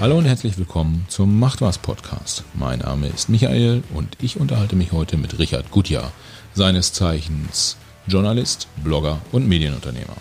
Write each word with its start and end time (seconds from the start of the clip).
Hallo 0.00 0.16
und 0.16 0.26
herzlich 0.26 0.56
willkommen 0.56 1.04
zum 1.08 1.40
Macht 1.40 1.60
was 1.60 1.76
Podcast. 1.76 2.44
Mein 2.54 2.78
Name 2.78 3.08
ist 3.08 3.28
Michael 3.28 3.82
und 3.92 4.16
ich 4.22 4.38
unterhalte 4.38 4.76
mich 4.76 4.92
heute 4.92 5.16
mit 5.16 5.40
Richard 5.40 5.72
Gutjahr, 5.72 6.12
seines 6.54 6.92
Zeichens 6.92 7.76
Journalist, 8.06 8.68
Blogger 8.84 9.20
und 9.32 9.48
Medienunternehmer. 9.48 10.16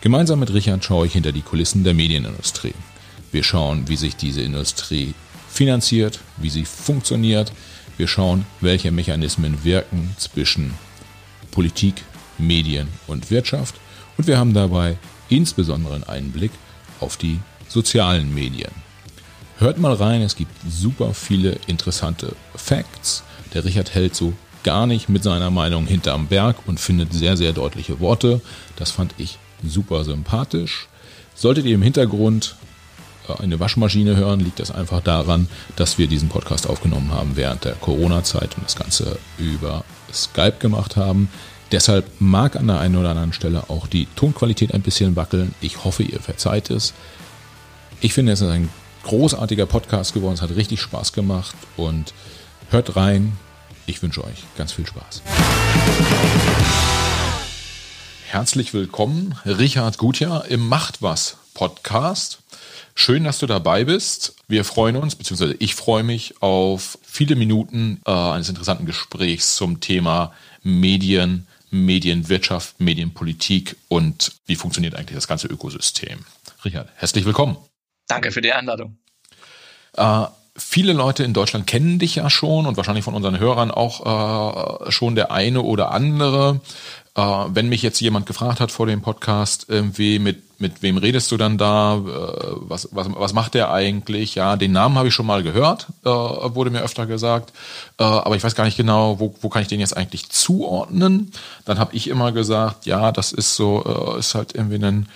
Gemeinsam 0.00 0.40
mit 0.40 0.54
Richard 0.54 0.82
schaue 0.82 1.04
ich 1.04 1.12
hinter 1.12 1.32
die 1.32 1.42
Kulissen 1.42 1.84
der 1.84 1.92
Medienindustrie. 1.92 2.72
Wir 3.30 3.42
schauen, 3.42 3.88
wie 3.88 3.96
sich 3.96 4.16
diese 4.16 4.40
Industrie 4.40 5.12
finanziert, 5.50 6.20
wie 6.38 6.48
sie 6.48 6.64
funktioniert. 6.64 7.52
Wir 7.98 8.08
schauen, 8.08 8.46
welche 8.62 8.90
Mechanismen 8.90 9.64
wirken 9.64 10.14
zwischen 10.16 10.72
Politik, 11.50 12.04
Medien 12.38 12.88
und 13.06 13.30
Wirtschaft. 13.30 13.74
Und 14.16 14.26
wir 14.26 14.38
haben 14.38 14.54
dabei 14.54 14.96
insbesondere 15.28 15.96
einen 15.96 16.04
Einblick 16.04 16.52
auf 17.00 17.18
die 17.18 17.38
sozialen 17.68 18.34
Medien. 18.34 18.72
Hört 19.60 19.76
mal 19.76 19.92
rein, 19.92 20.22
es 20.22 20.36
gibt 20.36 20.52
super 20.66 21.12
viele 21.12 21.58
interessante 21.66 22.34
Facts. 22.56 23.22
Der 23.52 23.62
Richard 23.62 23.94
hält 23.94 24.16
so 24.16 24.32
gar 24.62 24.86
nicht 24.86 25.10
mit 25.10 25.22
seiner 25.22 25.50
Meinung 25.50 25.86
hinterm 25.86 26.28
Berg 26.28 26.56
und 26.66 26.80
findet 26.80 27.12
sehr, 27.12 27.36
sehr 27.36 27.52
deutliche 27.52 28.00
Worte. 28.00 28.40
Das 28.76 28.90
fand 28.90 29.12
ich 29.18 29.36
super 29.62 30.04
sympathisch. 30.04 30.88
Solltet 31.34 31.66
ihr 31.66 31.74
im 31.74 31.82
Hintergrund 31.82 32.56
äh, 33.28 33.42
eine 33.42 33.60
Waschmaschine 33.60 34.16
hören, 34.16 34.40
liegt 34.40 34.60
das 34.60 34.70
einfach 34.70 35.02
daran, 35.02 35.46
dass 35.76 35.98
wir 35.98 36.06
diesen 36.06 36.30
Podcast 36.30 36.66
aufgenommen 36.66 37.12
haben 37.12 37.32
während 37.36 37.66
der 37.66 37.74
Corona-Zeit 37.74 38.56
und 38.56 38.64
das 38.64 38.76
Ganze 38.76 39.18
über 39.36 39.84
Skype 40.10 40.56
gemacht 40.58 40.96
haben. 40.96 41.28
Deshalb 41.70 42.10
mag 42.18 42.56
an 42.56 42.66
der 42.66 42.80
einen 42.80 42.96
oder 42.96 43.10
anderen 43.10 43.34
Stelle 43.34 43.68
auch 43.68 43.86
die 43.86 44.08
Tonqualität 44.16 44.72
ein 44.72 44.80
bisschen 44.80 45.16
wackeln. 45.16 45.54
Ich 45.60 45.84
hoffe, 45.84 46.02
ihr 46.02 46.20
verzeiht 46.20 46.70
es. 46.70 46.94
Ich 48.00 48.14
finde, 48.14 48.32
es 48.32 48.40
ist 48.40 48.48
ein 48.48 48.70
großartiger 49.10 49.66
Podcast 49.66 50.14
geworden. 50.14 50.34
Es 50.34 50.40
hat 50.40 50.54
richtig 50.54 50.80
Spaß 50.80 51.12
gemacht 51.12 51.56
und 51.76 52.14
hört 52.70 52.94
rein. 52.94 53.32
Ich 53.86 54.00
wünsche 54.04 54.22
euch 54.22 54.44
ganz 54.56 54.70
viel 54.70 54.86
Spaß. 54.86 55.22
Herzlich 58.28 58.72
willkommen, 58.72 59.34
Richard 59.44 59.98
Gutjahr 59.98 60.44
im 60.44 60.64
Macht 60.64 61.02
was 61.02 61.38
Podcast. 61.54 62.38
Schön, 62.94 63.24
dass 63.24 63.40
du 63.40 63.48
dabei 63.48 63.82
bist. 63.82 64.36
Wir 64.46 64.64
freuen 64.64 64.94
uns, 64.94 65.16
beziehungsweise 65.16 65.56
ich 65.58 65.74
freue 65.74 66.04
mich 66.04 66.40
auf 66.40 66.96
viele 67.02 67.34
Minuten 67.34 68.00
äh, 68.06 68.12
eines 68.12 68.48
interessanten 68.48 68.86
Gesprächs 68.86 69.56
zum 69.56 69.80
Thema 69.80 70.32
Medien, 70.62 71.48
Medienwirtschaft, 71.72 72.78
Medienpolitik 72.80 73.74
und 73.88 74.30
wie 74.46 74.54
funktioniert 74.54 74.94
eigentlich 74.94 75.16
das 75.16 75.26
ganze 75.26 75.48
Ökosystem. 75.48 76.20
Richard, 76.64 76.90
herzlich 76.94 77.24
willkommen. 77.24 77.56
Danke 78.10 78.32
für 78.32 78.40
die 78.40 78.52
Einladung. 78.52 78.98
Äh, 79.96 80.24
viele 80.56 80.92
Leute 80.92 81.22
in 81.22 81.32
Deutschland 81.32 81.66
kennen 81.66 81.98
dich 81.98 82.16
ja 82.16 82.28
schon 82.28 82.66
und 82.66 82.76
wahrscheinlich 82.76 83.04
von 83.04 83.14
unseren 83.14 83.38
Hörern 83.38 83.70
auch 83.70 84.86
äh, 84.86 84.90
schon 84.90 85.14
der 85.14 85.30
eine 85.30 85.62
oder 85.62 85.92
andere. 85.92 86.60
Äh, 87.14 87.20
wenn 87.20 87.68
mich 87.68 87.82
jetzt 87.82 88.00
jemand 88.00 88.26
gefragt 88.26 88.58
hat 88.60 88.72
vor 88.72 88.86
dem 88.86 89.00
Podcast, 89.00 89.66
irgendwie 89.68 90.18
mit 90.18 90.42
mit 90.60 90.82
wem 90.82 90.98
redest 90.98 91.32
du 91.32 91.36
dann 91.36 91.56
da? 91.56 91.94
Äh, 91.94 92.00
was, 92.04 92.88
was, 92.92 93.08
was 93.10 93.32
macht 93.32 93.54
der 93.54 93.72
eigentlich? 93.72 94.34
Ja, 94.34 94.56
den 94.56 94.72
Namen 94.72 94.96
habe 94.98 95.08
ich 95.08 95.14
schon 95.14 95.26
mal 95.26 95.42
gehört, 95.42 95.86
äh, 96.04 96.08
wurde 96.08 96.70
mir 96.70 96.82
öfter 96.82 97.06
gesagt. 97.06 97.52
Äh, 97.98 98.04
aber 98.04 98.36
ich 98.36 98.44
weiß 98.44 98.54
gar 98.54 98.64
nicht 98.64 98.76
genau, 98.76 99.18
wo, 99.18 99.34
wo 99.40 99.48
kann 99.48 99.62
ich 99.62 99.68
den 99.68 99.80
jetzt 99.80 99.96
eigentlich 99.96 100.28
zuordnen? 100.28 101.32
Dann 101.64 101.78
habe 101.78 101.96
ich 101.96 102.08
immer 102.08 102.32
gesagt, 102.32 102.84
ja, 102.84 103.10
das 103.10 103.32
ist 103.32 103.56
so, 103.56 104.16
ist 104.18 104.34
halt 104.34 104.54
irgendwie 104.54 104.84
ein 104.84 105.08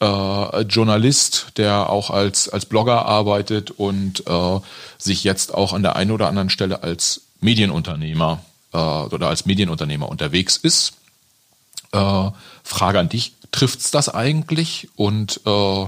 äh, 0.00 0.60
Journalist, 0.62 1.52
der 1.56 1.90
auch 1.90 2.10
als, 2.10 2.48
als 2.48 2.66
Blogger 2.66 3.06
arbeitet 3.06 3.70
und 3.70 4.26
äh, 4.26 4.60
sich 4.98 5.24
jetzt 5.24 5.54
auch 5.54 5.72
an 5.72 5.82
der 5.82 5.96
einen 5.96 6.10
oder 6.10 6.28
anderen 6.28 6.50
Stelle 6.50 6.82
als 6.82 7.22
Medienunternehmer 7.40 8.44
äh, 8.72 8.76
oder 8.76 9.28
als 9.28 9.46
Medienunternehmer 9.46 10.08
unterwegs 10.08 10.56
ist. 10.56 10.94
Äh, 11.92 12.30
Frage 12.62 12.98
an 12.98 13.08
dich, 13.08 13.32
trifft's 13.52 13.90
das 13.90 14.08
eigentlich? 14.08 14.88
Und 14.96 15.40
äh, 15.46 15.86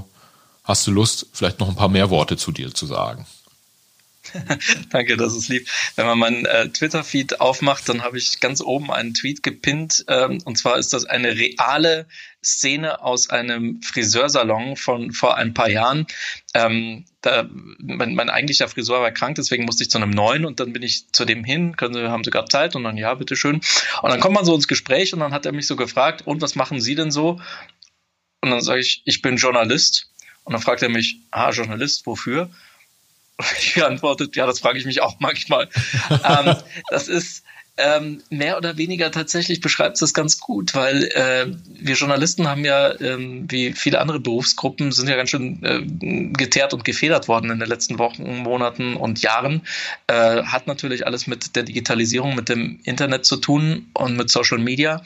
hast 0.64 0.86
du 0.86 0.90
Lust, 0.90 1.26
vielleicht 1.32 1.60
noch 1.60 1.68
ein 1.68 1.76
paar 1.76 1.88
mehr 1.88 2.10
Worte 2.10 2.36
zu 2.36 2.52
dir 2.52 2.74
zu 2.74 2.86
sagen? 2.86 3.26
Danke, 4.90 5.16
das 5.16 5.34
ist 5.34 5.48
lieb. 5.48 5.68
Wenn 5.96 6.06
man 6.06 6.18
meinen 6.18 6.44
äh, 6.46 6.68
Twitter-Feed 6.68 7.40
aufmacht, 7.40 7.88
dann 7.88 8.02
habe 8.02 8.18
ich 8.18 8.40
ganz 8.40 8.60
oben 8.60 8.90
einen 8.90 9.14
Tweet 9.14 9.42
gepinnt. 9.42 10.04
Ähm, 10.08 10.40
und 10.44 10.58
zwar 10.58 10.78
ist 10.78 10.92
das 10.92 11.04
eine 11.04 11.36
reale 11.36 12.06
Szene 12.44 13.02
aus 13.02 13.30
einem 13.30 13.80
Friseursalon 13.82 14.76
von 14.76 15.12
vor 15.12 15.36
ein 15.36 15.54
paar 15.54 15.68
Jahren. 15.70 16.06
Ähm, 16.54 17.04
da, 17.20 17.48
mein, 17.78 18.14
mein 18.14 18.30
eigentlicher 18.30 18.68
Friseur 18.68 19.00
war 19.00 19.12
krank, 19.12 19.36
deswegen 19.36 19.64
musste 19.64 19.84
ich 19.84 19.90
zu 19.90 19.98
einem 19.98 20.10
neuen 20.10 20.44
und 20.44 20.58
dann 20.58 20.72
bin 20.72 20.82
ich 20.82 21.10
zu 21.12 21.24
dem 21.24 21.44
hin, 21.44 21.76
können 21.76 21.94
Sie, 21.94 22.10
haben 22.10 22.24
Sie 22.24 22.30
gerade 22.30 22.48
Zeit? 22.48 22.74
Und 22.74 22.84
dann, 22.84 22.96
ja, 22.96 23.14
bitteschön. 23.14 23.60
Und 24.02 24.10
dann 24.10 24.20
kommt 24.20 24.34
man 24.34 24.44
so 24.44 24.54
ins 24.54 24.68
Gespräch 24.68 25.14
und 25.14 25.20
dann 25.20 25.32
hat 25.32 25.46
er 25.46 25.52
mich 25.52 25.66
so 25.66 25.76
gefragt, 25.76 26.26
und 26.26 26.42
was 26.42 26.56
machen 26.56 26.80
Sie 26.80 26.94
denn 26.94 27.10
so? 27.10 27.40
Und 28.40 28.50
dann 28.50 28.60
sage 28.60 28.80
ich, 28.80 29.02
ich 29.04 29.22
bin 29.22 29.36
Journalist. 29.36 30.10
Und 30.44 30.52
dann 30.52 30.62
fragt 30.62 30.82
er 30.82 30.88
mich, 30.88 31.20
ah, 31.30 31.50
Journalist, 31.50 32.06
wofür? 32.06 32.50
ich 33.58 33.74
geantwortet, 33.74 34.36
ja, 34.36 34.46
das 34.46 34.60
frage 34.60 34.78
ich 34.78 34.84
mich 34.84 35.00
auch 35.00 35.16
manchmal. 35.20 35.68
ähm, 36.10 36.56
das 36.90 37.08
ist 37.08 37.44
ähm, 37.78 38.22
mehr 38.28 38.58
oder 38.58 38.76
weniger 38.76 39.10
tatsächlich 39.10 39.60
beschreibt 39.60 40.00
es 40.02 40.12
ganz 40.12 40.38
gut, 40.38 40.74
weil 40.74 41.04
äh, 41.04 41.46
wir 41.66 41.94
Journalisten 41.94 42.46
haben 42.46 42.64
ja, 42.64 43.00
ähm, 43.00 43.46
wie 43.50 43.72
viele 43.72 44.00
andere 44.00 44.20
Berufsgruppen, 44.20 44.92
sind 44.92 45.08
ja 45.08 45.16
ganz 45.16 45.30
schön 45.30 45.62
äh, 45.64 45.80
geteert 46.36 46.74
und 46.74 46.84
gefedert 46.84 47.28
worden 47.28 47.50
in 47.50 47.58
den 47.58 47.68
letzten 47.68 47.98
Wochen, 47.98 48.38
Monaten 48.38 48.96
und 48.96 49.22
Jahren. 49.22 49.62
Äh, 50.06 50.42
hat 50.42 50.66
natürlich 50.66 51.06
alles 51.06 51.26
mit 51.26 51.56
der 51.56 51.62
Digitalisierung, 51.62 52.34
mit 52.34 52.50
dem 52.50 52.80
Internet 52.84 53.24
zu 53.24 53.36
tun 53.36 53.90
und 53.94 54.16
mit 54.16 54.28
Social 54.28 54.58
Media. 54.58 55.02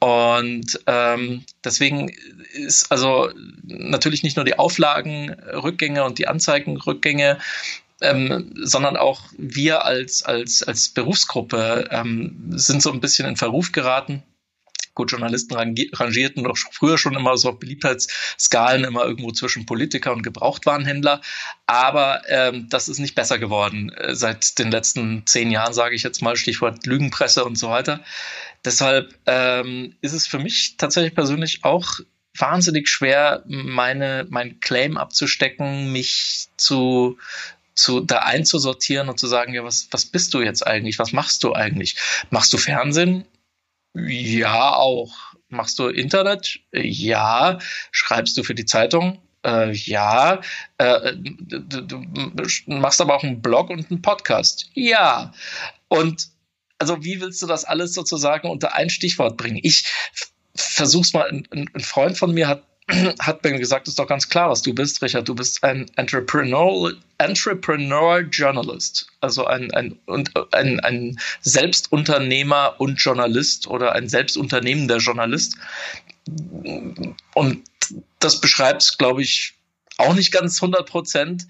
Und 0.00 0.80
ähm, 0.86 1.44
deswegen 1.62 2.10
ist 2.54 2.90
also 2.90 3.30
natürlich 3.62 4.22
nicht 4.22 4.36
nur 4.36 4.46
die 4.46 4.58
Auflagenrückgänge 4.58 6.04
und 6.04 6.18
die 6.18 6.26
Anzeigenrückgänge, 6.26 7.38
ähm, 8.00 8.52
sondern 8.56 8.96
auch 8.96 9.24
wir 9.36 9.84
als, 9.84 10.22
als, 10.22 10.62
als 10.62 10.88
Berufsgruppe 10.88 11.88
ähm, 11.90 12.52
sind 12.56 12.82
so 12.82 12.92
ein 12.92 13.00
bisschen 13.00 13.26
in 13.26 13.36
Verruf 13.36 13.72
geraten. 13.72 14.22
Gut, 14.94 15.12
Journalisten 15.12 15.54
rangierten 15.54 16.44
doch 16.44 16.56
früher 16.72 16.98
schon 16.98 17.14
immer 17.14 17.36
so 17.36 17.50
auf 17.50 17.58
Beliebtheitsskalen 17.58 18.84
immer 18.84 19.04
irgendwo 19.04 19.30
zwischen 19.30 19.64
Politiker 19.64 20.12
und 20.12 20.22
Gebrauchtwarenhändler. 20.22 21.20
Aber 21.66 22.22
ähm, 22.28 22.66
das 22.68 22.88
ist 22.88 22.98
nicht 22.98 23.14
besser 23.14 23.38
geworden 23.38 23.90
äh, 23.90 24.14
seit 24.14 24.58
den 24.58 24.70
letzten 24.70 25.22
zehn 25.26 25.50
Jahren, 25.52 25.72
sage 25.72 25.94
ich 25.94 26.02
jetzt 26.02 26.22
mal, 26.22 26.36
Stichwort 26.36 26.86
Lügenpresse 26.86 27.44
und 27.44 27.56
so 27.56 27.70
weiter. 27.70 28.00
Deshalb 28.64 29.14
ähm, 29.26 29.96
ist 30.00 30.12
es 30.12 30.26
für 30.26 30.38
mich 30.38 30.76
tatsächlich 30.76 31.14
persönlich 31.14 31.64
auch 31.64 32.00
wahnsinnig 32.36 32.88
schwer, 32.88 33.42
meine, 33.46 34.26
mein 34.28 34.60
Claim 34.60 34.96
abzustecken, 34.96 35.92
mich 35.92 36.48
zu, 36.56 37.18
zu, 37.74 38.00
da 38.00 38.18
einzusortieren 38.18 39.08
und 39.08 39.18
zu 39.18 39.26
sagen, 39.26 39.54
ja, 39.54 39.64
was, 39.64 39.88
was 39.90 40.04
bist 40.04 40.34
du 40.34 40.40
jetzt 40.40 40.66
eigentlich? 40.66 40.98
Was 40.98 41.12
machst 41.12 41.44
du 41.44 41.54
eigentlich? 41.54 41.96
Machst 42.30 42.52
du 42.52 42.58
Fernsehen? 42.58 43.24
Ja, 43.94 44.74
auch. 44.74 45.14
Machst 45.48 45.78
du 45.78 45.88
Internet? 45.88 46.60
Ja. 46.72 47.58
Schreibst 47.90 48.36
du 48.36 48.42
für 48.42 48.54
die 48.54 48.66
Zeitung? 48.66 49.20
Äh, 49.44 49.72
ja. 49.72 50.40
Äh, 50.78 51.14
du, 51.16 51.82
du 51.82 52.06
machst 52.66 53.00
aber 53.00 53.16
auch 53.16 53.22
einen 53.22 53.42
Blog 53.42 53.70
und 53.70 53.90
einen 53.90 54.02
Podcast? 54.02 54.70
Ja. 54.74 55.32
Und 55.88 56.28
also 56.78 57.04
wie 57.04 57.20
willst 57.20 57.42
du 57.42 57.46
das 57.46 57.64
alles 57.64 57.94
sozusagen 57.94 58.48
unter 58.48 58.74
ein 58.74 58.90
Stichwort 58.90 59.36
bringen? 59.36 59.60
Ich 59.62 59.84
versuch's 60.54 61.12
mal. 61.12 61.28
Ein, 61.28 61.46
ein 61.52 61.80
Freund 61.80 62.16
von 62.16 62.32
mir 62.32 62.48
hat 62.48 62.69
hat 63.20 63.44
mir 63.44 63.58
gesagt, 63.58 63.88
ist 63.88 63.98
doch 63.98 64.06
ganz 64.06 64.28
klar, 64.28 64.50
was 64.50 64.62
du 64.62 64.74
bist, 64.74 65.02
Richard. 65.02 65.28
Du 65.28 65.34
bist 65.34 65.62
ein 65.64 65.90
Entrepreneur, 65.96 66.92
Entrepreneur 67.18 68.20
Journalist, 68.20 69.06
also 69.20 69.46
ein, 69.46 69.72
ein, 69.72 69.98
ein, 70.52 70.80
ein 70.80 71.20
Selbstunternehmer 71.40 72.76
und 72.78 72.96
Journalist 72.96 73.66
oder 73.66 73.92
ein 73.92 74.08
selbstunternehmender 74.08 74.98
Journalist. 74.98 75.56
Und 77.34 77.62
das 78.18 78.40
beschreibt, 78.40 78.98
glaube 78.98 79.22
ich, 79.22 79.54
auch 79.98 80.14
nicht 80.14 80.32
ganz 80.32 80.62
100 80.62 80.88
Prozent, 80.88 81.46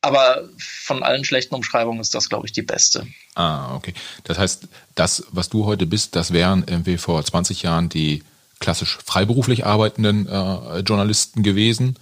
aber 0.00 0.48
von 0.58 1.02
allen 1.02 1.24
schlechten 1.24 1.54
Umschreibungen 1.54 2.00
ist 2.00 2.14
das, 2.14 2.28
glaube 2.28 2.46
ich, 2.46 2.52
die 2.52 2.62
beste. 2.62 3.06
Ah, 3.34 3.74
okay. 3.74 3.94
Das 4.24 4.38
heißt, 4.38 4.68
das, 4.94 5.24
was 5.30 5.48
du 5.48 5.64
heute 5.64 5.86
bist, 5.86 6.14
das 6.14 6.32
wären 6.32 6.64
irgendwie 6.66 6.98
vor 6.98 7.24
20 7.24 7.62
Jahren 7.62 7.88
die 7.88 8.22
klassisch 8.60 8.98
freiberuflich 9.04 9.66
arbeitenden 9.66 10.26
äh, 10.26 10.80
Journalisten 10.80 11.42
gewesen. 11.42 11.96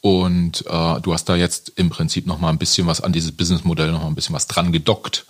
Und 0.00 0.66
äh, 0.66 1.00
du 1.00 1.14
hast 1.14 1.30
da 1.30 1.36
jetzt 1.36 1.72
im 1.76 1.88
Prinzip 1.88 2.26
noch 2.26 2.38
mal 2.38 2.50
ein 2.50 2.58
bisschen 2.58 2.86
was 2.86 3.00
an 3.00 3.12
dieses 3.12 3.32
Businessmodell 3.32 3.90
noch 3.90 4.02
mal 4.02 4.08
ein 4.08 4.14
bisschen 4.14 4.34
was 4.34 4.46
dran 4.46 4.70
gedockt 4.70 5.24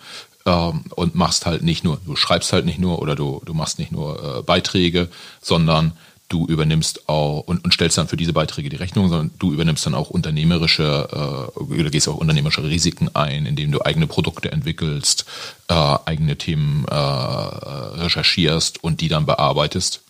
ähm, 0.46 0.84
und 0.96 1.14
machst 1.14 1.46
halt 1.46 1.62
nicht 1.62 1.84
nur, 1.84 2.00
du 2.04 2.16
schreibst 2.16 2.52
halt 2.52 2.66
nicht 2.66 2.78
nur 2.78 3.00
oder 3.00 3.14
du, 3.14 3.40
du 3.44 3.54
machst 3.54 3.78
nicht 3.78 3.92
nur 3.92 4.38
äh, 4.38 4.42
Beiträge, 4.42 5.08
sondern 5.40 5.92
du 6.28 6.46
übernimmst 6.46 7.08
auch 7.08 7.40
und, 7.40 7.64
und 7.64 7.72
stellst 7.72 7.98
dann 7.98 8.08
für 8.08 8.16
diese 8.16 8.32
Beiträge 8.32 8.68
die 8.68 8.76
Rechnung, 8.76 9.08
sondern 9.08 9.30
du 9.38 9.52
übernimmst 9.52 9.86
dann 9.86 9.94
auch 9.94 10.10
unternehmerische 10.10 11.08
äh, 11.56 11.60
oder 11.60 11.90
gehst 11.90 12.08
auch 12.08 12.16
unternehmerische 12.16 12.64
Risiken 12.64 13.14
ein, 13.14 13.46
indem 13.46 13.70
du 13.70 13.82
eigene 13.82 14.06
Produkte 14.06 14.50
entwickelst, 14.50 15.24
äh, 15.68 15.74
eigene 15.74 16.36
Themen 16.36 16.84
äh, 16.86 16.94
recherchierst 16.94 18.82
und 18.82 19.00
die 19.00 19.08
dann 19.08 19.26
bearbeitest. 19.26 20.03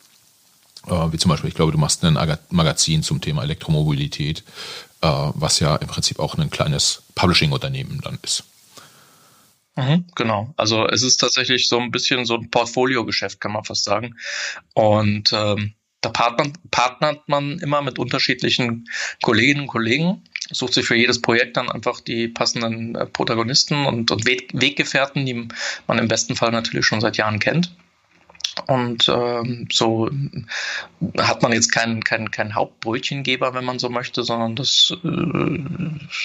Äh, 0.87 1.13
wie 1.13 1.19
zum 1.19 1.31
Beispiel, 1.31 1.49
ich 1.49 1.55
glaube, 1.55 1.73
du 1.73 1.79
machst 1.79 2.05
ein 2.05 2.19
Magazin 2.51 3.03
zum 3.03 3.21
Thema 3.21 3.43
Elektromobilität, 3.43 4.45
äh, 5.01 5.07
was 5.07 5.61
ja 5.61 5.77
im 5.77 5.89
Prinzip 5.89 6.19
auch 6.19 6.37
ein 6.37 6.51
kleines 6.51 7.03
Publishing-Unternehmen 7.15 8.01
dann 8.03 8.19
ist. 8.23 8.45
Mhm, 9.77 10.07
genau. 10.15 10.55
Also 10.57 10.87
es 10.87 11.03
ist 11.03 11.17
tatsächlich 11.17 11.69
so 11.69 11.79
ein 11.79 11.91
bisschen 11.91 12.25
so 12.25 12.35
ein 12.35 12.51
Portfoliogeschäft, 12.51 13.41
kann 13.41 13.53
man 13.53 13.65
fast 13.65 13.85
sagen. 13.85 14.15
Und 14.75 15.33
ähm, 15.33 15.75
da 16.01 16.11
partnert, 16.11 16.53
partnert 16.71 17.29
man 17.29 17.59
immer 17.59 17.83
mit 17.83 17.99
unterschiedlichen 17.99 18.89
Kolleginnen 19.23 19.63
und 19.63 19.67
Kollegen, 19.69 20.23
sucht 20.51 20.75
sich 20.75 20.87
für 20.87 20.95
jedes 20.95 21.21
Projekt 21.21 21.57
dann 21.57 21.71
einfach 21.71 22.01
die 22.01 22.29
passenden 22.29 22.95
äh, 22.95 23.07
Protagonisten 23.07 23.87
und, 23.87 24.11
und 24.11 24.27
Weggefährten, 24.27 25.25
die 25.27 25.49
man 25.87 25.99
im 25.99 26.09
besten 26.09 26.37
Fall 26.37 26.53
natürlich 26.53 26.87
schon 26.87 27.01
seit 27.01 27.17
Jahren 27.17 27.39
kennt. 27.39 27.75
Und 28.67 29.09
ähm, 29.09 29.67
so 29.71 30.09
hat 31.19 31.43
man 31.43 31.53
jetzt 31.53 31.73
keinen 31.73 32.05
kein, 32.05 32.31
kein 32.31 32.55
Hauptbrötchengeber, 32.55 33.53
wenn 33.53 33.65
man 33.65 33.79
so 33.79 33.89
möchte, 33.89 34.23
sondern 34.23 34.55
das 34.55 34.93
äh, 35.05 35.59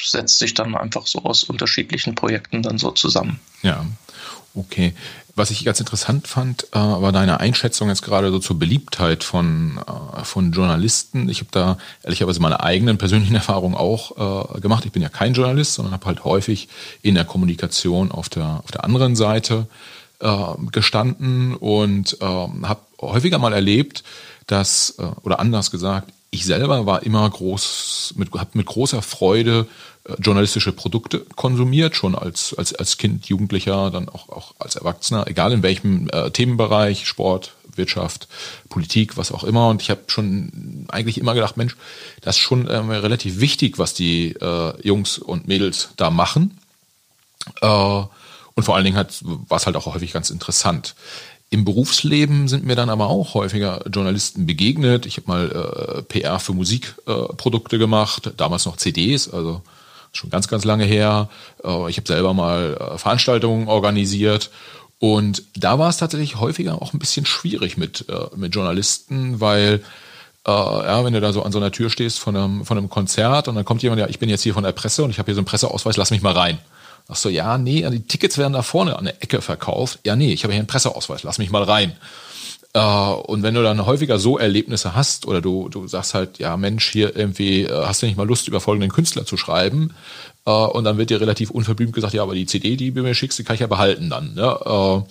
setzt 0.04 0.40
sich 0.40 0.54
dann 0.54 0.76
einfach 0.76 1.08
so 1.08 1.24
aus 1.24 1.44
unterschiedlichen 1.44 2.16
Projekten 2.16 2.62
dann 2.62 2.78
so 2.78 2.92
zusammen. 2.92 3.40
Ja, 3.64 3.86
okay. 4.54 4.94
Was 5.36 5.52
ich 5.52 5.64
ganz 5.64 5.80
interessant 5.80 6.28
fand, 6.28 6.68
äh, 6.74 6.78
war 6.78 7.12
deine 7.12 7.40
Einschätzung 7.40 7.88
jetzt 7.90 8.02
gerade 8.02 8.30
so 8.30 8.40
zur 8.40 8.60
Beliebtheit 8.60 9.24
von, 9.24 9.80
äh, 9.88 10.24
von 10.24 10.52
Journalisten. 10.52 11.30
Ich 11.30 11.40
habe 11.40 11.50
da 11.52 11.78
ehrlicherweise 12.04 12.42
meine 12.42 12.62
eigenen 12.62 12.98
persönlichen 12.98 13.36
Erfahrungen 13.36 13.76
auch 13.76 14.56
äh, 14.56 14.60
gemacht. 14.60 14.86
Ich 14.86 14.92
bin 14.92 15.02
ja 15.02 15.10
kein 15.10 15.34
Journalist, 15.34 15.74
sondern 15.74 15.94
habe 15.94 16.06
halt 16.06 16.24
häufig 16.26 16.68
in 17.02 17.16
der 17.16 17.26
Kommunikation 17.26 18.12
auf 18.12 18.30
der, 18.30 18.62
auf 18.64 18.72
der 18.72 18.84
anderen 18.84 19.16
Seite 19.16 19.68
äh, 19.68 19.99
gestanden 20.72 21.56
und 21.56 22.18
äh, 22.22 22.26
habe 22.26 22.82
häufiger 23.02 23.40
mal 23.40 23.54
erlebt, 23.54 24.04
dass, 24.48 24.96
äh, 25.00 25.04
oder 25.24 25.40
anders 25.40 25.72
gesagt, 25.72 26.12
ich 26.32 26.46
selber 26.46 26.86
war 26.86 27.04
immer 27.04 27.28
groß, 27.30 28.14
mit, 28.18 28.32
habe 28.34 28.50
mit 28.54 28.66
großer 28.66 29.02
Freude 29.02 29.68
äh, 30.04 30.14
journalistische 30.20 30.72
Produkte 30.72 31.20
konsumiert, 31.36 31.96
schon 31.96 32.16
als, 32.16 32.54
als, 32.58 32.74
als 32.74 32.98
Kind, 32.98 33.28
Jugendlicher, 33.28 33.90
dann 33.92 34.10
auch, 34.10 34.30
auch 34.30 34.54
als 34.60 34.76
Erwachsener, 34.76 35.28
egal 35.28 35.54
in 35.54 35.64
welchem 35.64 36.10
äh, 36.10 36.30
Themenbereich, 36.32 37.08
Sport, 37.08 37.56
Wirtschaft, 37.76 38.28
Politik, 38.70 39.18
was 39.18 39.32
auch 39.32 39.44
immer. 39.44 39.70
Und 39.70 39.82
ich 39.82 39.90
habe 39.90 40.02
schon 40.08 40.86
eigentlich 40.90 41.18
immer 41.18 41.34
gedacht, 41.34 41.58
Mensch, 41.58 41.76
das 42.22 42.36
ist 42.36 42.42
schon 42.42 42.68
äh, 42.68 42.78
relativ 42.78 43.40
wichtig, 43.40 43.80
was 43.80 43.94
die 43.94 44.34
äh, 44.34 44.88
Jungs 44.88 45.18
und 45.18 45.48
Mädels 45.48 45.90
da 45.98 46.12
machen. 46.12 46.60
Äh, 47.62 48.04
und 48.56 48.64
vor 48.64 48.76
allen 48.76 48.86
Dingen 48.86 48.98
hat, 48.98 49.20
war 49.24 49.58
es 49.58 49.66
halt 49.66 49.76
auch 49.76 49.86
häufig 49.86 50.14
ganz 50.14 50.30
interessant. 50.30 50.96
Im 51.52 51.66
Berufsleben 51.66 52.48
sind 52.48 52.66
mir 52.66 52.76
dann 52.76 52.90
aber 52.90 53.08
auch 53.08 53.34
häufiger 53.34 53.84
Journalisten 53.90 54.46
begegnet. 54.46 55.08
Ich 55.08 55.18
habe 55.18 55.28
mal 55.28 55.52
äh, 55.98 56.02
PR 56.04 56.40
für 56.40 56.54
Musikprodukte 56.54 57.76
äh, 57.78 57.80
gemacht, 57.80 58.32
damals 58.38 58.66
noch 58.66 58.78
CDs, 58.78 59.30
also 59.30 59.62
schon 60.12 60.30
ganz, 60.30 60.48
ganz 60.48 60.64
lange 60.64 60.86
her. 60.86 61.30
Äh, 61.64 61.90
ich 61.90 61.98
habe 61.98 62.08
selber 62.08 62.34
mal 62.36 62.78
äh, 62.80 62.98
Veranstaltungen 63.00 63.68
organisiert. 63.68 64.52
Und 65.00 65.44
da 65.56 65.80
war 65.80 65.90
es 65.90 65.98
tatsächlich 65.98 66.36
häufiger 66.36 66.82
auch 66.82 66.94
ein 66.94 67.00
bisschen 67.00 67.26
schwierig 67.26 67.78
mit, 67.78 68.06
äh, 68.10 68.28
mit 68.36 68.54
Journalisten, 68.54 69.40
weil 69.40 69.82
äh, 70.46 70.52
ja, 70.52 71.04
wenn 71.04 71.14
du 71.14 71.22
da 71.22 71.34
so 71.34 71.42
an 71.42 71.52
so 71.52 71.58
einer 71.58 71.72
Tür 71.72 71.90
stehst 71.90 72.20
von 72.20 72.36
einem, 72.36 72.66
von 72.66 72.78
einem 72.78 72.90
Konzert 72.90 73.48
und 73.48 73.56
dann 73.56 73.66
kommt 73.66 73.82
jemand, 73.82 74.02
ja, 74.02 74.08
ich 74.08 74.20
bin 74.20 74.30
jetzt 74.30 74.44
hier 74.44 74.54
von 74.54 74.64
der 74.64 74.72
Presse 74.72 75.04
und 75.04 75.10
ich 75.10 75.18
habe 75.18 75.28
hier 75.28 75.36
so 75.36 75.40
einen 75.40 75.46
Presseausweis, 75.46 75.98
lass 75.98 76.12
mich 76.12 76.22
mal 76.22 76.34
rein. 76.34 76.60
Ach 77.12 77.16
so, 77.16 77.28
ja, 77.28 77.58
nee, 77.58 77.86
die 77.90 78.04
Tickets 78.04 78.38
werden 78.38 78.54
da 78.54 78.62
vorne 78.62 78.98
an 78.98 79.06
der 79.06 79.22
Ecke 79.24 79.42
verkauft. 79.42 80.00
Ja, 80.06 80.16
nee, 80.16 80.32
ich 80.32 80.44
habe 80.44 80.54
hier 80.54 80.60
einen 80.60 80.68
Presseausweis, 80.68 81.24
lass 81.24 81.40
mich 81.40 81.50
mal 81.50 81.64
rein. 81.64 81.96
Äh, 82.74 82.80
und 82.80 83.42
wenn 83.42 83.56
du 83.56 83.64
dann 83.64 83.86
häufiger 83.86 84.20
so 84.20 84.38
Erlebnisse 84.38 84.96
hast 84.96 85.26
oder 85.26 85.42
du, 85.42 85.70
du 85.70 85.88
sagst 85.88 86.14
halt, 86.14 86.38
ja 86.38 86.56
Mensch, 86.56 86.88
hier 86.90 87.16
irgendwie 87.16 87.64
äh, 87.64 87.86
hast 87.86 88.02
du 88.02 88.06
nicht 88.06 88.18
mal 88.18 88.28
Lust, 88.28 88.48
über 88.48 88.62
folgenden 88.62 88.92
Künstler 88.92 89.26
zu 89.26 89.38
schreiben 89.38 89.96
äh, 90.46 90.52
und 90.52 90.84
dann 90.84 91.00
wird 91.00 91.10
dir 91.10 91.20
relativ 91.20 91.50
unverblümt 91.50 91.94
gesagt, 91.94 92.14
ja, 92.14 92.22
aber 92.22 92.36
die 92.36 92.46
CD, 92.46 92.76
die 92.76 92.92
du 92.92 93.02
mir 93.02 93.16
schickst, 93.16 93.40
die 93.40 93.44
kann 93.44 93.56
ich 93.56 93.62
ja 93.62 93.68
behalten 93.68 94.10
dann. 94.10 94.34
Ne? 94.36 95.06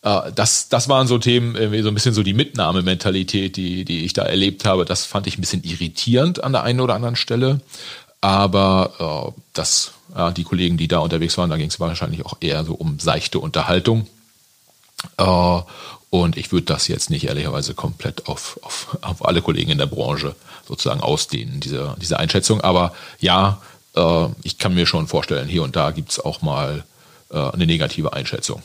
das, 0.00 0.68
das 0.68 0.88
waren 0.88 1.08
so 1.08 1.18
Themen, 1.18 1.56
irgendwie 1.56 1.82
so 1.82 1.88
ein 1.88 1.94
bisschen 1.94 2.14
so 2.14 2.22
die 2.22 2.32
Mitnahmementalität, 2.32 3.56
die, 3.56 3.84
die 3.84 4.04
ich 4.04 4.12
da 4.12 4.22
erlebt 4.22 4.64
habe. 4.64 4.84
Das 4.84 5.04
fand 5.04 5.26
ich 5.26 5.36
ein 5.36 5.40
bisschen 5.40 5.64
irritierend 5.64 6.44
an 6.44 6.52
der 6.52 6.62
einen 6.62 6.80
oder 6.80 6.94
anderen 6.94 7.16
Stelle. 7.16 7.60
Aber 8.20 9.34
äh, 9.34 9.40
das, 9.52 9.92
äh, 10.16 10.32
die 10.32 10.44
Kollegen, 10.44 10.76
die 10.76 10.88
da 10.88 10.98
unterwegs 10.98 11.38
waren, 11.38 11.50
da 11.50 11.56
ging 11.56 11.68
es 11.68 11.80
wahrscheinlich 11.80 12.26
auch 12.26 12.36
eher 12.40 12.64
so 12.64 12.74
um 12.74 12.98
seichte 12.98 13.38
Unterhaltung. 13.38 14.06
Äh, 15.16 15.60
und 16.10 16.36
ich 16.36 16.50
würde 16.52 16.66
das 16.66 16.88
jetzt 16.88 17.10
nicht 17.10 17.24
ehrlicherweise 17.24 17.74
komplett 17.74 18.26
auf, 18.28 18.58
auf, 18.62 18.96
auf 19.02 19.24
alle 19.24 19.42
Kollegen 19.42 19.70
in 19.70 19.78
der 19.78 19.86
Branche 19.86 20.34
sozusagen 20.66 21.00
ausdehnen, 21.00 21.60
diese, 21.60 21.96
diese 22.00 22.18
Einschätzung. 22.18 22.60
Aber 22.62 22.92
ja, 23.20 23.60
äh, 23.94 24.26
ich 24.42 24.58
kann 24.58 24.74
mir 24.74 24.86
schon 24.86 25.06
vorstellen, 25.06 25.48
hier 25.48 25.62
und 25.62 25.76
da 25.76 25.90
gibt 25.90 26.10
es 26.10 26.20
auch 26.20 26.42
mal 26.42 26.84
äh, 27.30 27.38
eine 27.38 27.66
negative 27.66 28.14
Einschätzung 28.14 28.62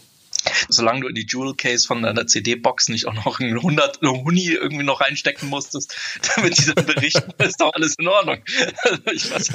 solange 0.69 1.01
du 1.01 1.07
in 1.07 1.15
die 1.15 1.25
Jewel 1.29 1.55
Case 1.55 1.87
von 1.87 2.01
deiner 2.01 2.27
CD-Box 2.27 2.89
nicht 2.89 3.07
auch 3.07 3.13
noch 3.13 3.39
ein 3.39 3.55
100 3.55 4.01
Huni 4.01 4.49
irgendwie 4.49 4.83
noch 4.83 5.01
reinstecken 5.01 5.49
musstest, 5.49 5.95
damit 6.35 6.57
die 6.57 6.73
dann 6.73 6.85
berichten, 6.85 7.33
ist 7.43 7.61
doch 7.61 7.71
alles 7.73 7.95
in 7.95 8.07
Ordnung. 8.07 8.37
Ich 9.13 9.29
was 9.31 9.49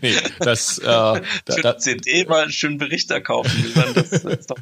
nee, 0.00 0.16
das, 0.38 0.78
äh, 0.78 0.84
da, 0.84 1.22
da, 1.62 1.78
CD 1.78 2.24
mal 2.24 2.44
einen 2.44 2.52
schönen 2.52 2.78
Berichter 2.78 3.20
kaufen. 3.20 3.72
Das, 3.94 4.10
das 4.10 4.46
doch, 4.46 4.56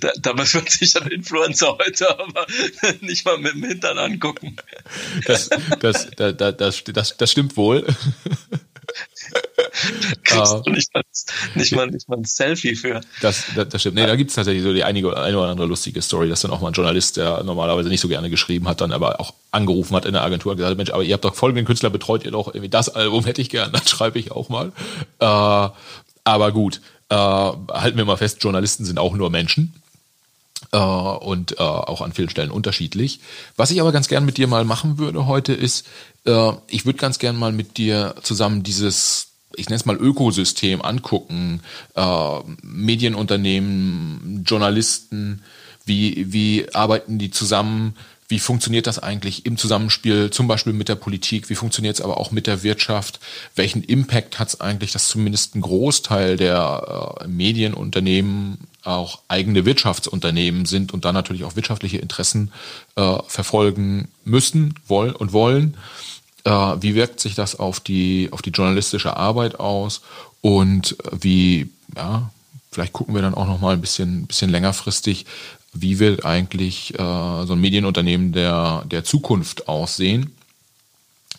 da, 0.00 0.12
damit 0.20 0.54
wird 0.54 0.70
sich 0.70 1.00
ein 1.00 1.08
Influencer 1.08 1.76
heute 1.78 2.18
aber 2.18 2.46
nicht 3.00 3.24
mal 3.24 3.38
mit 3.38 3.54
dem 3.54 3.64
Hintern 3.64 3.98
angucken. 3.98 4.56
Das, 5.26 5.50
das, 5.80 6.10
das, 6.16 6.36
das, 6.36 6.84
das, 6.84 7.16
das 7.16 7.30
stimmt 7.30 7.56
wohl. 7.56 7.86
Kriegst 10.24 10.52
du 10.52 10.70
nicht 10.70 10.94
mal, 10.94 11.02
nicht, 11.54 11.74
mal, 11.74 11.86
nicht 11.88 12.08
mal 12.08 12.18
ein 12.18 12.24
Selfie 12.24 12.74
für. 12.74 13.00
Das, 13.20 13.44
das, 13.54 13.68
das 13.68 13.80
stimmt. 13.80 13.96
Nee, 13.96 14.06
da 14.06 14.16
gibt 14.16 14.30
es 14.30 14.36
tatsächlich 14.36 14.62
so 14.62 14.72
die 14.72 14.84
einige 14.84 15.16
eine 15.16 15.38
oder 15.38 15.48
andere 15.48 15.66
lustige 15.66 16.00
Story, 16.02 16.28
dass 16.28 16.40
dann 16.40 16.50
auch 16.50 16.60
mal 16.60 16.68
ein 16.68 16.74
Journalist, 16.74 17.16
der 17.16 17.42
normalerweise 17.42 17.88
nicht 17.88 18.00
so 18.00 18.08
gerne 18.08 18.30
geschrieben 18.30 18.68
hat, 18.68 18.80
dann 18.80 18.92
aber 18.92 19.20
auch 19.20 19.34
angerufen 19.50 19.94
hat 19.94 20.04
in 20.04 20.12
der 20.12 20.22
Agentur 20.22 20.52
und 20.52 20.58
gesagt 20.58 20.70
hat, 20.70 20.78
Mensch, 20.78 20.90
aber 20.90 21.02
ihr 21.02 21.14
habt 21.14 21.24
doch 21.24 21.34
folgenden 21.34 21.64
Künstler 21.64 21.90
betreut, 21.90 22.24
ihr 22.24 22.30
doch 22.30 22.48
irgendwie 22.48 22.68
das 22.68 22.88
Album 22.88 23.24
hätte 23.24 23.40
ich 23.40 23.50
gern, 23.50 23.72
dann 23.72 23.86
schreibe 23.86 24.18
ich 24.18 24.32
auch 24.32 24.48
mal. 24.48 24.72
Äh, 25.18 25.68
aber 26.24 26.52
gut, 26.52 26.80
äh, 27.08 27.14
halten 27.16 27.96
wir 27.96 28.04
mal 28.04 28.16
fest, 28.16 28.42
Journalisten 28.42 28.84
sind 28.84 28.98
auch 28.98 29.14
nur 29.14 29.30
Menschen 29.30 29.74
äh, 30.72 30.78
und 30.78 31.52
äh, 31.52 31.62
auch 31.62 32.00
an 32.00 32.12
vielen 32.12 32.30
Stellen 32.30 32.50
unterschiedlich. 32.50 33.20
Was 33.56 33.70
ich 33.70 33.80
aber 33.80 33.92
ganz 33.92 34.08
gern 34.08 34.24
mit 34.24 34.36
dir 34.36 34.48
mal 34.48 34.64
machen 34.64 34.98
würde 34.98 35.26
heute 35.26 35.52
ist, 35.52 35.86
äh, 36.26 36.52
ich 36.68 36.86
würde 36.86 36.98
ganz 36.98 37.18
gern 37.18 37.36
mal 37.36 37.52
mit 37.52 37.76
dir 37.76 38.14
zusammen 38.22 38.62
dieses 38.62 39.28
ich 39.56 39.68
nenne 39.68 39.76
es 39.76 39.84
mal 39.84 39.96
Ökosystem 39.96 40.82
angucken, 40.82 41.60
äh, 41.94 42.38
Medienunternehmen, 42.62 44.42
Journalisten, 44.44 45.42
wie, 45.84 46.32
wie 46.32 46.74
arbeiten 46.74 47.18
die 47.18 47.30
zusammen, 47.30 47.94
wie 48.28 48.38
funktioniert 48.38 48.86
das 48.86 48.98
eigentlich 48.98 49.44
im 49.44 49.58
Zusammenspiel, 49.58 50.30
zum 50.30 50.48
Beispiel 50.48 50.72
mit 50.72 50.88
der 50.88 50.94
Politik, 50.94 51.50
wie 51.50 51.54
funktioniert 51.54 51.96
es 51.96 52.00
aber 52.00 52.16
auch 52.16 52.30
mit 52.30 52.46
der 52.46 52.62
Wirtschaft, 52.62 53.20
welchen 53.54 53.84
Impact 53.84 54.38
hat 54.38 54.48
es 54.48 54.60
eigentlich, 54.60 54.92
dass 54.92 55.08
zumindest 55.08 55.54
ein 55.54 55.60
Großteil 55.60 56.36
der 56.36 57.18
äh, 57.20 57.28
Medienunternehmen 57.28 58.58
auch 58.82 59.20
eigene 59.28 59.64
Wirtschaftsunternehmen 59.66 60.64
sind 60.64 60.92
und 60.92 61.04
da 61.04 61.12
natürlich 61.12 61.44
auch 61.44 61.56
wirtschaftliche 61.56 61.98
Interessen 61.98 62.50
äh, 62.96 63.18
verfolgen 63.26 64.08
müssen 64.24 64.74
wollen 64.86 65.14
und 65.14 65.32
wollen. 65.32 65.76
Äh, 66.44 66.50
wie 66.50 66.94
wirkt 66.94 67.20
sich 67.20 67.34
das 67.34 67.58
auf 67.58 67.80
die, 67.80 68.28
auf 68.30 68.42
die 68.42 68.50
journalistische 68.50 69.16
Arbeit 69.16 69.58
aus 69.58 70.02
und 70.42 70.96
wie, 71.10 71.70
ja, 71.96 72.30
vielleicht 72.70 72.92
gucken 72.92 73.14
wir 73.14 73.22
dann 73.22 73.34
auch 73.34 73.46
noch 73.46 73.60
mal 73.60 73.72
ein 73.72 73.80
bisschen, 73.80 74.26
bisschen 74.26 74.50
längerfristig, 74.50 75.24
wie 75.72 75.98
wird 75.98 76.24
eigentlich 76.24 76.94
äh, 76.94 76.96
so 77.46 77.52
ein 77.52 77.60
Medienunternehmen 77.60 78.32
der, 78.32 78.84
der 78.86 79.04
Zukunft 79.04 79.68
aussehen. 79.68 80.36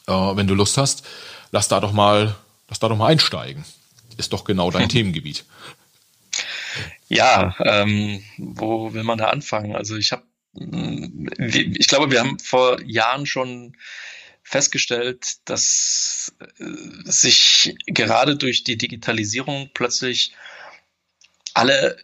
Äh, 0.08 0.12
wenn 0.12 0.48
du 0.48 0.56
Lust 0.56 0.78
hast, 0.78 1.06
lass 1.52 1.68
da 1.68 1.80
doch 1.80 1.94
mal, 1.94 2.36
lass 2.68 2.80
da 2.80 2.90
doch 2.90 2.98
mal 2.98 3.08
einsteigen. 3.08 3.64
Ist 4.18 4.34
doch 4.34 4.44
genau 4.44 4.72
dein 4.72 4.90
Themengebiet. 4.90 5.46
Ja, 7.08 7.56
ähm, 7.60 8.24
wo 8.38 8.94
will 8.94 9.04
man 9.04 9.20
da 9.20 9.26
anfangen? 9.26 9.76
Also 9.76 9.96
ich 9.96 10.12
habe, 10.12 10.24
ich 11.38 11.88
glaube, 11.88 12.12
wir 12.12 12.20
haben 12.20 12.40
vor 12.40 12.82
Jahren 12.82 13.26
schon 13.26 13.76
festgestellt, 14.46 15.38
dass 15.46 16.34
äh, 16.60 16.66
sich 17.04 17.75
gerade 17.88 18.38
durch 18.38 18.64
die 18.64 18.78
Digitalisierung 18.78 19.72
plötzlich 19.74 20.34
alle 21.56 21.98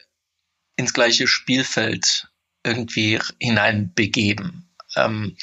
ins 0.76 0.94
gleiche 0.94 1.28
Spielfeld 1.28 2.28
irgendwie 2.64 3.20
hineinbegeben. 3.40 4.68
Ähm, 4.96 5.38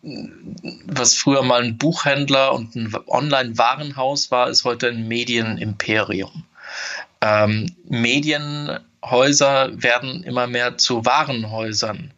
was 0.00 1.14
früher 1.14 1.42
mal 1.42 1.62
ein 1.62 1.76
Buchhändler 1.76 2.54
und 2.54 2.76
ein 2.76 2.94
Online-Warenhaus 3.08 4.30
war, 4.30 4.48
ist 4.48 4.64
heute 4.64 4.88
ein 4.88 5.08
Medienimperium. 5.08 6.44
Ähm, 7.20 7.74
Medienhäuser 7.84 9.82
werden 9.82 10.22
immer 10.22 10.46
mehr 10.46 10.78
zu 10.78 11.04
Warenhäusern 11.04 12.14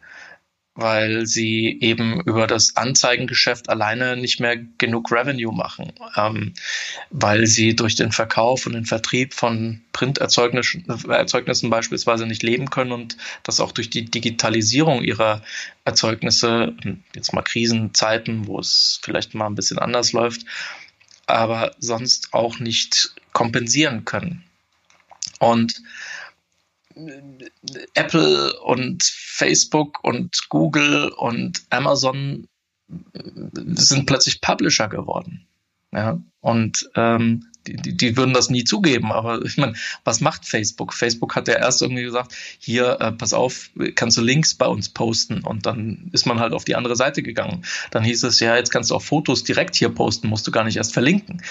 weil 0.81 1.27
sie 1.27 1.79
eben 1.81 2.21
über 2.23 2.47
das 2.47 2.77
Anzeigengeschäft 2.77 3.69
alleine 3.69 4.17
nicht 4.17 4.41
mehr 4.41 4.57
genug 4.79 5.13
Revenue 5.13 5.55
machen, 5.55 5.93
ähm, 6.17 6.55
weil 7.11 7.47
sie 7.47 7.77
durch 7.77 7.97
den 7.97 8.13
Verkauf 8.13 8.67
und 8.67 8.73
den 8.73 8.87
Vertrieb 8.87 9.35
von 9.35 9.83
Printerzeugnissen 9.93 10.87
Erzeugnissen 11.11 11.69
beispielsweise 11.69 12.27
nicht 12.27 12.43
leben 12.43 12.71
können 12.71 12.93
und 12.93 13.19
das 13.43 13.61
auch 13.61 13.73
durch 13.73 13.91
die 13.91 14.07
Digitalisierung 14.07 15.03
ihrer 15.03 15.43
Erzeugnisse, 15.85 16.75
jetzt 17.15 17.35
mal 17.35 17.43
Krisenzeiten, 17.43 18.47
wo 18.47 18.59
es 18.59 19.01
vielleicht 19.03 19.35
mal 19.35 19.47
ein 19.47 19.55
bisschen 19.55 19.79
anders 19.79 20.13
läuft, 20.13 20.47
aber 21.27 21.75
sonst 21.79 22.33
auch 22.33 22.59
nicht 22.59 23.15
kompensieren 23.33 24.07
können. 24.07 24.45
Und 25.41 25.83
Apple 27.95 28.61
und 28.61 29.03
Facebook 29.03 30.03
und 30.03 30.49
Google 30.49 31.11
und 31.11 31.63
Amazon 31.71 32.49
sind 33.75 34.07
plötzlich 34.07 34.41
Publisher 34.41 34.89
geworden. 34.89 35.47
Ja, 35.93 36.21
und 36.41 36.89
ähm, 36.95 37.50
die, 37.67 37.97
die, 37.97 38.17
würden 38.17 38.35
das 38.35 38.51
nie 38.51 38.65
zugeben. 38.65 39.13
Aber 39.13 39.45
ich 39.45 39.57
meine, 39.57 39.75
was 40.05 40.21
macht 40.21 40.47
Facebook? 40.47 40.95
Facebook 40.95 41.37
hat 41.37 41.49
ja 41.49 41.55
erst 41.55 41.83
irgendwie 41.83 42.03
gesagt, 42.03 42.35
hier, 42.59 43.01
äh, 43.01 43.13
pass 43.13 43.33
auf, 43.33 43.71
kannst 43.95 44.17
du 44.17 44.23
Links 44.23 44.55
bei 44.55 44.67
uns 44.67 44.89
posten. 44.89 45.43
Und 45.43 45.67
dann 45.67 46.09
ist 46.13 46.27
man 46.27 46.41
halt 46.41 46.53
auf 46.53 46.65
die 46.65 46.77
andere 46.77 46.97
Seite 46.97 47.23
gegangen. 47.23 47.65
Dann 47.91 48.03
hieß 48.03 48.25
es, 48.25 48.41
ja, 48.41 48.57
jetzt 48.57 48.71
kannst 48.71 48.91
du 48.91 48.95
auch 48.95 49.03
Fotos 49.03 49.45
direkt 49.45 49.77
hier 49.77 49.91
posten, 49.91 50.29
musst 50.29 50.47
du 50.47 50.51
gar 50.51 50.65
nicht 50.65 50.77
erst 50.77 50.93
verlinken. 50.93 51.43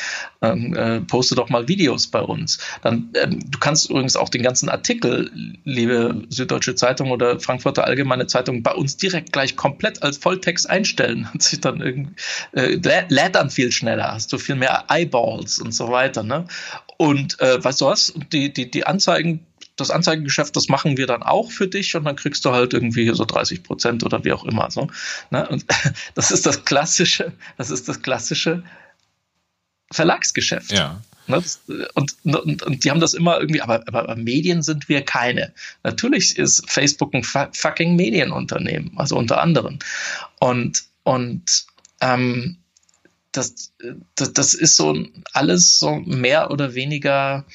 Ähm, 0.41 0.75
äh, 0.75 1.01
poste 1.01 1.35
doch 1.35 1.49
mal 1.49 1.67
Videos 1.67 2.07
bei 2.07 2.21
uns. 2.21 2.59
Dann, 2.81 3.09
ähm, 3.15 3.39
du 3.49 3.59
kannst 3.59 3.89
übrigens 3.89 4.15
auch 4.15 4.29
den 4.29 4.41
ganzen 4.41 4.69
Artikel, 4.69 5.31
liebe 5.63 6.23
Süddeutsche 6.29 6.75
Zeitung 6.75 7.11
oder 7.11 7.39
Frankfurter 7.39 7.85
Allgemeine 7.85 8.27
Zeitung, 8.27 8.63
bei 8.63 8.73
uns 8.73 8.97
direkt 8.97 9.31
gleich 9.31 9.55
komplett 9.55 10.01
als 10.01 10.17
Volltext 10.17 10.69
einstellen. 10.69 11.31
Hat 11.33 11.43
sich 11.43 11.61
dann 11.61 11.81
irgendwie, 11.81 12.13
äh, 12.53 12.75
lädt 13.09 13.35
dann 13.35 13.49
viel 13.49 13.71
schneller, 13.71 14.13
hast 14.13 14.33
du 14.33 14.37
viel 14.37 14.55
mehr 14.55 14.85
Eyeballs 14.89 15.59
und 15.59 15.73
so 15.73 15.89
weiter 15.89 15.98
weiter. 15.99 16.23
Ne? 16.23 16.45
Und 16.97 17.39
äh, 17.39 17.63
weißt 17.63 17.81
du 17.81 17.85
was? 17.85 18.13
Die, 18.31 18.53
die, 18.53 18.71
die 18.71 18.85
Anzeigen, 18.85 19.45
das 19.75 19.91
Anzeigengeschäft, 19.91 20.55
das 20.55 20.69
machen 20.69 20.97
wir 20.97 21.07
dann 21.07 21.23
auch 21.23 21.51
für 21.51 21.67
dich 21.67 21.95
und 21.95 22.05
dann 22.05 22.15
kriegst 22.15 22.43
du 22.45 22.51
halt 22.51 22.73
irgendwie 22.73 23.09
so 23.13 23.25
30 23.25 23.63
Prozent 23.63 24.03
oder 24.03 24.23
wie 24.23 24.33
auch 24.33 24.45
immer. 24.45 24.71
So, 24.71 24.87
ne? 25.29 25.47
Und 25.49 25.65
das 26.15 26.31
ist 26.31 26.45
das 26.45 26.65
klassische, 26.65 27.33
das 27.57 27.69
ist 27.69 27.87
das 27.87 28.01
klassische 28.01 28.63
Verlagsgeschäft. 29.91 30.71
Ja. 30.71 31.01
Ne? 31.27 31.43
Und, 31.93 32.15
und, 32.23 32.63
und 32.63 32.83
die 32.83 32.89
haben 32.89 32.99
das 32.99 33.13
immer 33.13 33.39
irgendwie, 33.39 33.61
aber, 33.61 33.83
aber 33.87 34.15
Medien 34.15 34.63
sind 34.63 34.89
wir 34.89 35.01
keine. 35.03 35.53
Natürlich 35.83 36.37
ist 36.37 36.69
Facebook 36.69 37.13
ein 37.13 37.23
fucking 37.23 37.95
Medienunternehmen, 37.95 38.93
also 38.97 39.17
unter 39.17 39.41
anderem. 39.41 39.79
Und, 40.39 40.83
und 41.03 41.65
ähm, 42.01 42.58
das, 43.31 43.73
das, 44.15 44.33
das 44.33 44.53
ist 44.53 44.75
so 44.75 44.95
alles 45.33 45.79
so 45.79 45.95
mehr 45.95 46.51
oder 46.51 46.73
weniger 46.73 47.45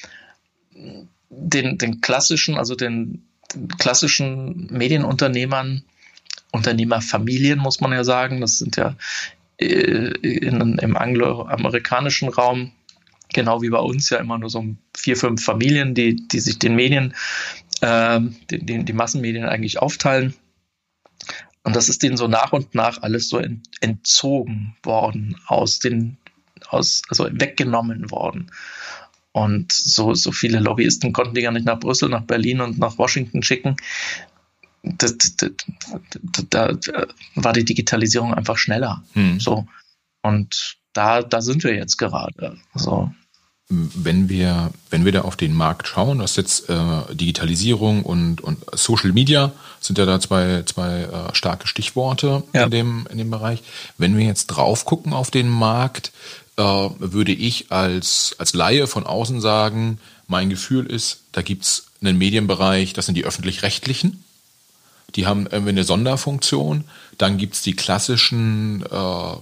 den, 1.29 1.77
den 1.77 2.01
klassischen, 2.01 2.55
also 2.55 2.75
den, 2.75 3.27
den 3.53 3.67
klassischen 3.67 4.67
Medienunternehmern, 4.71 5.83
Unternehmerfamilien, 6.51 7.59
muss 7.59 7.81
man 7.81 7.91
ja 7.91 8.03
sagen. 8.03 8.41
Das 8.41 8.57
sind 8.57 8.77
ja 8.77 8.95
äh, 9.57 9.65
in, 9.67 10.77
im 10.77 10.97
angloamerikanischen 10.97 12.29
Raum, 12.29 12.71
genau 13.33 13.61
wie 13.61 13.69
bei 13.69 13.79
uns, 13.79 14.09
ja 14.09 14.19
immer 14.19 14.37
nur 14.37 14.49
so 14.49 14.63
vier, 14.95 15.17
fünf 15.17 15.43
Familien, 15.43 15.93
die, 15.93 16.15
die 16.15 16.39
sich 16.39 16.59
den 16.59 16.75
Medien, 16.75 17.13
äh, 17.81 18.21
die, 18.49 18.85
die 18.85 18.93
Massenmedien 18.93 19.45
eigentlich 19.45 19.81
aufteilen. 19.81 20.33
Und 21.65 21.75
das 21.75 21.89
ist 21.89 22.03
denen 22.03 22.15
so 22.15 22.27
nach 22.27 22.53
und 22.53 22.75
nach 22.75 23.01
alles 23.01 23.27
so 23.27 23.41
entzogen 23.81 24.75
worden, 24.83 25.35
aus 25.47 25.79
den, 25.79 26.17
aus, 26.69 27.01
also 27.09 27.27
weggenommen 27.31 28.11
worden. 28.11 28.51
Und 29.31 29.71
so, 29.73 30.13
so 30.13 30.31
viele 30.31 30.59
Lobbyisten 30.59 31.11
konnten 31.11 31.33
die 31.33 31.41
gar 31.41 31.51
nicht 31.51 31.65
nach 31.65 31.79
Brüssel, 31.79 32.07
nach 32.07 32.21
Berlin 32.21 32.61
und 32.61 32.77
nach 32.77 32.99
Washington 32.99 33.41
schicken. 33.41 33.77
Da, 34.83 35.07
da, 36.51 36.73
da 36.73 37.07
war 37.33 37.53
die 37.53 37.65
Digitalisierung 37.65 38.33
einfach 38.33 38.57
schneller. 38.57 39.03
Hm. 39.13 39.39
So. 39.39 39.65
Und 40.21 40.77
da, 40.93 41.23
da 41.23 41.41
sind 41.41 41.63
wir 41.63 41.73
jetzt 41.73 41.97
gerade. 41.97 42.57
So 42.75 43.11
wenn 43.67 44.29
wir, 44.29 44.71
wenn 44.91 45.05
wir 45.05 45.11
da 45.11 45.21
auf 45.21 45.35
den 45.35 45.53
Markt 45.53 45.87
schauen, 45.87 46.19
das 46.19 46.31
ist 46.31 46.37
jetzt 46.37 46.69
äh, 46.69 47.15
Digitalisierung 47.15 48.03
und, 48.03 48.41
und 48.41 48.59
Social 48.73 49.11
Media 49.11 49.53
sind 49.81 49.97
ja 49.97 50.05
da 50.05 50.19
zwei, 50.19 50.63
zwei 50.65 51.01
äh, 51.01 51.35
starke 51.35 51.67
Stichworte 51.67 52.43
ja. 52.53 52.65
in, 52.65 52.71
dem, 52.71 53.07
in 53.09 53.17
dem 53.17 53.31
Bereich. 53.31 53.63
Wenn 53.97 54.17
wir 54.17 54.25
jetzt 54.25 54.47
drauf 54.47 54.85
gucken 54.85 55.13
auf 55.13 55.31
den 55.31 55.49
Markt, 55.49 56.11
äh, 56.57 56.61
würde 56.61 57.31
ich 57.31 57.71
als, 57.71 58.35
als 58.37 58.53
Laie 58.53 58.85
von 58.85 59.05
außen 59.05 59.41
sagen, 59.41 59.99
mein 60.27 60.49
Gefühl 60.49 60.85
ist, 60.85 61.21
da 61.31 61.41
gibt's 61.41 61.87
einen 62.01 62.17
Medienbereich, 62.19 62.93
das 62.93 63.07
sind 63.07 63.15
die 63.15 63.25
öffentlich-rechtlichen. 63.25 64.23
Die 65.15 65.25
haben 65.25 65.47
irgendwie 65.49 65.69
eine 65.69 65.83
Sonderfunktion. 65.83 66.83
Dann 67.17 67.37
gibt's 67.37 67.61
die 67.61 67.75
klassischen 67.75 68.83
äh, 68.83 69.35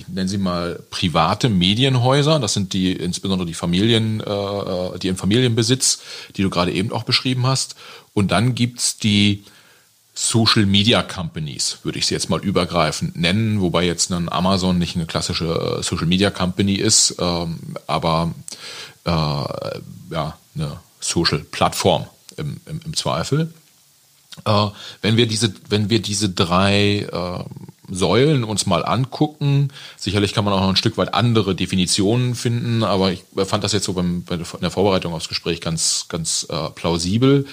ich 0.00 0.08
nenne 0.08 0.28
sie 0.28 0.38
mal 0.38 0.80
private 0.90 1.48
Medienhäuser. 1.48 2.38
Das 2.38 2.54
sind 2.54 2.72
die 2.72 2.92
insbesondere 2.92 3.46
die 3.46 3.54
Familien, 3.54 4.20
äh, 4.20 4.98
die 4.98 5.08
im 5.08 5.16
Familienbesitz, 5.16 6.00
die 6.36 6.42
du 6.42 6.50
gerade 6.50 6.72
eben 6.72 6.92
auch 6.92 7.04
beschrieben 7.04 7.46
hast. 7.46 7.76
Und 8.14 8.30
dann 8.30 8.54
gibt's 8.54 8.98
die 8.98 9.44
Social 10.14 10.66
Media 10.66 11.02
Companies, 11.02 11.78
würde 11.82 11.98
ich 11.98 12.06
sie 12.06 12.14
jetzt 12.14 12.28
mal 12.28 12.40
übergreifend 12.40 13.16
nennen, 13.16 13.60
wobei 13.60 13.84
jetzt 13.84 14.10
ein 14.10 14.30
Amazon 14.30 14.78
nicht 14.78 14.96
eine 14.96 15.06
klassische 15.06 15.78
äh, 15.78 15.82
Social 15.82 16.06
Media 16.06 16.30
Company 16.30 16.74
ist, 16.74 17.16
ähm, 17.18 17.58
aber 17.86 18.34
äh, 19.04 19.10
ja, 19.10 20.36
eine 20.54 20.80
Social 20.98 21.38
Plattform 21.38 22.06
im, 22.36 22.60
im, 22.66 22.80
im 22.84 22.96
Zweifel. 22.96 23.52
Äh, 24.44 24.66
wenn 25.02 25.16
wir 25.16 25.26
diese, 25.26 25.52
wenn 25.68 25.90
wir 25.90 26.02
diese 26.02 26.28
drei 26.28 27.08
äh, 27.10 27.44
Säulen 27.90 28.44
uns 28.44 28.66
mal 28.66 28.84
angucken. 28.84 29.72
Sicherlich 29.96 30.32
kann 30.32 30.44
man 30.44 30.54
auch 30.54 30.60
noch 30.60 30.68
ein 30.68 30.76
Stück 30.76 30.96
weit 30.96 31.14
andere 31.14 31.54
Definitionen 31.54 32.34
finden, 32.34 32.82
aber 32.84 33.12
ich 33.12 33.24
fand 33.44 33.64
das 33.64 33.72
jetzt 33.72 33.84
so 33.84 33.92
beim, 33.92 34.24
bei 34.24 34.36
der 34.36 34.70
Vorbereitung 34.70 35.12
aufs 35.12 35.28
Gespräch 35.28 35.60
ganz, 35.60 36.06
ganz 36.08 36.46
äh, 36.48 36.70
plausibel. 36.70 37.46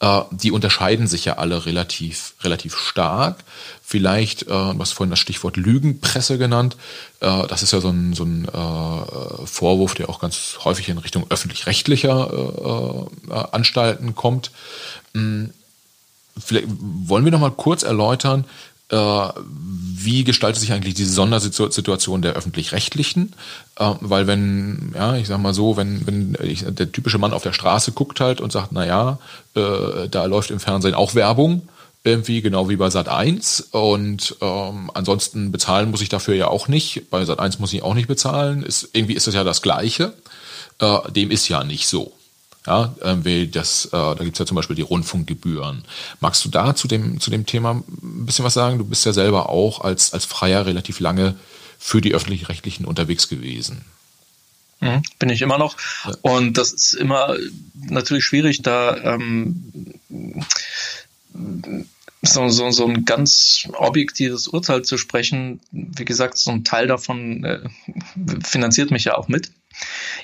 Äh, 0.00 0.22
die 0.32 0.50
unterscheiden 0.50 1.06
sich 1.06 1.24
ja 1.24 1.38
alle 1.38 1.64
relativ, 1.64 2.34
relativ 2.42 2.76
stark. 2.76 3.44
Vielleicht, 3.82 4.48
äh, 4.48 4.74
hast 4.78 4.92
vorhin 4.92 5.10
das 5.10 5.20
Stichwort 5.20 5.56
Lügenpresse 5.56 6.38
genannt. 6.38 6.76
Äh, 7.20 7.46
das 7.46 7.62
ist 7.62 7.72
ja 7.72 7.80
so 7.80 7.88
ein, 7.88 8.12
so 8.12 8.24
ein 8.24 8.46
äh, 8.46 9.46
Vorwurf, 9.46 9.94
der 9.94 10.08
auch 10.08 10.18
ganz 10.18 10.58
häufig 10.64 10.88
in 10.88 10.98
Richtung 10.98 11.26
öffentlich-rechtlicher 11.28 12.30
äh, 12.32 13.32
äh, 13.32 13.44
Anstalten 13.52 14.16
kommt. 14.16 14.50
Hm, 15.14 15.50
vielleicht 16.38 16.66
wollen 16.68 17.24
wir 17.24 17.32
noch 17.32 17.40
mal 17.40 17.50
kurz 17.50 17.82
erläutern, 17.82 18.44
wie 18.94 20.24
gestaltet 20.24 20.60
sich 20.60 20.72
eigentlich 20.72 20.94
diese 20.94 21.12
Sondersituation 21.12 22.22
der 22.22 22.34
öffentlich-rechtlichen? 22.34 23.32
Äh, 23.76 23.94
weil 24.00 24.26
wenn, 24.26 24.92
ja, 24.94 25.16
ich 25.16 25.28
sag 25.28 25.38
mal 25.38 25.54
so, 25.54 25.76
wenn, 25.76 26.06
wenn 26.06 26.36
der 26.74 26.92
typische 26.92 27.18
Mann 27.18 27.32
auf 27.32 27.42
der 27.42 27.52
Straße 27.52 27.92
guckt 27.92 28.20
halt 28.20 28.40
und 28.40 28.52
sagt, 28.52 28.72
na 28.72 28.84
ja, 28.86 29.18
äh, 29.54 30.08
da 30.10 30.24
läuft 30.26 30.50
im 30.50 30.60
Fernsehen 30.60 30.94
auch 30.94 31.14
Werbung, 31.14 31.68
irgendwie 32.04 32.42
genau 32.42 32.68
wie 32.68 32.76
bei 32.76 32.90
Sat 32.90 33.08
1 33.08 33.68
und 33.70 34.36
ähm, 34.40 34.90
ansonsten 34.92 35.52
bezahlen 35.52 35.90
muss 35.90 36.02
ich 36.02 36.08
dafür 36.08 36.34
ja 36.34 36.48
auch 36.48 36.66
nicht. 36.66 37.10
Bei 37.10 37.24
Sat 37.24 37.38
1 37.38 37.60
muss 37.60 37.72
ich 37.72 37.82
auch 37.82 37.94
nicht 37.94 38.08
bezahlen. 38.08 38.64
Ist, 38.64 38.90
irgendwie 38.92 39.14
ist 39.14 39.28
das 39.28 39.34
ja 39.34 39.44
das 39.44 39.62
Gleiche. 39.62 40.12
Äh, 40.80 41.12
dem 41.12 41.30
ist 41.30 41.48
ja 41.48 41.62
nicht 41.62 41.86
so. 41.86 42.12
Ja, 42.66 42.94
äh, 43.02 43.46
das, 43.46 43.86
äh, 43.86 43.90
da 43.90 44.16
gibt's 44.20 44.38
ja 44.38 44.46
zum 44.46 44.54
Beispiel 44.54 44.76
die 44.76 44.82
Rundfunkgebühren. 44.82 45.84
Magst 46.20 46.44
du 46.44 46.48
da 46.48 46.74
zu 46.74 46.86
dem, 46.86 47.20
zu 47.20 47.30
dem 47.30 47.44
Thema 47.46 47.82
ein 48.02 48.26
bisschen 48.26 48.44
was 48.44 48.54
sagen? 48.54 48.78
Du 48.78 48.84
bist 48.84 49.04
ja 49.04 49.12
selber 49.12 49.48
auch 49.48 49.80
als, 49.80 50.12
als 50.12 50.24
Freier 50.24 50.66
relativ 50.66 51.00
lange 51.00 51.36
für 51.78 52.00
die 52.00 52.14
öffentlich-rechtlichen 52.14 52.84
unterwegs 52.84 53.28
gewesen. 53.28 53.84
Mhm, 54.80 55.02
bin 55.18 55.28
ich 55.28 55.42
immer 55.42 55.58
noch. 55.58 55.76
Ja. 56.04 56.14
Und 56.22 56.58
das 56.58 56.72
ist 56.72 56.92
immer 56.94 57.36
natürlich 57.74 58.24
schwierig, 58.24 58.62
da 58.62 58.96
ähm, 58.96 59.72
so, 62.22 62.48
so, 62.48 62.70
so 62.70 62.86
ein 62.86 63.04
ganz 63.04 63.68
objektives 63.74 64.46
Urteil 64.46 64.82
zu 64.82 64.98
sprechen. 64.98 65.60
Wie 65.72 66.04
gesagt, 66.04 66.38
so 66.38 66.52
ein 66.52 66.62
Teil 66.62 66.86
davon 66.86 67.44
äh, 67.44 67.60
finanziert 68.44 68.92
mich 68.92 69.04
ja 69.04 69.16
auch 69.16 69.26
mit. 69.26 69.50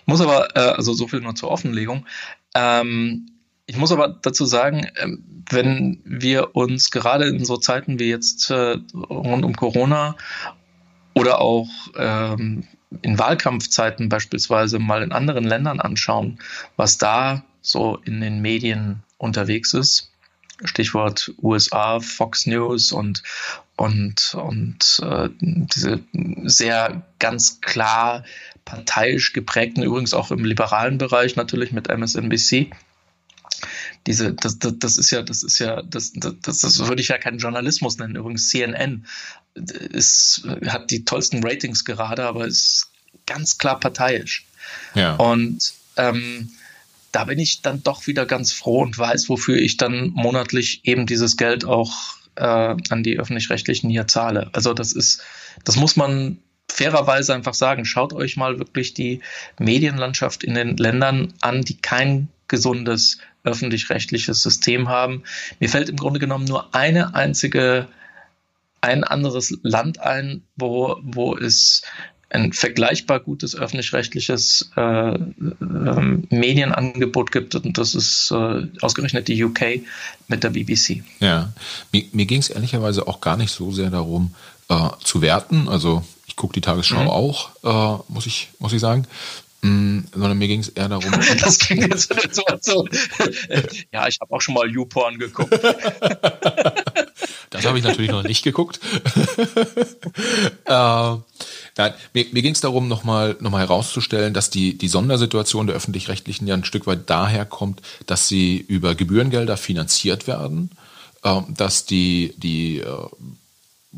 Ich 0.01 0.07
muss 0.07 0.21
aber, 0.21 0.57
äh, 0.57 0.61
also 0.77 0.93
so 0.93 1.09
viel 1.09 1.21
nur 1.21 1.35
zur 1.35 1.51
Offenlegung, 1.51 2.07
ähm, 2.55 3.31
Ich 3.71 3.77
muss 3.77 3.93
aber 3.93 4.09
dazu 4.09 4.47
sagen, 4.47 4.87
ähm, 4.97 5.23
wenn 5.51 6.01
wir 6.05 6.57
uns 6.57 6.91
gerade 6.91 7.27
in 7.27 7.45
so 7.45 7.59
Zeiten 7.59 7.99
wie 7.99 8.09
jetzt 8.09 8.51
äh, 8.51 8.79
rund 8.95 9.45
um 9.45 9.55
Corona 9.55 10.17
oder 11.15 11.41
auch 11.41 11.69
ähm, 11.97 12.67
in 13.03 13.19
Wahlkampfzeiten 13.19 14.09
beispielsweise 14.09 14.79
mal 14.79 15.03
in 15.03 15.13
anderen 15.13 15.45
Ländern 15.45 15.81
anschauen, 15.81 16.39
was 16.77 16.97
da 16.97 17.45
so 17.61 17.99
in 18.05 18.23
den 18.23 18.41
Medien 18.41 19.03
unterwegs 19.19 19.75
ist, 19.75 20.13
Stichwort 20.65 21.33
USA, 21.43 22.01
Fox 22.01 22.47
News 22.47 22.93
und 22.93 23.23
und 23.77 24.35
und 24.35 25.01
äh, 25.05 25.29
diese 25.41 26.01
sehr 26.45 27.03
ganz 27.19 27.61
klar 27.61 28.25
parteiisch 28.69 29.33
geprägten, 29.33 29.83
übrigens 29.83 30.13
auch 30.13 30.31
im 30.31 30.45
liberalen 30.45 30.99
Bereich 30.99 31.37
natürlich 31.37 31.73
mit 31.73 31.89
MSNBC 31.89 32.71
diese, 34.07 34.33
das, 34.33 34.59
das, 34.59 34.75
das 34.79 34.97
ist 34.97 35.11
ja, 35.11 35.23
das 35.23 35.43
ist 35.43 35.59
ja, 35.59 35.83
das, 35.83 36.13
das, 36.15 36.61
das 36.61 36.79
würde 36.87 37.03
ich 37.03 37.09
ja 37.09 37.19
keinen 37.19 37.39
Journalismus 37.39 37.99
nennen. 37.99 38.17
Übrigens 38.17 38.49
CNN 38.49 39.05
ist, 39.55 40.47
hat 40.67 40.91
die 40.91 41.05
tollsten 41.05 41.43
Ratings 41.43 41.85
gerade, 41.85 42.25
aber 42.25 42.47
ist 42.47 42.91
ganz 43.27 43.59
klar 43.59 43.81
parteiisch. 43.81 44.47
Ja. 44.95 45.17
Und 45.17 45.75
ähm, 45.97 46.51
da 47.13 47.25
bin 47.25 47.39
ich 47.39 47.63
dann 47.63 47.83
doch 47.83 48.07
wieder 48.07 48.25
ganz 48.27 48.53
froh 48.53 48.83
und 48.83 48.97
weiß, 48.97 49.29
wofür 49.29 49.57
ich 49.57 49.77
dann 49.77 50.11
monatlich 50.11 50.81
eben 50.85 51.07
dieses 51.07 51.37
Geld 51.37 51.65
auch 51.65 52.17
äh, 52.37 52.45
an 52.45 53.03
die 53.03 53.19
öffentlich-rechtlichen 53.19 53.91
hier 53.91 54.07
zahle. 54.07 54.51
Also 54.53 54.75
das 54.75 54.93
ist, 54.93 55.23
das 55.65 55.77
muss 55.77 55.97
man 55.97 56.39
fairerweise 56.71 57.35
einfach 57.35 57.55
sagen. 57.55 57.85
Schaut 57.85 58.13
euch 58.13 58.37
mal 58.37 58.59
wirklich 58.59 58.95
die 58.95 59.21
Medienlandschaft 59.59 60.45
in 60.45 60.55
den 60.55 60.77
Ländern 60.77 61.35
an, 61.41 61.63
die 61.63 61.77
kein 61.77 62.29
gesundes 62.47 63.19
öffentlich-rechtliches 63.45 64.43
System 64.43 64.89
haben. 64.89 65.23
Mir 65.61 65.69
fällt 65.69 65.89
im 65.89 65.97
Grunde 65.97 66.21
genommen 66.21 66.45
nur 66.45 66.75
eine 66.75 67.15
einzige, 67.15 67.89
ein 68.81 69.05
anderes 69.05 69.57
Land 69.63 70.01
ein, 70.01 70.43
wo, 70.57 70.97
wo 71.03 71.37
es 71.37 71.83
ein 72.31 72.53
vergleichbar 72.53 73.21
gutes 73.21 73.57
öffentlich-rechtliches 73.57 74.71
äh, 74.77 75.15
äh, 75.15 75.17
Medienangebot 76.31 77.33
gibt 77.33 77.55
und 77.55 77.79
das 77.79 77.95
ist 77.95 78.31
äh, 78.31 78.67
ausgerechnet 78.83 79.29
die 79.29 79.43
UK 79.43 79.81
mit 80.29 80.45
der 80.45 80.51
BBC. 80.51 81.03
Ja, 81.21 81.53
mir, 81.91 82.05
mir 82.13 82.27
ging 82.27 82.41
es 82.41 82.51
ehrlicherweise 82.51 83.09
auch 83.09 83.23
gar 83.23 83.39
nicht 83.39 83.51
so 83.51 83.73
sehr 83.73 83.89
darum 83.89 84.35
äh, 84.69 84.89
zu 85.03 85.21
werten. 85.23 85.69
Also 85.69 86.05
ich 86.27 86.37
gucke 86.37 86.53
die 86.55 86.61
Tagesschau 86.61 87.03
mhm. 87.03 87.09
auch, 87.09 87.51
äh, 87.65 88.03
muss 88.09 88.27
ich 88.27 88.49
muss 88.59 88.73
ich 88.73 88.81
sagen. 88.81 89.07
Mm, 89.61 90.03
sondern 90.13 90.39
mir 90.39 90.47
ging 90.47 90.61
es 90.61 90.69
eher 90.69 90.89
darum. 90.89 91.11
das 91.41 91.59
klingt 91.59 91.89
jetzt 91.89 92.13
so, 92.31 92.43
so. 92.61 92.87
ja, 93.93 94.07
ich 94.07 94.21
habe 94.21 94.33
auch 94.33 94.41
schon 94.41 94.55
mal 94.55 94.71
YouPorn 94.71 95.19
geguckt. 95.19 95.53
das 97.51 97.67
habe 97.67 97.79
ich 97.79 97.85
natürlich 97.85 98.13
noch 98.13 98.23
nicht 98.23 98.45
geguckt. 98.45 98.79
äh, 100.65 100.71
nein, 101.77 101.95
mir, 102.15 102.27
mir 102.31 102.43
ging 102.43 102.53
es 102.53 102.61
darum, 102.61 102.87
nochmal 102.87 103.37
noch 103.41 103.51
mal 103.51 103.59
herauszustellen, 103.59 104.33
dass 104.33 104.51
die, 104.51 104.79
die 104.79 104.89
Sondersituation 104.89 105.67
der 105.67 105.75
öffentlich-rechtlichen 105.75 106.47
ja 106.47 106.55
ein 106.55 106.63
Stück 106.65 106.87
weit 106.87 107.11
daher 107.11 107.45
kommt, 107.45 107.83
dass 108.07 108.29
sie 108.29 108.59
über 108.59 108.95
Gebührengelder 108.95 109.57
finanziert 109.57 110.29
werden, 110.29 110.71
äh, 111.25 111.41
dass 111.49 111.85
die, 111.85 112.33
die 112.37 112.79
äh, 112.79 113.09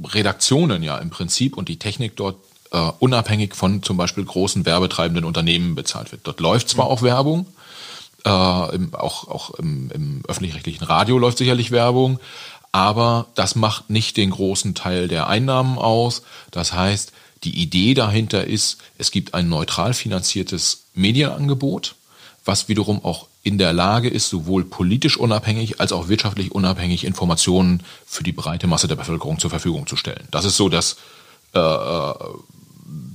Redaktionen 0.04 0.82
ja 0.82 0.99
im 0.99 1.11
Prinzip 1.11 1.56
und 1.56 1.68
die 1.68 1.78
Technik 1.78 2.16
dort 2.16 2.37
äh, 2.73 2.90
unabhängig 2.99 3.54
von 3.54 3.82
zum 3.82 3.97
Beispiel 3.97 4.25
großen 4.25 4.64
werbetreibenden 4.64 5.25
Unternehmen 5.25 5.75
bezahlt 5.75 6.12
wird. 6.12 6.23
Dort 6.25 6.40
läuft 6.40 6.68
zwar 6.68 6.87
mhm. 6.87 6.90
auch 6.90 7.02
Werbung, 7.02 7.47
äh, 8.25 8.75
im, 8.75 8.94
auch, 8.94 9.28
auch 9.28 9.50
im, 9.54 9.90
im 9.92 10.23
öffentlich-rechtlichen 10.28 10.85
Radio 10.85 11.18
läuft 11.18 11.38
sicherlich 11.38 11.70
Werbung, 11.70 12.20
aber 12.73 13.26
das 13.35 13.56
macht 13.56 13.90
nicht 13.90 14.16
den 14.16 14.30
großen 14.30 14.75
Teil 14.75 15.09
der 15.09 15.26
Einnahmen 15.26 15.78
aus. 15.78 16.23
Das 16.50 16.73
heißt, 16.73 17.12
die 17.42 17.61
Idee 17.61 17.94
dahinter 17.94 18.46
ist, 18.46 18.79
es 18.98 19.11
gibt 19.11 19.35
ein 19.35 19.48
neutral 19.48 19.94
finanziertes 19.94 20.85
Medienangebot, 20.94 21.94
was 22.44 22.68
wiederum 22.68 23.05
auch 23.05 23.26
in 23.42 23.59
der 23.59 23.72
Lage 23.72 24.09
ist, 24.09 24.29
sowohl 24.29 24.64
politisch 24.64 25.16
unabhängig 25.16 25.81
als 25.81 25.92
auch 25.92 26.09
wirtschaftlich 26.09 26.53
unabhängig 26.53 27.05
Informationen 27.05 27.83
für 28.07 28.22
die 28.22 28.33
breite 28.33 28.66
Masse 28.66 28.88
der 28.88 28.96
Bevölkerung 28.96 29.38
zur 29.38 29.50
Verfügung 29.50 29.87
zu 29.87 29.96
stellen. 29.96 30.29
Das 30.31 30.44
ist 30.44 30.57
so 30.57 30.68
das, 30.68 30.96
äh, 31.55 31.59
äh 31.59 32.14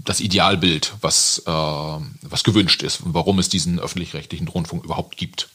das 0.06 0.20
Idealbild, 0.20 0.94
was, 1.02 1.42
äh, 1.46 1.52
was 1.52 2.44
gewünscht 2.44 2.84
ist 2.84 3.02
und 3.02 3.14
warum 3.14 3.40
es 3.40 3.50
diesen 3.50 3.80
öffentlich-rechtlichen 3.80 4.48
Rundfunk 4.48 4.86
überhaupt 4.86 5.18
gibt. 5.18 5.50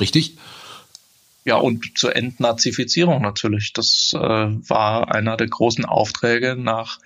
Richtig? 0.00 0.36
Ja, 1.44 1.56
und 1.56 1.98
zur 1.98 2.14
Entnazifizierung 2.14 3.22
natürlich. 3.22 3.72
Das 3.72 4.12
äh, 4.14 4.18
war 4.18 5.12
einer 5.12 5.36
der 5.36 5.48
großen 5.48 5.84
Aufträge 5.84 6.54
nach 6.56 6.98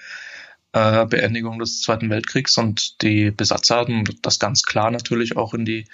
äh, 0.73 1.07
Beendigung 1.07 1.59
des 1.59 1.81
Zweiten 1.81 2.11
Weltkriegs 2.11 2.59
und 2.59 3.01
die 3.03 3.31
Besatzer 3.31 3.77
hatten 3.77 4.05
das 4.23 4.39
ganz 4.39 4.65
klar 4.65 4.91
natürlich 4.91 5.37
auch 5.37 5.55
in 5.55 5.65
die 5.65 5.87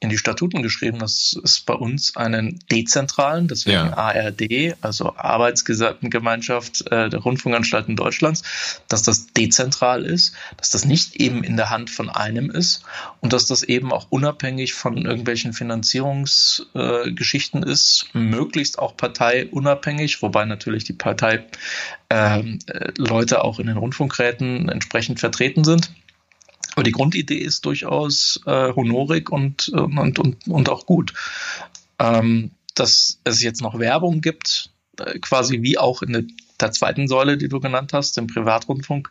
in 0.00 0.08
die 0.10 0.18
Statuten 0.18 0.62
geschrieben, 0.62 1.00
dass 1.00 1.36
es 1.42 1.58
bei 1.60 1.74
uns 1.74 2.14
einen 2.16 2.60
dezentralen, 2.70 3.48
deswegen 3.48 3.78
ja. 3.78 3.96
ARD, 3.96 4.76
also 4.80 5.16
Arbeitsgemeinschaft 5.16 6.86
äh, 6.92 7.08
der 7.08 7.18
Rundfunkanstalten 7.18 7.96
Deutschlands, 7.96 8.44
dass 8.86 9.02
das 9.02 9.32
dezentral 9.32 10.04
ist, 10.04 10.36
dass 10.56 10.70
das 10.70 10.84
nicht 10.84 11.16
eben 11.16 11.42
in 11.42 11.56
der 11.56 11.70
Hand 11.70 11.90
von 11.90 12.10
einem 12.10 12.48
ist 12.48 12.84
und 13.20 13.32
dass 13.32 13.46
das 13.46 13.64
eben 13.64 13.92
auch 13.92 14.06
unabhängig 14.10 14.74
von 14.74 15.04
irgendwelchen 15.04 15.52
Finanzierungsgeschichten 15.52 17.64
äh, 17.64 17.70
ist, 17.70 18.06
möglichst 18.12 18.78
auch 18.78 18.96
parteiunabhängig, 18.96 20.22
wobei 20.22 20.44
natürlich 20.44 20.84
die 20.84 20.92
Partei 20.92 21.44
ähm, 22.08 22.60
äh, 22.66 22.92
Leute 22.96 23.42
auch 23.42 23.58
in 23.58 23.66
den 23.66 23.76
Rundfunkräten 23.76 24.68
entsprechend 24.68 25.18
vertreten 25.18 25.64
sind. 25.64 25.90
Aber 26.78 26.84
die 26.84 26.92
Grundidee 26.92 27.38
ist 27.38 27.66
durchaus 27.66 28.40
äh, 28.46 28.72
honorig 28.72 29.30
und, 29.30 29.68
äh, 29.74 29.80
und, 29.80 30.20
und, 30.20 30.46
und 30.46 30.68
auch 30.68 30.86
gut. 30.86 31.12
Ähm, 31.98 32.52
dass 32.76 33.18
es 33.24 33.42
jetzt 33.42 33.62
noch 33.62 33.80
Werbung 33.80 34.20
gibt, 34.20 34.70
äh, 35.00 35.18
quasi 35.18 35.62
wie 35.62 35.76
auch 35.76 36.02
in 36.02 36.12
der 36.12 36.22
der 36.60 36.72
zweiten 36.72 37.08
Säule, 37.08 37.36
die 37.36 37.48
du 37.48 37.60
genannt 37.60 37.92
hast, 37.92 38.16
dem 38.16 38.26
Privatrundfunk, 38.26 39.10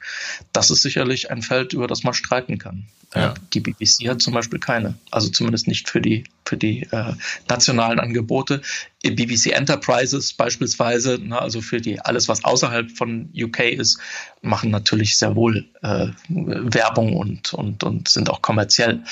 das 0.51 0.69
ist 0.69 0.81
sicherlich 0.81 1.31
ein 1.31 1.41
Feld, 1.41 1.73
über 1.73 1.87
das 1.87 2.03
man 2.03 2.13
streiten 2.13 2.57
kann. 2.57 2.87
Ja. 3.15 3.33
Die 3.53 3.61
BBC 3.61 4.09
hat 4.09 4.21
zum 4.21 4.33
Beispiel 4.33 4.59
keine, 4.59 4.95
also 5.11 5.29
zumindest 5.29 5.67
nicht 5.67 5.89
für 5.89 6.01
die, 6.01 6.25
für 6.45 6.57
die 6.57 6.83
äh, 6.91 7.13
nationalen 7.47 7.99
Angebote. 7.99 8.61
BBC 9.03 9.53
Enterprises 9.53 10.33
beispielsweise, 10.33 11.17
na, 11.21 11.39
also 11.39 11.61
für 11.61 11.79
die 11.79 12.01
alles, 12.01 12.27
was 12.27 12.43
außerhalb 12.43 12.91
von 12.91 13.29
UK 13.33 13.59
ist, 13.71 13.99
machen 14.41 14.71
natürlich 14.71 15.17
sehr 15.17 15.35
wohl 15.35 15.65
äh, 15.81 16.07
Werbung 16.27 17.15
und, 17.15 17.53
und, 17.53 17.83
und 17.83 18.09
sind 18.09 18.29
auch 18.29 18.41
kommerziell. 18.41 19.03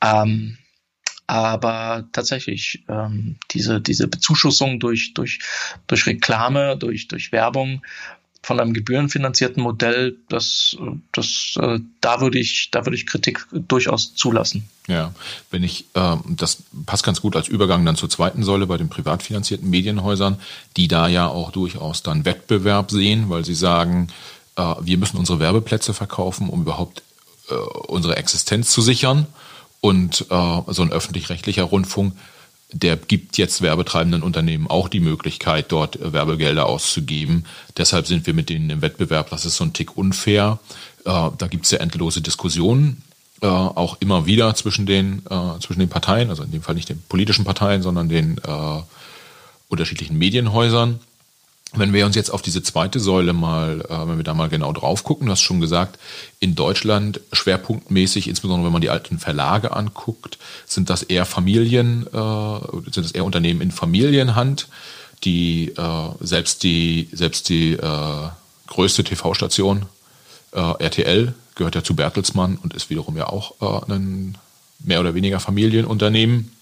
Ähm, 0.00 0.58
aber 1.26 2.04
tatsächlich, 2.12 2.84
ähm, 2.88 3.36
diese, 3.50 3.80
diese 3.80 4.08
Bezuschussung 4.08 4.78
durch, 4.80 5.14
durch, 5.14 5.40
durch 5.86 6.06
Reklame, 6.06 6.76
durch, 6.76 7.08
durch 7.08 7.32
Werbung 7.32 7.82
von 8.44 8.60
einem 8.60 8.74
gebührenfinanzierten 8.74 9.62
Modell, 9.62 10.16
das, 10.28 10.76
das, 11.12 11.54
äh, 11.58 11.78
da 12.02 12.20
würde 12.20 12.38
ich, 12.38 12.68
da 12.70 12.84
würde 12.84 12.96
ich 12.96 13.06
Kritik 13.06 13.46
durchaus 13.52 14.14
zulassen. 14.14 14.68
Ja, 14.86 15.14
wenn 15.50 15.64
ich, 15.64 15.86
äh, 15.94 16.16
das 16.28 16.62
passt 16.84 17.04
ganz 17.04 17.22
gut 17.22 17.36
als 17.36 17.48
Übergang 17.48 17.86
dann 17.86 17.96
zur 17.96 18.10
zweiten 18.10 18.42
Säule 18.42 18.66
bei 18.66 18.76
den 18.76 18.90
privat 18.90 19.22
finanzierten 19.22 19.70
Medienhäusern, 19.70 20.38
die 20.76 20.88
da 20.88 21.08
ja 21.08 21.26
auch 21.26 21.52
durchaus 21.52 22.02
dann 22.02 22.26
Wettbewerb 22.26 22.90
sehen, 22.90 23.30
weil 23.30 23.46
sie 23.46 23.54
sagen, 23.54 24.08
äh, 24.56 24.74
wir 24.82 24.98
müssen 24.98 25.16
unsere 25.16 25.40
Werbeplätze 25.40 25.94
verkaufen, 25.94 26.50
um 26.50 26.60
überhaupt 26.60 27.02
äh, 27.48 27.54
unsere 27.54 28.16
Existenz 28.18 28.70
zu 28.70 28.82
sichern. 28.82 29.26
Und 29.84 30.24
äh, 30.30 30.60
so 30.68 30.80
ein 30.80 30.92
öffentlich-rechtlicher 30.92 31.64
Rundfunk, 31.64 32.14
der 32.72 32.96
gibt 32.96 33.36
jetzt 33.36 33.60
werbetreibenden 33.60 34.22
Unternehmen 34.22 34.66
auch 34.66 34.88
die 34.88 34.98
Möglichkeit, 34.98 35.66
dort 35.72 35.96
äh, 35.96 36.10
Werbegelder 36.14 36.64
auszugeben. 36.64 37.44
Deshalb 37.76 38.06
sind 38.06 38.26
wir 38.26 38.32
mit 38.32 38.48
denen 38.48 38.70
im 38.70 38.80
Wettbewerb. 38.80 39.28
Das 39.28 39.44
ist 39.44 39.56
so 39.56 39.64
ein 39.64 39.74
Tick 39.74 39.98
unfair. 39.98 40.58
Äh, 41.04 41.28
da 41.36 41.48
gibt 41.50 41.66
es 41.66 41.70
ja 41.70 41.80
endlose 41.80 42.22
Diskussionen, 42.22 43.02
äh, 43.42 43.46
auch 43.46 43.98
immer 44.00 44.24
wieder 44.24 44.54
zwischen 44.54 44.86
den, 44.86 45.18
äh, 45.28 45.60
zwischen 45.60 45.80
den 45.80 45.90
Parteien, 45.90 46.30
also 46.30 46.44
in 46.44 46.50
dem 46.50 46.62
Fall 46.62 46.76
nicht 46.76 46.88
den 46.88 47.02
politischen 47.02 47.44
Parteien, 47.44 47.82
sondern 47.82 48.08
den 48.08 48.38
äh, 48.38 48.82
unterschiedlichen 49.68 50.16
Medienhäusern. 50.16 50.98
Wenn 51.76 51.92
wir 51.92 52.06
uns 52.06 52.14
jetzt 52.14 52.30
auf 52.30 52.42
diese 52.42 52.62
zweite 52.62 53.00
Säule 53.00 53.32
mal, 53.32 53.80
äh, 53.88 54.08
wenn 54.08 54.16
wir 54.16 54.24
da 54.24 54.34
mal 54.34 54.48
genau 54.48 54.72
drauf 54.72 55.04
gucken, 55.04 55.26
du 55.26 55.32
hast 55.32 55.40
schon 55.40 55.60
gesagt, 55.60 55.98
in 56.40 56.54
Deutschland 56.54 57.20
schwerpunktmäßig, 57.32 58.28
insbesondere 58.28 58.66
wenn 58.66 58.72
man 58.72 58.82
die 58.82 58.90
alten 58.90 59.18
Verlage 59.18 59.74
anguckt, 59.74 60.38
sind 60.66 60.90
das 60.90 61.02
eher 61.02 61.26
Familien, 61.26 62.06
äh, 62.06 62.58
sind 62.90 63.04
das 63.04 63.12
eher 63.12 63.24
Unternehmen 63.24 63.60
in 63.60 63.70
Familienhand, 63.70 64.68
die 65.24 65.70
äh, 65.70 66.08
selbst 66.20 66.62
die 66.62 67.08
selbst 67.12 67.48
die 67.48 67.72
äh, 67.72 68.28
größte 68.66 69.04
TV-Station 69.04 69.86
äh, 70.52 70.84
RTL 70.84 71.34
gehört 71.54 71.74
ja 71.74 71.84
zu 71.84 71.94
Bertelsmann 71.94 72.56
und 72.56 72.74
ist 72.74 72.90
wiederum 72.90 73.16
ja 73.16 73.28
auch 73.28 73.54
äh, 73.60 73.92
ein 73.92 74.38
mehr 74.80 75.00
oder 75.00 75.14
weniger 75.14 75.40
Familienunternehmen. 75.40 76.52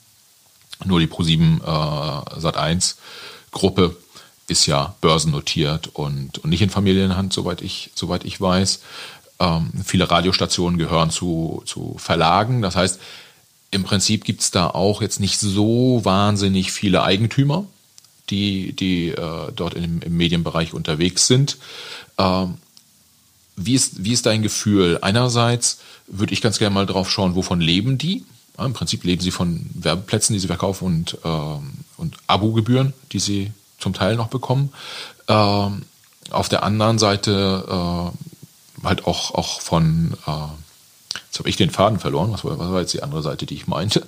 Nur 0.85 1.01
die 1.01 1.07
Pro7 1.07 1.61
äh, 1.61 2.41
Sat1 2.41 2.97
Gruppe 3.51 3.97
ist 4.49 4.67
ja 4.67 4.95
börsennotiert 5.01 5.89
und, 5.95 6.39
und 6.39 6.51
nicht 6.51 6.63
in 6.63 6.71
Familienhand, 6.71 7.33
soweit 7.33 7.63
ich, 7.63 7.91
soweit 7.95 8.25
ich 8.25 8.41
weiß. 8.41 8.81
Ähm, 9.39 9.71
viele 9.85 10.11
Radiostationen 10.11 10.79
gehören 10.79 11.11
zu, 11.11 11.63
zu 11.67 11.97
Verlagen. 11.99 12.63
Das 12.63 12.77
heißt, 12.77 13.01
im 13.71 13.85
Prinzip 13.85 14.25
gibt 14.25 14.43
es 14.43 14.51
da 14.51 14.69
auch 14.69 15.01
jetzt 15.01 15.19
nicht 15.19 15.41
so 15.41 16.05
wahnsinnig 16.05 16.73
viele 16.73 17.03
Eigentümer, 17.03 17.65
die, 18.31 18.73
die 18.73 19.09
äh, 19.09 19.53
dort 19.55 19.75
im, 19.75 20.03
im, 20.03 20.17
Medienbereich 20.17 20.75
unterwegs 20.75 21.27
sind. 21.27 21.57
Ähm, 22.19 22.59
wie, 23.57 23.75
ist, 23.75 24.05
wie 24.05 24.13
ist 24.13 24.27
dein 24.27 24.43
Gefühl? 24.43 24.99
Einerseits 25.01 25.79
würde 26.07 26.35
ich 26.35 26.43
ganz 26.43 26.59
gerne 26.59 26.75
mal 26.75 26.87
drauf 26.87 27.11
schauen, 27.11 27.35
wovon 27.35 27.61
leben 27.61 27.97
die? 27.97 28.25
Ja, 28.59 28.67
Im 28.67 28.75
Prinzip 28.75 29.05
leben 29.05 29.23
sie 29.23 29.31
von 29.31 29.69
Werbeplätzen, 29.73 30.35
die 30.35 30.41
sie 30.41 30.47
verkaufen 30.49 30.85
und, 30.85 31.19
ähm, 31.25 31.73
und 31.97 32.17
Abogebühren, 32.27 32.93
die 33.13 33.21
sie 33.21 33.53
zum 33.83 33.93
Teil 33.93 34.17
noch 34.17 34.29
bekommen. 34.29 34.73
Ähm, 35.29 35.83
auf 36.31 36.49
der 36.49 36.63
anderen 36.63 36.99
Seite 36.99 37.65
äh, 37.69 38.85
halt 38.87 39.07
auch, 39.07 39.35
auch 39.35 39.61
von, 39.61 40.15
äh, 40.27 40.31
jetzt 41.27 41.39
habe 41.39 41.49
ich 41.49 41.57
den 41.57 41.71
Faden 41.71 41.99
verloren, 41.99 42.33
was 42.33 42.45
war, 42.45 42.59
was 42.59 42.71
war, 42.71 42.81
jetzt 42.81 42.95
die 42.95 43.03
andere 43.03 43.23
Seite, 43.23 43.45
die 43.45 43.55
ich 43.55 43.67
meinte? 43.67 44.07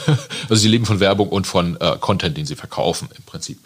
also 0.48 0.54
sie 0.54 0.68
leben 0.68 0.86
von 0.86 1.00
Werbung 1.00 1.28
und 1.28 1.46
von 1.46 1.76
äh, 1.80 1.96
Content, 2.00 2.36
den 2.36 2.46
sie 2.46 2.56
verkaufen 2.56 3.08
im 3.16 3.24
Prinzip. 3.24 3.58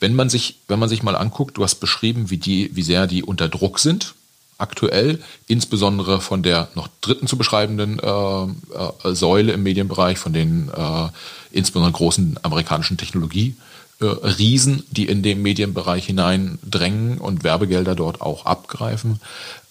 Wenn 0.00 0.14
man 0.14 0.28
sich, 0.28 0.58
wenn 0.68 0.78
man 0.78 0.88
sich 0.88 1.02
mal 1.02 1.16
anguckt, 1.16 1.56
du 1.56 1.64
hast 1.64 1.76
beschrieben, 1.76 2.30
wie 2.30 2.38
die, 2.38 2.74
wie 2.74 2.82
sehr 2.82 3.06
die 3.06 3.22
unter 3.22 3.48
Druck 3.48 3.78
sind, 3.78 4.14
aktuell, 4.58 5.22
insbesondere 5.48 6.20
von 6.20 6.42
der 6.42 6.68
noch 6.74 6.88
dritten 7.00 7.26
zu 7.26 7.36
beschreibenden 7.36 7.98
äh, 7.98 9.08
äh, 9.08 9.14
Säule 9.14 9.52
im 9.52 9.62
Medienbereich, 9.62 10.18
von 10.18 10.32
den 10.32 10.70
äh, 10.70 11.08
insbesondere 11.50 11.92
großen 11.92 12.38
amerikanischen 12.42 12.96
Technologie 12.96 13.54
Riesen, 14.00 14.84
die 14.90 15.06
in 15.06 15.22
den 15.22 15.40
Medienbereich 15.40 16.06
hineindrängen 16.06 17.18
und 17.18 17.44
Werbegelder 17.44 17.94
dort 17.94 18.20
auch 18.20 18.44
abgreifen. 18.44 19.20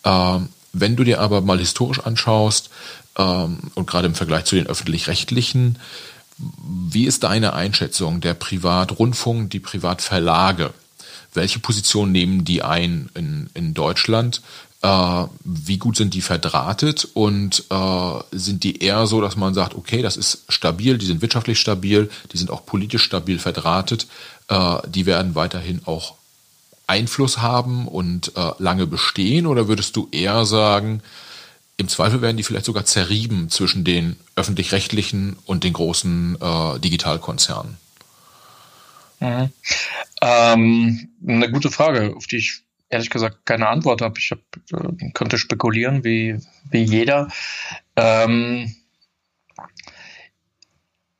Ähm, 0.03 0.49
wenn 0.73 0.95
du 0.95 1.03
dir 1.03 1.21
aber 1.21 1.41
mal 1.41 1.59
historisch 1.59 1.99
anschaust 1.99 2.69
ähm, 3.17 3.59
und 3.75 3.87
gerade 3.87 4.07
im 4.07 4.15
Vergleich 4.15 4.45
zu 4.45 4.55
den 4.55 4.67
öffentlich-rechtlichen, 4.67 5.77
wie 6.37 7.05
ist 7.05 7.23
deine 7.23 7.53
Einschätzung 7.53 8.19
der 8.19 8.33
Privatrundfunk, 8.33 9.51
die 9.51 9.59
Privatverlage? 9.59 10.73
Welche 11.33 11.59
Position 11.59 12.11
nehmen 12.11 12.45
die 12.45 12.61
ein 12.61 13.09
in, 13.13 13.49
in 13.53 13.73
Deutschland? 13.73 14.41
Äh, 14.85 15.27
wie 15.43 15.79
gut 15.79 15.97
sind 15.97 16.13
die 16.13 16.21
verdrahtet 16.21 17.07
und 17.15 17.63
äh, 17.71 18.19
sind 18.31 18.63
die 18.63 18.83
eher 18.83 19.07
so, 19.07 19.19
dass 19.19 19.35
man 19.35 19.55
sagt, 19.55 19.73
okay, 19.73 20.03
das 20.03 20.15
ist 20.15 20.43
stabil, 20.47 20.99
die 20.99 21.07
sind 21.07 21.23
wirtschaftlich 21.23 21.59
stabil, 21.59 22.07
die 22.31 22.37
sind 22.37 22.51
auch 22.51 22.67
politisch 22.67 23.01
stabil 23.01 23.39
verdrahtet, 23.39 24.05
äh, 24.47 24.77
die 24.87 25.07
werden 25.07 25.33
weiterhin 25.33 25.81
auch 25.85 26.13
Einfluss 26.85 27.39
haben 27.39 27.87
und 27.87 28.33
äh, 28.37 28.51
lange 28.59 28.85
bestehen 28.85 29.47
oder 29.47 29.67
würdest 29.67 29.95
du 29.95 30.07
eher 30.11 30.45
sagen, 30.45 31.01
im 31.77 31.87
Zweifel 31.87 32.21
werden 32.21 32.37
die 32.37 32.43
vielleicht 32.43 32.65
sogar 32.65 32.85
zerrieben 32.85 33.49
zwischen 33.49 33.85
den 33.85 34.17
öffentlich-rechtlichen 34.35 35.35
und 35.47 35.63
den 35.63 35.73
großen 35.73 36.37
äh, 36.39 36.79
Digitalkonzernen? 36.79 37.77
Mhm. 39.19 39.49
Ähm, 40.21 41.09
eine 41.27 41.49
gute 41.49 41.71
Frage, 41.71 42.13
auf 42.15 42.27
die 42.27 42.37
ich 42.37 42.64
ehrlich 42.89 43.09
gesagt 43.09 43.45
keine 43.45 43.67
Antwort 43.67 44.01
habe. 44.01 44.19
Ich 44.19 44.31
hab, 44.31 44.39
äh, 44.71 45.11
könnte 45.13 45.37
spekulieren, 45.37 46.03
wie, 46.03 46.39
wie 46.69 46.83
jeder. 46.83 47.29
Ähm, 47.95 48.75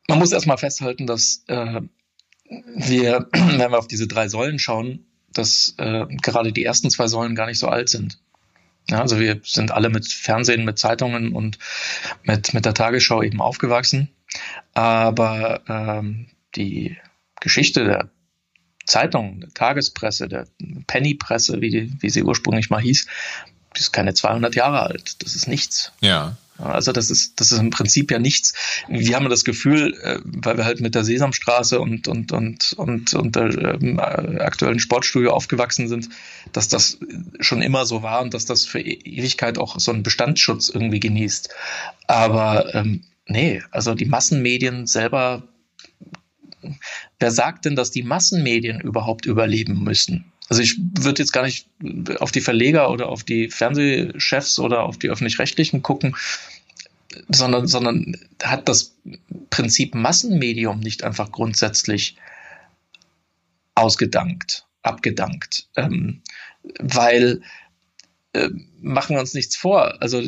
man 0.08 0.20
muss 0.20 0.32
erstmal 0.32 0.58
festhalten, 0.58 1.08
dass 1.08 1.44
äh, 1.48 1.82
wir, 2.76 3.28
wenn 3.32 3.72
wir 3.72 3.80
auf 3.80 3.88
diese 3.88 4.08
drei 4.08 4.28
Säulen 4.28 4.60
schauen, 4.60 5.06
dass 5.32 5.76
äh, 5.78 6.06
gerade 6.22 6.54
die 6.54 6.64
ersten 6.64 6.90
zwei 6.90 7.08
Säulen 7.08 7.36
gar 7.36 7.48
nicht 7.48 7.60
so 7.60 7.68
alt 7.68 7.90
sind. 7.90 8.20
Ja, 8.90 9.02
also 9.02 9.20
wir 9.20 9.42
sind 9.44 9.72
alle 9.72 9.90
mit 9.90 10.12
Fernsehen, 10.12 10.64
mit 10.64 10.78
Zeitungen 10.78 11.34
und 11.34 11.58
mit, 12.24 12.54
mit 12.54 12.66
der 12.66 12.76
Tagesschau 12.76 13.24
eben 13.24 13.42
aufgewachsen. 13.42 14.10
Aber 14.74 15.62
ähm, 15.68 16.28
die 16.56 16.98
Geschichte 17.40 17.84
der 17.84 18.10
Zeitung, 18.86 19.42
der 19.42 19.54
Tagespresse, 19.54 20.28
der 20.28 20.48
Pennypresse, 20.88 21.62
wie, 21.62 21.70
die, 21.70 21.94
wie 22.02 22.10
sie 22.10 22.24
ursprünglich 22.24 22.70
mal 22.70 22.82
hieß, 22.82 23.08
die 23.76 23.80
ist 23.80 23.92
keine 23.92 24.14
200 24.14 24.56
Jahre 24.56 24.82
alt. 24.84 25.24
Das 25.24 25.36
ist 25.36 25.48
nichts. 25.48 25.92
Ja. 26.02 26.38
Also 26.58 26.94
das 26.94 27.10
ist, 27.10 27.40
das 27.42 27.52
ist 27.52 27.60
im 27.60 27.70
Prinzip 27.70 28.12
ja 28.12 28.20
nichts. 28.20 28.54
Wir 28.88 29.18
haben 29.18 29.30
das 29.30 29.44
Gefühl, 29.44 29.94
äh, 30.02 30.20
weil 30.24 30.56
wir 30.56 30.64
halt 30.64 30.80
mit 30.80 30.96
der 30.96 31.04
Sesamstraße 31.04 31.82
und, 31.82 32.08
und, 32.08 32.32
und, 32.32 32.74
und, 32.78 33.14
und 33.14 33.36
der 33.36 33.76
ähm, 33.82 34.00
aktuellen 34.00 34.80
Sportstudio 34.80 35.34
aufgewachsen 35.34 35.90
sind, 35.90 36.10
dass 36.54 36.70
das 36.70 36.98
schon 37.42 37.62
immer 37.62 37.86
so 37.86 38.04
war 38.04 38.22
und 38.22 38.34
dass 38.34 38.46
das 38.46 38.66
für 38.66 38.80
e-, 38.80 39.00
Ewigkeit 39.04 39.58
auch 39.58 39.78
so 39.80 39.92
einen 39.92 40.04
Bestandsschutz 40.04 40.70
irgendwie 40.70 41.02
genießt. 41.02 41.50
Aber 42.08 42.74
ähm, 42.74 43.04
nee, 43.28 43.62
also 43.72 43.94
die 43.94 44.06
Massenmedien 44.06 44.88
selber 44.88 45.44
wer 47.26 47.32
sagt 47.32 47.66
denn, 47.66 47.76
dass 47.76 47.90
die 47.90 48.04
Massenmedien 48.04 48.80
überhaupt 48.80 49.26
überleben 49.26 49.84
müssen? 49.84 50.32
Also 50.48 50.62
ich 50.62 50.78
würde 50.78 51.24
jetzt 51.24 51.32
gar 51.34 51.42
nicht 51.42 51.68
auf 52.20 52.32
die 52.32 52.42
Verleger 52.42 52.92
oder 52.92 53.10
auf 53.10 53.24
die 53.24 53.50
Fernsehchefs 53.50 54.60
oder 54.60 54.84
auf 54.84 55.00
die 55.00 55.10
öffentlich-rechtlichen 55.10 55.82
gucken, 55.82 56.16
sondern, 57.30 57.66
sondern 57.66 58.16
hat 58.44 58.70
das 58.70 58.96
Prinzip 59.50 59.96
Massenmedium 59.96 60.80
nicht 60.82 61.04
einfach 61.04 61.32
grundsätzlich 61.32 62.16
ausgedankt, 63.74 64.68
abgedankt. 64.84 65.68
Ähm, 65.76 66.22
weil 66.78 67.42
äh, 68.34 68.50
machen 68.82 69.16
wir 69.16 69.20
uns 69.20 69.34
nichts 69.34 69.56
vor. 69.56 70.00
Also 70.00 70.22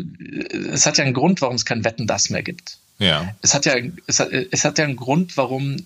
es 0.72 0.88
hat 0.88 0.98
ja 0.98 1.04
einen 1.04 1.14
Grund, 1.14 1.44
warum 1.44 1.58
es 1.58 1.66
kein 1.66 1.84
Wetten 1.84 2.08
das 2.08 2.32
mehr 2.32 2.42
gibt. 2.42 2.80
Ja. 3.00 3.34
Es 3.42 3.54
hat 3.54 3.66
ja, 3.66 3.76
es 4.08 4.20
hat, 4.20 4.32
es 4.32 4.66
hat 4.66 4.78
ja 4.78 4.86
einen 4.86 4.96
Grund, 4.96 5.38
warum 5.38 5.78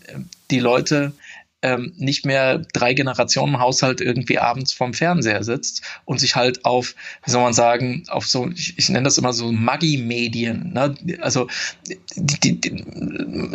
die 0.49 0.59
Leute 0.59 1.13
ähm, 1.61 1.93
nicht 1.97 2.25
mehr 2.25 2.59
drei 2.73 2.93
Generationen 2.93 3.59
Haushalt 3.59 4.01
irgendwie 4.01 4.39
abends 4.39 4.73
vorm 4.73 4.93
Fernseher 4.93 5.43
sitzt 5.43 5.83
und 6.05 6.19
sich 6.19 6.35
halt 6.35 6.65
auf, 6.65 6.95
wie 7.23 7.31
soll 7.31 7.43
man 7.43 7.53
sagen, 7.53 8.03
auf 8.07 8.25
so, 8.27 8.49
ich, 8.49 8.77
ich 8.77 8.89
nenne 8.89 9.03
das 9.03 9.17
immer 9.17 9.33
so 9.33 9.51
Maggi-Medien. 9.51 10.73
Ne? 10.73 10.95
Also 11.21 11.47
die, 12.15 12.39
die, 12.39 12.61
die, 12.61 12.83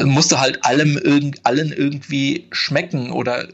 musste 0.05 0.41
halt 0.41 0.65
allem 0.65 0.97
irgend, 0.97 1.45
allen 1.45 1.73
irgendwie 1.73 2.47
schmecken 2.53 3.11
oder 3.11 3.49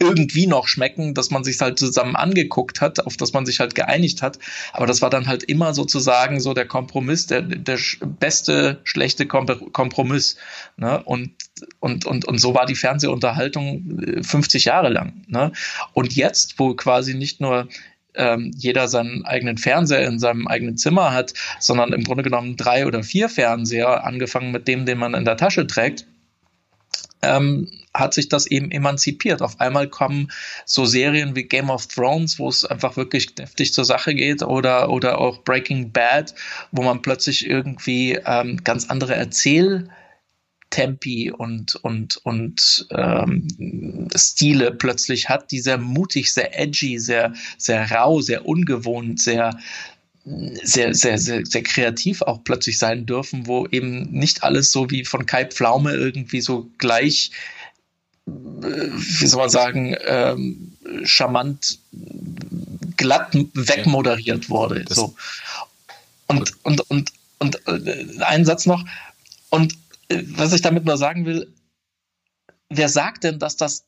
irgendwie 0.00 0.46
noch 0.46 0.68
schmecken, 0.68 1.14
dass 1.14 1.30
man 1.30 1.44
sich 1.44 1.60
halt 1.60 1.78
zusammen 1.78 2.14
angeguckt 2.14 2.80
hat, 2.80 3.06
auf 3.06 3.16
das 3.16 3.32
man 3.32 3.46
sich 3.46 3.60
halt 3.60 3.74
geeinigt 3.74 4.20
hat. 4.20 4.38
Aber 4.72 4.86
das 4.86 5.00
war 5.00 5.08
dann 5.08 5.26
halt 5.26 5.44
immer 5.44 5.72
sozusagen 5.72 6.40
so 6.40 6.52
der 6.52 6.66
Kompromiss, 6.66 7.26
der, 7.26 7.42
der 7.42 7.78
beste, 8.20 8.80
schlechte 8.84 9.26
Kompromiss. 9.26 10.36
Ne? 10.76 11.02
Und, 11.04 11.32
und, 11.80 12.04
und, 12.04 12.26
und 12.26 12.38
so 12.38 12.54
war 12.54 12.66
die 12.66 12.74
Fernsehunterhaltung 12.74 14.22
50 14.22 14.66
äh, 14.66 14.68
Jahre 14.68 14.90
lang. 14.90 15.24
Ne? 15.26 15.52
Und 15.94 16.14
jetzt, 16.14 16.58
wo 16.58 16.74
quasi 16.74 17.14
nicht 17.14 17.40
nur 17.40 17.68
ähm, 18.14 18.52
jeder 18.56 18.88
seinen 18.88 19.24
eigenen 19.24 19.56
Fernseher 19.56 20.06
in 20.06 20.18
seinem 20.18 20.46
eigenen 20.46 20.76
Zimmer 20.76 21.12
hat, 21.12 21.32
sondern 21.58 21.92
im 21.92 22.04
Grunde 22.04 22.22
genommen 22.22 22.56
drei 22.56 22.86
oder 22.86 23.02
vier 23.02 23.28
Fernseher, 23.28 24.04
angefangen 24.04 24.52
mit 24.52 24.68
dem, 24.68 24.86
den 24.86 24.98
man 24.98 25.14
in 25.14 25.24
der 25.24 25.36
Tasche 25.36 25.66
trägt, 25.66 26.06
ähm, 27.22 27.68
hat 27.94 28.14
sich 28.14 28.28
das 28.28 28.46
eben 28.46 28.70
emanzipiert. 28.70 29.40
Auf 29.40 29.60
einmal 29.60 29.88
kommen 29.88 30.30
so 30.66 30.84
Serien 30.84 31.36
wie 31.36 31.44
Game 31.44 31.70
of 31.70 31.86
Thrones, 31.86 32.38
wo 32.38 32.48
es 32.48 32.64
einfach 32.64 32.96
wirklich 32.96 33.34
deftig 33.34 33.72
zur 33.72 33.84
Sache 33.84 34.14
geht, 34.14 34.42
oder, 34.42 34.90
oder 34.90 35.18
auch 35.18 35.44
Breaking 35.44 35.92
Bad, 35.92 36.34
wo 36.72 36.82
man 36.82 37.02
plötzlich 37.02 37.46
irgendwie 37.46 38.18
ähm, 38.26 38.62
ganz 38.64 38.90
andere 38.90 39.14
Erzähltempi 39.14 41.30
und, 41.30 41.76
und, 41.76 42.16
und 42.24 42.88
ähm, 42.90 44.08
Stile 44.14 44.72
plötzlich 44.72 45.28
hat, 45.28 45.52
die 45.52 45.60
sehr 45.60 45.78
mutig, 45.78 46.34
sehr 46.34 46.58
edgy, 46.58 46.98
sehr, 46.98 47.32
sehr 47.58 47.90
rau, 47.92 48.20
sehr 48.20 48.46
ungewohnt, 48.46 49.20
sehr, 49.20 49.56
sehr, 50.24 50.94
sehr, 50.94 51.18
sehr, 51.18 51.44
sehr 51.44 51.62
kreativ 51.62 52.22
auch 52.22 52.42
plötzlich 52.44 52.78
sein 52.78 53.04
dürfen, 53.04 53.46
wo 53.46 53.66
eben 53.66 54.10
nicht 54.10 54.42
alles 54.42 54.72
so 54.72 54.90
wie 54.90 55.04
von 55.04 55.26
Kai 55.26 55.44
Pflaume 55.44 55.92
irgendwie 55.92 56.40
so 56.40 56.70
gleich, 56.78 57.30
äh, 58.26 58.30
wie 58.30 59.26
soll 59.26 59.40
man 59.40 59.50
sagen, 59.50 59.94
ähm, 60.06 60.72
charmant 61.04 61.78
glatt 62.96 63.34
wegmoderiert 63.52 64.48
wurde. 64.48 64.84
Das 64.84 64.96
so. 64.96 65.14
Und, 66.26 66.54
und, 66.64 66.80
und, 66.90 67.12
und 67.38 67.68
äh, 67.68 68.22
einen 68.22 68.46
Satz 68.46 68.64
noch. 68.64 68.82
Und 69.50 69.74
äh, 70.08 70.22
was 70.26 70.54
ich 70.54 70.62
damit 70.62 70.86
nur 70.86 70.96
sagen 70.96 71.26
will, 71.26 71.52
wer 72.70 72.88
sagt 72.88 73.24
denn, 73.24 73.38
dass 73.38 73.56
das 73.56 73.84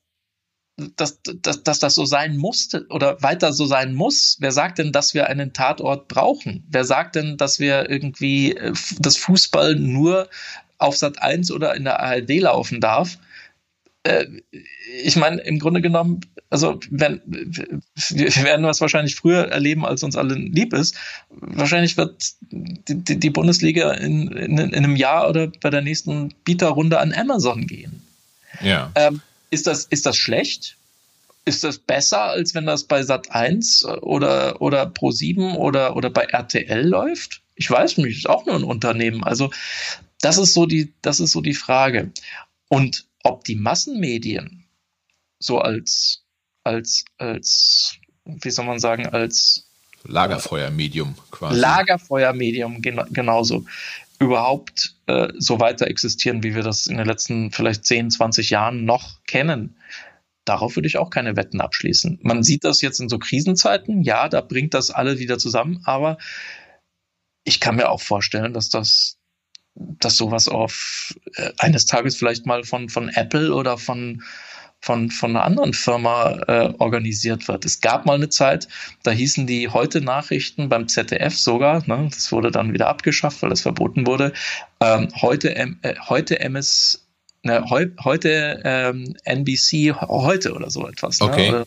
dass, 0.77 1.21
dass, 1.23 1.63
dass 1.63 1.79
das 1.79 1.95
so 1.95 2.05
sein 2.05 2.37
musste 2.37 2.87
oder 2.91 3.23
weiter 3.23 3.53
so 3.53 3.67
sein 3.67 3.95
muss. 3.95 4.37
Wer 4.41 4.53
sagt 4.53 4.79
denn, 4.79 4.93
dass 4.93 5.15
wir 5.15 5.29
einen 5.29 5.53
Tatort 5.53 6.09
brauchen? 6.09 6.65
Wer 6.69 6.85
sagt 6.85 7.17
denn, 7.17 7.37
dass 7.37 7.59
wir 7.59 7.89
irgendwie 7.89 8.53
äh, 8.53 8.73
das 8.99 9.17
Fußball 9.17 9.77
nur 9.77 10.29
auf 10.79 10.97
Sat 10.97 11.23
1 11.23 11.51
oder 11.51 11.75
in 11.75 11.85
der 11.85 12.01
ARD 12.01 12.41
laufen 12.41 12.81
darf, 12.81 13.19
äh, 14.07 14.27
ich 15.03 15.17
meine, 15.17 15.41
im 15.43 15.59
Grunde 15.59 15.81
genommen, 15.81 16.21
also 16.51 16.79
wenn, 16.91 17.21
wir 17.27 18.45
werden 18.45 18.67
was 18.67 18.81
wahrscheinlich 18.81 19.17
früher 19.17 19.49
erleben, 19.49 19.85
als 19.85 20.03
uns 20.03 20.17
allen 20.17 20.53
lieb 20.53 20.73
ist. 20.73 20.97
Wahrscheinlich 21.31 21.97
wird 21.97 22.35
die, 22.51 23.19
die 23.19 23.31
Bundesliga 23.31 23.93
in, 23.93 24.29
in, 24.29 24.59
in, 24.59 24.75
einem 24.75 24.97
Jahr 24.97 25.29
oder 25.29 25.49
bei 25.61 25.71
der 25.71 25.83
nächsten 25.83 26.35
Bieterrunde 26.45 27.01
an 27.01 27.13
Amazon 27.13 27.67
gehen. 27.67 28.03
Ja. 28.63 28.93
Ähm, 28.95 29.21
ist, 29.51 29.67
das, 29.67 29.85
ist 29.85 30.07
das 30.07 30.17
schlecht? 30.17 30.77
Ist 31.45 31.63
das 31.63 31.79
besser, 31.79 32.23
als 32.23 32.55
wenn 32.55 32.67
das 32.67 32.85
bei 32.85 33.03
Sat 33.03 33.31
1 33.31 33.85
oder, 33.85 34.61
oder 34.61 34.87
Pro 34.87 35.13
7 35.13 35.57
oder, 35.57 35.97
oder 35.97 36.11
bei 36.11 36.25
RTL 36.25 36.87
läuft? 36.87 37.43
Ich 37.55 37.71
weiß 37.71 37.99
nicht, 37.99 38.19
ist 38.19 38.29
auch 38.29 38.47
nur 38.47 38.57
ein 38.57 38.65
Unternehmen. 38.65 39.23
Also, 39.23 39.51
das 40.21 40.39
ist 40.39 40.55
so 40.55 40.67
die, 40.67 40.93
das 41.03 41.21
ist 41.21 41.33
so 41.33 41.41
die 41.41 41.55
Frage. 41.55 42.11
Und 42.69 43.07
ob 43.23 43.45
die 43.45 43.55
Massenmedien 43.55 44.65
so 45.39 45.59
als, 45.59 46.25
als, 46.65 47.05
als, 47.19 47.95
wie 48.25 48.51
soll 48.51 48.65
man 48.65 48.81
sagen, 48.81 49.07
als 49.07 49.67
Lagerfeuermedium 50.05 51.15
quasi. 51.31 51.59
Lagerfeuermedium 51.59 52.83
gen 52.83 53.01
genauso 53.11 53.65
überhaupt 54.19 54.96
äh, 55.07 55.33
so 55.39 55.61
weiter 55.61 55.87
existieren, 55.87 56.43
wie 56.43 56.55
wir 56.55 56.63
das 56.63 56.87
in 56.87 56.97
den 56.97 57.07
letzten 57.07 57.51
vielleicht 57.51 57.85
10, 57.85 58.11
20 58.11 58.51
Jahren 58.51 58.85
noch 58.85 59.23
kennen. 59.25 59.77
Darauf 60.45 60.77
würde 60.77 60.89
ich 60.89 60.99
auch 60.99 61.11
keine 61.11 61.37
Wetten 61.37 61.61
abschließen. 61.61 62.21
Man 62.23 62.43
sieht 62.43 62.65
das 62.65 62.81
jetzt 62.81 63.01
in 63.01 63.09
so 63.09 63.19
Krisenzeiten, 63.19 64.03
ja, 64.03 64.29
da 64.29 64.41
bringt 64.41 64.75
das 64.75 64.91
alle 64.91 65.19
wieder 65.19 65.39
zusammen, 65.39 65.81
aber 65.85 66.19
ich 67.45 67.61
kann 67.61 67.77
mir 67.77 67.89
auch 67.91 68.01
vorstellen, 68.01 68.53
dass 68.53 68.69
das 68.69 69.19
dass 69.77 70.17
sowas 70.17 70.49
auf 70.49 71.15
äh, 71.35 71.53
eines 71.59 71.87
Tages 71.87 72.17
vielleicht 72.17 72.47
mal 72.47 72.65
von, 72.65 72.89
von 72.89 73.09
Apple 73.11 73.55
oder 73.55 73.77
von, 73.77 74.23
von, 74.87 75.11
von 75.11 75.31
einer 75.31 75.45
anderen 75.45 75.73
Firma 75.73 76.31
äh, 76.47 76.73
organisiert 76.79 77.49
wird. 77.49 77.65
Es 77.65 77.81
gab 77.81 78.07
mal 78.07 78.15
eine 78.15 78.29
Zeit, 78.29 78.69
da 79.03 79.11
hießen 79.11 79.47
die 79.49 79.69
heute 79.69 80.01
Nachrichten 80.01 80.69
beim 80.69 80.87
ZDF 80.87 81.37
sogar, 81.37 81.83
ne, 81.89 82.09
das 82.13 82.31
wurde 82.31 82.53
dann 82.53 82.73
wieder 82.73 82.87
abgeschafft, 82.87 83.43
weil 83.43 83.51
es 83.51 83.63
verboten 83.63 84.07
wurde, 84.07 84.33
ähm, 84.81 85.09
heute, 85.21 85.57
äh, 85.57 85.75
heute 86.09 86.39
MS, 86.39 87.05
ne, 87.43 87.69
heu, 87.69 87.87
heute 88.05 88.63
ähm, 88.65 89.17
NBC 89.25 89.93
heute 90.01 90.55
oder 90.55 90.71
so 90.71 90.87
etwas. 90.87 91.19
Ne, 91.19 91.27
okay. 91.27 91.49
Oder, 91.49 91.67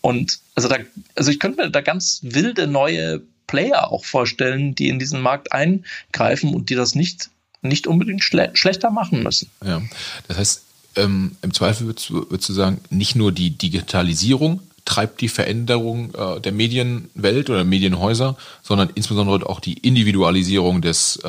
und 0.00 0.38
also 0.54 0.68
da, 0.68 0.76
also 1.16 1.32
ich 1.32 1.40
könnte 1.40 1.60
mir 1.60 1.70
da 1.70 1.80
ganz 1.80 2.20
wilde 2.22 2.68
neue 2.68 3.20
Player 3.48 3.90
auch 3.90 4.04
vorstellen, 4.04 4.76
die 4.76 4.88
in 4.88 5.00
diesen 5.00 5.20
Markt 5.20 5.50
eingreifen 5.52 6.54
und 6.54 6.70
die 6.70 6.76
das 6.76 6.94
nicht, 6.94 7.30
nicht 7.62 7.88
unbedingt 7.88 8.22
schle 8.22 8.50
schlechter 8.54 8.90
machen 8.90 9.24
müssen. 9.24 9.50
Ja, 9.64 9.82
das 10.28 10.38
heißt, 10.38 10.62
ähm, 10.96 11.36
im 11.42 11.54
Zweifel 11.54 11.86
würdest 11.86 12.10
du, 12.10 12.30
würdest 12.30 12.48
du 12.48 12.52
sagen, 12.52 12.80
nicht 12.90 13.16
nur 13.16 13.32
die 13.32 13.50
Digitalisierung 13.50 14.60
treibt 14.84 15.20
die 15.20 15.28
Veränderung 15.28 16.14
äh, 16.14 16.40
der 16.40 16.52
Medienwelt 16.52 17.50
oder 17.50 17.64
Medienhäuser, 17.64 18.36
sondern 18.62 18.90
insbesondere 18.94 19.48
auch 19.48 19.60
die 19.60 19.74
Individualisierung 19.74 20.82
des, 20.82 21.16
äh, 21.16 21.28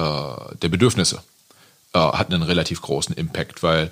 der 0.61 0.69
Bedürfnisse 0.69 1.21
äh, 1.93 1.99
hat 1.99 2.33
einen 2.33 2.43
relativ 2.43 2.81
großen 2.81 3.15
Impact, 3.15 3.61
weil 3.61 3.91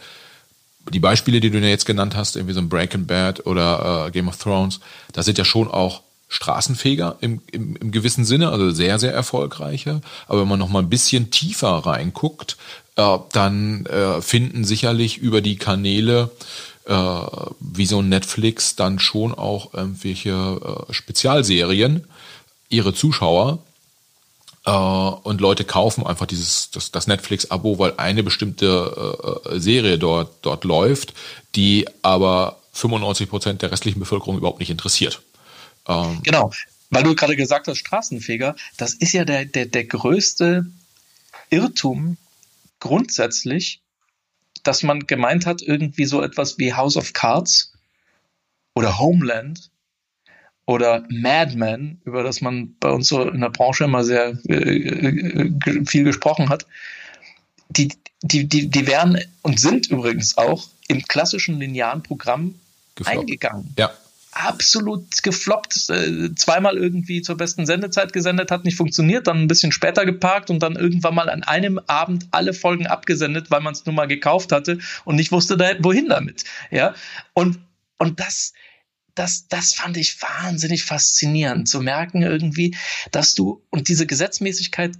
die 0.89 0.99
Beispiele, 0.99 1.39
die 1.39 1.51
du 1.51 1.60
jetzt 1.60 1.86
genannt 1.86 2.15
hast, 2.15 2.36
irgendwie 2.36 2.55
so 2.55 2.60
ein 2.60 2.69
Breaking 2.69 3.05
Bad 3.05 3.45
oder 3.45 4.07
äh, 4.07 4.12
Game 4.12 4.27
of 4.27 4.38
Thrones, 4.38 4.79
da 5.13 5.21
sind 5.21 5.38
ja 5.38 5.45
schon 5.45 5.69
auch 5.69 6.01
Straßenfeger 6.27 7.17
im, 7.19 7.41
im, 7.51 7.75
im 7.75 7.91
gewissen 7.91 8.23
Sinne, 8.23 8.49
also 8.49 8.71
sehr, 8.71 8.99
sehr 8.99 9.13
erfolgreiche. 9.13 10.01
Aber 10.27 10.41
wenn 10.41 10.47
man 10.47 10.60
noch 10.60 10.69
mal 10.69 10.79
ein 10.79 10.89
bisschen 10.89 11.29
tiefer 11.29 11.69
reinguckt, 11.69 12.57
dann 13.31 13.85
äh, 13.85 14.21
finden 14.21 14.63
sicherlich 14.63 15.17
über 15.17 15.41
die 15.41 15.57
Kanäle 15.57 16.31
äh, 16.85 16.93
wie 17.59 17.85
so 17.85 17.99
ein 17.99 18.09
Netflix 18.09 18.75
dann 18.75 18.99
schon 18.99 19.33
auch 19.33 19.73
irgendwelche 19.73 20.85
äh, 20.89 20.93
Spezialserien 20.93 22.05
ihre 22.69 22.93
Zuschauer 22.93 23.59
und 24.63 25.41
Leute 25.41 25.63
kaufen 25.63 26.05
einfach 26.05 26.27
dieses 26.27 26.69
das, 26.69 26.91
das 26.91 27.07
Netflix-Abo, 27.07 27.79
weil 27.79 27.95
eine 27.97 28.21
bestimmte 28.21 29.41
äh, 29.49 29.59
Serie 29.59 29.97
dort 29.97 30.35
dort 30.43 30.65
läuft, 30.65 31.15
die 31.55 31.87
aber 32.03 32.59
95 32.73 33.27
Prozent 33.27 33.61
der 33.63 33.71
restlichen 33.71 33.99
Bevölkerung 33.99 34.37
überhaupt 34.37 34.59
nicht 34.59 34.69
interessiert. 34.69 35.23
Ähm, 35.87 36.19
genau, 36.21 36.51
weil 36.91 37.03
du 37.03 37.15
gerade 37.15 37.35
gesagt 37.35 37.67
hast, 37.67 37.77
Straßenfeger, 37.77 38.55
das 38.77 38.93
ist 38.93 39.13
ja 39.13 39.25
der, 39.25 39.45
der, 39.45 39.65
der 39.65 39.85
größte 39.85 40.65
Irrtum 41.49 42.17
grundsätzlich, 42.82 43.82
dass 44.63 44.84
man 44.84 45.08
gemeint 45.08 45.46
hat, 45.46 45.62
irgendwie 45.62 46.06
so 46.06 46.22
etwas 46.22 46.58
wie 46.58 46.74
House 46.74 46.98
of 46.98 47.13
Cards 47.13 47.72
oder 48.76 49.00
Homeland 49.00 49.72
oder 50.65 51.06
Mad 51.10 51.56
Men, 51.56 52.02
über 52.04 52.24
das 52.24 52.41
man 52.41 52.76
bei 52.80 52.89
uns 52.91 53.08
so 53.08 53.24
in 53.24 53.39
der 53.39 53.50
Branche 53.50 53.86
immer 53.86 54.04
sehr 54.04 54.38
äh, 54.50 54.54
äh 54.54 55.86
viel 55.86 56.04
gesprochen 56.04 56.50
hat, 56.50 56.67
die, 57.70 57.94
die, 58.22 58.48
die, 58.48 58.67
die 58.67 58.88
wären 58.88 59.17
und 59.41 59.60
sind 59.60 59.88
übrigens 59.88 60.38
auch 60.38 60.67
im 60.88 61.02
klassischen 61.04 61.60
linearen 61.60 62.04
Programm 62.04 62.56
Gefloppt. 62.96 63.20
eingegangen. 63.20 63.74
Ja 63.78 63.91
absolut 64.32 65.24
gefloppt, 65.24 65.89
äh, 65.89 66.34
zweimal 66.36 66.78
irgendwie 66.78 67.22
zur 67.22 67.38
besten 67.38 67.65
Sendezeit 67.65 68.13
gesendet, 68.13 68.52
hat 68.52 68.63
nicht 68.63 68.78
funktioniert, 68.78 69.28
dann 69.28 69.38
ein 69.38 69.48
bisschen 69.48 69.72
später 69.72 70.06
geparkt 70.06 70.50
und 70.50 70.60
dann 70.60 70.76
irgendwann 70.76 71.15
mal 71.15 71.30
an 71.30 71.44
einem 71.44 71.80
Abend 71.88 72.28
alle 72.32 72.54
Folgen 72.54 72.88
abgesendet, 72.88 73.52
weil 73.52 73.62
man 73.62 73.74
es 73.74 73.86
nun 73.86 73.96
mal 73.96 74.08
gekauft 74.08 74.52
hatte 74.52 74.80
und 75.04 75.15
nicht 75.15 75.32
wusste, 75.32 75.58
da, 75.58 75.72
wohin 75.80 76.08
damit. 76.08 76.46
Ja, 76.72 76.96
und, 77.34 77.60
und 77.98 78.20
das, 78.20 78.54
das, 79.15 79.48
das 79.48 79.74
fand 79.74 79.98
ich 79.98 80.22
wahnsinnig 80.22 80.84
faszinierend, 80.86 81.67
zu 81.67 81.82
merken 81.82 82.22
irgendwie, 82.22 82.76
dass 83.12 83.36
du, 83.36 83.65
und 83.70 83.89
diese 83.89 84.08
Gesetzmäßigkeit 84.08 84.94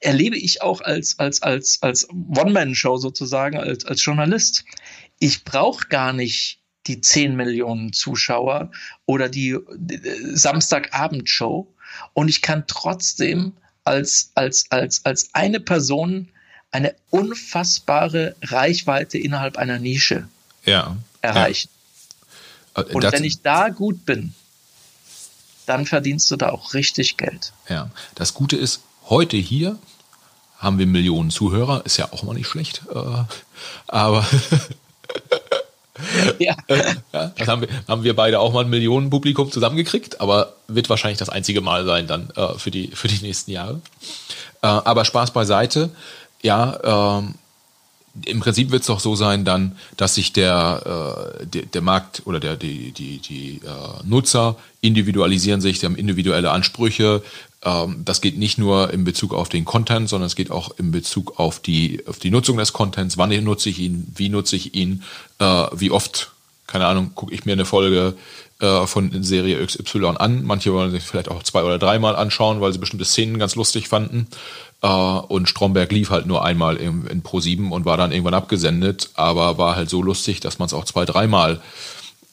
erlebe 0.00 0.36
ich 0.36 0.60
auch 0.60 0.82
als, 0.82 1.18
als, 1.18 1.42
als, 1.42 1.82
als 1.82 2.08
One-Man-Show 2.10 2.98
sozusagen, 2.98 3.56
als, 3.56 3.86
als 3.86 4.04
Journalist. 4.04 4.64
Ich 5.18 5.44
brauche 5.44 5.88
gar 5.88 6.12
nicht 6.12 6.60
die 6.86 7.00
10 7.00 7.36
Millionen 7.36 7.92
Zuschauer 7.92 8.70
oder 9.06 9.28
die, 9.28 9.56
Samstagabendshow 10.32 11.66
und 12.12 12.28
ich 12.28 12.42
kann 12.42 12.64
trotzdem 12.66 13.52
als, 13.84 14.30
als, 14.34 14.66
als, 14.70 15.04
als 15.04 15.30
eine 15.32 15.60
Person 15.60 16.28
eine 16.70 16.94
unfassbare 17.10 18.34
Reichweite 18.42 19.18
innerhalb 19.18 19.56
einer 19.56 19.78
Nische 19.78 20.28
ja, 20.64 20.96
erreichen. 21.20 21.70
Ja. 22.76 22.82
Äh, 22.82 22.94
und 22.94 23.12
wenn 23.12 23.24
ich 23.24 23.42
da 23.42 23.68
gut 23.68 24.04
bin, 24.04 24.34
dann 25.66 25.86
verdienst 25.86 26.30
du 26.30 26.36
da 26.36 26.50
auch 26.50 26.74
richtig 26.74 27.16
Geld. 27.16 27.52
Ja, 27.68 27.90
das 28.14 28.34
Gute 28.34 28.56
ist, 28.56 28.80
heute 29.08 29.36
hier 29.36 29.78
haben 30.58 30.78
wir 30.78 30.86
Millionen 30.86 31.30
Zuhörer, 31.30 31.84
ist 31.86 31.96
ja 31.96 32.12
auch 32.12 32.22
mal 32.22 32.34
nicht 32.34 32.48
schlecht, 32.48 32.82
äh, 32.92 33.24
aber 33.86 34.26
Ja. 36.38 36.56
ja. 37.12 37.32
Das 37.36 37.48
haben 37.48 37.62
wir, 37.62 37.68
haben 37.88 38.02
wir 38.02 38.16
beide 38.16 38.40
auch 38.40 38.52
mal 38.52 38.64
ein 38.64 38.70
Millionenpublikum 38.70 39.50
zusammengekriegt, 39.50 40.20
aber 40.20 40.54
wird 40.68 40.90
wahrscheinlich 40.90 41.18
das 41.18 41.28
einzige 41.28 41.60
Mal 41.60 41.84
sein 41.84 42.06
dann 42.06 42.30
äh, 42.36 42.58
für, 42.58 42.70
die, 42.70 42.88
für 42.88 43.08
die 43.08 43.22
nächsten 43.22 43.52
Jahre. 43.52 43.80
Äh, 44.62 44.66
aber 44.66 45.04
Spaß 45.04 45.32
beiseite. 45.32 45.90
Ja, 46.42 47.18
ähm, 47.18 47.34
im 48.26 48.40
Prinzip 48.40 48.70
wird 48.70 48.82
es 48.82 48.86
doch 48.86 49.00
so 49.00 49.16
sein 49.16 49.44
dann, 49.44 49.76
dass 49.96 50.14
sich 50.14 50.32
der, 50.32 51.38
äh, 51.40 51.46
der, 51.46 51.62
der 51.62 51.82
Markt 51.82 52.22
oder 52.24 52.40
der, 52.40 52.56
die, 52.56 52.92
die, 52.92 53.18
die 53.18 53.60
äh, 53.64 54.04
Nutzer 54.04 54.56
individualisieren 54.80 55.60
sich, 55.60 55.80
sie 55.80 55.86
haben 55.86 55.96
individuelle 55.96 56.52
Ansprüche. 56.52 57.22
Ähm, 57.64 58.02
das 58.04 58.20
geht 58.20 58.38
nicht 58.38 58.56
nur 58.56 58.92
in 58.92 59.04
Bezug 59.04 59.34
auf 59.34 59.48
den 59.48 59.64
Content, 59.64 60.08
sondern 60.08 60.26
es 60.26 60.36
geht 60.36 60.50
auch 60.50 60.78
in 60.78 60.92
Bezug 60.92 61.40
auf 61.40 61.58
die, 61.58 62.02
auf 62.06 62.18
die 62.18 62.30
Nutzung 62.30 62.56
des 62.56 62.72
Contents. 62.72 63.18
Wann 63.18 63.30
nutze 63.42 63.68
ich 63.68 63.80
ihn? 63.80 64.12
Wie 64.14 64.28
nutze 64.28 64.56
ich 64.56 64.74
ihn? 64.74 65.02
Äh, 65.38 65.66
wie 65.72 65.90
oft? 65.90 66.30
Keine 66.66 66.86
Ahnung, 66.86 67.10
gucke 67.14 67.34
ich 67.34 67.44
mir 67.44 67.52
eine 67.52 67.66
Folge 67.66 68.14
äh, 68.60 68.86
von 68.86 69.22
Serie 69.22 69.64
XY 69.64 70.14
an. 70.16 70.44
Manche 70.44 70.72
wollen 70.72 70.90
sich 70.90 71.02
vielleicht 71.02 71.28
auch 71.28 71.42
zwei 71.42 71.62
oder 71.62 71.78
dreimal 71.78 72.16
anschauen, 72.16 72.60
weil 72.60 72.72
sie 72.72 72.78
bestimmte 72.78 73.04
Szenen 73.04 73.38
ganz 73.38 73.56
lustig 73.56 73.88
fanden. 73.88 74.28
Äh, 74.84 74.86
und 74.86 75.48
Stromberg 75.48 75.90
lief 75.90 76.10
halt 76.10 76.26
nur 76.26 76.44
einmal 76.44 76.76
in, 76.76 77.06
in 77.06 77.22
Pro7 77.22 77.70
und 77.70 77.86
war 77.86 77.96
dann 77.96 78.12
irgendwann 78.12 78.34
abgesendet, 78.34 79.08
aber 79.14 79.56
war 79.56 79.76
halt 79.76 79.88
so 79.88 80.02
lustig, 80.02 80.40
dass 80.40 80.58
man 80.58 80.66
es 80.66 80.74
auch 80.74 80.84
zwei, 80.84 81.06
dreimal 81.06 81.60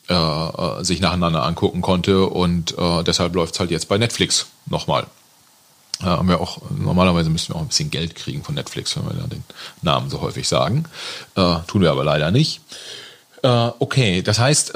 äh, 0.09 0.13
äh, 0.13 0.83
sich 0.83 0.99
nacheinander 0.99 1.43
angucken 1.43 1.81
konnte 1.81 2.25
und 2.25 2.77
äh, 2.77 3.03
deshalb 3.03 3.33
läuft 3.35 3.53
es 3.53 3.59
halt 3.61 3.71
jetzt 3.71 3.87
bei 3.87 3.97
Netflix 3.97 4.47
nochmal. 4.65 5.07
Äh, 6.01 6.05
haben 6.05 6.27
wir 6.27 6.41
auch, 6.41 6.57
normalerweise 6.77 7.29
müssen 7.29 7.53
wir 7.53 7.55
auch 7.55 7.61
ein 7.61 7.69
bisschen 7.69 7.89
Geld 7.89 8.15
kriegen 8.15 8.43
von 8.43 8.55
Netflix, 8.55 8.97
wenn 8.97 9.05
wir 9.05 9.13
da 9.13 9.27
den 9.27 9.45
Namen 9.81 10.09
so 10.09 10.19
häufig 10.19 10.49
sagen. 10.49 10.83
Äh, 11.35 11.55
tun 11.67 11.81
wir 11.81 11.91
aber 11.91 12.03
leider 12.03 12.31
nicht. 12.31 12.61
Okay, 13.43 14.21
das 14.21 14.37
heißt, 14.37 14.73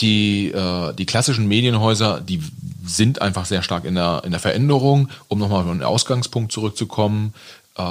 die, 0.00 0.50
äh, 0.52 0.92
die 0.94 1.06
klassischen 1.06 1.48
Medienhäuser, 1.48 2.20
die 2.20 2.42
sind 2.84 3.22
einfach 3.22 3.46
sehr 3.46 3.62
stark 3.62 3.84
in 3.84 3.94
der, 3.94 4.22
in 4.24 4.30
der 4.30 4.40
Veränderung. 4.40 5.08
Um 5.28 5.38
nochmal 5.38 5.62
auf 5.62 5.70
den 5.70 5.82
Ausgangspunkt 5.82 6.52
zurückzukommen, 6.52 7.34
äh, 7.76 7.82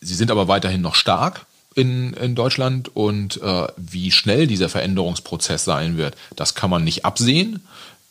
sie 0.00 0.14
sind 0.14 0.30
aber 0.30 0.48
weiterhin 0.48 0.80
noch 0.82 0.94
stark 0.94 1.46
in, 1.74 2.12
in 2.14 2.34
Deutschland 2.34 2.94
und 2.94 3.40
äh, 3.42 3.66
wie 3.76 4.10
schnell 4.10 4.46
dieser 4.46 4.68
Veränderungsprozess 4.68 5.64
sein 5.64 5.96
wird, 5.96 6.16
das 6.36 6.54
kann 6.54 6.70
man 6.70 6.84
nicht 6.84 7.04
absehen. 7.04 7.62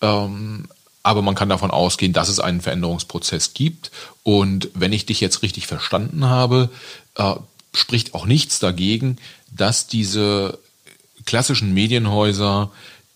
Ähm, 0.02 0.66
aber 1.04 1.22
man 1.22 1.36
kann 1.36 1.50
davon 1.50 1.72
ausgehen, 1.72 2.14
dass 2.14 2.30
es 2.30 2.40
einen 2.40 2.62
Veränderungsprozess 2.62 3.54
gibt. 3.54 3.92
Und 4.24 4.70
wenn 4.74 4.94
ich 4.94 5.06
dich 5.06 5.22
jetzt 5.22 5.42
richtig 5.42 5.66
verstanden 5.66 6.26
habe, 6.26 6.70
äh, 7.16 7.36
spricht 7.74 8.14
auch 8.14 8.26
nichts 8.26 8.60
dagegen, 8.60 9.18
dass 9.52 9.88
diese 9.88 10.60
klassischen 11.26 11.74
Medienhäuser 11.74 12.72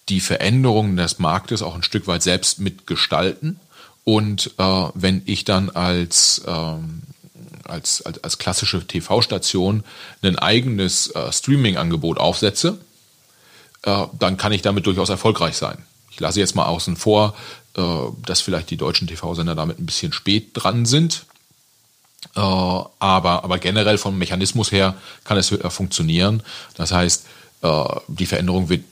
die 0.09 0.19
Veränderungen 0.19 0.97
des 0.97 1.19
Marktes 1.19 1.61
auch 1.61 1.75
ein 1.75 1.83
Stück 1.83 2.07
weit 2.07 2.23
selbst 2.23 2.59
mitgestalten. 2.59 3.59
Und 4.03 4.51
äh, 4.57 4.89
wenn 4.93 5.21
ich 5.25 5.45
dann 5.45 5.69
als, 5.69 6.41
ähm, 6.45 7.03
als, 7.63 8.01
als, 8.01 8.23
als 8.23 8.37
klassische 8.37 8.85
TV-Station 8.85 9.83
ein 10.21 10.37
eigenes 10.37 11.07
äh, 11.07 11.31
Streaming-Angebot 11.31 12.17
aufsetze, 12.17 12.79
äh, 13.83 14.05
dann 14.19 14.37
kann 14.37 14.51
ich 14.51 14.61
damit 14.61 14.85
durchaus 14.85 15.09
erfolgreich 15.09 15.55
sein. 15.55 15.77
Ich 16.11 16.19
lasse 16.19 16.39
jetzt 16.39 16.55
mal 16.55 16.65
außen 16.65 16.97
vor, 16.97 17.33
äh, 17.75 17.81
dass 18.25 18.41
vielleicht 18.41 18.69
die 18.69 18.77
deutschen 18.77 19.07
TV-Sender 19.07 19.55
damit 19.55 19.79
ein 19.79 19.85
bisschen 19.85 20.13
spät 20.13 20.49
dran 20.53 20.85
sind. 20.85 21.25
Äh, 22.35 22.39
aber, 22.39 23.43
aber 23.43 23.57
generell 23.57 23.97
vom 23.97 24.17
Mechanismus 24.17 24.71
her 24.71 24.95
kann 25.23 25.37
es 25.37 25.51
äh, 25.51 25.69
funktionieren. 25.69 26.43
Das 26.75 26.91
heißt, 26.91 27.25
die 28.09 28.25
Veränderung 28.25 28.67
wird 28.67 28.83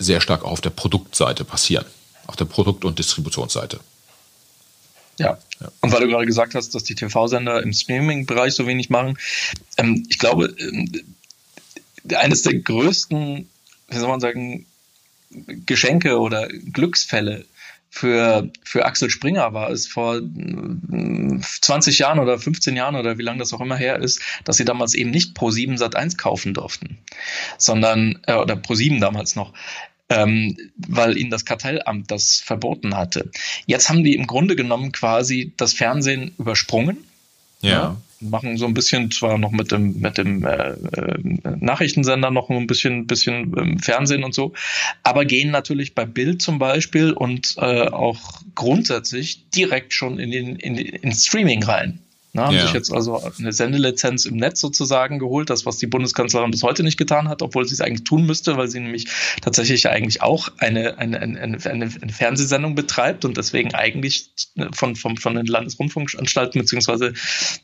sehr 0.00 0.20
stark 0.20 0.44
auf 0.44 0.60
der 0.60 0.70
Produktseite 0.70 1.44
passieren, 1.44 1.84
auf 2.26 2.34
der 2.36 2.46
Produkt- 2.46 2.84
und 2.84 2.98
Distributionsseite. 2.98 3.78
Ja. 5.18 5.38
ja. 5.60 5.70
Und 5.82 5.92
weil 5.92 6.00
du 6.00 6.08
gerade 6.08 6.26
gesagt 6.26 6.54
hast, 6.54 6.74
dass 6.74 6.82
die 6.82 6.94
TV-Sender 6.94 7.62
im 7.62 7.72
Streaming-Bereich 7.72 8.54
so 8.54 8.66
wenig 8.66 8.88
machen, 8.88 9.18
ähm, 9.76 10.06
ich 10.08 10.18
glaube, 10.18 10.54
ähm, 10.58 10.90
eines 12.14 12.42
der 12.42 12.54
größten, 12.54 13.48
wie 13.88 13.98
soll 13.98 14.08
man 14.08 14.20
sagen, 14.20 14.66
Geschenke 15.66 16.18
oder 16.18 16.48
Glücksfälle 16.48 17.44
für, 17.90 18.48
für 18.62 18.84
Axel 18.84 19.10
Springer 19.10 19.52
war 19.52 19.70
es 19.70 19.88
vor 19.88 20.20
20 20.20 21.98
Jahren 21.98 22.20
oder 22.20 22.38
15 22.38 22.76
Jahren 22.76 22.94
oder 22.94 23.18
wie 23.18 23.22
lange 23.22 23.40
das 23.40 23.52
auch 23.52 23.60
immer 23.60 23.76
her 23.76 23.98
ist, 23.98 24.20
dass 24.44 24.56
sie 24.56 24.64
damals 24.64 24.94
eben 24.94 25.10
nicht 25.10 25.34
Pro 25.34 25.50
7 25.50 25.76
Sat 25.76 25.96
1 25.96 26.16
kaufen 26.16 26.54
durften, 26.54 26.98
sondern, 27.58 28.20
äh, 28.26 28.34
oder 28.34 28.54
Pro 28.54 28.74
7 28.74 29.00
damals 29.00 29.34
noch, 29.34 29.52
ähm, 30.10 30.56
weil 30.76 31.16
ihnen 31.16 31.30
das 31.30 31.44
Kartellamt 31.44 32.10
das 32.10 32.40
verboten 32.40 32.96
hatte. 32.96 33.30
Jetzt 33.66 33.88
haben 33.88 34.04
die 34.04 34.14
im 34.14 34.26
Grunde 34.26 34.56
genommen 34.56 34.92
quasi 34.92 35.52
das 35.56 35.72
Fernsehen 35.72 36.34
übersprungen. 36.38 36.98
Ja. 37.62 37.70
ja 37.70 37.96
machen 38.20 38.56
so 38.58 38.66
ein 38.66 38.74
bisschen 38.74 39.10
zwar 39.10 39.38
noch 39.38 39.50
mit 39.50 39.72
dem 39.72 39.98
mit 40.00 40.18
dem 40.18 40.44
äh, 40.44 40.72
äh, 40.72 41.56
Nachrichtensender 41.58 42.30
noch 42.30 42.50
ein 42.50 42.66
bisschen 42.66 43.06
bisschen 43.06 43.54
ähm, 43.56 43.78
Fernsehen 43.78 44.24
und 44.24 44.34
so, 44.34 44.52
aber 45.02 45.24
gehen 45.24 45.50
natürlich 45.50 45.94
bei 45.94 46.04
Bild 46.04 46.42
zum 46.42 46.58
Beispiel 46.58 47.12
und 47.12 47.54
äh, 47.56 47.88
auch 47.88 48.42
grundsätzlich 48.54 49.48
direkt 49.50 49.94
schon 49.94 50.18
in 50.18 50.30
den 50.30 50.56
in, 50.56 50.76
in 50.76 51.12
Streaming 51.12 51.62
rein. 51.62 52.00
Na, 52.32 52.46
haben 52.46 52.54
ja. 52.54 52.62
sich 52.62 52.72
jetzt 52.72 52.92
also 52.92 53.20
eine 53.38 53.52
Sendelizenz 53.52 54.24
im 54.24 54.36
Netz 54.36 54.60
sozusagen 54.60 55.18
geholt, 55.18 55.50
das, 55.50 55.66
was 55.66 55.78
die 55.78 55.88
Bundeskanzlerin 55.88 56.52
bis 56.52 56.62
heute 56.62 56.84
nicht 56.84 56.96
getan 56.96 57.28
hat, 57.28 57.42
obwohl 57.42 57.66
sie 57.66 57.74
es 57.74 57.80
eigentlich 57.80 58.04
tun 58.04 58.24
müsste, 58.24 58.56
weil 58.56 58.68
sie 58.68 58.78
nämlich 58.78 59.08
tatsächlich 59.42 59.82
ja 59.82 59.90
eigentlich 59.90 60.22
auch 60.22 60.48
eine, 60.58 60.98
eine, 60.98 61.18
eine, 61.20 61.40
eine, 61.40 61.58
eine 61.64 62.12
Fernsehsendung 62.12 62.76
betreibt 62.76 63.24
und 63.24 63.36
deswegen 63.36 63.74
eigentlich 63.74 64.30
von, 64.72 64.94
von, 64.94 65.16
von 65.16 65.34
den 65.34 65.46
Landesrundfunkanstalten 65.46 66.60
beziehungsweise 66.60 67.14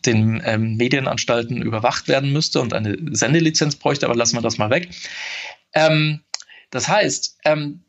den 0.04 0.42
ähm, 0.44 0.76
Medienanstalten 0.76 1.62
überwacht 1.62 2.08
werden 2.08 2.32
müsste 2.32 2.60
und 2.60 2.74
eine 2.74 2.96
Sendelizenz 3.12 3.76
bräuchte, 3.76 4.06
aber 4.06 4.16
lassen 4.16 4.36
wir 4.36 4.42
das 4.42 4.58
mal 4.58 4.70
weg. 4.70 4.88
Ähm, 5.74 6.22
das 6.70 6.88
heißt, 6.88 7.38
ähm, 7.44 7.84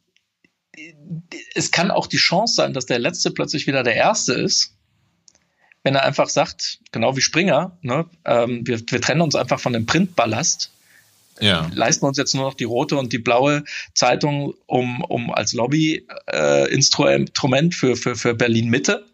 es 1.56 1.72
kann 1.72 1.90
auch 1.90 2.06
die 2.06 2.18
Chance 2.18 2.54
sein, 2.54 2.74
dass 2.74 2.86
der 2.86 3.00
Letzte 3.00 3.32
plötzlich 3.32 3.66
wieder 3.66 3.82
der 3.82 3.96
Erste 3.96 4.34
ist 4.34 4.77
wenn 5.88 5.96
er 5.96 6.04
einfach 6.04 6.28
sagt, 6.28 6.80
genau 6.92 7.16
wie 7.16 7.22
Springer, 7.22 7.78
ne, 7.82 8.06
ähm, 8.26 8.68
wir, 8.68 8.82
wir 8.90 9.00
trennen 9.00 9.22
uns 9.22 9.36
einfach 9.36 9.58
von 9.58 9.72
dem 9.72 9.86
Printballast, 9.86 10.74
ja. 11.40 11.72
leisten 11.74 12.04
uns 12.04 12.18
jetzt 12.18 12.36
nur 12.36 12.44
noch 12.44 12.56
die 12.56 12.66
rote 12.66 12.98
und 12.98 13.14
die 13.14 13.20
blaue 13.20 13.64
Zeitung 13.94 14.54
um, 14.66 15.02
um 15.02 15.34
als 15.34 15.54
Lobbyinstrument 15.54 17.74
äh, 17.74 17.78
für, 17.78 17.96
für, 17.96 18.18
für 18.18 18.36
Berlin 18.36 18.68
Mitte. 18.68 19.06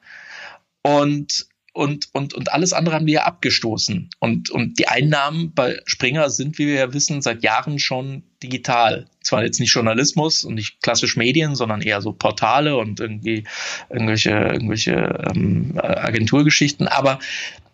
Und 0.81 1.45
und, 1.73 2.09
und, 2.13 2.35
und 2.35 2.53
alles 2.53 2.71
andere 2.71 2.95
haben 2.95 3.07
wir 3.07 3.13
ja 3.15 3.23
abgestoßen. 3.23 4.11
Und, 4.19 4.51
und 4.51 4.77
die 4.77 4.87
Einnahmen 4.87 5.53
bei 5.53 5.79
Springer 5.85 6.29
sind, 6.29 6.59
wie 6.59 6.67
wir 6.67 6.75
ja 6.75 6.93
wissen, 6.93 7.23
seit 7.23 7.43
Jahren 7.43 7.79
schon 7.79 8.23
digital. 8.43 9.07
Zwar 9.23 9.43
jetzt 9.43 9.59
nicht 9.59 9.73
Journalismus 9.73 10.43
und 10.43 10.53
nicht 10.53 10.81
klassisch 10.83 11.17
Medien, 11.17 11.55
sondern 11.55 11.81
eher 11.81 12.01
so 12.01 12.13
Portale 12.13 12.77
und 12.77 12.99
irgendwie 12.99 13.45
irgendwelche, 13.89 14.29
irgendwelche 14.29 15.31
ähm, 15.33 15.73
Agenturgeschichten. 15.81 16.87
Aber, 16.87 17.17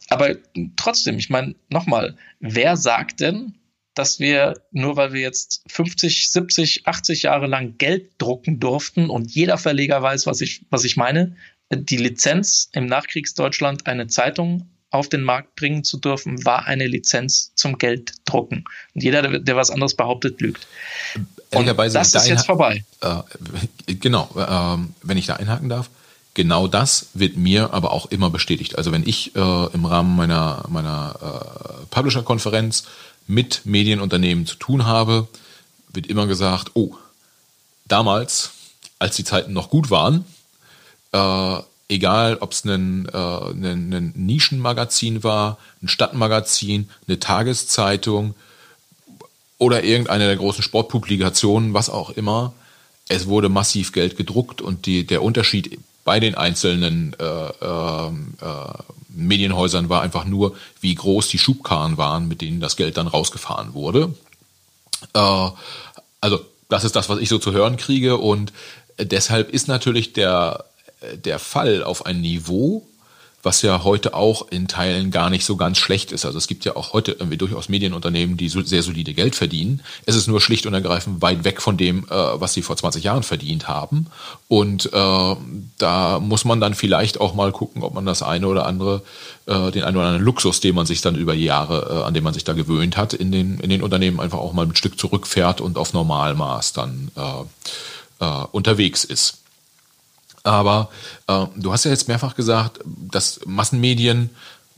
aber 0.08 0.36
trotzdem, 0.78 1.18
ich 1.18 1.30
meine, 1.30 1.56
nochmal, 1.70 2.16
wer 2.40 2.78
sagt 2.78 3.20
denn, 3.20 3.56
dass 3.96 4.22
wir, 4.22 4.54
nur 4.72 4.96
weil 4.96 5.12
wir 5.12 5.20
jetzt 5.20 5.62
50, 5.68 6.32
70, 6.32 6.88
80 6.88 7.24
Jahre 7.24 7.48
lang 7.48 7.78
Geld 7.78 8.12
drucken 8.18 8.62
durften 8.62 9.10
und 9.10 9.30
jeder 9.30 9.58
Verleger 9.58 10.02
weiß, 10.02 10.26
was 10.26 10.40
ich, 10.40 10.66
was 10.70 10.86
ich 10.86 10.96
meine, 10.96 11.36
die 11.70 11.98
Lizenz 11.98 12.70
im 12.72 12.86
Nachkriegsdeutschland 12.86 13.86
eine 13.88 14.08
Zeitung 14.08 14.70
auf 14.92 15.08
den 15.08 15.22
Markt 15.22 15.56
bringen 15.56 15.84
zu 15.84 15.98
dürfen, 15.98 16.44
war 16.46 16.66
eine 16.66 16.88
Lizenz 16.88 17.52
zum 17.56 17.78
Gelddrucken. 17.78 18.66
Und 18.96 19.04
jeder, 19.04 19.40
der, 19.40 19.56
was 19.56 19.70
anderes 19.70 19.96
behauptet, 19.96 20.42
lügt. 20.42 20.68
Und 21.54 21.68
das 21.68 22.14
ist 22.14 22.28
jetzt 22.28 22.46
vorbei. 22.46 22.84
Äh, 23.02 23.96
genau, 23.96 24.30
äh, 24.36 24.78
wenn 25.04 25.18
ich 25.18 25.28
da 25.28 25.36
einhaken 25.36 25.70
darf. 25.70 25.90
Genau 26.34 26.68
das 26.68 27.08
wird 27.14 27.38
mir 27.38 27.74
aber 27.74 27.92
auch 27.92 28.08
immer 28.08 28.30
bestätigt. 28.30 28.78
Also 28.78 28.92
wenn 28.92 29.08
ich 29.08 29.36
äh, 29.36 29.40
im 29.74 29.86
Rahmen 29.86 30.16
meiner, 30.16 30.64
meiner 30.70 31.16
äh, 31.22 31.86
Publisher-Konferenz 31.90 32.86
mit 33.28 33.66
Medienunternehmen 33.66 34.46
zu 34.46 34.56
tun 34.56 34.86
habe, 34.86 35.28
wird 35.92 36.08
immer 36.08 36.28
gesagt, 36.28 36.72
oh, 36.76 36.96
damals, 37.86 38.52
als 39.00 39.16
die 39.16 39.24
Zeiten 39.24 39.54
noch 39.54 39.70
gut 39.70 39.90
waren, 39.92 40.26
äh, 41.12 41.60
egal 41.90 42.38
ob 42.40 42.52
es 42.52 42.64
ein, 42.64 43.08
äh, 43.08 44.12
Nischenmagazin 44.16 45.24
war, 45.24 45.58
ein 45.82 45.88
Stadtmagazin, 45.88 46.90
eine 47.08 47.20
Tageszeitung 47.20 48.36
oder 49.58 49.84
irgendeine 49.84 50.28
der 50.28 50.38
großen 50.38 50.64
Sportpublikationen, 50.64 51.74
was 51.74 51.90
auch 51.90 52.12
immer, 52.12 52.54
es 53.10 53.28
wurde 53.28 53.50
massiv 53.50 53.92
Geld 53.92 54.16
gedruckt 54.16 54.62
und 54.62 54.86
die, 54.86 55.06
der 55.06 55.24
Unterschied 55.24 55.80
bei 56.06 56.20
den 56.20 56.36
einzelnen 56.36 57.16
äh, 57.20 57.26
äh, 57.26 58.08
äh, 58.08 58.74
Medienhäusern 59.10 59.90
war 59.90 60.02
einfach 60.02 60.26
nur, 60.26 60.56
wie 60.80 60.96
groß 60.96 61.28
die 61.28 61.40
Schubkarren 61.40 61.98
waren, 61.98 62.28
mit 62.28 62.42
denen 62.42 62.60
das 62.60 62.78
Geld 62.78 62.98
dann 62.98 63.08
rausgefahren 63.08 63.74
wurde. 63.74 64.14
Äh, 65.14 65.50
also 66.22 66.40
das 66.70 66.84
ist 66.84 66.96
das, 66.96 67.10
was 67.10 67.20
ich 67.20 67.30
so 67.30 67.40
zu 67.40 67.52
hören 67.52 67.78
kriege 67.78 68.18
und 68.18 68.54
deshalb 69.00 69.50
ist 69.50 69.68
natürlich 69.68 70.14
der 70.14 70.66
der 71.24 71.40
Fall 71.40 71.84
auf 71.84 72.06
ein 72.06 72.22
Niveau, 72.22 72.86
was 73.42 73.62
ja 73.62 73.84
heute 73.84 74.14
auch 74.14 74.48
in 74.50 74.68
Teilen 74.68 75.12
gar 75.12 75.30
nicht 75.30 75.46
so 75.46 75.56
ganz 75.56 75.78
schlecht 75.78 76.12
ist. 76.12 76.26
Also 76.26 76.38
es 76.38 76.48
gibt 76.48 76.66
ja 76.66 76.76
auch 76.76 76.92
heute 76.92 77.14
irgendwie 77.14 77.38
durchaus 77.38 77.70
Medienunternehmen, 77.70 78.36
die 78.36 78.50
sehr 78.50 78.84
solide 78.84 79.14
Geld 79.14 79.36
verdienen. 79.36 79.82
Es 80.06 80.16
ist 80.16 80.28
nur 80.28 80.42
schlicht 80.42 80.66
und 80.66 80.74
ergreifend 80.74 81.22
weit 81.22 81.46
weg 81.46 81.62
von 81.62 81.78
dem, 81.78 82.04
äh, 82.06 82.10
was 82.10 82.54
sie 82.54 82.62
vor 82.62 82.76
20 82.76 83.04
Jahren 83.04 83.24
verdient 83.24 83.68
haben. 83.68 84.08
Und 84.50 84.92
äh, 84.92 85.36
da 85.78 86.20
muss 86.20 86.44
man 86.44 86.60
dann 86.60 86.74
vielleicht 86.74 87.22
auch 87.22 87.34
mal 87.34 87.52
gucken, 87.54 87.84
ob 87.84 87.94
man 87.94 88.06
das 88.06 88.24
eine 88.24 88.48
oder 88.48 88.66
andere, 88.66 89.04
äh, 89.46 89.72
den 89.72 89.84
einen 89.84 89.96
oder 89.96 90.08
anderen 90.08 90.26
Luxus, 90.26 90.60
den 90.60 90.76
man 90.76 90.86
sich 90.86 91.00
dann 91.00 91.16
über 91.16 91.34
Jahre, 91.34 92.02
äh, 92.02 92.04
an 92.04 92.14
dem 92.14 92.26
man 92.26 92.34
sich 92.34 92.44
da 92.44 92.54
gewöhnt 92.54 92.98
hat, 92.98 93.14
in 93.14 93.32
den, 93.32 93.60
in 93.60 93.70
den 93.70 93.84
Unternehmen 93.84 94.20
einfach 94.20 94.40
auch 94.40 94.52
mal 94.52 94.66
ein 94.66 94.76
Stück 94.76 95.00
zurückfährt 95.00 95.62
und 95.62 95.78
auf 95.78 95.94
Normalmaß 95.94 96.74
dann 96.74 97.10
äh, 97.16 98.26
äh, 98.26 98.46
unterwegs 98.52 99.06
ist. 99.06 99.38
Aber 100.44 100.90
äh, 101.28 101.46
du 101.56 101.72
hast 101.72 101.86
ja 101.86 101.92
jetzt 101.92 102.08
mehrfach 102.08 102.36
gesagt, 102.36 102.80
dass 102.86 103.42
Massenmedien, 103.46 104.30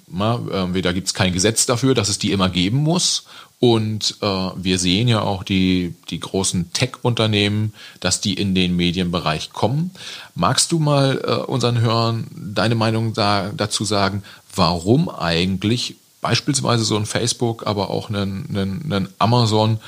na, 0.07 0.39
äh, 0.73 0.81
da 0.81 0.91
gibt 0.91 1.07
es 1.07 1.13
kein 1.13 1.33
Gesetz 1.33 1.65
dafür, 1.65 1.93
dass 1.93 2.09
es 2.09 2.19
die 2.19 2.31
immer 2.31 2.49
geben 2.49 2.77
muss. 2.77 3.25
Und 3.59 4.17
äh, 4.21 4.25
wir 4.25 4.79
sehen 4.79 5.07
ja 5.07 5.21
auch 5.21 5.43
die, 5.43 5.93
die 6.09 6.19
großen 6.19 6.73
Tech-Unternehmen, 6.73 7.73
dass 7.99 8.19
die 8.19 8.33
in 8.33 8.55
den 8.55 8.75
Medienbereich 8.75 9.53
kommen. 9.53 9.91
Magst 10.33 10.71
du 10.71 10.79
mal 10.79 11.21
äh, 11.23 11.33
unseren 11.43 11.79
Hörern 11.79 12.25
deine 12.35 12.73
Meinung 12.73 13.13
da, 13.13 13.51
dazu 13.55 13.85
sagen, 13.85 14.23
warum 14.55 15.09
eigentlich 15.09 15.95
beispielsweise 16.21 16.83
so 16.83 16.95
ein 16.95 17.05
Facebook, 17.05 17.67
aber 17.67 17.91
auch 17.91 18.09
ein, 18.09 19.07
Amazon, 19.19 19.79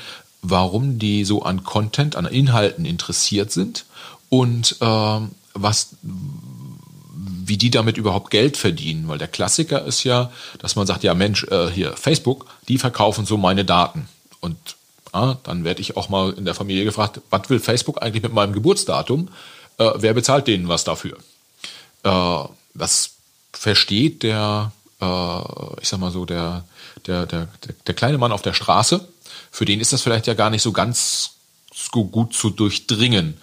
warum 0.42 0.98
die 0.98 1.24
so 1.24 1.42
an 1.42 1.64
Content, 1.64 2.16
an 2.16 2.26
Inhalten 2.26 2.84
interessiert 2.84 3.50
sind 3.50 3.86
und 4.28 4.76
äh, 4.80 5.20
was, 5.54 5.96
wie 6.02 7.56
die 7.56 7.70
damit 7.70 7.96
überhaupt 7.96 8.30
Geld 8.30 8.56
verdienen. 8.56 9.08
Weil 9.08 9.18
der 9.18 9.28
Klassiker 9.28 9.84
ist 9.84 10.04
ja, 10.04 10.30
dass 10.58 10.76
man 10.76 10.86
sagt, 10.86 11.04
ja 11.04 11.14
Mensch, 11.14 11.44
äh, 11.44 11.70
hier 11.70 11.96
Facebook, 11.96 12.46
die 12.68 12.78
verkaufen 12.78 13.24
so 13.24 13.36
meine 13.36 13.64
Daten. 13.64 14.08
Und 14.40 14.56
ah, 15.12 15.36
dann 15.44 15.64
werde 15.64 15.80
ich 15.80 15.96
auch 15.96 16.08
mal 16.08 16.32
in 16.32 16.44
der 16.44 16.54
Familie 16.54 16.84
gefragt, 16.84 17.20
was 17.30 17.48
will 17.48 17.60
Facebook 17.60 18.02
eigentlich 18.02 18.22
mit 18.22 18.32
meinem 18.32 18.52
Geburtsdatum? 18.52 19.28
Äh, 19.78 19.90
wer 19.96 20.14
bezahlt 20.14 20.46
denen 20.46 20.68
was 20.68 20.84
dafür? 20.84 21.16
Äh, 22.02 22.44
das 22.74 23.12
versteht 23.52 24.22
der, 24.22 24.72
äh, 25.00 25.80
ich 25.80 25.88
sag 25.88 26.00
mal 26.00 26.10
so, 26.10 26.24
der, 26.24 26.64
der, 27.06 27.26
der, 27.26 27.48
der 27.86 27.94
kleine 27.94 28.18
Mann 28.18 28.32
auf 28.32 28.42
der 28.42 28.52
Straße. 28.52 29.08
Für 29.50 29.64
den 29.64 29.80
ist 29.80 29.92
das 29.92 30.02
vielleicht 30.02 30.26
ja 30.26 30.34
gar 30.34 30.50
nicht 30.50 30.62
so 30.62 30.72
ganz 30.72 31.30
gut 31.90 32.34
zu 32.34 32.50
durchdringen 32.50 33.36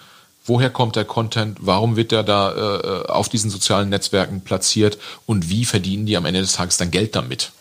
woher 0.44 0.70
kommt 0.70 0.96
der 0.96 1.06
Content, 1.06 1.58
warum 1.62 1.96
wird 1.96 2.12
der 2.12 2.24
da 2.24 2.52
äh, 2.52 3.08
auf 3.08 3.30
diesen 3.30 3.50
sozialen 3.50 3.90
Netzwerken 3.90 4.42
platziert 4.42 4.98
und 5.26 5.50
wie 5.50 5.66
verdienen 5.66 6.06
die 6.06 6.18
am 6.18 6.26
Ende 6.26 6.42
des 6.42 6.54
Tages 6.54 6.78
dann 6.78 6.92
Geld 6.92 7.16
damit? 7.16 7.52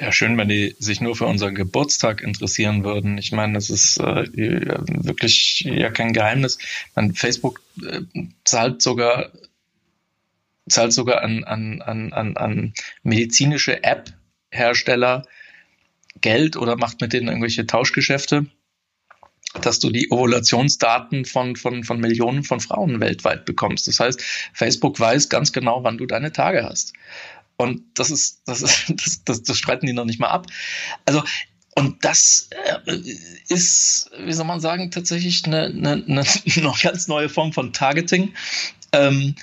Ja, 0.00 0.12
schön, 0.12 0.38
wenn 0.38 0.48
die 0.48 0.74
sich 0.78 1.02
nur 1.02 1.14
für 1.14 1.26
unseren 1.26 1.54
Geburtstag 1.54 2.22
interessieren 2.22 2.84
würden. 2.84 3.18
Ich 3.18 3.32
meine, 3.32 3.52
das 3.52 3.68
ist 3.68 3.98
äh, 3.98 4.24
wirklich 4.32 5.60
ja 5.60 5.90
kein 5.90 6.14
Geheimnis. 6.14 6.58
Man, 6.94 7.14
Facebook 7.14 7.60
äh, 7.86 8.00
zahlt 8.44 8.80
sogar 8.80 9.30
zahlt 10.68 10.92
sogar 10.92 11.22
an, 11.22 11.44
an, 11.44 11.82
an, 11.82 12.12
an, 12.12 12.36
an 12.36 12.74
medizinische 13.02 13.82
App-Hersteller 13.82 15.26
Geld 16.20 16.56
oder 16.56 16.76
macht 16.76 17.00
mit 17.00 17.12
denen 17.12 17.28
irgendwelche 17.28 17.66
Tauschgeschäfte 17.66 18.46
dass 19.62 19.80
du 19.80 19.90
die 19.90 20.10
Ovulationsdaten 20.10 21.24
von, 21.24 21.56
von, 21.56 21.82
von 21.82 22.00
Millionen 22.00 22.44
von 22.44 22.60
Frauen 22.60 23.00
weltweit 23.00 23.44
bekommst. 23.44 23.88
Das 23.88 23.98
heißt, 23.98 24.22
Facebook 24.54 25.00
weiß 25.00 25.28
ganz 25.28 25.52
genau, 25.52 25.82
wann 25.82 25.98
du 25.98 26.06
deine 26.06 26.32
Tage 26.32 26.64
hast. 26.64 26.92
Und 27.56 27.82
das 27.94 28.10
ist, 28.10 28.42
das 28.46 28.62
ist, 28.62 28.84
das, 29.04 29.24
das, 29.24 29.42
das 29.42 29.58
streiten 29.58 29.86
die 29.86 29.92
noch 29.92 30.04
nicht 30.04 30.20
mal 30.20 30.28
ab. 30.28 30.46
Also, 31.04 31.22
und 31.74 32.04
das 32.04 32.48
äh, 32.86 32.98
ist, 33.48 34.10
wie 34.24 34.32
soll 34.32 34.46
man 34.46 34.60
sagen, 34.60 34.90
tatsächlich 34.90 35.44
eine, 35.44 35.66
eine, 35.66 36.04
eine 36.06 36.24
noch 36.62 36.80
ganz 36.80 37.08
neue 37.08 37.28
Form 37.28 37.52
von 37.52 37.72
Targeting. 37.72 38.34
Ähm, 38.92 39.34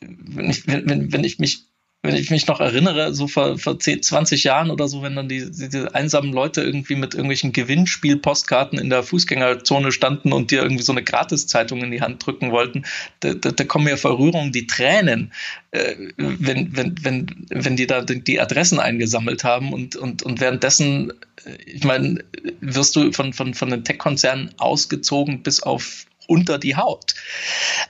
wenn, 0.00 0.50
ich, 0.50 0.66
wenn, 0.66 1.12
wenn 1.12 1.24
ich 1.24 1.38
mich 1.38 1.67
wenn 2.02 2.14
ich 2.14 2.30
mich 2.30 2.46
noch 2.46 2.60
erinnere, 2.60 3.12
so 3.12 3.26
vor, 3.26 3.58
vor 3.58 3.78
10, 3.78 4.04
20 4.04 4.44
Jahren 4.44 4.70
oder 4.70 4.86
so, 4.86 5.02
wenn 5.02 5.16
dann 5.16 5.28
die, 5.28 5.50
diese 5.50 5.94
einsamen 5.96 6.32
Leute 6.32 6.62
irgendwie 6.62 6.94
mit 6.94 7.14
irgendwelchen 7.14 7.52
Gewinnspielpostkarten 7.52 8.78
in 8.78 8.88
der 8.88 9.02
Fußgängerzone 9.02 9.90
standen 9.90 10.32
und 10.32 10.52
dir 10.52 10.62
irgendwie 10.62 10.84
so 10.84 10.92
eine 10.92 11.02
Gratiszeitung 11.02 11.82
in 11.82 11.90
die 11.90 12.00
Hand 12.00 12.24
drücken 12.24 12.52
wollten, 12.52 12.84
da, 13.20 13.34
da, 13.34 13.50
da 13.50 13.64
kommen 13.64 13.86
mir 13.86 13.96
Verrührung 13.96 14.52
die 14.52 14.68
Tränen, 14.68 15.32
äh, 15.72 15.96
wenn, 16.16 16.76
wenn, 16.76 16.94
wenn, 17.02 17.46
wenn 17.50 17.76
die 17.76 17.88
da 17.88 18.02
die 18.02 18.40
Adressen 18.40 18.78
eingesammelt 18.78 19.42
haben 19.42 19.72
und, 19.72 19.96
und, 19.96 20.22
und 20.22 20.40
währenddessen, 20.40 21.12
äh, 21.44 21.56
ich 21.66 21.82
meine, 21.82 22.24
wirst 22.60 22.94
du 22.94 23.10
von, 23.10 23.32
von, 23.32 23.54
von 23.54 23.70
den 23.70 23.82
Tech-Konzernen 23.82 24.54
ausgezogen 24.58 25.42
bis 25.42 25.64
auf 25.64 26.06
unter 26.28 26.58
die 26.58 26.76
Haut. 26.76 27.14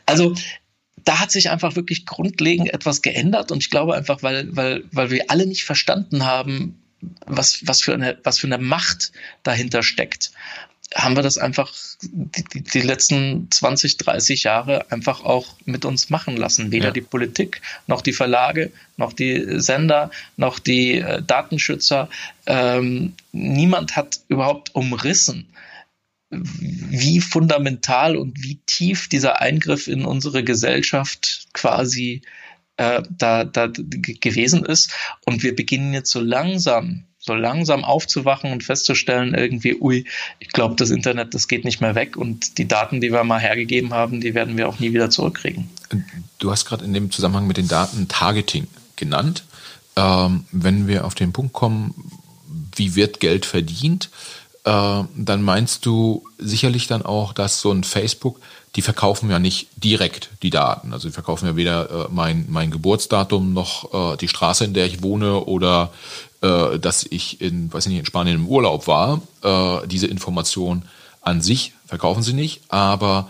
Also 0.07 0.35
da 1.05 1.21
hat 1.21 1.31
sich 1.31 1.51
einfach 1.51 1.77
wirklich 1.77 2.07
grundlegend 2.07 2.73
etwas 2.73 3.03
geändert 3.03 3.53
und 3.53 3.63
ich 3.63 3.71
glaube 3.71 3.95
einfach, 3.95 4.23
weil, 4.23 4.55
weil, 4.57 4.85
weil 4.93 5.11
wir 5.11 5.31
alle 5.31 5.47
nicht 5.47 5.65
verstanden 5.65 6.25
haben, 6.25 6.79
was, 7.27 7.67
was, 7.67 7.83
für 7.83 7.95
eine, 7.95 8.19
was 8.25 8.39
für 8.39 8.47
eine 8.47 8.59
Macht 8.59 9.13
dahinter 9.43 9.83
steckt, 9.83 10.33
haben 10.95 11.17
wir 11.17 11.23
das 11.23 11.37
einfach 11.37 11.73
die, 12.01 12.63
die, 12.63 12.81
letzten 12.81 13.51
20, 13.51 13.99
30 13.99 14.45
Jahre 14.45 14.91
einfach 14.91 15.23
auch 15.23 15.55
mit 15.67 15.85
uns 15.85 16.09
machen 16.09 16.37
lassen. 16.37 16.73
Weder 16.73 16.87
ja. 16.87 16.91
die 16.93 17.03
Politik, 17.03 17.61
noch 17.87 18.01
die 18.01 18.15
Verlage, 18.15 18.73
noch 18.97 19.13
die 19.13 19.61
Sender, 19.61 20.11
noch 20.37 20.59
die 20.59 20.99
äh, 20.99 21.23
Datenschützer. 21.23 22.09
Ähm, 22.47 23.13
niemand 23.33 23.97
hat 23.97 24.21
überhaupt 24.29 24.75
umrissen, 24.75 25.47
wie 26.31 27.21
fundamental 27.21 28.17
und 28.17 28.43
wie 28.43 28.61
tief 28.67 29.09
dieser 29.09 29.41
Eingriff 29.41 29.89
in 29.89 30.05
unsere 30.05 30.45
Gesellschaft 30.45 31.49
quasi 31.53 32.23
äh, 32.77 33.03
da, 33.11 33.45
da 33.45 33.67
gewesen 33.69 34.65
ist. 34.65 34.93
Und 35.25 35.43
wir 35.43 35.55
beginnen 35.55 35.95
jetzt 35.95 36.11
so 36.11 36.21
langsam, 36.21 37.05
so 37.19 37.35
langsam 37.35 37.85
aufzuwachen 37.85 38.53
und 38.53 38.63
festzustellen, 38.63 39.35
irgendwie, 39.35 39.77
ui, 39.81 40.05
ich 40.39 40.49
glaube, 40.49 40.77
das 40.77 40.91
Internet, 40.91 41.35
das 41.35 41.49
geht 41.49 41.65
nicht 41.65 41.81
mehr 41.81 41.95
weg 41.95 42.17
und 42.17 42.59
die 42.59 42.69
Daten, 42.69 43.01
die 43.01 43.13
wir 43.13 43.25
mal 43.25 43.41
hergegeben 43.41 43.93
haben, 43.93 44.21
die 44.21 44.35
werden 44.35 44.57
wir 44.57 44.69
auch 44.69 44.79
nie 44.79 44.93
wieder 44.93 45.11
zurückkriegen. 45.11 45.69
Du 46.39 46.51
hast 46.51 46.67
gerade 46.67 46.85
in 46.85 46.93
dem 46.93 47.11
Zusammenhang 47.11 47.47
mit 47.47 47.57
den 47.57 47.69
Daten 47.69 48.07
Targeting 48.09 48.69
genannt. 48.97 49.45
Ähm, 49.97 50.45
wenn 50.53 50.87
wir 50.87 51.05
auf 51.05 51.15
den 51.15 51.33
Punkt 51.33 51.53
kommen, 51.55 51.95
wie 52.77 52.95
wird 52.95 53.19
Geld 53.19 53.47
verdient? 53.47 54.11
Äh, 54.65 55.05
dann 55.17 55.43
meinst 55.43 55.87
du 55.87 56.25
sicherlich 56.39 56.87
dann 56.87 57.03
auch, 57.03 57.33
dass 57.33 57.61
so 57.61 57.73
ein 57.73 57.85
Facebook, 57.85 58.41
die 58.77 58.83
verkaufen 58.83 59.31
ja 59.31 59.39
nicht 59.39 59.69
direkt 59.77 60.31
die 60.43 60.51
Daten. 60.51 60.93
Also 60.93 61.09
die 61.09 61.15
verkaufen 61.15 61.47
ja 61.47 61.57
weder 61.57 61.91
äh, 61.91 62.09
mein, 62.11 62.47
mein 62.49 62.71
Geburtsdatum 62.71 63.53
noch 63.53 64.13
äh, 64.13 64.17
die 64.17 64.29
Straße, 64.29 64.65
in 64.65 64.75
der 64.75 64.87
ich 64.87 65.03
wohne 65.03 65.45
oder 65.45 65.91
äh, 66.43 66.79
dass 66.79 67.05
ich 67.05 67.41
in, 67.41 67.73
weiß 67.73 67.87
nicht, 67.87 67.99
in 67.99 68.07
Spanien 68.07 68.37
im 68.37 68.49
Urlaub 68.49 68.87
war. 68.87 69.23
Äh, 69.43 69.87
diese 69.87 70.07
Information 70.07 70.83
an 71.23 71.41
sich 71.41 71.73
verkaufen 71.87 72.23
sie 72.23 72.35
nicht, 72.35 72.63
aber 72.69 73.29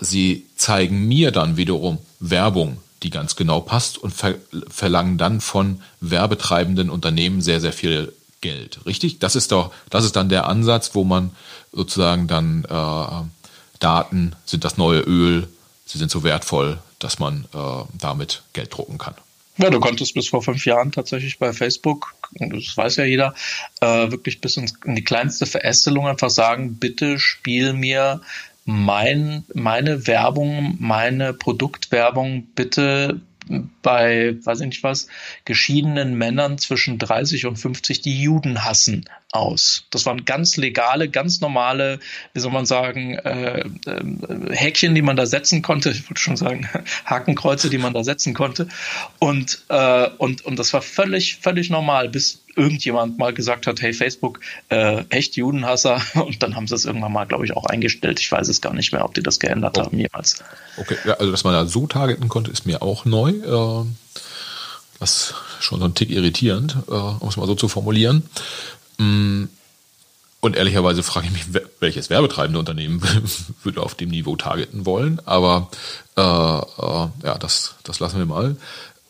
sie 0.00 0.44
zeigen 0.56 1.08
mir 1.08 1.30
dann 1.30 1.56
wiederum 1.56 1.98
Werbung, 2.20 2.76
die 3.02 3.08
ganz 3.08 3.34
genau 3.34 3.60
passt 3.60 3.96
und 3.96 4.12
ver 4.12 4.34
verlangen 4.68 5.16
dann 5.16 5.40
von 5.40 5.80
werbetreibenden 6.00 6.90
Unternehmen 6.90 7.40
sehr, 7.40 7.62
sehr 7.62 7.72
viel 7.72 8.12
Geld, 8.44 8.84
richtig? 8.84 9.20
Das 9.20 9.36
ist 9.36 9.52
doch, 9.52 9.72
das 9.88 10.04
ist 10.04 10.16
dann 10.16 10.28
der 10.28 10.46
Ansatz, 10.46 10.94
wo 10.94 11.02
man 11.02 11.30
sozusagen 11.72 12.28
dann 12.28 12.64
äh, 12.64 13.78
Daten 13.80 14.36
sind 14.44 14.64
das 14.64 14.76
neue 14.76 15.00
Öl, 15.00 15.48
sie 15.86 15.96
sind 15.96 16.10
so 16.10 16.22
wertvoll, 16.24 16.78
dass 16.98 17.18
man 17.18 17.46
äh, 17.54 17.84
damit 17.98 18.42
Geld 18.52 18.76
drucken 18.76 18.98
kann. 18.98 19.14
Ja, 19.56 19.70
du 19.70 19.80
konntest 19.80 20.12
bis 20.12 20.28
vor 20.28 20.42
fünf 20.42 20.66
Jahren 20.66 20.92
tatsächlich 20.92 21.38
bei 21.38 21.54
Facebook, 21.54 22.14
das 22.32 22.76
weiß 22.76 22.96
ja 22.96 23.04
jeder, 23.04 23.34
äh, 23.80 24.10
wirklich 24.10 24.42
bis 24.42 24.58
in 24.58 24.68
die 24.84 25.04
kleinste 25.04 25.46
Verästelung 25.46 26.06
einfach 26.06 26.28
sagen, 26.28 26.74
bitte 26.74 27.18
spiel 27.18 27.72
mir 27.72 28.20
mein, 28.66 29.44
meine 29.54 30.06
Werbung, 30.06 30.76
meine 30.80 31.32
Produktwerbung 31.32 32.46
bitte 32.54 33.22
bei, 33.82 34.36
weiß 34.42 34.60
ich 34.60 34.66
nicht 34.66 34.82
was, 34.82 35.08
geschiedenen 35.44 36.16
Männern 36.16 36.58
zwischen 36.58 36.98
30 36.98 37.46
und 37.46 37.56
50, 37.56 38.00
die 38.00 38.22
Juden 38.22 38.64
hassen, 38.64 39.04
aus. 39.34 39.84
Das 39.90 40.06
waren 40.06 40.24
ganz 40.24 40.56
legale, 40.56 41.08
ganz 41.08 41.40
normale, 41.40 41.98
wie 42.32 42.40
soll 42.40 42.52
man 42.52 42.66
sagen, 42.66 43.14
äh, 43.14 43.60
äh, 43.60 44.54
Häkchen, 44.54 44.94
die 44.94 45.02
man 45.02 45.16
da 45.16 45.26
setzen 45.26 45.60
konnte. 45.60 45.90
Ich 45.90 46.08
wollte 46.08 46.20
schon 46.20 46.36
sagen, 46.36 46.68
Hakenkreuze, 47.04 47.68
die 47.68 47.78
man 47.78 47.92
da 47.92 48.04
setzen 48.04 48.32
konnte. 48.32 48.68
Und, 49.18 49.64
äh, 49.68 50.08
und, 50.18 50.44
und 50.44 50.58
das 50.58 50.72
war 50.72 50.82
völlig, 50.82 51.38
völlig 51.38 51.68
normal, 51.68 52.08
bis 52.08 52.43
irgendjemand 52.56 53.18
mal 53.18 53.32
gesagt 53.32 53.66
hat, 53.66 53.80
hey 53.82 53.92
Facebook, 53.92 54.40
äh, 54.68 55.04
echt 55.08 55.36
Judenhasser. 55.36 56.00
Und 56.14 56.42
dann 56.42 56.56
haben 56.56 56.66
sie 56.66 56.74
es 56.74 56.84
irgendwann 56.84 57.12
mal, 57.12 57.24
glaube 57.24 57.44
ich, 57.44 57.56
auch 57.56 57.66
eingestellt. 57.66 58.20
Ich 58.20 58.30
weiß 58.30 58.48
es 58.48 58.60
gar 58.60 58.74
nicht 58.74 58.92
mehr, 58.92 59.04
ob 59.04 59.14
die 59.14 59.22
das 59.22 59.38
geändert 59.38 59.78
oh. 59.78 59.82
haben 59.82 59.98
jemals. 59.98 60.42
Okay, 60.76 60.96
ja, 61.04 61.14
also 61.14 61.30
dass 61.30 61.44
man 61.44 61.54
da 61.54 61.66
so 61.66 61.86
targeten 61.86 62.28
konnte, 62.28 62.50
ist 62.50 62.66
mir 62.66 62.82
auch 62.82 63.04
neu. 63.04 63.30
Äh, 63.30 63.86
das 65.00 65.10
ist 65.10 65.34
schon 65.60 65.80
so 65.80 65.86
ein 65.86 65.94
Tick 65.94 66.10
irritierend, 66.10 66.76
äh, 66.88 66.92
um 66.92 67.28
es 67.28 67.36
mal 67.36 67.46
so 67.46 67.54
zu 67.54 67.68
formulieren. 67.68 68.22
Mm, 68.98 69.44
und 70.40 70.56
ehrlicherweise 70.56 71.02
frage 71.02 71.26
ich 71.28 71.32
mich, 71.32 71.62
welches 71.80 72.10
werbetreibende 72.10 72.58
Unternehmen 72.58 73.00
würde 73.62 73.82
auf 73.82 73.94
dem 73.94 74.10
Niveau 74.10 74.36
targeten 74.36 74.84
wollen. 74.84 75.18
Aber 75.24 75.70
äh, 76.16 76.20
äh, 76.20 77.08
ja, 77.24 77.38
das, 77.38 77.76
das 77.82 77.98
lassen 77.98 78.18
wir 78.18 78.26
mal. 78.26 78.56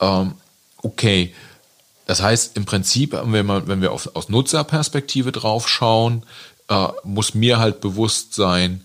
Ähm, 0.00 0.34
okay, 0.82 1.34
das 2.06 2.22
heißt 2.22 2.56
im 2.56 2.64
Prinzip, 2.64 3.12
wenn 3.12 3.32
wir, 3.32 3.42
mal, 3.44 3.66
wenn 3.66 3.80
wir 3.80 3.92
auf, 3.92 4.14
aus 4.14 4.28
Nutzerperspektive 4.28 5.32
drauf 5.32 5.68
schauen, 5.68 6.22
äh, 6.68 6.88
muss 7.02 7.34
mir 7.34 7.58
halt 7.58 7.80
bewusst 7.80 8.34
sein, 8.34 8.84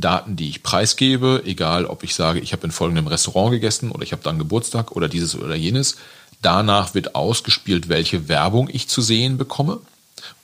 Daten, 0.00 0.36
die 0.36 0.48
ich 0.48 0.62
preisgebe, 0.62 1.42
egal 1.44 1.84
ob 1.84 2.04
ich 2.04 2.14
sage, 2.14 2.40
ich 2.40 2.52
habe 2.52 2.64
in 2.66 2.72
folgendem 2.72 3.06
Restaurant 3.06 3.50
gegessen 3.50 3.90
oder 3.90 4.02
ich 4.02 4.12
habe 4.12 4.22
dann 4.22 4.38
Geburtstag 4.38 4.92
oder 4.92 5.08
dieses 5.08 5.36
oder 5.36 5.56
jenes, 5.56 5.96
danach 6.40 6.94
wird 6.94 7.14
ausgespielt, 7.14 7.88
welche 7.88 8.28
Werbung 8.28 8.68
ich 8.72 8.88
zu 8.88 9.02
sehen 9.02 9.38
bekomme 9.38 9.80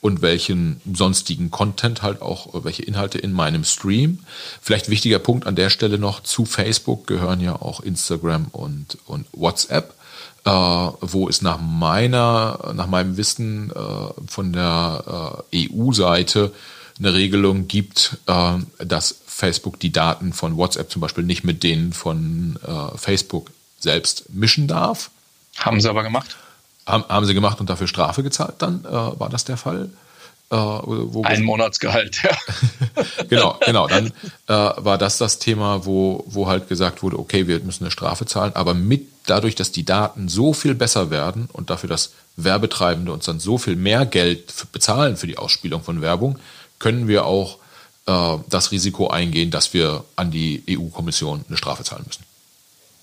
und 0.01 0.21
welchen 0.21 0.81
sonstigen 0.93 1.51
Content 1.51 2.01
halt 2.01 2.21
auch, 2.21 2.63
welche 2.63 2.83
Inhalte 2.83 3.17
in 3.17 3.33
meinem 3.33 3.63
Stream. 3.63 4.19
Vielleicht 4.61 4.89
wichtiger 4.89 5.19
Punkt 5.19 5.47
an 5.47 5.55
der 5.55 5.69
Stelle 5.69 5.97
noch, 5.97 6.21
zu 6.21 6.45
Facebook 6.45 7.07
gehören 7.07 7.41
ja 7.41 7.53
auch 7.53 7.79
Instagram 7.79 8.47
und, 8.51 8.97
und 9.05 9.27
WhatsApp, 9.31 9.93
äh, 10.45 10.49
wo 10.49 11.27
es 11.27 11.41
nach 11.41 11.59
meiner, 11.59 12.73
nach 12.75 12.87
meinem 12.87 13.17
Wissen 13.17 13.71
äh, 13.71 14.29
von 14.31 14.53
der 14.53 15.43
äh, 15.51 15.67
EU-Seite 15.67 16.53
eine 16.99 17.13
Regelung 17.13 17.67
gibt, 17.67 18.17
äh, 18.27 18.57
dass 18.79 19.15
Facebook 19.25 19.79
die 19.79 19.91
Daten 19.91 20.33
von 20.33 20.55
WhatsApp 20.55 20.91
zum 20.91 21.01
Beispiel 21.01 21.23
nicht 21.23 21.43
mit 21.43 21.63
denen 21.63 21.93
von 21.93 22.57
äh, 22.65 22.97
Facebook 22.97 23.51
selbst 23.79 24.29
mischen 24.29 24.67
darf. 24.67 25.09
Haben 25.57 25.81
sie 25.81 25.89
aber 25.89 26.03
gemacht. 26.03 26.37
Haben, 26.85 27.03
haben 27.09 27.25
sie 27.25 27.33
gemacht 27.33 27.59
und 27.59 27.69
dafür 27.69 27.87
Strafe 27.87 28.23
gezahlt 28.23 28.55
dann? 28.59 28.85
Äh, 28.85 28.91
war 28.91 29.29
das 29.29 29.45
der 29.45 29.57
Fall? 29.57 29.89
Ein 31.25 31.43
Monatsgehalt, 31.43 32.21
ja. 32.21 32.37
genau, 33.29 33.57
genau. 33.65 33.87
Dann 33.87 34.07
äh, 34.47 34.53
war 34.53 34.99
das 34.99 35.17
das 35.17 35.39
Thema, 35.39 35.85
wo, 35.87 36.23
wo 36.27 36.47
halt 36.47 36.69
gesagt 36.69 37.01
wurde, 37.01 37.17
okay, 37.17 37.47
wir 37.47 37.59
müssen 37.61 37.83
eine 37.83 37.91
Strafe 37.91 38.27
zahlen, 38.27 38.55
aber 38.55 38.75
mit 38.75 39.07
dadurch, 39.25 39.55
dass 39.55 39.71
die 39.71 39.85
Daten 39.85 40.29
so 40.29 40.53
viel 40.53 40.75
besser 40.75 41.09
werden 41.09 41.49
und 41.51 41.69
dafür, 41.69 41.89
dass 41.89 42.13
Werbetreibende 42.37 43.11
uns 43.11 43.25
dann 43.25 43.39
so 43.39 43.57
viel 43.57 43.75
mehr 43.75 44.05
Geld 44.05 44.53
bezahlen 44.71 45.17
für 45.17 45.27
die 45.27 45.37
Ausspielung 45.37 45.83
von 45.83 46.01
Werbung, 46.01 46.39
können 46.79 47.07
wir 47.07 47.25
auch 47.25 47.59
äh, 48.07 48.37
das 48.49 48.71
Risiko 48.71 49.07
eingehen, 49.07 49.51
dass 49.51 49.73
wir 49.73 50.03
an 50.15 50.31
die 50.31 50.63
EU-Kommission 50.69 51.45
eine 51.47 51.57
Strafe 51.57 51.83
zahlen 51.83 52.05
müssen. 52.05 52.23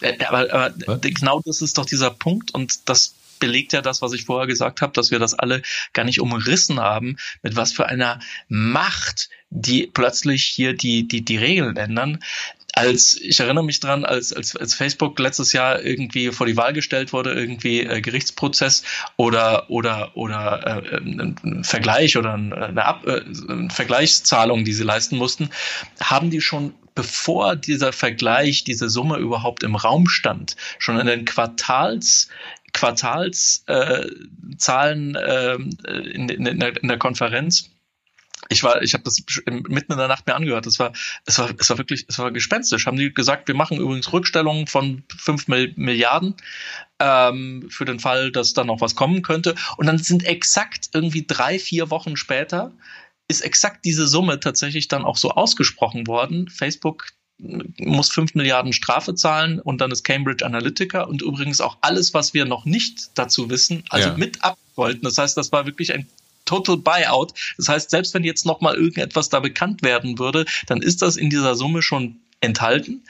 Äh, 0.01 0.25
aber, 0.25 0.53
aber 0.53 0.99
genau 0.99 1.41
das 1.45 1.63
ist 1.63 1.79
doch 1.79 1.87
dieser 1.87 2.11
Punkt 2.11 2.53
und 2.55 2.89
das 2.89 3.15
belegt 3.39 3.73
ja 3.73 3.83
das, 3.83 4.03
was 4.03 4.13
ich 4.13 4.25
vorher 4.25 4.47
gesagt 4.47 4.83
habe, 4.83 4.93
dass 4.93 5.11
wir 5.11 5.19
das 5.19 5.35
alle 5.35 5.63
gar 5.95 6.05
nicht 6.05 6.21
umrissen 6.21 6.79
haben, 6.79 7.17
mit 7.43 7.57
was 7.57 7.73
für 7.73 7.87
einer 7.87 8.21
Macht 8.49 9.31
die 9.51 9.91
plötzlich 9.93 10.45
hier 10.45 10.75
die, 10.75 11.07
die, 11.07 11.23
die 11.23 11.37
Regeln 11.37 11.77
ändern 11.77 12.21
als 12.73 13.19
ich 13.21 13.39
erinnere 13.39 13.65
mich 13.65 13.81
dran, 13.81 14.05
als, 14.05 14.33
als, 14.33 14.57
als 14.57 14.75
Facebook 14.75 15.19
letztes 15.19 15.53
Jahr 15.53 15.83
irgendwie 15.83 16.33
vor 16.33 16.47
die 16.47 16.57
Wahl 16.57 16.73
gestellt 16.73 17.13
wurde, 17.13 17.33
irgendwie 17.33 17.81
äh, 17.81 18.01
Gerichtsprozess 18.01 18.83
oder 19.17 19.71
oder 19.71 20.17
oder 20.17 20.83
äh, 20.93 20.97
ein 20.97 21.65
Vergleich 21.65 22.17
oder 22.17 22.35
eine, 22.35 22.85
Ab 22.85 23.07
äh, 23.07 23.23
eine 23.49 23.71
Vergleichszahlung, 23.71 24.65
die 24.65 24.73
sie 24.73 24.85
leisten 24.85 25.17
mussten, 25.17 25.51
haben 26.01 26.31
die 26.31 26.41
schon 26.41 26.75
bevor 26.95 27.57
dieser 27.57 27.93
Vergleich, 27.93 28.65
diese 28.65 28.89
Summe 28.89 29.19
überhaupt 29.19 29.63
im 29.63 29.77
Raum 29.77 30.09
stand, 30.09 30.57
schon 30.79 30.99
in 30.99 31.07
den 31.07 31.25
Quartals 31.25 32.29
Quartalszahlen 32.73 35.15
äh, 35.15 35.55
äh, 35.55 36.11
in, 36.11 36.29
in, 36.29 36.47
in 36.47 36.89
der 36.89 36.99
Konferenz 36.99 37.71
ich 38.49 38.63
war, 38.63 38.83
ich 38.83 38.95
habe 38.95 39.05
das 39.05 39.23
mitten 39.47 39.93
in 39.93 39.99
der 39.99 40.09
Nacht 40.09 40.27
mir 40.27 40.35
angehört. 40.35 40.67
Es 40.67 40.79
war, 40.79 40.93
es 41.27 41.39
war, 41.39 41.51
es 41.59 41.71
war 41.71 41.79
wirklich, 41.79 42.07
es 42.09 42.19
war 42.19 42.31
gespenstisch. 42.31 42.87
Haben 42.87 42.97
die 42.97 43.13
gesagt, 43.13 43.49
wir 43.49 43.55
machen 43.55 43.79
übrigens 43.79 44.13
Rückstellungen 44.13 44.67
von 44.67 45.05
fünf 45.17 45.49
Milliarden 45.49 46.35
ähm, 46.99 47.69
für 47.71 47.85
den 47.85 48.01
Fall, 48.01 48.33
dass 48.33 48.53
da 48.53 48.65
noch 48.65 48.81
was 48.81 48.95
kommen 48.95 49.23
könnte. 49.23 49.55
Und 49.77 49.87
dann 49.87 49.99
sind 49.99 50.25
exakt 50.25 50.91
irgendwie 50.93 51.25
drei, 51.27 51.59
vier 51.59 51.91
Wochen 51.91 52.17
später 52.17 52.73
ist 53.29 53.41
exakt 53.41 53.85
diese 53.85 54.07
Summe 54.07 54.41
tatsächlich 54.41 54.89
dann 54.89 55.05
auch 55.05 55.17
so 55.17 55.31
ausgesprochen 55.31 56.07
worden. 56.07 56.49
Facebook 56.49 57.07
muss 57.39 58.11
fünf 58.11 58.35
Milliarden 58.35 58.73
Strafe 58.73 59.15
zahlen 59.15 59.59
und 59.59 59.81
dann 59.81 59.91
ist 59.91 60.05
Cambridge 60.05 60.45
Analytica 60.45 61.03
und 61.03 61.23
übrigens 61.23 61.61
auch 61.61 61.79
alles, 61.81 62.15
was 62.15 62.35
wir 62.35 62.45
noch 62.45 62.65
nicht 62.65 63.11
dazu 63.15 63.51
wissen, 63.51 63.85
also 63.89 64.11
ja. 64.11 64.17
mit 64.17 64.45
abwollten. 64.45 65.03
Das 65.03 65.19
heißt, 65.19 65.37
das 65.37 65.51
war 65.51 65.67
wirklich 65.67 65.93
ein 65.93 66.07
Total 66.45 66.77
Buyout. 66.77 67.33
Das 67.57 67.69
heißt, 67.69 67.91
selbst 67.91 68.15
wenn 68.15 68.25
jetzt 68.25 68.47
noch 68.47 68.61
mal 68.61 68.75
irgendetwas 68.75 69.29
da 69.29 69.41
bekannt 69.41 69.83
werden 69.83 70.19
würde, 70.19 70.45
dann 70.67 70.83
ist 70.83 71.03
das 71.03 71.17
in 71.17 71.31
dieser 71.31 71.55
Summe 71.55 71.83
schon 71.83 72.21
enthalten. 72.41 73.05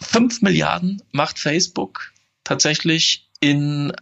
Fünf 0.00 0.42
Milliarden 0.42 1.02
macht 1.12 1.38
Facebook 1.38 2.12
tatsächlich 2.44 3.28
in 3.40 3.92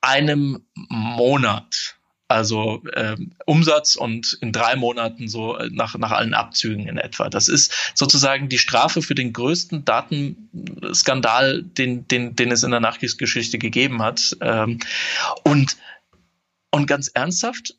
einem 0.00 0.64
Monat. 0.74 1.96
Also 2.28 2.82
äh, 2.92 3.16
Umsatz 3.44 3.94
und 3.94 4.36
in 4.40 4.50
drei 4.50 4.74
Monaten 4.74 5.28
so 5.28 5.56
äh, 5.56 5.70
nach, 5.70 5.96
nach 5.96 6.10
allen 6.10 6.34
Abzügen 6.34 6.88
in 6.88 6.98
etwa. 6.98 7.28
Das 7.30 7.46
ist 7.46 7.92
sozusagen 7.94 8.48
die 8.48 8.58
Strafe 8.58 9.00
für 9.00 9.14
den 9.14 9.32
größten 9.32 9.84
Datenskandal, 9.84 11.62
den, 11.62 12.08
den, 12.08 12.34
den 12.34 12.50
es 12.50 12.64
in 12.64 12.72
der 12.72 12.80
Nachkriegsgeschichte 12.80 13.58
gegeben 13.58 14.02
hat. 14.02 14.36
Ähm, 14.40 14.80
und 15.44 15.76
und 16.70 16.86
ganz 16.86 17.08
ernsthaft, 17.08 17.74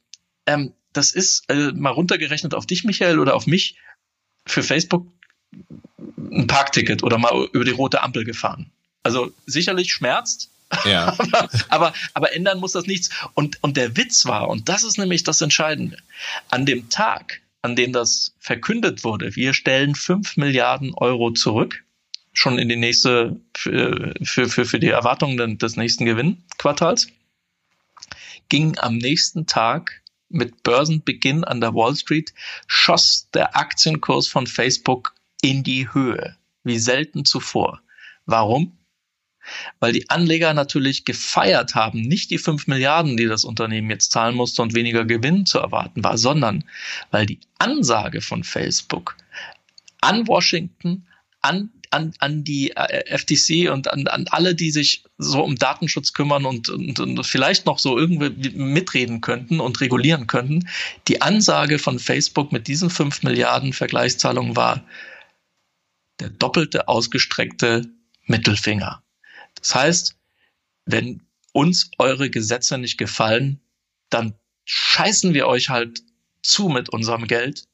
ähm, 0.46 0.74
das 0.94 1.12
ist 1.12 1.50
äh, 1.50 1.72
mal 1.74 1.92
runtergerechnet 1.92 2.54
auf 2.54 2.66
dich, 2.66 2.84
Michael, 2.84 3.20
oder 3.20 3.36
auf 3.36 3.48
mich, 3.48 3.76
für 4.46 4.64
Facebook 4.64 5.06
ein 6.18 6.48
Parkticket 6.48 7.04
oder 7.04 7.18
mal 7.18 7.48
über 7.52 7.66
die 7.66 7.72
rote 7.72 8.02
Ampel 8.02 8.24
gefahren. 8.24 8.72
Also 9.04 9.32
sicherlich 9.46 9.92
schmerzt, 9.94 10.50
ja. 10.86 11.16
aber, 11.18 11.50
aber, 11.70 11.94
aber 12.14 12.34
ändern 12.34 12.60
muss 12.60 12.74
das 12.74 12.86
nichts. 12.86 13.10
Und, 13.34 13.62
und 13.64 13.78
der 13.78 13.96
Witz 13.98 14.26
war, 14.26 14.50
und 14.50 14.70
das 14.70 14.84
ist 14.84 14.98
nämlich 14.98 15.24
das 15.24 15.42
Entscheidende, 15.42 15.98
an 16.50 16.66
dem 16.66 16.90
Tag, 16.90 17.42
an 17.62 17.76
dem 17.76 17.94
das 17.94 18.36
verkündet 18.40 19.04
wurde, 19.04 19.36
wir 19.36 19.54
stellen 19.54 19.96
fünf 19.96 20.38
Milliarden 20.38 20.94
Euro 20.94 21.32
zurück, 21.32 21.84
schon 22.34 22.60
in 22.60 22.70
die 22.70 22.76
nächste, 22.76 23.40
für, 23.56 24.14
für, 24.24 24.48
für 24.66 24.80
die 24.80 24.90
Erwartungen 24.90 25.58
des 25.58 25.76
nächsten 25.76 26.06
Gewinnquartals, 26.06 27.08
ging 28.50 28.78
am 28.80 28.98
nächsten 28.98 29.46
Tag 29.46 30.02
mit 30.30 30.64
Börsenbeginn 30.64 31.44
an 31.44 31.62
der 31.62 31.74
Wall 31.74 31.96
Street, 31.96 32.34
schoss 32.68 33.30
der 33.34 33.56
Aktienkurs 33.56 34.28
von 34.28 34.48
Facebook 34.48 35.16
in 35.42 35.64
die 35.64 35.94
Höhe, 35.94 36.36
wie 36.64 36.80
selten 36.80 37.26
zuvor. 37.26 37.82
Warum? 38.26 38.78
Weil 39.80 39.94
die 39.94 40.10
Anleger 40.10 40.54
natürlich 40.54 41.06
gefeiert 41.06 41.76
haben, 41.76 42.02
nicht 42.02 42.32
die 42.32 42.38
fünf 42.38 42.68
Milliarden, 42.68 43.16
die 43.16 43.28
das 43.28 43.46
Unternehmen 43.46 43.90
jetzt 43.90 44.12
zahlen 44.12 44.36
musste 44.36 44.62
und 44.62 44.76
weniger 44.76 45.06
Gewinn 45.06 45.46
zu 45.46 45.60
erwarten 45.60 46.04
war, 46.04 46.18
sondern 46.18 46.66
weil 47.12 47.26
die 47.26 47.40
Ansage 47.58 48.22
von 48.22 48.44
Facebook 48.44 49.16
an 50.02 50.28
Washington, 50.28 51.08
an 51.42 51.72
an, 51.92 52.14
an 52.20 52.44
die 52.44 52.72
äh, 52.72 53.18
FTC 53.18 53.72
und 53.72 53.92
an, 53.92 54.08
an 54.08 54.28
alle, 54.30 54.56
die 54.56 54.72
sich 54.72 55.04
so 55.18 55.44
um 55.44 55.56
Datenschutz 55.56 56.14
kümmern 56.14 56.46
und, 56.46 56.70
und, 56.70 57.00
und 57.00 57.26
vielleicht 57.26 57.66
noch 57.66 57.80
so 57.80 57.98
irgendwie 57.98 58.50
mitreden 58.52 59.22
könnten 59.22 59.60
und 59.60 59.80
regulieren 59.82 60.28
könnten. 60.28 60.68
Die 61.08 61.22
Ansage 61.22 61.80
von 61.80 62.00
Facebook 62.00 62.52
mit 62.52 62.68
diesen 62.68 62.90
fünf 62.90 63.24
Milliarden 63.24 63.74
Vergleichszahlungen 63.74 64.56
war 64.56 64.84
der 66.20 66.30
doppelte 66.30 66.88
ausgestreckte 66.88 67.90
Mittelfinger. 68.26 69.04
Das 69.56 69.76
heißt, 69.76 70.16
wenn 70.86 71.22
uns 71.54 71.92
eure 71.98 72.30
Gesetze 72.30 72.78
nicht 72.78 72.98
gefallen, 72.98 73.60
dann 74.10 74.34
scheißen 74.66 75.34
wir 75.34 75.48
euch 75.48 75.70
halt 75.70 76.04
zu 76.42 76.70
mit 76.70 76.90
unserem 76.90 77.28
Geld 77.28 77.68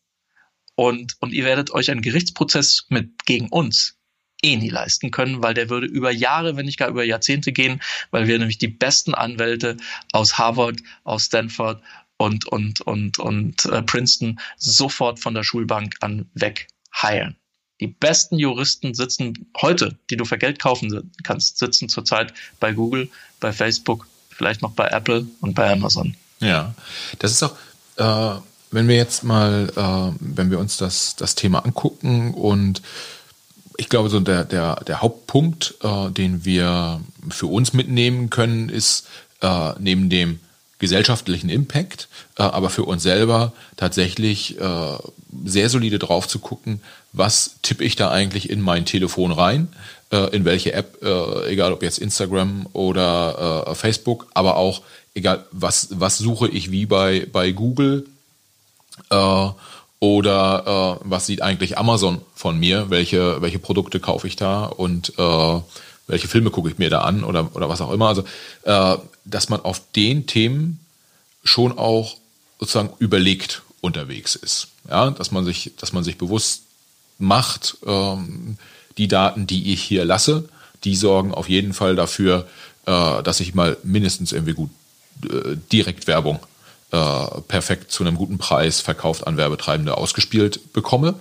und, 0.76 1.16
und 1.20 1.34
ihr 1.34 1.45
werdet 1.45 1.72
euch 1.72 1.91
einen 1.91 2.01
Gerichtsprozess 2.01 2.86
mit 2.89 3.26
gegen 3.26 3.49
uns 3.49 3.97
eh 4.44 4.56
nie 4.58 4.70
leisten 4.70 5.12
können, 5.12 5.41
weil 5.41 5.54
der 5.54 5.70
würde 5.70 5.88
über 5.88 6.12
Jahre, 6.12 6.56
wenn 6.56 6.66
nicht 6.66 6.78
gar 6.78 6.89
über 6.89 7.04
Jahrzehnte 7.04 7.52
gehen, 7.52 7.82
weil 8.12 8.28
wir 8.28 8.38
nämlich 8.38 8.58
die 8.58 8.68
besten 8.68 9.14
Anwälte 9.14 9.78
aus 10.12 10.38
Harvard, 10.38 10.82
aus 11.04 11.26
Stanford 11.26 11.82
und, 12.18 12.46
und, 12.48 12.82
und, 12.82 13.20
und 13.20 13.66
äh, 13.66 13.82
Princeton 13.82 14.39
sofort 14.58 15.20
von 15.20 15.34
der 15.34 15.44
Schulbank 15.44 15.96
an 16.02 16.30
weg 16.34 16.68
heilen. 16.96 17.36
Die 17.80 17.88
besten 17.88 18.38
Juristen 18.38 18.94
sitzen 18.94 19.52
heute, 19.62 19.98
die 20.10 20.16
du 20.16 20.26
für 20.26 20.38
Geld 20.38 20.60
kaufen 20.60 21.12
kannst, 21.24 21.58
sitzen 21.58 21.89
zurzeit 21.89 22.34
bei 22.60 22.72
Google, 22.72 23.10
bei 23.39 23.52
Facebook, 23.52 24.08
vielleicht 24.30 24.62
noch 24.62 24.72
bei 24.72 24.88
Apple 24.88 25.28
und 25.41 25.56
bei 25.56 25.72
Amazon. 25.72 26.16
Ja, 26.39 26.74
das 27.20 27.32
ist 27.32 27.44
auch, 27.44 27.56
äh, 27.98 28.39
wenn 28.72 28.88
wir 28.88 28.96
jetzt 28.96 29.24
mal, 29.24 29.72
äh, 29.76 30.18
wenn 30.20 30.52
wir 30.52 30.60
uns 30.60 30.78
das, 30.78 31.16
das 31.16 31.36
Thema 31.36 31.66
angucken 31.66 32.34
und 32.34 32.82
ich 33.78 33.90
glaube, 33.90 34.10
so 34.10 34.20
der, 34.20 34.44
der, 34.44 34.76
der 34.88 35.02
Hauptpunkt, 35.02 35.76
äh, 35.84 36.10
den 36.12 36.46
wir 36.46 37.02
für 37.30 37.48
uns 37.48 37.74
mitnehmen 37.74 38.30
können, 38.30 38.70
ist 38.70 39.08
äh, 39.42 39.74
neben 39.80 40.10
dem 40.10 40.40
gesellschaftlichen 40.80 41.50
Impact, 41.50 42.08
äh, 42.38 42.44
aber 42.44 42.70
für 42.70 42.84
uns 42.84 43.04
selber 43.04 43.54
tatsächlich 43.78 44.60
äh, 44.60 44.98
sehr 45.46 45.70
solide 45.70 46.00
drauf 46.00 46.28
zu 46.28 46.40
gucken, 46.40 46.82
was 47.14 47.56
tippe 47.62 47.84
ich 47.84 47.96
da 47.96 48.12
eigentlich 48.12 48.50
in 48.50 48.60
mein 48.60 48.86
Telefon 48.86 49.32
rein, 49.32 49.70
äh, 50.12 50.36
in 50.36 50.46
welche 50.46 50.74
App, 50.74 51.02
äh, 51.02 51.52
egal 51.52 51.72
ob 51.74 51.84
jetzt 51.84 52.00
Instagram 52.00 52.68
oder 52.74 53.76
Facebook, 53.76 54.28
aber 54.34 54.58
auch 54.58 54.82
egal, 55.14 55.46
was, 55.52 55.88
was 55.92 56.18
suche 56.18 56.50
ich 56.50 56.72
wie 56.72 56.86
bei, 56.86 57.28
bei 57.32 57.52
Google 57.52 58.06
oder 60.04 60.99
äh, 60.99 61.06
was 61.10 61.28
sieht 61.28 61.41
eigentlich 61.41 61.78
Amazon 61.78 62.20
von 62.36 62.60
mir? 62.60 62.89
Welche, 62.89 63.41
welche 63.41 63.58
Produkte 63.58 64.01
kaufe 64.01 64.28
ich 64.28 64.36
da 64.36 64.66
und 64.66 65.18
äh, 65.18 65.62
welche 66.08 66.28
Filme 66.28 66.49
gucke 66.49 66.70
ich 66.70 66.78
mir 66.78 66.89
da 66.89 67.04
an 67.04 67.24
oder, 67.24 67.56
oder 67.56 67.70
was 67.70 67.80
auch 67.80 67.89
immer. 67.89 68.10
Also, 68.10 68.26
äh, 68.64 68.97
dass 69.24 69.47
man 69.47 69.62
auf 69.62 69.82
den 69.95 70.28
Themen 70.28 70.86
schon 71.45 71.78
auch 71.78 72.18
sozusagen 72.60 72.89
überlegt 72.99 73.62
unterwegs 73.80 74.36
ist. 74.36 74.68
Ja, 74.89 75.10
dass 75.10 75.32
man 75.32 75.45
sich, 75.45 75.72
dass 75.78 75.93
man 75.93 76.04
sich 76.04 76.18
bewusst 76.18 76.64
macht, 77.18 77.78
ähm, 77.86 78.58
die 78.97 79.08
Daten, 79.08 79.47
die 79.47 79.72
ich 79.72 79.82
hier 79.82 80.04
lasse, 80.04 80.49
die 80.84 80.97
sorgen 80.97 81.34
auf 81.34 81.47
jeden 81.47 81.72
Fall 81.72 81.95
dafür, 81.95 82.45
äh, 82.88 83.24
dass 83.24 83.39
ich 83.39 83.56
mal 83.56 83.78
mindestens 83.84 84.34
irgendwie 84.34 84.54
gut 84.54 84.70
äh, 85.24 85.56
Direktwerbung 85.72 86.41
äh, 86.94 87.41
perfekt 87.48 87.91
zu 87.91 88.04
einem 88.04 88.16
guten 88.16 88.38
Preis 88.38 88.80
verkauft 88.80 89.26
an 89.26 89.36
Werbetreibende 89.36 89.98
ausgespielt 89.98 90.74
bekomme. 90.74 91.16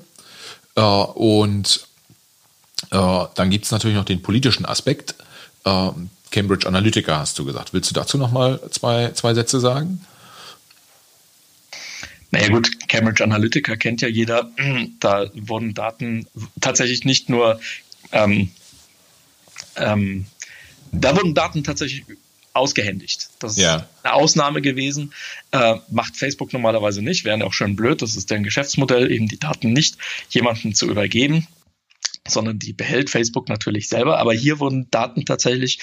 Äh, 0.77 0.83
und 0.83 1.87
äh, 2.91 3.25
dann 3.35 3.51
gibt 3.51 3.65
es 3.65 3.71
natürlich 3.71 3.97
noch 3.97 4.05
den 4.05 4.21
politischen 4.21 4.67
Aspekt. 4.67 5.15
Äh, 5.65 5.89
Cambridge 6.31 6.69
Analytica 6.69 7.19
hast 7.19 7.39
du 7.39 7.47
gesagt. 7.47 7.73
Willst 7.73 7.89
du 7.89 7.95
dazu 7.95 8.19
noch 8.19 8.31
mal 8.31 8.61
zwei, 8.71 9.13
zwei 9.13 9.33
Sätze 9.33 9.61
sagen? 9.61 10.05
Naja 12.31 12.49
gut, 12.49 12.89
Cambridge 12.89 13.25
Analytica 13.25 13.77
kennt 13.77 14.03
ja 14.03 14.09
jeder. 14.09 14.51
Da 15.01 15.31
wurden 15.35 15.73
Daten 15.73 16.27
tatsächlich 16.61 17.05
nicht 17.05 17.31
nur, 17.31 17.61
ähm, 18.13 18.51
ähm, 19.77 20.27
da 20.93 21.17
wurden 21.17 21.35
Daten 21.35 21.65
tatsächlich 21.65 22.05
ausgehändigt. 22.55 23.31
Das 23.39 23.57
ja. 23.57 23.77
ist 23.77 23.85
eine 24.03 24.15
Ausnahme 24.15 24.63
gewesen. 24.63 25.13
Äh, 25.53 25.77
macht 25.91 26.17
Facebook 26.17 26.53
normalerweise 26.53 27.03
nicht. 27.03 27.25
Wäre 27.25 27.45
auch 27.45 27.53
schön 27.53 27.77
blöd. 27.77 28.03
Das 28.03 28.17
ist 28.17 28.31
deren 28.31 28.43
Geschäftsmodell, 28.43 29.11
eben 29.11 29.29
die 29.29 29.39
Daten 29.39 29.73
nicht 29.73 29.97
jemandem 30.31 30.75
zu 30.75 30.89
übergeben 30.89 31.47
sondern 32.29 32.59
die 32.59 32.73
behält 32.73 33.11
Facebook 33.11 33.49
natürlich 33.49 33.89
selber. 33.89 34.19
Aber 34.19 34.33
hier 34.33 34.61
wurden 34.61 34.89
Daten 34.91 35.25
tatsächlich 35.25 35.81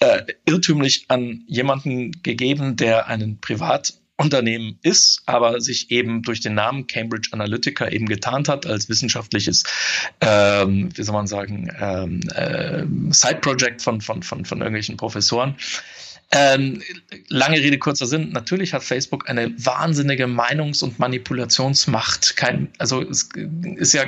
äh, 0.00 0.22
irrtümlich 0.46 1.04
an 1.08 1.44
jemanden 1.46 2.22
gegeben, 2.22 2.76
der 2.76 3.06
einen 3.08 3.38
Privatunternehmen 4.16 4.78
ist, 4.82 5.22
aber 5.26 5.60
sich 5.60 5.90
eben 5.90 6.22
durch 6.22 6.40
den 6.40 6.54
Namen 6.54 6.86
Cambridge 6.86 7.30
Analytica 7.32 7.88
eben 7.88 8.06
getarnt 8.06 8.48
hat 8.48 8.64
als 8.64 8.88
wissenschaftliches, 8.88 9.64
ähm, 10.20 10.88
wie 10.94 11.02
soll 11.02 11.14
man 11.14 11.26
sagen, 11.26 11.70
ähm, 11.80 12.20
äh, 12.34 12.84
Side-Project 13.12 13.82
von, 13.82 14.00
von, 14.00 14.22
von, 14.22 14.44
von 14.44 14.58
irgendwelchen 14.58 14.96
Professoren. 14.96 15.56
Ähm, 16.30 16.82
lange 17.28 17.58
Rede, 17.58 17.78
kurzer 17.78 18.06
Sinn. 18.06 18.30
Natürlich 18.32 18.72
hat 18.72 18.82
Facebook 18.82 19.28
eine 19.28 19.52
wahnsinnige 19.64 20.26
Meinungs- 20.26 20.82
und 20.82 20.98
Manipulationsmacht. 20.98 22.36
Kein, 22.36 22.68
also 22.78 23.02
es 23.02 23.28
ist 23.76 23.94
ja 23.94 24.04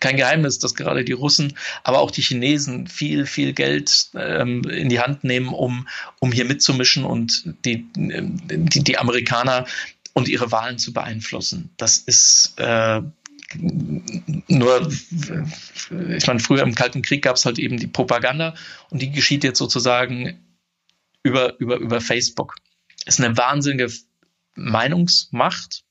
kein 0.00 0.16
Geheimnis, 0.16 0.58
dass 0.58 0.74
gerade 0.74 1.04
die 1.04 1.12
Russen, 1.12 1.54
aber 1.84 2.00
auch 2.00 2.10
die 2.10 2.22
Chinesen 2.22 2.86
viel, 2.86 3.24
viel 3.24 3.54
Geld 3.54 4.10
ähm, 4.14 4.62
in 4.64 4.88
die 4.90 5.00
Hand 5.00 5.24
nehmen, 5.24 5.48
um, 5.48 5.88
um 6.20 6.32
hier 6.32 6.44
mitzumischen 6.44 7.04
und 7.04 7.44
die, 7.64 7.86
die, 7.96 8.84
die 8.84 8.98
Amerikaner 8.98 9.64
und 10.12 10.28
ihre 10.28 10.52
Wahlen 10.52 10.78
zu 10.78 10.92
beeinflussen. 10.92 11.70
Das 11.78 11.96
ist 11.96 12.54
äh, 12.58 13.00
nur, 14.48 14.92
ich 16.08 16.26
meine, 16.26 16.40
früher 16.40 16.62
im 16.62 16.74
Kalten 16.74 17.02
Krieg 17.02 17.22
gab 17.22 17.36
es 17.36 17.46
halt 17.46 17.58
eben 17.58 17.78
die 17.78 17.86
Propaganda 17.86 18.54
und 18.90 19.00
die 19.00 19.10
geschieht 19.10 19.44
jetzt 19.44 19.58
sozusagen 19.58 20.38
über, 21.22 21.58
über, 21.60 21.76
über 21.76 22.00
Facebook. 22.00 22.56
Ist 23.06 23.20
eine 23.20 23.36
wahnsinnige 23.36 23.92
Meinungsmacht. 24.54 25.84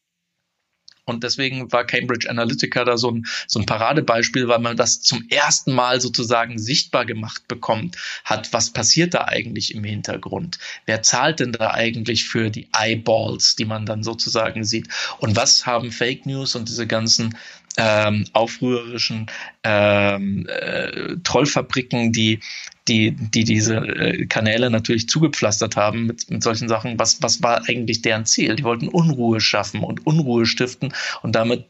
Und 1.04 1.24
deswegen 1.24 1.72
war 1.72 1.84
Cambridge 1.84 2.30
Analytica 2.30 2.86
da 2.86 2.96
so 2.96 3.12
ein, 3.12 3.26
so 3.48 3.60
ein 3.60 3.66
Paradebeispiel, 3.66 4.48
weil 4.48 4.60
man 4.60 4.78
das 4.78 5.02
zum 5.02 5.28
ersten 5.30 5.74
Mal 5.74 6.00
sozusagen 6.00 6.60
sichtbar 6.60 7.06
gemacht 7.06 7.48
bekommt 7.48 7.98
hat. 8.24 8.54
Was 8.54 8.72
passiert 8.72 9.16
da 9.16 9.26
eigentlich 9.26 9.74
im 9.74 9.84
Hintergrund? 9.84 10.60
Wer 10.86 11.02
zahlt 11.02 11.40
denn 11.40 11.54
da 11.54 11.72
eigentlich 11.72 12.26
für 12.26 12.50
die 12.50 12.70
Eyeballs, 12.72 13.56
die 13.56 13.66
man 13.66 13.86
dann 13.86 14.04
sozusagen 14.04 14.64
sieht? 14.64 14.88
Und 15.18 15.36
was 15.36 15.66
haben 15.66 15.92
Fake 15.92 16.26
News 16.28 16.56
und 16.56 16.70
diese 16.70 16.88
ganzen 16.88 17.36
ähm, 17.78 18.26
aufrührerischen 18.34 19.28
ähm, 19.64 20.48
äh, 20.48 21.16
Trollfabriken, 21.24 22.12
die, 22.12 22.42
die, 22.88 23.12
die 23.12 23.44
diese 23.44 23.76
äh, 23.76 24.26
Kanäle 24.26 24.70
natürlich 24.70 25.08
zugepflastert 25.08 25.76
haben 25.76 26.06
mit, 26.08 26.30
mit 26.30 26.44
solchen 26.44 26.68
Sachen. 26.68 26.98
Was, 26.98 27.22
was 27.22 27.44
war 27.44 27.68
eigentlich 27.68 28.02
deren 28.02 28.26
Ziel? 28.26 28.56
Die 28.56 28.64
wollten 28.64 28.88
Unruhe 28.88 29.40
schaffen 29.40 29.84
und 29.84 30.06
Unruhe 30.06 30.46
stiften 30.46 30.94
und 31.22 31.34
damit 31.34 31.66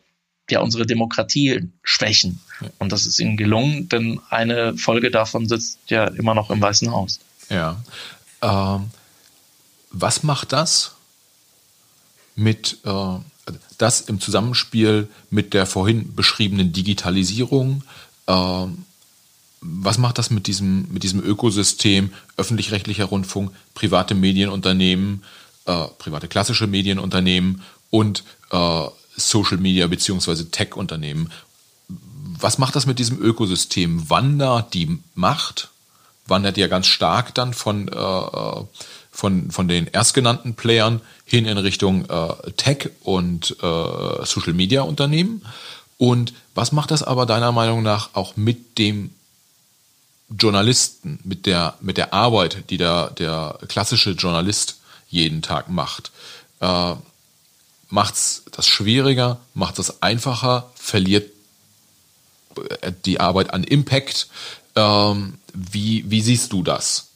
ja 0.50 0.60
unsere 0.62 0.86
Demokratie 0.86 1.70
schwächen. 1.84 2.40
Und 2.80 2.92
das 2.92 3.06
ist 3.06 3.20
ihnen 3.20 3.38
gelungen, 3.38 3.90
denn 3.90 4.20
eine 4.30 4.78
Folge 4.78 5.12
davon 5.12 5.48
sitzt 5.48 5.80
ja 5.88 6.06
immer 6.06 6.34
noch 6.34 6.50
im 6.50 6.62
Weißen 6.62 6.92
Haus. 6.92 7.20
Ja. 7.50 7.82
Ähm, 8.42 8.90
was 9.92 10.24
macht 10.24 10.54
das 10.54 10.96
mit 12.36 12.80
äh, 12.86 13.18
das 13.78 14.02
im 14.02 14.20
Zusammenspiel 14.20 15.10
mit 15.30 15.54
der 15.54 15.66
vorhin 15.66 16.16
beschriebenen 16.16 16.72
Digitalisierung, 16.72 17.84
äh, 18.28 18.66
was 19.62 19.98
macht 20.00 20.18
das 20.18 20.32
mit 20.32 20.48
diesem, 20.48 20.88
mit 20.92 21.04
diesem 21.04 21.24
Ökosystem 21.24 22.12
öffentlich-rechtlicher 22.36 23.06
Rundfunk, 23.06 23.52
private 23.76 24.16
Medienunternehmen, 24.16 25.24
äh, 25.66 25.86
private 26.00 26.28
klassische 26.28 26.68
Medienunternehmen 26.68 27.62
und 27.92 28.24
äh, 28.52 28.86
Social 29.16 29.58
Media 29.58 29.86
bzw. 29.88 30.46
Tech-Unternehmen? 30.46 31.32
Was 31.88 32.58
macht 32.58 32.76
das 32.76 32.88
mit 32.88 32.98
diesem 32.98 33.22
Ökosystem? 33.22 34.10
Wandert 34.10 34.74
die 34.74 35.00
Macht? 35.14 35.70
Wandert 36.26 36.58
ja 36.58 36.68
ganz 36.68 36.88
stark 36.88 37.36
dann 37.36 37.54
von 37.54 37.88
äh, 37.88 37.96
äh 37.96 38.64
von, 39.14 39.52
von 39.52 39.68
den 39.68 39.88
erstgenannten 39.88 40.56
Playern 40.56 41.02
hin 41.26 41.46
in 41.46 41.58
Richtung 41.58 42.06
äh, 42.10 42.52
Tech 42.56 42.90
und 43.04 43.58
äh, 43.62 44.26
Social 44.26 44.54
Media 44.54 44.84
Unternehmen. 44.84 45.46
Und 45.98 46.34
was 46.56 46.72
macht 46.72 46.92
das 46.92 47.04
aber 47.04 47.26
deiner 47.26 47.52
Meinung 47.52 47.84
nach 47.84 48.12
auch 48.14 48.38
mit 48.38 48.78
dem 48.78 49.12
Journalisten, 50.38 51.20
mit 51.24 51.46
der, 51.46 51.76
mit 51.82 51.98
der 51.98 52.14
Arbeit, 52.14 52.70
die 52.70 52.78
der, 52.78 53.12
der 53.12 53.60
klassische 53.68 54.12
Journalist 54.12 54.80
jeden 55.10 55.42
Tag 55.42 55.70
macht? 55.70 56.12
Äh, 56.60 56.96
macht 57.90 58.16
es 58.16 58.44
das 58.52 58.68
schwieriger, 58.68 59.40
macht 59.54 59.78
es 59.80 60.02
einfacher, 60.02 60.72
verliert 60.76 61.32
äh, 62.82 62.92
die 63.06 63.20
Arbeit 63.20 63.54
an 63.54 63.64
Impact? 63.64 64.28
Ähm, 64.76 65.38
wie, 65.54 66.10
wie 66.10 66.22
siehst 66.22 66.54
du 66.54 66.64
das? 66.64 67.10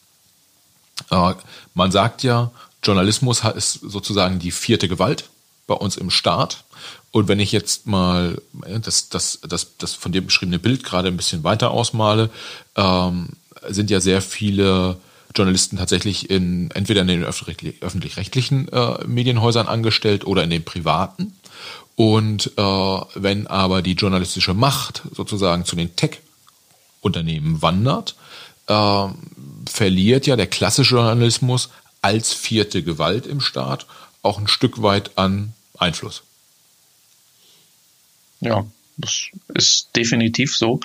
Äh, 1.09 1.33
man 1.73 1.91
sagt 1.91 2.23
ja, 2.23 2.51
Journalismus 2.83 3.43
ist 3.43 3.73
sozusagen 3.73 4.39
die 4.39 4.51
vierte 4.51 4.87
Gewalt 4.87 5.29
bei 5.67 5.73
uns 5.73 5.97
im 5.97 6.11
Staat. 6.11 6.63
Und 7.15 7.29
wenn 7.29 7.39
ich 7.39 7.53
jetzt 7.53 7.87
mal 7.87 8.41
das, 8.81 9.07
das, 9.07 9.39
das, 9.47 9.77
das 9.77 9.93
von 9.93 10.11
dir 10.11 10.19
beschriebene 10.19 10.59
Bild 10.59 10.83
gerade 10.83 11.07
ein 11.07 11.15
bisschen 11.15 11.45
weiter 11.45 11.71
ausmale, 11.71 12.29
ähm, 12.75 13.29
sind 13.69 13.89
ja 13.89 14.01
sehr 14.01 14.21
viele 14.21 14.97
Journalisten 15.33 15.77
tatsächlich 15.77 16.29
in 16.29 16.71
entweder 16.71 17.03
in 17.03 17.07
den 17.07 17.23
öffentlich-rechtlichen 17.23 18.67
äh, 18.67 19.07
Medienhäusern 19.07 19.67
angestellt 19.67 20.27
oder 20.27 20.43
in 20.43 20.49
den 20.49 20.65
privaten. 20.65 21.37
Und 21.95 22.51
äh, 22.57 22.61
wenn 22.61 23.47
aber 23.47 23.81
die 23.81 23.93
journalistische 23.93 24.53
Macht 24.53 25.03
sozusagen 25.13 25.63
zu 25.63 25.77
den 25.77 25.95
Tech-Unternehmen 25.95 27.61
wandert, 27.61 28.15
äh, 28.67 29.07
verliert 29.69 30.27
ja 30.27 30.35
der 30.35 30.47
klassische 30.47 30.95
Journalismus 30.95 31.69
als 32.01 32.33
vierte 32.33 32.83
Gewalt 32.83 33.25
im 33.25 33.39
Staat 33.39 33.85
auch 34.21 34.37
ein 34.37 34.49
Stück 34.49 34.81
weit 34.81 35.17
an 35.17 35.53
Einfluss. 35.77 36.21
Ja, 38.39 38.65
das 38.97 39.27
ist 39.53 39.95
definitiv 39.95 40.55
so. 40.55 40.79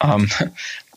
Ähm, 0.00 0.28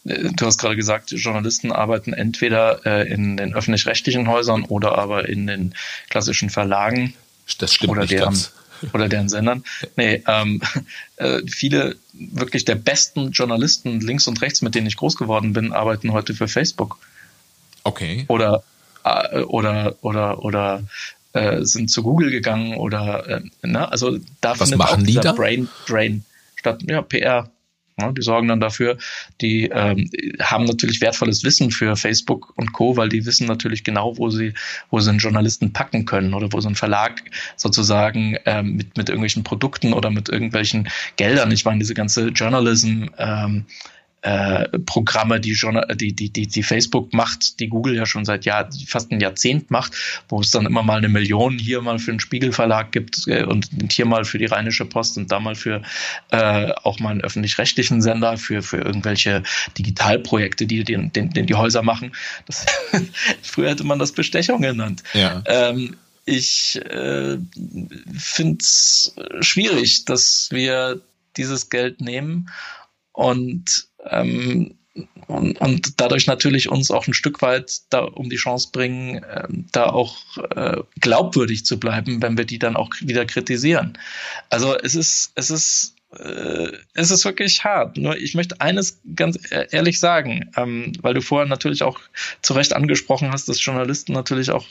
du 0.03 0.45
hast 0.45 0.59
gerade 0.59 0.75
gesagt, 0.75 1.11
Journalisten 1.11 1.71
arbeiten 1.71 2.13
entweder 2.13 2.85
äh, 2.85 3.11
in 3.11 3.37
den 3.37 3.53
öffentlich-rechtlichen 3.53 4.27
Häusern 4.27 4.63
oder 4.63 4.97
aber 4.97 5.27
in 5.27 5.47
den 5.47 5.75
klassischen 6.09 6.49
Verlagen. 6.49 7.13
Das 7.57 7.73
stimmt 7.73 7.91
oder 7.91 8.05
deren, 8.05 8.25
ganz. 8.25 8.53
Oder 8.93 9.09
deren 9.09 9.29
Sendern. 9.29 9.63
Nee, 9.95 10.23
ähm, 10.27 10.61
äh, 11.17 11.41
viele 11.47 11.95
wirklich 12.13 12.65
der 12.65 12.75
besten 12.75 13.31
Journalisten 13.31 13.99
links 13.99 14.27
und 14.27 14.41
rechts, 14.41 14.61
mit 14.61 14.75
denen 14.75 14.87
ich 14.87 14.97
groß 14.97 15.15
geworden 15.15 15.53
bin, 15.53 15.73
arbeiten 15.73 16.11
heute 16.11 16.33
für 16.33 16.47
Facebook. 16.47 16.99
Okay. 17.83 18.25
Oder 18.27 18.63
äh, 19.03 19.41
oder 19.41 19.95
oder 20.01 20.43
oder 20.43 20.83
äh, 21.35 21.65
sind 21.65 21.91
zu 21.91 22.01
Google 22.01 22.31
gegangen 22.31 22.77
oder 22.77 23.27
äh, 23.27 23.67
ne? 23.67 23.91
also 23.91 24.17
da 24.41 24.59
Was 24.59 24.69
findet 24.69 24.87
auch 24.87 24.97
dieser 24.97 25.21
die? 25.21 25.37
Brain 25.37 25.69
Drain 25.87 26.25
statt. 26.55 26.81
Ja, 26.87 27.01
PR. 27.01 27.51
Ja, 27.97 28.11
die 28.11 28.21
sorgen 28.21 28.49
dann 28.49 28.59
dafür, 28.59 28.97
die 29.39 29.69
ähm, 29.69 30.09
haben 30.41 30.65
natürlich 30.65 30.99
wertvolles 30.99 31.45
Wissen 31.45 31.71
für 31.71 31.95
Facebook 31.95 32.51
und 32.57 32.73
Co., 32.73 32.97
weil 32.97 33.07
die 33.07 33.25
wissen 33.25 33.47
natürlich 33.47 33.85
genau, 33.85 34.17
wo 34.17 34.29
sie, 34.29 34.53
wo 34.89 34.99
sie 34.99 35.11
einen 35.11 35.19
Journalisten 35.19 35.71
packen 35.71 36.03
können 36.03 36.33
oder 36.33 36.51
wo 36.51 36.59
so 36.59 36.67
ein 36.67 36.75
Verlag 36.75 37.21
sozusagen 37.55 38.35
ähm, 38.45 38.75
mit, 38.75 38.97
mit 38.97 39.07
irgendwelchen 39.07 39.45
Produkten 39.45 39.93
oder 39.93 40.11
mit 40.11 40.27
irgendwelchen 40.27 40.89
Geldern, 41.15 41.51
ich 41.51 41.63
meine, 41.63 41.79
diese 41.79 41.93
ganze 41.93 42.27
Journalism 42.29 43.05
ähm, 43.17 43.65
äh, 44.25 44.79
Programme, 44.79 45.39
die, 45.39 45.55
die, 45.93 46.13
die, 46.13 46.31
die, 46.31 46.47
die 46.47 46.63
Facebook 46.63 47.13
macht, 47.13 47.59
die 47.59 47.67
Google 47.67 47.95
ja 47.95 48.07
schon 48.07 48.25
seit 48.25 48.43
Jahr, 48.43 48.67
fast 48.87 49.11
ein 49.11 49.19
Jahrzehnt 49.19 49.69
macht, 49.69 49.93
wo 50.29 50.41
es 50.41 50.49
dann 50.49 50.65
immer 50.65 50.81
mal 50.81 50.97
eine 50.97 51.09
Million 51.09 51.59
hier 51.59 51.79
mal 51.81 51.99
für 51.99 52.09
einen 52.09 52.19
Spiegelverlag 52.19 52.91
gibt 52.91 53.27
äh, 53.27 53.43
und 53.43 53.69
hier 53.91 54.07
mal 54.07 54.25
für 54.25 54.39
die 54.39 54.45
Rheinische 54.45 54.85
Post 54.85 55.19
und 55.19 55.31
da 55.31 55.39
mal 55.39 55.53
für 55.53 55.83
äh, 56.31 56.71
auch 56.71 56.99
mal 56.99 57.11
einen 57.11 57.21
öffentlich-rechtlichen 57.21 58.01
Sender 58.01 58.37
für, 58.37 58.63
für 58.63 58.77
irgendwelche 58.77 59.43
Digitalprojekte, 59.77 60.65
die 60.65 60.83
den, 60.83 61.13
den, 61.13 61.29
den 61.29 61.45
die 61.45 61.53
Häuser 61.53 61.83
machen. 61.83 62.11
Das, 62.47 62.65
früher 63.43 63.69
hätte 63.69 63.83
man 63.83 63.99
das 63.99 64.11
Bestechung 64.11 64.61
genannt. 64.61 65.03
Ja. 65.13 65.43
Ähm, 65.45 65.97
ich 66.25 66.81
äh, 66.83 67.37
finde 68.17 68.57
es 68.59 69.15
schwierig, 69.41 70.05
dass 70.05 70.47
wir 70.49 70.99
dieses 71.37 71.69
Geld 71.69 72.01
nehmen 72.01 72.49
und, 73.11 73.87
ähm, 74.09 74.75
und, 75.27 75.59
und 75.59 75.99
dadurch 75.99 76.27
natürlich 76.27 76.69
uns 76.69 76.89
auch 76.89 77.07
ein 77.07 77.13
Stück 77.13 77.41
weit 77.41 77.81
da 77.89 77.99
um 77.99 78.29
die 78.29 78.37
Chance 78.37 78.69
bringen, 78.71 79.23
äh, 79.23 79.47
da 79.71 79.87
auch 79.87 80.17
äh, 80.55 80.77
glaubwürdig 81.01 81.65
zu 81.65 81.79
bleiben, 81.79 82.21
wenn 82.21 82.37
wir 82.37 82.45
die 82.45 82.59
dann 82.59 82.77
auch 82.77 82.91
wieder 83.01 83.25
kritisieren. 83.25 83.97
Also 84.49 84.77
es 84.77 84.95
ist, 84.95 85.33
es 85.35 85.49
ist 85.49 85.95
äh, 86.17 86.71
es 86.93 87.11
ist 87.11 87.25
wirklich 87.25 87.63
hart. 87.63 87.97
Nur 87.97 88.17
ich 88.17 88.35
möchte 88.35 88.61
eines 88.61 89.01
ganz 89.15 89.37
e-, 89.51 89.67
ehrlich 89.71 89.99
sagen, 89.99 90.51
ähm, 90.55 90.93
weil 91.01 91.13
du 91.13 91.21
vorher 91.21 91.47
natürlich 91.47 91.83
auch 91.83 91.99
zu 92.41 92.53
Recht 92.53 92.73
angesprochen 92.73 93.31
hast, 93.31 93.49
dass 93.49 93.63
Journalisten 93.63 94.13
natürlich 94.13 94.51
auch 94.51 94.65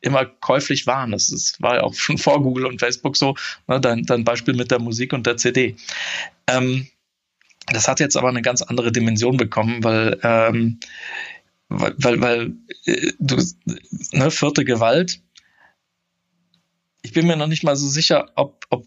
immer 0.00 0.24
käuflich 0.24 0.86
waren. 0.86 1.10
Das 1.10 1.30
ist, 1.30 1.60
war 1.60 1.76
ja 1.76 1.82
auch 1.82 1.94
schon 1.98 2.18
vor 2.18 2.42
Google 2.42 2.66
und 2.66 2.80
Facebook 2.80 3.16
so. 3.16 3.34
Ne, 3.66 3.80
dein, 3.80 4.04
dein 4.04 4.24
Beispiel 4.24 4.54
mit 4.54 4.70
der 4.70 4.78
Musik 4.78 5.12
und 5.12 5.26
der 5.26 5.36
CD. 5.36 5.76
Ähm, 6.46 6.88
das 7.72 7.88
hat 7.88 8.00
jetzt 8.00 8.16
aber 8.16 8.28
eine 8.28 8.42
ganz 8.42 8.62
andere 8.62 8.92
Dimension 8.92 9.36
bekommen, 9.36 9.82
weil, 9.84 10.18
ähm, 10.22 10.80
weil, 11.68 11.94
weil, 11.98 12.20
weil 12.20 12.52
äh, 12.84 13.12
du, 13.18 13.36
ne, 14.12 14.30
vierte 14.30 14.64
Gewalt. 14.64 15.20
Ich 17.02 17.12
bin 17.12 17.26
mir 17.26 17.36
noch 17.36 17.46
nicht 17.46 17.64
mal 17.64 17.76
so 17.76 17.88
sicher, 17.88 18.30
ob, 18.34 18.66
ob 18.70 18.86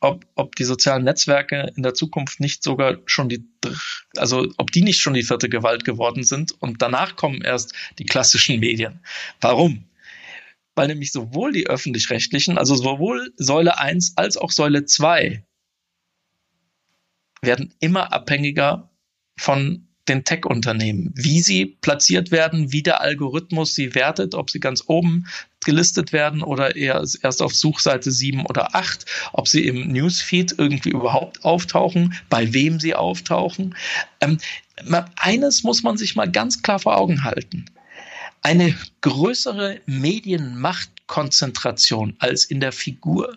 ob, 0.00 0.26
ob 0.34 0.56
die 0.56 0.64
sozialen 0.64 1.04
Netzwerke 1.04 1.72
in 1.76 1.82
der 1.82 1.94
Zukunft 1.94 2.40
nicht 2.40 2.62
sogar 2.62 2.98
schon 3.04 3.28
die, 3.28 3.44
also 4.16 4.48
ob 4.56 4.72
die 4.72 4.82
nicht 4.82 5.00
schon 5.00 5.14
die 5.14 5.22
vierte 5.22 5.48
Gewalt 5.48 5.84
geworden 5.84 6.24
sind 6.24 6.52
und 6.60 6.80
danach 6.82 7.16
kommen 7.16 7.42
erst 7.42 7.74
die 7.98 8.06
klassischen 8.06 8.60
Medien. 8.60 9.04
Warum? 9.40 9.84
Weil 10.74 10.88
nämlich 10.88 11.12
sowohl 11.12 11.52
die 11.52 11.66
öffentlich-rechtlichen, 11.66 12.56
also 12.56 12.74
sowohl 12.74 13.32
Säule 13.36 13.78
1 13.78 14.14
als 14.16 14.36
auch 14.36 14.50
Säule 14.50 14.86
2 14.86 15.44
werden 17.42 17.74
immer 17.80 18.12
abhängiger 18.12 18.90
von 19.36 19.86
den 20.08 20.24
Tech-Unternehmen, 20.24 21.12
wie 21.14 21.40
sie 21.40 21.66
platziert 21.66 22.30
werden, 22.32 22.72
wie 22.72 22.82
der 22.82 23.00
Algorithmus 23.00 23.74
sie 23.74 23.94
wertet, 23.94 24.34
ob 24.34 24.50
sie 24.50 24.58
ganz 24.58 24.82
oben 24.86 25.26
gelistet 25.64 26.12
werden 26.12 26.42
oder 26.42 26.74
eher 26.74 27.04
erst 27.22 27.40
auf 27.42 27.54
Suchseite 27.54 28.10
7 28.10 28.44
oder 28.46 28.74
8, 28.74 29.06
ob 29.32 29.46
sie 29.46 29.64
im 29.66 29.92
Newsfeed 29.92 30.56
irgendwie 30.58 30.90
überhaupt 30.90 31.44
auftauchen, 31.44 32.16
bei 32.28 32.52
wem 32.52 32.80
sie 32.80 32.96
auftauchen. 32.96 33.76
Ähm, 34.20 34.38
eines 35.16 35.62
muss 35.62 35.84
man 35.84 35.96
sich 35.96 36.16
mal 36.16 36.28
ganz 36.30 36.62
klar 36.62 36.80
vor 36.80 36.96
Augen 36.96 37.22
halten. 37.22 37.66
Eine 38.42 38.74
größere 39.02 39.80
Medienmachtkonzentration 39.86 42.16
als 42.18 42.46
in 42.46 42.58
der 42.60 42.72
Figur 42.72 43.36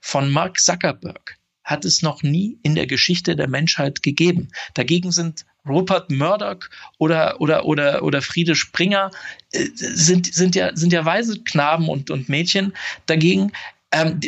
von 0.00 0.30
Mark 0.30 0.58
Zuckerberg 0.58 1.38
hat 1.64 1.84
es 1.84 2.02
noch 2.02 2.22
nie 2.22 2.58
in 2.62 2.74
der 2.74 2.86
Geschichte 2.86 3.36
der 3.36 3.48
Menschheit 3.48 4.02
gegeben. 4.02 4.48
Dagegen 4.74 5.10
sind 5.10 5.46
Rupert 5.66 6.10
Murdoch 6.10 6.68
oder, 6.98 7.40
oder, 7.40 7.64
oder, 7.64 8.02
oder 8.02 8.22
Friede 8.22 8.54
Springer 8.54 9.10
äh, 9.52 9.66
sind, 9.74 10.32
sind, 10.32 10.54
ja, 10.54 10.76
sind 10.76 10.92
ja 10.92 11.04
weise 11.04 11.42
Knaben 11.42 11.88
und, 11.88 12.10
und 12.10 12.28
Mädchen. 12.28 12.74
Dagegen, 13.06 13.52
ähm, 13.92 14.20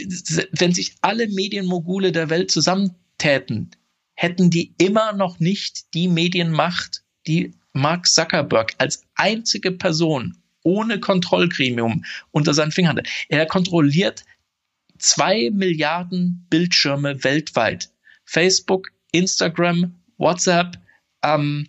wenn 0.53 0.72
sich 0.72 0.95
alle 1.03 1.28
Medienmogule 1.28 2.11
der 2.11 2.30
Welt 2.30 2.51
zusammentäten, 2.51 3.70
hätten 4.14 4.51
die 4.51 4.74
immer 4.78 5.12
noch 5.12 5.39
nicht 5.39 5.93
die 5.93 6.09
Medienmacht, 6.09 7.03
die 7.26 7.53
Mark 7.74 8.07
Zuckerberg 8.07 8.74
als 8.78 9.03
einzige 9.14 9.72
Person 9.72 10.39
ohne 10.62 10.99
Kontrollgremium 10.99 12.05
unter 12.32 12.55
seinen 12.55 12.72
Fingern 12.72 12.97
hat. 12.97 13.09
Er 13.28 13.47
kontrolliert 13.47 14.24
zwei 14.99 15.51
Milliarden 15.53 16.47
Bildschirme 16.51 17.23
weltweit. 17.25 17.91
Facebook, 18.25 18.91
Instagram, 19.13 19.95
WhatsApp, 20.19 20.79
ähm, 21.23 21.69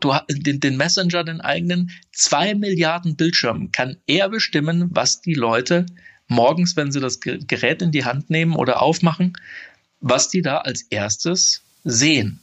du 0.00 0.12
den, 0.28 0.60
den 0.60 0.76
Messenger, 0.76 1.24
den 1.24 1.40
eigenen, 1.40 1.90
zwei 2.12 2.54
Milliarden 2.54 3.16
Bildschirmen 3.16 3.72
kann 3.72 3.96
er 4.06 4.28
bestimmen, 4.28 4.88
was 4.90 5.20
die 5.20 5.34
Leute 5.34 5.86
morgens, 6.28 6.76
wenn 6.76 6.92
sie 6.92 7.00
das 7.00 7.20
Gerät 7.20 7.82
in 7.82 7.92
die 7.92 8.04
Hand 8.04 8.30
nehmen 8.30 8.54
oder 8.54 8.82
aufmachen, 8.82 9.36
was 10.00 10.28
die 10.28 10.42
da 10.42 10.58
als 10.58 10.82
erstes 10.82 11.62
sehen. 11.84 12.40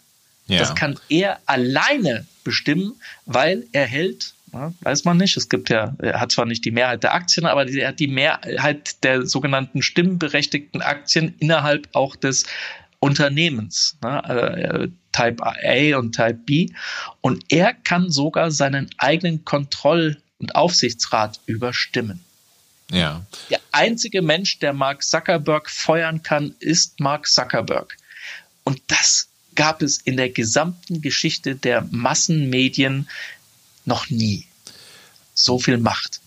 Ja. 0.47 0.59
Das 0.59 0.75
kann 0.75 0.99
er 1.09 1.39
alleine 1.45 2.25
bestimmen, 2.43 2.99
weil 3.25 3.67
er 3.71 3.85
hält 3.85 4.33
weiß 4.51 5.05
man 5.05 5.17
nicht. 5.17 5.37
Es 5.37 5.49
gibt 5.49 5.69
ja, 5.69 5.95
er 5.99 6.19
hat 6.19 6.31
zwar 6.31 6.45
nicht 6.45 6.65
die 6.65 6.71
Mehrheit 6.71 7.03
der 7.03 7.13
Aktien, 7.13 7.45
aber 7.45 7.67
er 7.67 7.89
hat 7.89 7.99
die 7.99 8.07
Mehrheit 8.07 9.03
der 9.03 9.25
sogenannten 9.25 9.81
stimmberechtigten 9.81 10.81
Aktien 10.81 11.35
innerhalb 11.39 11.87
auch 11.93 12.15
des 12.15 12.45
Unternehmens, 12.99 13.97
ne, 14.01 14.23
äh, 14.25 14.87
Type 15.11 15.43
A 15.43 15.97
und 15.97 16.15
Type 16.15 16.39
B. 16.45 16.69
Und 17.21 17.45
er 17.49 17.73
kann 17.73 18.11
sogar 18.11 18.51
seinen 18.51 18.89
eigenen 18.97 19.45
Kontroll- 19.45 20.17
und 20.39 20.55
Aufsichtsrat 20.55 21.39
überstimmen. 21.45 22.23
Ja. 22.91 23.25
Der 23.49 23.59
einzige 23.71 24.21
Mensch, 24.21 24.59
der 24.59 24.73
Mark 24.73 25.03
Zuckerberg 25.03 25.69
feuern 25.69 26.23
kann, 26.23 26.55
ist 26.59 26.99
Mark 26.99 27.27
Zuckerberg. 27.27 27.95
Und 28.63 28.81
das 28.87 29.29
gab 29.55 29.81
es 29.81 29.97
in 29.97 30.17
der 30.17 30.29
gesamten 30.29 31.01
Geschichte 31.01 31.55
der 31.55 31.85
Massenmedien 31.91 33.07
noch 33.89 34.09
nie 34.09 34.45
so 35.33 35.59
viel 35.59 35.77
Macht. 35.77 36.21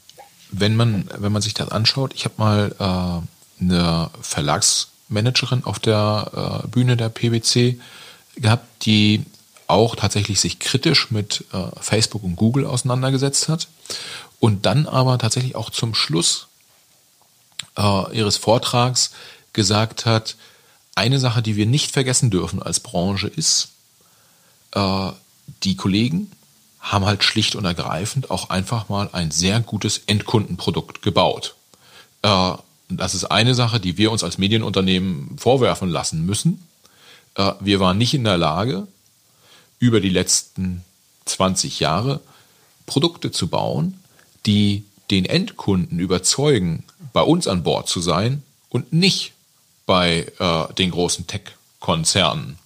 Wenn 0.50 0.76
man, 0.76 1.08
wenn 1.16 1.32
man 1.32 1.40
sich 1.40 1.54
das 1.54 1.70
anschaut, 1.70 2.12
ich 2.14 2.26
habe 2.26 2.34
mal 2.36 2.74
äh, 2.78 3.62
eine 3.62 4.10
Verlagsmanagerin 4.20 5.64
auf 5.64 5.78
der 5.78 6.62
äh, 6.64 6.68
Bühne 6.68 6.98
der 6.98 7.08
PwC 7.08 7.78
gehabt, 8.36 8.84
die 8.84 9.24
auch 9.66 9.96
tatsächlich 9.96 10.40
sich 10.40 10.58
kritisch 10.58 11.10
mit 11.10 11.44
äh, 11.52 11.80
Facebook 11.80 12.22
und 12.24 12.36
Google 12.36 12.66
auseinandergesetzt 12.66 13.48
hat 13.48 13.68
und 14.40 14.66
dann 14.66 14.86
aber 14.86 15.16
tatsächlich 15.18 15.56
auch 15.56 15.70
zum 15.70 15.94
Schluss 15.94 16.48
äh, 17.78 18.16
ihres 18.16 18.36
Vortrags 18.36 19.12
gesagt 19.52 20.04
hat, 20.04 20.36
eine 20.94 21.18
Sache, 21.18 21.40
die 21.40 21.56
wir 21.56 21.66
nicht 21.66 21.90
vergessen 21.90 22.30
dürfen 22.30 22.62
als 22.62 22.80
Branche 22.80 23.28
ist, 23.28 23.68
äh, 24.72 25.10
die 25.62 25.76
Kollegen 25.76 26.30
haben 26.83 27.07
halt 27.07 27.22
schlicht 27.22 27.55
und 27.55 27.64
ergreifend 27.64 28.30
auch 28.30 28.51
einfach 28.51 28.89
mal 28.89 29.09
ein 29.12 29.30
sehr 29.30 29.61
gutes 29.61 30.03
Endkundenprodukt 30.07 31.01
gebaut. 31.01 31.55
Äh, 32.22 32.53
das 32.89 33.14
ist 33.14 33.24
eine 33.24 33.55
Sache, 33.55 33.80
die 33.80 33.97
wir 33.97 34.11
uns 34.11 34.24
als 34.24 34.37
Medienunternehmen 34.37 35.39
vorwerfen 35.39 35.89
lassen 35.89 36.26
müssen. 36.26 36.66
Äh, 37.37 37.53
wir 37.61 37.80
waren 37.80 37.97
nicht 37.97 38.14
in 38.14 38.24
der 38.24 38.37
Lage, 38.37 38.89
über 39.78 40.01
die 40.01 40.11
letzten 40.11 40.85
20 41.24 41.80
Jahre 41.80 42.20
Produkte 42.87 43.30
zu 43.30 43.47
bauen, 43.49 44.01
die 44.45 44.85
den 45.11 45.24
Endkunden 45.24 45.99
überzeugen, 46.01 46.85
bei 47.12 47.22
uns 47.22 47.47
an 47.47 47.62
Bord 47.62 47.89
zu 47.89 48.01
sein 48.01 48.43
und 48.70 48.93
nicht 48.93 49.33
bei 49.87 50.26
äh, 50.39 50.74
den 50.74 50.91
großen 50.91 51.26
Tech-Konzernen. 51.26 52.59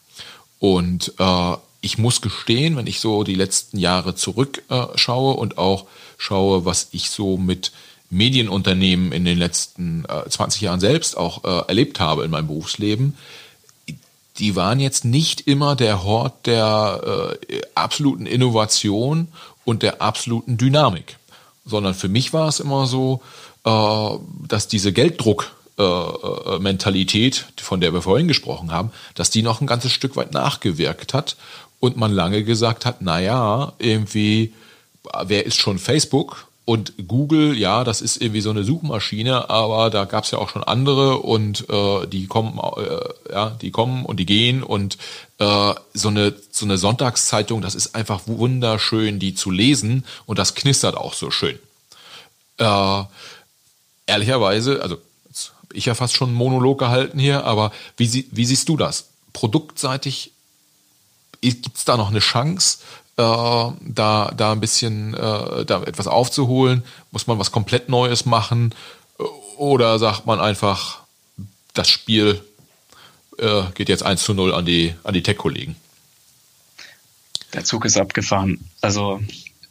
Und 0.59 1.12
äh, 1.19 1.57
ich 1.87 1.99
muss 1.99 2.20
gestehen, 2.20 2.76
wenn 2.76 2.89
ich 2.89 2.99
so 3.01 3.22
die 3.22 3.37
letzten 3.37 3.78
Jahre 3.78 4.16
zurückschaue 4.16 5.34
äh, 5.34 5.39
und 5.39 5.57
auch 5.57 5.87
schaue, 6.18 6.64
was 6.64 6.89
ich 6.91 7.11
so 7.11 7.37
mit 7.37 7.72
Medienunternehmen 8.11 9.12
in 9.12 9.24
den 9.24 9.39
letzten 9.39 10.05
äh, 10.05 10.28
20 10.28 10.61
Jahren 10.62 10.80
selbst 10.80 11.16
auch 11.16 11.45
äh, 11.45 11.68
erlebt 11.68 12.01
habe 12.01 12.24
in 12.24 12.30
meinem 12.32 12.49
Berufsleben, 12.49 13.16
die 14.39 14.57
waren 14.57 14.80
jetzt 14.80 15.05
nicht 15.05 15.43
immer 15.43 15.76
der 15.76 16.03
Hort 16.03 16.47
der 16.47 17.39
äh, 17.49 17.62
absoluten 17.76 18.26
Innovation 18.26 19.28
und 19.64 19.82
der 19.82 20.03
absoluten 20.03 20.59
Dynamik, 20.59 21.18
sondern 21.64 21.95
für 21.95 22.09
mich 22.09 22.32
war 22.32 22.49
es 22.49 22.59
immer 22.59 22.87
so, 22.87 23.22
äh, 23.64 24.11
dass 24.47 24.66
diese 24.66 24.93
Gelddruck 24.93 25.53
äh, 25.78 26.59
Mentalität, 26.59 27.47
von 27.59 27.80
der 27.80 27.93
wir 27.93 28.03
vorhin 28.03 28.28
gesprochen 28.28 28.72
haben, 28.72 28.91
dass 29.14 29.30
die 29.30 29.43
noch 29.43 29.61
ein 29.61 29.66
ganzes 29.66 29.93
Stück 29.93 30.16
weit 30.16 30.32
nachgewirkt 30.32 31.14
hat 31.14 31.37
und 31.81 31.97
man 31.97 32.12
lange 32.12 32.45
gesagt 32.45 32.87
hat, 32.87 32.97
na 33.01 33.20
ja, 33.20 33.72
irgendwie, 33.79 34.53
wer 35.24 35.47
ist 35.47 35.57
schon 35.57 35.79
Facebook? 35.79 36.49
Und 36.64 36.95
Google, 37.07 37.57
ja, 37.57 37.85
das 37.85 38.01
ist 38.01 38.20
irgendwie 38.20 38.41
so 38.41 38.51
eine 38.51 38.64
Suchmaschine, 38.64 39.51
aber 39.51 39.89
da 39.89 40.05
gab 40.05 40.24
es 40.24 40.33
ja 40.33 40.39
auch 40.39 40.49
schon 40.49 40.64
andere 40.64 41.18
und 41.18 41.70
äh, 41.70 42.09
die 42.09 42.27
kommen, 42.27 42.59
äh, 42.59 43.33
ja, 43.33 43.51
die 43.51 43.70
kommen 43.70 44.05
und 44.05 44.18
die 44.18 44.27
gehen 44.27 44.64
und 44.64 44.99
äh, 45.39 45.74
so 45.95 46.09
eine 46.09 46.35
so 46.51 46.64
eine 46.64 46.77
Sonntagszeitung, 46.77 47.62
das 47.62 47.77
ist 47.77 47.95
einfach 47.95 48.22
wunderschön, 48.27 49.20
die 49.20 49.37
zu 49.37 49.53
lesen 49.53 50.05
und 50.27 50.41
das 50.41 50.57
knistert 50.57 50.97
auch 50.97 51.14
so 51.14 51.31
schön. 51.31 51.57
Äh, 52.59 53.03
ehrlicherweise, 54.07 54.83
also 54.83 54.99
ich 55.72 55.87
ja 55.87 55.95
fast 55.95 56.16
schon 56.16 56.31
einen 56.31 56.37
Monolog 56.37 56.79
gehalten 56.79 57.18
hier, 57.18 57.45
aber 57.45 57.70
wie, 57.97 58.27
wie 58.33 58.45
siehst 58.45 58.68
du 58.68 58.77
das? 58.77 59.09
Produktseitig 59.33 60.33
gibt 61.41 61.76
es 61.76 61.84
da 61.84 61.97
noch 61.97 62.11
eine 62.11 62.20
Chance, 62.20 62.78
äh, 63.16 63.22
da, 63.22 64.32
da 64.37 64.53
ein 64.53 64.61
bisschen 64.61 65.14
äh, 65.14 65.64
da 65.64 65.82
etwas 65.84 66.07
aufzuholen? 66.07 66.84
Muss 67.11 67.26
man 67.26 67.39
was 67.39 67.53
komplett 67.53 67.89
Neues 67.89 68.26
machen? 68.26 68.74
Oder 69.57 69.99
sagt 69.99 70.26
man 70.26 70.41
einfach, 70.41 71.01
das 71.72 71.89
Spiel 71.89 72.43
äh, 73.39 73.62
geht 73.74 73.89
jetzt 73.89 74.03
1 74.03 74.22
zu 74.22 74.34
0 74.34 74.53
an 74.53 74.66
die, 74.66 74.95
an 75.03 75.14
die 75.14 75.22
Tech-Kollegen? 75.22 75.76
Der 77.53 77.64
Zug 77.64 77.84
ist 77.84 77.97
abgefahren. 77.97 78.68
Also 78.80 79.20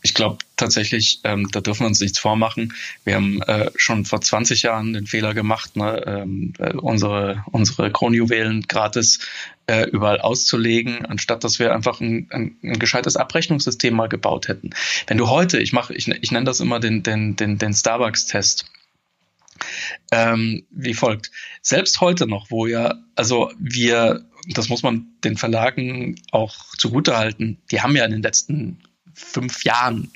ich 0.05 0.13
glaube 0.13 0.37
tatsächlich, 0.55 1.19
ähm, 1.23 1.49
da 1.51 1.61
dürfen 1.61 1.81
wir 1.81 1.87
uns 1.87 1.99
nichts 1.99 2.19
vormachen. 2.19 2.73
Wir 3.05 3.15
haben 3.15 3.41
äh, 3.41 3.71
schon 3.75 4.05
vor 4.05 4.21
20 4.21 4.61
Jahren 4.61 4.93
den 4.93 5.07
Fehler 5.07 5.33
gemacht, 5.33 5.75
ne, 5.75 6.03
ähm, 6.05 6.53
äh, 6.59 6.73
unsere, 6.73 7.43
unsere 7.51 7.91
Kronjuwelen 7.91 8.67
gratis 8.67 9.19
äh, 9.67 9.89
überall 9.89 10.21
auszulegen, 10.21 11.05
anstatt 11.05 11.43
dass 11.43 11.59
wir 11.59 11.73
einfach 11.73 11.99
ein, 11.99 12.27
ein, 12.31 12.57
ein 12.63 12.79
gescheites 12.79 13.17
Abrechnungssystem 13.17 13.93
mal 13.93 14.07
gebaut 14.07 14.47
hätten. 14.47 14.71
Wenn 15.07 15.17
du 15.17 15.29
heute, 15.29 15.59
ich 15.59 15.73
mache, 15.73 15.93
ich, 15.93 16.07
ich 16.07 16.31
nenne 16.31 16.45
das 16.45 16.59
immer 16.59 16.79
den, 16.79 17.03
den, 17.03 17.35
den, 17.35 17.57
den 17.57 17.73
Starbucks-Test. 17.73 18.65
Ähm, 20.11 20.65
wie 20.69 20.93
folgt. 20.93 21.31
Selbst 21.61 22.01
heute 22.01 22.27
noch, 22.27 22.51
wo 22.51 22.67
ja, 22.67 22.95
also 23.15 23.51
wir, 23.57 24.25
das 24.49 24.69
muss 24.69 24.83
man 24.83 25.07
den 25.23 25.37
Verlagen 25.37 26.21
auch 26.31 26.75
zugutehalten, 26.77 27.57
die 27.71 27.81
haben 27.81 27.95
ja 27.95 28.05
in 28.05 28.11
den 28.11 28.21
letzten 28.21 28.79
fünf 29.13 29.63
Jahren 29.63 30.11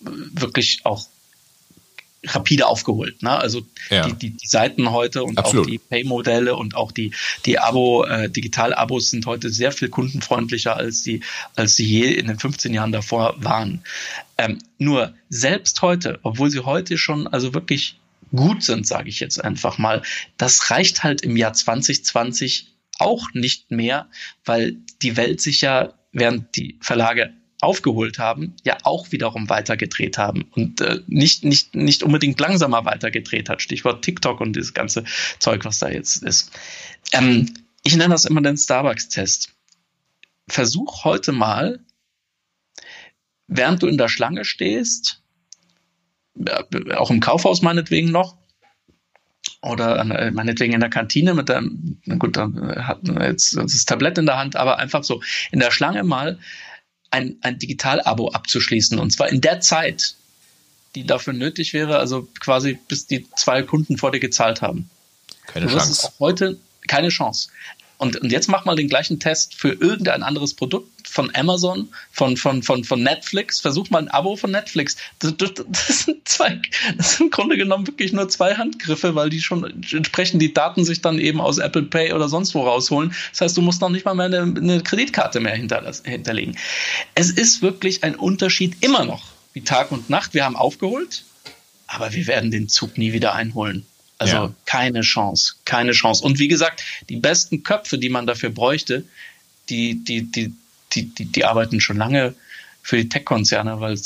wirklich 0.00 0.80
auch 0.84 1.08
rapide 2.24 2.66
aufgeholt. 2.66 3.22
Ne? 3.22 3.30
Also 3.30 3.62
ja. 3.88 4.06
die, 4.06 4.12
die, 4.14 4.30
die 4.30 4.46
Seiten 4.46 4.90
heute 4.90 5.24
und 5.24 5.38
Absolut. 5.38 5.66
auch 5.66 5.70
die 5.70 5.78
Pay-Modelle 5.78 6.54
und 6.54 6.74
auch 6.74 6.92
die, 6.92 7.12
die 7.46 7.58
Abo, 7.58 8.04
äh, 8.04 8.28
Digital-Abos 8.28 9.10
sind 9.10 9.26
heute 9.26 9.50
sehr 9.50 9.72
viel 9.72 9.88
kundenfreundlicher, 9.88 10.76
als 10.76 11.02
sie, 11.02 11.22
als 11.56 11.76
sie 11.76 11.86
je 11.86 12.12
in 12.12 12.26
den 12.26 12.38
15 12.38 12.74
Jahren 12.74 12.92
davor 12.92 13.36
waren. 13.38 13.82
Ähm, 14.36 14.58
nur 14.78 15.14
selbst 15.28 15.80
heute, 15.82 16.18
obwohl 16.22 16.50
sie 16.50 16.60
heute 16.60 16.98
schon 16.98 17.26
also 17.26 17.54
wirklich 17.54 17.98
gut 18.34 18.62
sind, 18.62 18.86
sage 18.86 19.08
ich 19.08 19.20
jetzt 19.20 19.42
einfach 19.42 19.78
mal, 19.78 20.02
das 20.36 20.70
reicht 20.70 21.02
halt 21.02 21.22
im 21.22 21.36
Jahr 21.36 21.52
2020 21.52 22.68
auch 22.98 23.32
nicht 23.32 23.70
mehr, 23.70 24.08
weil 24.44 24.76
die 25.02 25.16
Welt 25.16 25.40
sich 25.40 25.62
ja, 25.62 25.94
während 26.12 26.54
die 26.56 26.76
Verlage 26.80 27.32
aufgeholt 27.60 28.18
haben, 28.18 28.54
ja 28.64 28.76
auch 28.84 29.12
wiederum 29.12 29.48
weitergedreht 29.48 30.18
haben 30.18 30.46
und 30.52 30.80
äh, 30.80 31.00
nicht, 31.06 31.44
nicht, 31.44 31.74
nicht 31.74 32.02
unbedingt 32.02 32.40
langsamer 32.40 32.84
weitergedreht 32.84 33.48
hat. 33.48 33.62
Stichwort 33.62 34.04
TikTok 34.04 34.40
und 34.40 34.54
dieses 34.54 34.74
ganze 34.74 35.04
Zeug, 35.38 35.64
was 35.64 35.78
da 35.78 35.88
jetzt 35.88 36.22
ist. 36.22 36.52
Ähm, 37.12 37.52
ich 37.82 37.96
nenne 37.96 38.14
das 38.14 38.24
immer 38.24 38.42
den 38.42 38.56
Starbucks-Test. 38.56 39.54
Versuch 40.48 41.04
heute 41.04 41.32
mal, 41.32 41.80
während 43.46 43.82
du 43.82 43.86
in 43.86 43.98
der 43.98 44.08
Schlange 44.08 44.44
stehst, 44.44 45.22
auch 46.96 47.10
im 47.10 47.20
Kaufhaus 47.20 47.62
meinetwegen 47.62 48.10
noch, 48.10 48.36
oder 49.62 50.00
äh, 50.00 50.30
meinetwegen 50.30 50.72
in 50.72 50.80
der 50.80 50.90
Kantine 50.90 51.34
mit 51.34 51.48
der, 51.48 51.62
gut, 52.18 52.36
da 52.36 52.50
hat 52.78 53.00
jetzt 53.06 53.56
das 53.56 53.84
Tablett 53.84 54.16
in 54.16 54.26
der 54.26 54.38
Hand, 54.38 54.56
aber 54.56 54.78
einfach 54.78 55.04
so 55.04 55.22
in 55.50 55.60
der 55.60 55.70
Schlange 55.70 56.02
mal 56.02 56.38
ein, 57.10 57.36
ein 57.42 57.58
Digital-Abo 57.58 58.30
abzuschließen. 58.30 58.98
Und 58.98 59.10
zwar 59.10 59.28
in 59.28 59.40
der 59.40 59.60
Zeit, 59.60 60.14
die 60.94 61.04
dafür 61.04 61.32
nötig 61.32 61.72
wäre, 61.72 61.98
also 61.98 62.28
quasi 62.40 62.78
bis 62.88 63.06
die 63.06 63.26
zwei 63.36 63.62
Kunden 63.62 63.98
vor 63.98 64.12
dir 64.12 64.20
gezahlt 64.20 64.62
haben. 64.62 64.90
Keine 65.46 65.66
du 65.66 65.76
Chance. 65.76 66.06
Auch 66.06 66.20
heute 66.20 66.58
keine 66.86 67.08
Chance. 67.08 67.50
Und, 67.98 68.16
und 68.16 68.32
jetzt 68.32 68.48
mach 68.48 68.64
mal 68.64 68.76
den 68.76 68.88
gleichen 68.88 69.20
Test 69.20 69.54
für 69.54 69.72
irgendein 69.72 70.22
anderes 70.22 70.54
Produkt 70.54 70.99
von 71.10 71.34
Amazon, 71.34 71.88
von, 72.12 72.36
von, 72.36 72.62
von, 72.62 72.84
von 72.84 73.02
Netflix. 73.02 73.60
Versuch 73.60 73.90
mal 73.90 73.98
ein 73.98 74.08
Abo 74.08 74.36
von 74.36 74.50
Netflix. 74.50 74.96
Das, 75.18 75.36
das, 75.38 75.52
das, 75.54 76.04
sind 76.04 76.28
zwei, 76.28 76.60
das 76.96 77.16
sind 77.16 77.26
im 77.26 77.30
Grunde 77.30 77.56
genommen 77.56 77.86
wirklich 77.86 78.12
nur 78.12 78.28
zwei 78.28 78.54
Handgriffe, 78.54 79.14
weil 79.14 79.30
die 79.30 79.40
schon 79.40 79.64
entsprechend 79.92 80.40
die 80.40 80.54
Daten 80.54 80.84
sich 80.84 81.00
dann 81.00 81.18
eben 81.18 81.40
aus 81.40 81.58
Apple 81.58 81.82
Pay 81.82 82.12
oder 82.12 82.28
sonst 82.28 82.54
wo 82.54 82.62
rausholen. 82.62 83.14
Das 83.32 83.40
heißt, 83.40 83.56
du 83.56 83.62
musst 83.62 83.80
noch 83.80 83.90
nicht 83.90 84.04
mal 84.04 84.14
mehr 84.14 84.26
eine, 84.26 84.42
eine 84.42 84.82
Kreditkarte 84.82 85.40
mehr 85.40 85.54
hinterlegen. 85.54 86.56
Es 87.14 87.30
ist 87.30 87.62
wirklich 87.62 88.04
ein 88.04 88.14
Unterschied 88.14 88.76
immer 88.80 89.04
noch, 89.04 89.24
wie 89.52 89.62
Tag 89.62 89.92
und 89.92 90.08
Nacht. 90.10 90.34
Wir 90.34 90.44
haben 90.44 90.56
aufgeholt, 90.56 91.24
aber 91.86 92.12
wir 92.12 92.26
werden 92.26 92.50
den 92.50 92.68
Zug 92.68 92.96
nie 92.98 93.12
wieder 93.12 93.34
einholen. 93.34 93.84
Also 94.18 94.36
ja. 94.36 94.54
keine 94.66 95.00
Chance, 95.00 95.54
keine 95.64 95.92
Chance. 95.92 96.22
Und 96.22 96.38
wie 96.38 96.48
gesagt, 96.48 96.84
die 97.08 97.16
besten 97.16 97.62
Köpfe, 97.62 97.96
die 97.96 98.10
man 98.10 98.26
dafür 98.26 98.50
bräuchte, 98.50 99.04
die, 99.70 100.04
die, 100.04 100.30
die, 100.30 100.52
die, 100.92 101.14
die, 101.14 101.26
die 101.26 101.44
arbeiten 101.44 101.80
schon 101.80 101.96
lange 101.96 102.34
für 102.82 102.96
die 102.96 103.08
Tech-Konzerne, 103.08 103.80
weil 103.80 103.98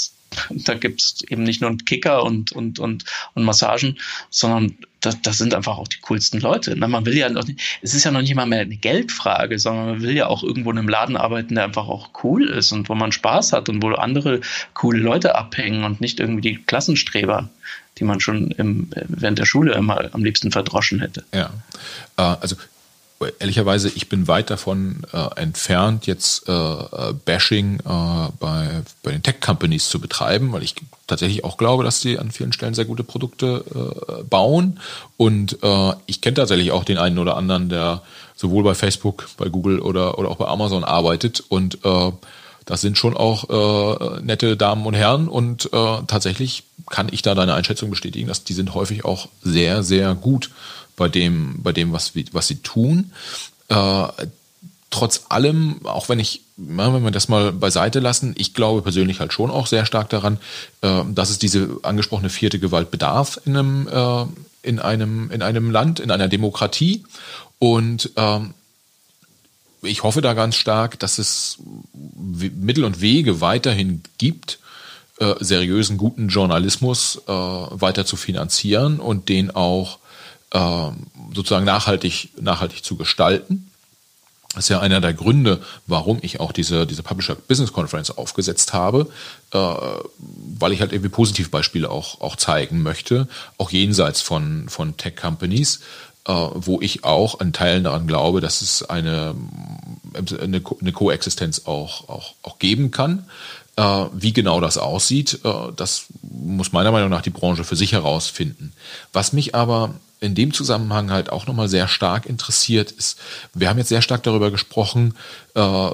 da 0.51 0.75
gibt's 0.75 1.23
eben 1.29 1.45
nicht 1.45 1.61
nur 1.61 1.71
einen 1.71 1.85
Kicker 1.85 2.25
und, 2.25 2.53
und, 2.53 2.79
und, 2.79 3.05
und 3.35 3.45
Massagen, 3.45 3.99
sondern 4.31 4.77
das, 5.01 5.21
das 5.23 5.39
sind 5.39 5.55
einfach 5.55 5.79
auch 5.79 5.87
die 5.87 6.01
coolsten 6.01 6.41
Leute. 6.41 6.77
Ne? 6.77 6.89
Man 6.89 7.07
will 7.07 7.17
ja 7.17 7.29
noch 7.29 7.47
es 7.83 7.95
ist 7.95 8.05
ja 8.05 8.11
noch 8.11 8.23
nicht 8.23 8.35
mal 8.35 8.47
mehr 8.47 8.63
eine 8.63 8.77
Geldfrage, 8.77 9.59
sondern 9.59 9.87
man 9.87 10.03
will 10.03 10.17
ja 10.17 10.27
auch 10.27 10.43
irgendwo 10.43 10.71
in 10.71 10.79
einem 10.79 10.89
Laden 10.89 11.17
arbeiten, 11.17 11.55
der 11.55 11.65
einfach 11.65 11.89
auch 11.89 12.11
cool 12.25 12.49
ist 12.49 12.73
und 12.73 12.89
wo 12.89 12.95
man 12.95 13.13
Spaß 13.13 13.53
hat 13.53 13.69
und 13.69 13.83
wo 13.83 13.91
andere 13.91 14.41
coole 14.73 14.99
Leute 14.99 15.35
abhängen 15.37 15.85
und 15.85 16.01
nicht 16.01 16.21
irgendwie 16.21 16.41
die 16.41 16.57
Klassenstreber 16.57 17.51
die 17.99 18.05
man 18.05 18.21
schon 18.21 18.51
im, 18.51 18.91
während 19.07 19.39
der 19.39 19.47
Schule 19.47 19.75
immer 19.75 20.13
am 20.13 20.25
liebsten 20.25 20.51
verdroschen 20.51 21.01
hätte. 21.01 21.25
Ja, 21.33 21.51
äh, 22.17 22.23
also 22.23 22.57
ehrlicherweise, 23.39 23.89
ich 23.89 24.09
bin 24.09 24.29
weit 24.29 24.51
davon 24.51 25.03
äh, 25.13 25.41
entfernt, 25.41 26.07
jetzt 26.07 26.49
äh, 26.49 26.53
äh, 26.53 27.13
Bashing 27.25 27.81
äh, 27.81 28.29
bei, 28.39 28.83
bei 29.03 29.13
den 29.13 29.23
Tech-Companies 29.23 29.89
zu 29.89 30.01
betreiben, 30.01 30.53
weil 30.53 30.63
ich 30.63 30.75
tatsächlich 31.07 31.45
auch 31.45 31.57
glaube, 31.57 31.85
dass 31.85 32.01
sie 32.01 32.19
an 32.19 32.31
vielen 32.31 32.53
Stellen 32.53 32.75
sehr 32.75 32.85
gute 32.85 33.05
Produkte 33.05 33.65
äh, 33.75 34.23
bauen. 34.25 34.81
Und 35.17 35.63
äh, 35.63 35.93
ich 36.07 36.21
kenne 36.21 36.35
tatsächlich 36.35 36.73
auch 36.73 36.85
den 36.85 36.99
einen 36.99 37.19
oder 37.19 37.37
anderen, 37.37 37.69
der 37.69 38.03
sowohl 38.37 38.65
bei 38.65 38.75
Facebook, 38.75 39.29
bei 39.37 39.49
Google 39.49 39.79
oder, 39.81 40.19
oder 40.19 40.31
auch 40.31 40.37
bei 40.37 40.47
Amazon 40.47 40.83
arbeitet. 40.83 41.45
Und 41.49 41.79
das 42.65 42.81
sind 42.81 42.99
schon 42.99 43.17
auch 43.17 44.21
nette 44.23 44.57
Damen 44.57 44.85
und 44.87 44.95
Herren. 44.95 45.29
Und 45.29 45.71
tatsächlich 45.71 46.65
kann 46.91 47.07
ich 47.13 47.23
da 47.23 47.37
deine 47.37 47.55
Einschätzung 47.55 47.91
bestätigen, 47.91 48.27
dass 48.27 48.43
die 48.43 48.55
sind 48.55 48.75
häufig 48.75 49.05
auch 49.05 49.29
sehr, 49.43 49.85
sehr 49.85 50.17
gut 50.17 50.51
bei 50.97 51.09
dem, 51.09 51.63
bei 51.63 51.73
dem, 51.73 51.93
was, 51.93 52.13
was 52.33 52.49
sie 52.49 52.57
tun. 52.57 53.13
Äh, 53.69 54.07
trotz 54.95 55.25
allem, 55.29 55.81
auch 55.85 56.09
wenn 56.09 56.21
ich, 56.21 56.43
wenn 56.57 57.03
wir 57.03 57.11
das 57.11 57.29
mal 57.29 57.53
beiseite 57.53 57.99
lassen, 57.99 58.35
ich 58.39 58.55
glaube 58.55 58.81
persönlich 58.83 59.19
halt 59.19 59.33
schon 59.33 59.51
auch 59.51 59.67
sehr 59.67 59.87
stark 59.87 60.09
daran, 60.09 60.39
äh, 60.83 61.03
dass 61.13 61.31
es 61.31 61.39
diese 61.39 61.79
angesprochene 61.83 62.31
vierte 62.31 62.61
Gewalt 62.61 62.93
bedarf 62.93 63.41
in 63.45 63.57
einem, 63.57 63.89
äh, 63.89 64.25
in 64.63 64.79
einem, 64.79 65.33
in 65.33 65.43
einem 65.43 65.73
Land, 65.73 65.99
in 65.99 66.13
einer 66.13 66.29
Demokratie. 66.29 67.03
Und 67.59 68.11
ähm, 68.17 68.55
ich 69.83 70.05
hoffe 70.05 70.21
da 70.21 70.33
ganz 70.33 70.55
stark, 70.55 70.99
dass 71.01 71.19
es 71.19 71.59
Mittel 71.93 72.85
und 72.85 73.01
Wege 73.01 73.41
weiterhin 73.41 74.03
gibt, 74.19 74.61
äh, 75.19 75.35
seriösen, 75.41 75.97
guten 75.99 76.29
Journalismus 76.29 77.21
weiter 77.27 78.07
zu 78.07 78.17
finanzieren 78.17 79.01
und 79.01 79.29
den 79.29 79.51
auch 79.51 79.99
sozusagen 81.35 81.65
nachhaltig, 81.65 82.31
nachhaltig 82.41 82.85
zu 82.85 82.97
gestalten. 82.97 83.71
Das 84.55 84.67
ist 84.67 84.69
ja 84.69 84.81
einer 84.81 85.01
der 85.01 85.15
Gründe, 85.15 85.61
warum 85.87 86.19
ich 86.23 86.39
auch 86.39 86.53
diese, 86.53 86.87
diese 86.87 87.03
Publisher 87.03 87.35
Business 87.35 87.73
Conference 87.73 88.13
aufgesetzt 88.13 88.73
habe, 88.73 89.09
äh, 89.53 89.59
weil 89.59 90.73
ich 90.73 90.81
halt 90.81 90.93
irgendwie 90.93 91.11
Positivbeispiele 91.11 91.91
auch, 91.91 92.21
auch 92.21 92.37
zeigen 92.37 92.83
möchte, 92.83 93.27
auch 93.59 93.71
jenseits 93.71 94.21
von, 94.21 94.69
von 94.69 94.97
Tech 94.97 95.17
Companies, 95.17 95.81
äh, 96.27 96.33
wo 96.33 96.81
ich 96.81 97.03
auch 97.03 97.41
an 97.41 97.53
Teilen 97.53 97.85
daran 97.85 98.07
glaube, 98.07 98.41
dass 98.41 98.63
es 98.63 98.83
eine, 98.85 99.35
eine, 100.15 100.63
eine 100.81 100.93
Koexistenz 100.93 101.63
auch, 101.67 102.09
auch, 102.09 102.35
auch 102.43 102.61
geben 102.61 102.93
kann. 102.93 103.27
Äh, 103.77 104.07
wie 104.13 104.33
genau 104.33 104.61
das 104.61 104.79
aussieht, 104.79 105.41
äh, 105.45 105.73
das 105.75 106.07
muss 106.23 106.71
meiner 106.71 106.93
Meinung 106.93 107.11
nach 107.11 107.23
die 107.23 107.31
Branche 107.31 107.65
für 107.65 107.75
sich 107.75 107.91
herausfinden. 107.91 108.73
Was 109.13 109.33
mich 109.33 109.57
aber 109.57 109.95
in 110.21 110.37
dem 110.37 110.53
Zusammenhang 110.53 111.11
halt 111.11 111.33
auch 111.33 111.49
nochmal 111.49 111.69
sehr 111.69 111.89
stark 111.89 112.27
interessiert 112.27 112.93
ist, 112.93 113.19
wir 113.53 113.69
haben 113.69 113.79
jetzt 113.79 113.89
sehr 113.89 114.01
stark 114.01 114.23
darüber 114.23 114.53
gesprochen, 114.53 115.15
äh, 115.57 115.91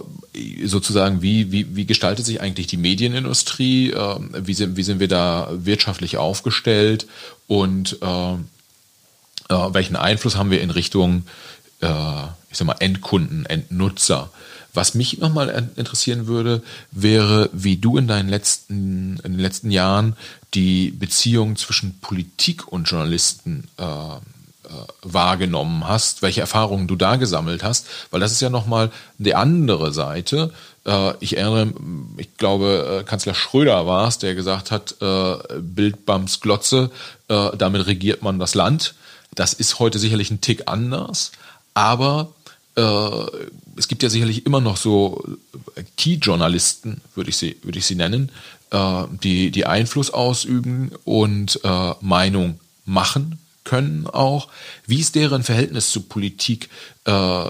sozusagen, 0.67 1.23
wie, 1.23 1.53
wie, 1.53 1.75
wie 1.75 1.87
gestaltet 1.87 2.27
sich 2.27 2.43
eigentlich 2.43 2.67
die 2.67 2.77
Medienindustrie, 2.77 3.95
wie, 3.95 4.55
sind, 4.55 4.77
wie 4.77 4.83
sind 4.83 5.01
wir 5.01 5.09
da 5.09 5.49
wirtschaftlich 5.51 6.19
aufgestellt 6.19 7.07
und 7.49 7.99
welchen 9.49 9.97
Einfluss 9.97 10.37
haben 10.37 10.53
wir 10.53 10.61
in 10.61 10.71
Richtung, 10.71 11.25
ich 11.81 11.87
sag 12.59 12.67
mal, 12.67 12.77
Endkunden, 12.79 13.47
Endnutzer. 13.47 14.31
Was 14.73 14.95
mich 14.95 15.19
nochmal 15.19 15.71
interessieren 15.77 16.27
würde, 16.27 16.63
wäre, 16.91 17.51
wie 17.53 17.77
du 17.77 17.97
in 17.97 18.07
deinen 18.07 18.29
letzten, 18.29 19.19
in 19.25 19.33
den 19.33 19.41
letzten 19.41 19.71
Jahren 19.71 20.17
die 20.55 20.91
Beziehung 20.91 21.57
zwischen 21.57 21.99
Politik 22.01 22.69
und 22.69 22.85
Journalisten 22.85 23.69
äh, 23.79 23.85
äh, 24.71 24.73
wahrgenommen 25.03 25.89
hast, 25.89 26.23
welche 26.23 26.43
Erfahrungen 26.43 26.87
du 26.87 26.95
da 26.95 27.17
gesammelt 27.17 27.65
hast, 27.65 27.89
weil 28.13 28.21
das 28.21 28.31
ist 28.31 28.41
ja 28.41 28.51
nochmal 28.51 28.93
die 29.19 29.35
andere 29.35 29.93
Seite. 29.93 30.53
Äh, 30.87 31.15
ich 31.19 31.37
erinnere, 31.37 31.73
ich 32.19 32.37
glaube, 32.37 33.01
äh, 33.01 33.05
Kanzler 33.05 33.35
Schröder 33.35 33.89
war 33.89 34.07
es, 34.07 34.19
der 34.19 34.37
gesagt 34.37 34.71
hat, 34.71 34.95
Bildbams 35.01 36.41
Glotze, 36.41 36.91
damit 37.27 37.87
regiert 37.87 38.23
man 38.23 38.39
das 38.39 38.55
Land. 38.55 38.95
Das 39.35 39.55
ist 39.55 39.81
heute 39.81 39.99
sicherlich 39.99 40.31
ein 40.31 40.41
Tick 40.41 40.63
anders, 40.67 41.33
aber 41.75 42.33
es 42.81 43.89
gibt 43.89 44.03
ja 44.03 44.09
sicherlich 44.09 44.47
immer 44.47 44.61
noch 44.61 44.77
so 44.77 45.25
Key-Journalisten, 45.97 47.01
würde 47.15 47.31
ich 47.31 47.37
sie, 47.37 47.57
würde 47.63 47.79
ich 47.79 47.87
sie 47.87 47.95
nennen, 47.95 48.31
äh, 48.71 49.05
die, 49.23 49.51
die 49.51 49.67
Einfluss 49.67 50.11
ausüben 50.11 50.93
und 51.05 51.61
äh, 51.65 51.95
Meinung 52.01 52.61
machen 52.85 53.39
können 53.65 54.07
auch. 54.07 54.49
Wie 54.87 55.01
ist 55.01 55.15
deren 55.15 55.43
Verhältnis 55.43 55.91
zu 55.91 56.03
Politik? 56.03 56.69
Äh, 57.05 57.45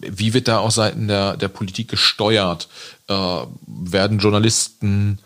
wie 0.00 0.32
wird 0.32 0.48
da 0.48 0.58
aus 0.58 0.76
Seiten 0.76 1.08
der, 1.08 1.36
der 1.36 1.48
Politik 1.48 1.88
gesteuert? 1.88 2.68
Äh, 3.08 3.14
werden 3.66 4.18
Journalisten 4.18 5.18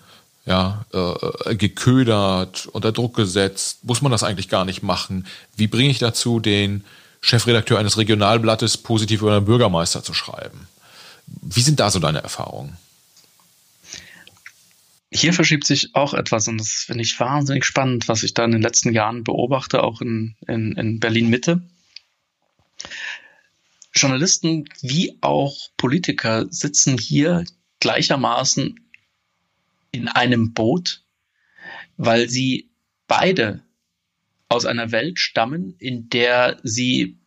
ja, 0.47 0.85
äh, 0.93 1.55
geködert, 1.55 2.66
unter 2.72 2.93
Druck 2.93 3.14
gesetzt? 3.16 3.85
Muss 3.85 4.03
man 4.03 4.12
das 4.12 4.22
eigentlich 4.22 4.49
gar 4.49 4.64
nicht 4.64 4.82
machen? 4.82 5.26
Wie 5.57 5.66
bringe 5.66 5.91
ich 5.91 5.99
dazu, 5.99 6.41
den 6.41 6.85
Chefredakteur 7.25 7.79
eines 7.79 7.97
Regionalblattes 7.97 8.77
positiv 8.77 9.22
über 9.22 9.35
einen 9.35 9.47
Bürgermeister 9.47 10.03
zu 10.03 10.12
schreiben? 10.12 10.68
Wie 11.27 11.62
sind 11.62 11.81
da 11.81 11.91
so 11.91 11.99
deine 11.99 12.22
Erfahrungen? 12.22 12.77
Hier 15.11 15.33
verschiebt 15.33 15.66
sich 15.66 15.95
auch 15.95 16.12
etwas 16.12 16.49
und 16.49 16.59
das 16.59 16.85
finde 16.87 17.03
ich 17.03 17.18
wahnsinnig 17.18 17.64
spannend, 17.64 18.09
was 18.09 18.25
ich 18.25 18.35
da 18.35 18.45
in 18.45 18.51
den 18.51 18.61
letzten 18.61 18.93
Jahren 18.93 19.25
beobachte, 19.25 19.83
auch 19.83 20.03
in, 20.03 20.35
in, 20.47 20.72
in 20.72 21.01
Berlin 21.01 21.31
Mitte. 21.31 21.62
Journalisten 23.95 24.68
wie 24.83 25.16
auch 25.22 25.57
Politiker 25.79 26.45
sitzen 26.51 26.99
hier 26.99 27.47
gleichermaßen 27.81 28.81
in 29.93 30.09
einem 30.09 30.53
Boot, 30.53 31.05
weil 31.97 32.29
sie 32.29 32.68
beide 33.07 33.64
aus 34.49 34.66
einer 34.66 34.92
Welt 34.92 35.18
stammen, 35.18 35.74
in 35.78 36.09
der 36.09 36.59
sie 36.62 37.18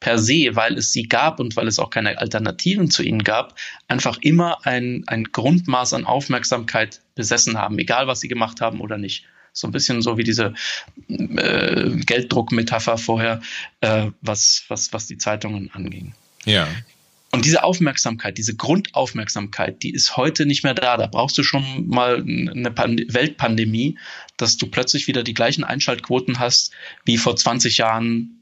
per 0.00 0.18
se, 0.18 0.50
weil 0.52 0.78
es 0.78 0.92
sie 0.92 1.04
gab 1.04 1.40
und 1.40 1.56
weil 1.56 1.66
es 1.66 1.78
auch 1.78 1.90
keine 1.90 2.18
Alternativen 2.18 2.90
zu 2.90 3.02
ihnen 3.02 3.24
gab, 3.24 3.58
einfach 3.88 4.18
immer 4.20 4.64
ein, 4.64 5.04
ein 5.06 5.24
Grundmaß 5.24 5.92
an 5.94 6.04
Aufmerksamkeit 6.04 7.00
besessen 7.14 7.58
haben, 7.58 7.78
egal 7.78 8.06
was 8.06 8.20
sie 8.20 8.28
gemacht 8.28 8.60
haben 8.60 8.80
oder 8.80 8.96
nicht. 8.96 9.24
So 9.52 9.66
ein 9.66 9.72
bisschen 9.72 10.02
so 10.02 10.16
wie 10.16 10.24
diese 10.24 10.54
äh, 11.08 11.90
Gelddruckmetapher 11.90 12.96
vorher, 12.96 13.40
äh, 13.80 14.10
was, 14.20 14.64
was, 14.68 14.92
was 14.92 15.06
die 15.06 15.18
Zeitungen 15.18 15.70
anging. 15.72 16.14
Ja. 16.44 16.68
Und 17.30 17.44
diese 17.44 17.62
Aufmerksamkeit, 17.62 18.38
diese 18.38 18.56
Grundaufmerksamkeit, 18.56 19.82
die 19.82 19.90
ist 19.90 20.16
heute 20.16 20.46
nicht 20.46 20.64
mehr 20.64 20.74
da. 20.74 20.96
Da 20.96 21.06
brauchst 21.06 21.36
du 21.36 21.42
schon 21.42 21.86
mal 21.88 22.22
eine 22.22 22.70
Pand 22.70 23.12
Weltpandemie, 23.12 23.98
dass 24.38 24.56
du 24.56 24.66
plötzlich 24.66 25.06
wieder 25.06 25.22
die 25.22 25.34
gleichen 25.34 25.64
Einschaltquoten 25.64 26.38
hast 26.38 26.72
wie 27.04 27.18
vor 27.18 27.36
20 27.36 27.76
Jahren, 27.76 28.40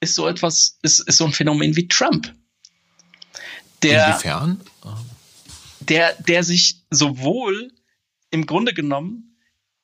ist 0.00 0.14
so 0.14 0.26
etwas, 0.26 0.78
ist, 0.82 1.00
ist 1.00 1.18
so 1.18 1.26
ein 1.26 1.32
Phänomen 1.32 1.76
wie 1.76 1.86
Trump. 1.86 2.34
Der, 3.82 4.08
Inwiefern? 4.08 4.60
Der, 5.80 6.14
der 6.14 6.42
sich 6.42 6.82
sowohl 6.88 7.70
im 8.30 8.46
Grunde 8.46 8.72
genommen 8.72 9.36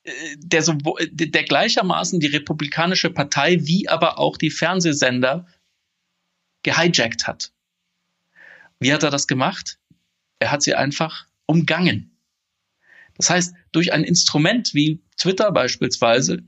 äh, 0.05 0.13
der, 0.39 0.63
so, 0.63 0.79
der 1.11 1.45
gleichermaßen 1.45 2.21
die 2.21 2.29
Republikanische 2.29 3.11
Partei 3.11 3.59
wie 3.67 3.89
aber 3.91 4.19
auch 4.19 4.39
die 4.39 4.51
Fernsehsender 4.51 5.47
gehijackt 6.63 7.27
hat. 7.27 7.53
Wie 8.81 8.95
hat 8.95 9.03
er 9.03 9.11
das 9.11 9.27
gemacht? 9.27 9.79
Er 10.39 10.51
hat 10.51 10.63
sie 10.63 10.75
einfach 10.75 11.27
umgangen. 11.45 12.16
Das 13.17 13.31
heißt, 13.31 13.55
durch 13.73 13.93
ein 13.93 14.05
Instrument 14.05 14.75
wie 14.75 15.03
Twitter 15.17 15.51
beispielsweise 15.53 16.43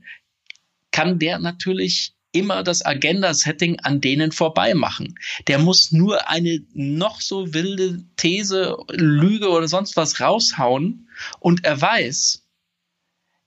kann 0.91 1.19
der 1.19 1.39
natürlich 1.39 2.13
immer 2.31 2.63
das 2.63 2.85
Agenda-Setting 2.85 3.79
an 3.79 4.01
denen 4.01 4.31
vorbei 4.31 4.75
machen. 4.75 5.15
Der 5.47 5.57
muss 5.57 5.91
nur 5.91 6.29
eine 6.29 6.63
noch 6.73 7.21
so 7.21 7.53
wilde 7.53 8.03
These, 8.17 8.77
Lüge 8.89 9.49
oder 9.49 9.67
sonst 9.67 9.95
was 9.95 10.19
raushauen 10.19 11.09
und 11.39 11.65
er 11.65 11.81
weiß, 11.81 12.45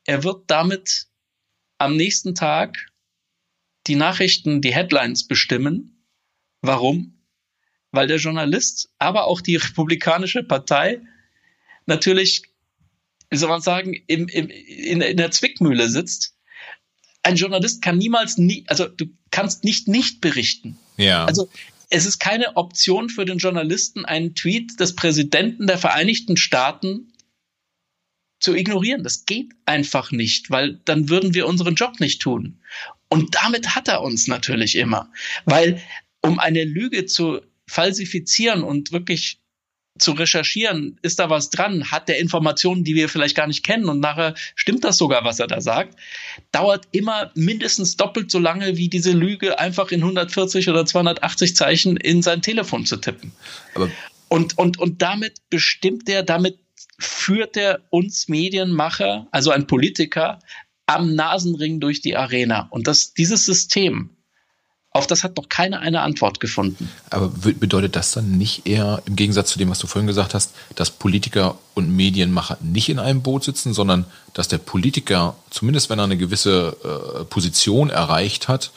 er 0.04 0.24
wird 0.24 0.44
damit 0.48 1.06
am 1.78 1.96
nächsten 1.96 2.34
Tag 2.34 2.86
die 3.86 3.94
Nachrichten, 3.94 4.60
die 4.60 4.74
Headlines 4.74 5.28
bestimmen. 5.28 6.04
Warum? 6.60 7.22
weil 7.92 8.06
der 8.06 8.16
Journalist, 8.16 8.90
aber 8.98 9.26
auch 9.26 9.40
die 9.40 9.56
Republikanische 9.56 10.42
Partei 10.42 11.00
natürlich, 11.86 12.42
wie 13.32 13.38
soll 13.38 13.48
man 13.48 13.62
sagen, 13.62 13.94
im, 14.08 14.28
im, 14.28 14.50
in, 14.50 15.00
in 15.00 15.16
der 15.16 15.30
Zwickmühle 15.30 15.88
sitzt. 15.88 16.36
Ein 17.22 17.36
Journalist 17.36 17.80
kann 17.80 17.96
niemals 17.96 18.36
nie, 18.36 18.64
also 18.66 18.86
du 18.86 19.06
kannst 19.30 19.64
nicht 19.64 19.88
nicht 19.88 20.20
berichten. 20.20 20.78
Ja. 20.98 21.24
Also 21.24 21.48
es 21.88 22.04
ist 22.04 22.18
keine 22.18 22.58
Option 22.58 23.08
für 23.08 23.24
den 23.24 23.38
Journalisten, 23.38 24.04
einen 24.04 24.34
Tweet 24.34 24.78
des 24.78 24.94
Präsidenten 24.94 25.66
der 25.66 25.78
Vereinigten 25.78 26.36
Staaten 26.36 27.14
zu 28.38 28.54
ignorieren. 28.54 29.02
Das 29.02 29.24
geht 29.24 29.52
einfach 29.64 30.12
nicht, 30.12 30.50
weil 30.50 30.80
dann 30.84 31.08
würden 31.08 31.32
wir 31.32 31.46
unseren 31.46 31.74
Job 31.74 32.00
nicht 32.00 32.20
tun. 32.20 32.60
Und 33.08 33.34
damit 33.34 33.74
hat 33.74 33.88
er 33.88 34.02
uns 34.02 34.26
natürlich 34.26 34.76
immer, 34.76 35.10
weil 35.46 35.80
um 36.20 36.38
eine 36.38 36.64
Lüge 36.64 37.06
zu 37.06 37.40
falsifizieren 37.66 38.62
und 38.62 38.92
wirklich 38.92 39.41
zu 39.98 40.12
recherchieren, 40.12 40.98
ist 41.02 41.18
da 41.18 41.28
was 41.28 41.50
dran, 41.50 41.90
hat 41.90 42.08
der 42.08 42.18
Informationen, 42.18 42.82
die 42.82 42.94
wir 42.94 43.08
vielleicht 43.08 43.36
gar 43.36 43.46
nicht 43.46 43.62
kennen 43.62 43.88
und 43.88 44.00
nachher 44.00 44.34
stimmt 44.54 44.84
das 44.84 44.96
sogar, 44.96 45.24
was 45.24 45.38
er 45.38 45.46
da 45.46 45.60
sagt, 45.60 45.98
dauert 46.50 46.88
immer 46.92 47.30
mindestens 47.34 47.96
doppelt 47.96 48.30
so 48.30 48.38
lange, 48.38 48.76
wie 48.76 48.88
diese 48.88 49.12
Lüge 49.12 49.58
einfach 49.58 49.90
in 49.90 50.00
140 50.00 50.68
oder 50.70 50.86
280 50.86 51.54
Zeichen 51.54 51.96
in 51.96 52.22
sein 52.22 52.42
Telefon 52.42 52.86
zu 52.86 52.96
tippen. 52.96 53.32
Aber 53.74 53.90
und, 54.28 54.56
und, 54.56 54.78
und 54.78 55.02
damit 55.02 55.34
bestimmt 55.50 56.08
er, 56.08 56.22
damit 56.22 56.58
führt 56.98 57.56
er 57.58 57.82
uns 57.90 58.28
Medienmacher, 58.28 59.28
also 59.30 59.50
ein 59.50 59.66
Politiker, 59.66 60.38
am 60.86 61.14
Nasenring 61.14 61.80
durch 61.80 62.00
die 62.00 62.16
Arena. 62.16 62.68
Und 62.70 62.86
das, 62.86 63.12
dieses 63.12 63.44
System, 63.44 64.16
auf 64.94 65.06
das 65.06 65.24
hat 65.24 65.36
noch 65.36 65.48
keiner 65.48 65.80
eine 65.80 66.02
Antwort 66.02 66.38
gefunden. 66.38 66.90
Aber 67.08 67.28
bedeutet 67.28 67.96
das 67.96 68.12
dann 68.12 68.36
nicht 68.36 68.66
eher, 68.66 69.02
im 69.06 69.16
Gegensatz 69.16 69.50
zu 69.50 69.58
dem, 69.58 69.70
was 69.70 69.78
du 69.78 69.86
vorhin 69.86 70.06
gesagt 70.06 70.34
hast, 70.34 70.52
dass 70.74 70.90
Politiker 70.90 71.56
und 71.74 71.94
Medienmacher 71.94 72.58
nicht 72.60 72.90
in 72.90 72.98
einem 72.98 73.22
Boot 73.22 73.44
sitzen, 73.44 73.72
sondern 73.72 74.04
dass 74.34 74.48
der 74.48 74.58
Politiker, 74.58 75.34
zumindest 75.50 75.88
wenn 75.88 75.98
er 75.98 76.04
eine 76.04 76.18
gewisse 76.18 76.76
äh, 76.84 77.24
Position 77.24 77.88
erreicht 77.88 78.48
hat, 78.48 78.70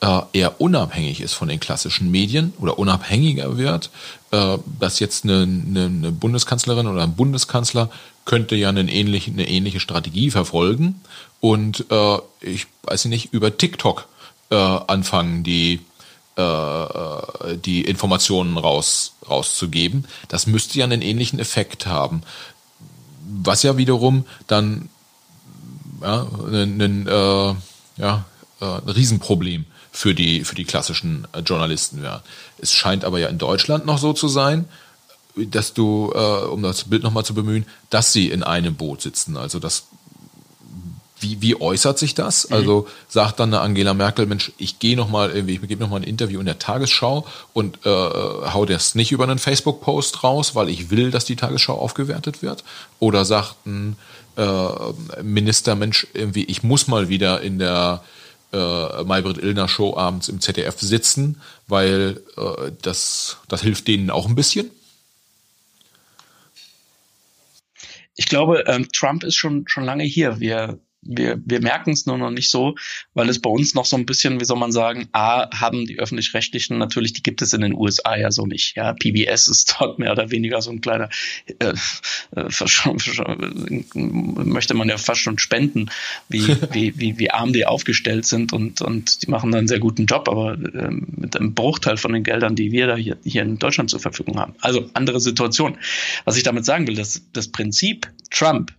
äh, 0.00 0.20
eher 0.32 0.60
unabhängig 0.60 1.20
ist 1.20 1.34
von 1.34 1.48
den 1.48 1.60
klassischen 1.60 2.10
Medien 2.10 2.52
oder 2.58 2.78
unabhängiger 2.78 3.56
wird, 3.56 3.90
äh, 4.32 4.58
dass 4.78 4.98
jetzt 4.98 5.24
eine, 5.24 5.42
eine, 5.42 5.84
eine 5.84 6.12
Bundeskanzlerin 6.12 6.88
oder 6.88 7.02
ein 7.02 7.14
Bundeskanzler 7.14 7.90
könnte 8.24 8.56
ja 8.56 8.70
eine 8.70 8.90
ähnliche, 8.90 9.30
eine 9.30 9.48
ähnliche 9.48 9.80
Strategie 9.80 10.30
verfolgen 10.30 11.00
und 11.40 11.86
äh, 11.90 12.18
ich 12.40 12.66
weiß 12.82 13.04
nicht, 13.06 13.32
über 13.32 13.56
TikTok 13.56 14.08
äh, 14.50 14.56
anfangen, 14.56 15.42
die 15.42 15.80
äh, 16.36 17.56
die 17.56 17.82
Informationen 17.82 18.56
raus, 18.56 19.14
rauszugeben. 19.28 20.06
Das 20.28 20.46
müsste 20.46 20.78
ja 20.78 20.84
einen 20.84 21.02
ähnlichen 21.02 21.38
Effekt 21.38 21.86
haben. 21.86 22.22
Was 23.42 23.62
ja 23.62 23.76
wiederum 23.76 24.24
dann 24.46 24.88
ja, 26.00 26.26
ein, 26.46 26.80
ein, 26.80 27.06
äh, 27.06 27.54
ja, 27.96 28.24
äh, 28.60 28.64
ein 28.64 28.88
Riesenproblem 28.88 29.66
für 29.92 30.14
die, 30.14 30.44
für 30.44 30.54
die 30.54 30.64
klassischen 30.64 31.26
äh, 31.32 31.40
Journalisten 31.40 32.02
wäre. 32.02 32.22
Es 32.58 32.72
scheint 32.72 33.04
aber 33.04 33.18
ja 33.18 33.28
in 33.28 33.38
Deutschland 33.38 33.86
noch 33.86 33.98
so 33.98 34.12
zu 34.12 34.28
sein, 34.28 34.66
dass 35.36 35.74
du, 35.74 36.12
äh, 36.14 36.44
um 36.44 36.62
das 36.62 36.84
Bild 36.84 37.02
nochmal 37.02 37.24
zu 37.24 37.34
bemühen, 37.34 37.66
dass 37.90 38.12
sie 38.12 38.30
in 38.30 38.42
einem 38.42 38.74
Boot 38.76 39.02
sitzen. 39.02 39.36
Also 39.36 39.58
dass 39.58 39.86
wie, 41.20 41.40
wie 41.40 41.60
äußert 41.60 41.98
sich 41.98 42.14
das? 42.14 42.48
Mhm. 42.48 42.56
Also 42.56 42.88
sagt 43.08 43.40
dann 43.40 43.54
eine 43.54 43.62
Angela 43.62 43.94
Merkel, 43.94 44.26
Mensch, 44.26 44.52
ich 44.58 44.78
gehe 44.78 44.96
noch 44.96 45.08
mal 45.08 45.30
irgendwie, 45.30 45.54
ich 45.54 45.68
gebe 45.68 45.82
noch 45.82 45.90
mal 45.90 45.96
ein 45.96 46.02
Interview 46.02 46.40
in 46.40 46.46
der 46.46 46.58
Tagesschau 46.58 47.26
und 47.52 47.78
äh, 47.84 47.88
hau 47.88 48.64
das 48.66 48.94
nicht 48.94 49.12
über 49.12 49.24
einen 49.24 49.38
Facebook-Post 49.38 50.24
raus, 50.24 50.54
weil 50.54 50.68
ich 50.68 50.90
will, 50.90 51.10
dass 51.10 51.24
die 51.24 51.36
Tagesschau 51.36 51.74
aufgewertet 51.74 52.42
wird? 52.42 52.64
Oder 52.98 53.24
sagt 53.24 53.66
ein 53.66 53.96
äh, 54.36 55.22
Minister, 55.22 55.74
Mensch, 55.74 56.06
irgendwie, 56.14 56.44
ich 56.44 56.62
muss 56.62 56.88
mal 56.88 57.08
wieder 57.08 57.40
in 57.40 57.58
der 57.58 58.02
äh, 58.52 59.04
Maybrit 59.04 59.38
Illner 59.38 59.68
Show 59.68 59.96
abends 59.96 60.28
im 60.28 60.40
ZDF 60.40 60.80
sitzen, 60.80 61.40
weil 61.68 62.20
äh, 62.36 62.72
das, 62.82 63.38
das 63.48 63.62
hilft 63.62 63.88
denen 63.88 64.10
auch 64.10 64.26
ein 64.26 64.34
bisschen? 64.34 64.70
Ich 68.16 68.26
glaube, 68.26 68.64
ähm, 68.66 68.88
Trump 68.92 69.24
ist 69.24 69.36
schon, 69.36 69.64
schon 69.66 69.84
lange 69.84 70.04
hier. 70.04 70.40
Wir 70.40 70.78
wir, 71.02 71.40
wir 71.44 71.60
merken 71.60 71.92
es 71.92 72.06
nur 72.06 72.18
noch 72.18 72.30
nicht 72.30 72.50
so, 72.50 72.74
weil 73.14 73.28
es 73.28 73.40
bei 73.40 73.50
uns 73.50 73.74
noch 73.74 73.86
so 73.86 73.96
ein 73.96 74.06
bisschen, 74.06 74.40
wie 74.40 74.44
soll 74.44 74.58
man 74.58 74.72
sagen, 74.72 75.08
A, 75.12 75.48
haben 75.58 75.86
die 75.86 75.98
öffentlich-rechtlichen 75.98 76.78
natürlich, 76.78 77.12
die 77.12 77.22
gibt 77.22 77.42
es 77.42 77.52
in 77.52 77.62
den 77.62 77.74
USA 77.74 78.16
ja 78.16 78.30
so 78.30 78.46
nicht. 78.46 78.76
Ja, 78.76 78.92
PBS 78.92 79.48
ist 79.48 79.76
dort 79.78 79.98
mehr 79.98 80.12
oder 80.12 80.30
weniger 80.30 80.60
so 80.60 80.70
ein 80.70 80.80
kleiner, 80.80 81.08
äh, 81.58 81.72
äh, 82.36 82.48
möchte 83.94 84.74
man 84.74 84.88
ja 84.88 84.98
fast 84.98 85.20
schon 85.20 85.38
spenden, 85.38 85.90
wie, 86.28 86.46
wie, 86.72 86.98
wie, 86.98 87.18
wie 87.18 87.30
arm 87.30 87.52
die 87.52 87.66
aufgestellt 87.66 88.26
sind 88.26 88.52
und, 88.52 88.82
und 88.82 89.22
die 89.22 89.30
machen 89.30 89.54
einen 89.54 89.68
sehr 89.68 89.80
guten 89.80 90.06
Job, 90.06 90.28
aber 90.28 90.52
äh, 90.52 90.90
mit 90.90 91.36
einem 91.36 91.54
Bruchteil 91.54 91.96
von 91.96 92.12
den 92.12 92.24
Geldern, 92.24 92.56
die 92.56 92.72
wir 92.72 92.86
da 92.86 92.96
hier, 92.96 93.16
hier 93.24 93.42
in 93.42 93.58
Deutschland 93.58 93.90
zur 93.90 94.00
Verfügung 94.00 94.38
haben. 94.38 94.54
Also 94.60 94.90
andere 94.94 95.20
Situation. 95.20 95.78
Was 96.24 96.36
ich 96.36 96.42
damit 96.42 96.64
sagen 96.64 96.86
will, 96.86 96.94
dass 96.94 97.22
das 97.32 97.48
Prinzip 97.48 98.10
Trump 98.30 98.72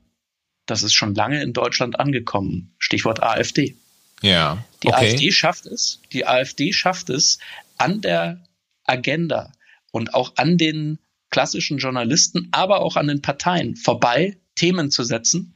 das 0.66 0.84
ist 0.84 0.94
schon 0.94 1.16
lange 1.16 1.42
in 1.42 1.54
Deutschland 1.54 2.00
angekommen. 2.00 2.74
Stichwort 2.80 3.22
AfD. 3.22 3.76
Ja. 4.22 4.64
Die 4.84 4.88
okay. 4.88 5.14
AfD 5.14 5.32
schafft 5.32 5.66
es, 5.66 6.00
die 6.14 6.26
AfD 6.26 6.74
schafft 6.74 7.10
es, 7.10 7.40
an 7.78 8.02
der 8.02 8.44
Agenda 8.84 9.52
und 9.92 10.14
auch 10.14 10.34
an 10.38 10.58
den 10.58 11.00
klassischen 11.30 11.78
Journalisten, 11.78 12.50
aber 12.52 12.82
auch 12.82 12.96
an 12.96 13.08
den 13.08 13.22
Parteien 13.22 13.76
vorbei 13.76 14.38
Themen 14.56 14.92
zu 14.92 15.04
setzen, 15.04 15.56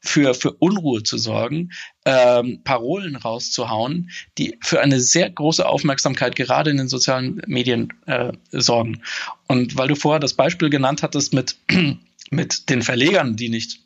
für, 0.00 0.34
für 0.34 0.52
Unruhe 0.52 1.02
zu 1.02 1.18
sorgen, 1.18 1.72
ähm, 2.04 2.60
Parolen 2.64 3.16
rauszuhauen, 3.16 4.10
die 4.38 4.58
für 4.62 4.80
eine 4.80 5.00
sehr 5.00 5.28
große 5.30 5.66
Aufmerksamkeit 5.66 6.36
gerade 6.36 6.70
in 6.70 6.76
den 6.76 6.88
sozialen 6.88 7.42
Medien 7.46 7.92
äh, 8.06 8.32
sorgen. 8.52 9.02
Und 9.48 9.76
weil 9.76 9.88
du 9.88 9.94
vorher 9.96 10.20
das 10.20 10.34
Beispiel 10.34 10.70
genannt 10.70 11.02
hattest 11.02 11.34
mit, 11.34 11.56
mit 12.30 12.70
den 12.70 12.82
Verlegern, 12.82 13.36
die 13.36 13.48
nicht 13.48 13.80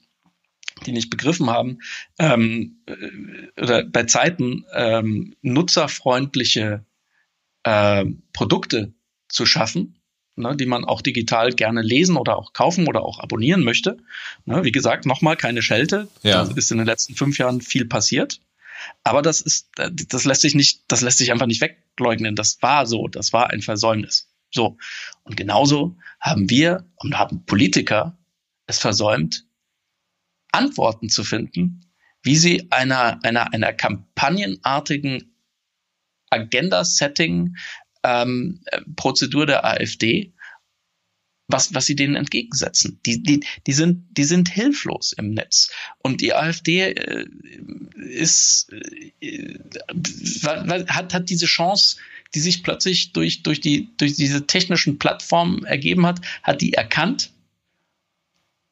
die 0.87 0.93
nicht 0.93 1.11
begriffen 1.11 1.51
haben, 1.51 1.81
ähm, 2.18 2.83
äh, 2.87 3.61
oder 3.61 3.85
bei 3.85 4.05
Zeiten 4.05 4.64
ähm, 4.72 5.35
nutzerfreundliche 5.43 6.85
äh, 7.64 8.07
Produkte 8.33 8.93
zu 9.28 9.47
schaffen, 9.47 10.01
ne, 10.37 10.57
die 10.57 10.66
man 10.66 10.85
auch 10.85 11.03
digital 11.03 11.53
gerne 11.53 11.83
lesen 11.83 12.16
oder 12.16 12.37
auch 12.39 12.53
kaufen 12.53 12.89
oder 12.89 13.03
auch 13.03 13.18
abonnieren 13.20 13.62
möchte. 13.62 13.99
Ne, 14.45 14.64
wie 14.64 14.72
gesagt, 14.72 15.07
nochmal 15.07 15.37
keine 15.37 15.62
Schelte. 15.62 16.09
Ja. 16.22 16.45
Da 16.45 16.55
ist 16.55 16.70
in 16.70 16.78
den 16.78 16.87
letzten 16.87 17.14
fünf 17.14 17.39
Jahren 17.39 17.61
viel 17.61 17.85
passiert. 17.87 18.41
Aber 19.05 19.20
das 19.20 19.43
ist, 19.43 19.68
das 19.76 20.24
lässt 20.24 20.41
sich 20.41 20.55
nicht, 20.55 20.85
das 20.89 21.03
lässt 21.03 21.18
sich 21.18 21.33
einfach 21.33 21.47
nicht 21.47 21.61
wegleugnen. 21.61 22.35
Das 22.35 22.62
war 22.62 22.87
so, 22.87 23.09
das 23.09 23.33
war 23.33 23.51
ein 23.51 23.61
Versäumnis. 23.61 24.28
So. 24.51 24.78
Und 25.22 25.37
genauso 25.37 25.97
haben 26.18 26.49
wir 26.49 26.87
und 26.97 27.18
haben 27.18 27.45
Politiker 27.45 28.18
es 28.66 28.78
versäumt, 28.78 29.47
Antworten 30.53 31.09
zu 31.09 31.25
finden, 31.25 31.81
wie 32.23 32.37
sie 32.37 32.71
einer, 32.71 33.23
einer, 33.25 33.53
einer 33.53 33.73
kampagnenartigen 33.73 35.35
Agenda-Setting 36.31 37.57
ähm, 38.03 38.61
der 38.65 39.65
AfD, 39.65 40.33
was, 41.49 41.75
was 41.75 41.87
sie 41.87 41.97
denen 41.97 42.15
entgegensetzen. 42.15 43.01
Die, 43.05 43.23
die, 43.23 43.45
die, 43.67 43.73
sind, 43.73 44.07
die 44.17 44.25
sind 44.25 44.49
hilflos 44.49 45.13
im 45.13 45.31
Netz. 45.31 45.71
Und 45.99 46.21
die 46.21 46.33
AfD 46.33 46.93
äh, 46.93 47.27
ist, 47.97 48.73
äh, 49.21 49.59
hat, 50.45 51.13
hat 51.13 51.29
diese 51.31 51.47
Chance, 51.47 51.97
die 52.35 52.41
sich 52.41 52.63
plötzlich 52.63 53.13
durch, 53.13 53.43
durch, 53.43 53.61
die, 53.61 53.89
durch 53.97 54.15
diese 54.15 54.47
technischen 54.47 54.99
Plattformen 54.99 55.65
ergeben 55.65 56.07
hat, 56.07 56.21
hat 56.43 56.61
die 56.61 56.75
erkannt 56.75 57.33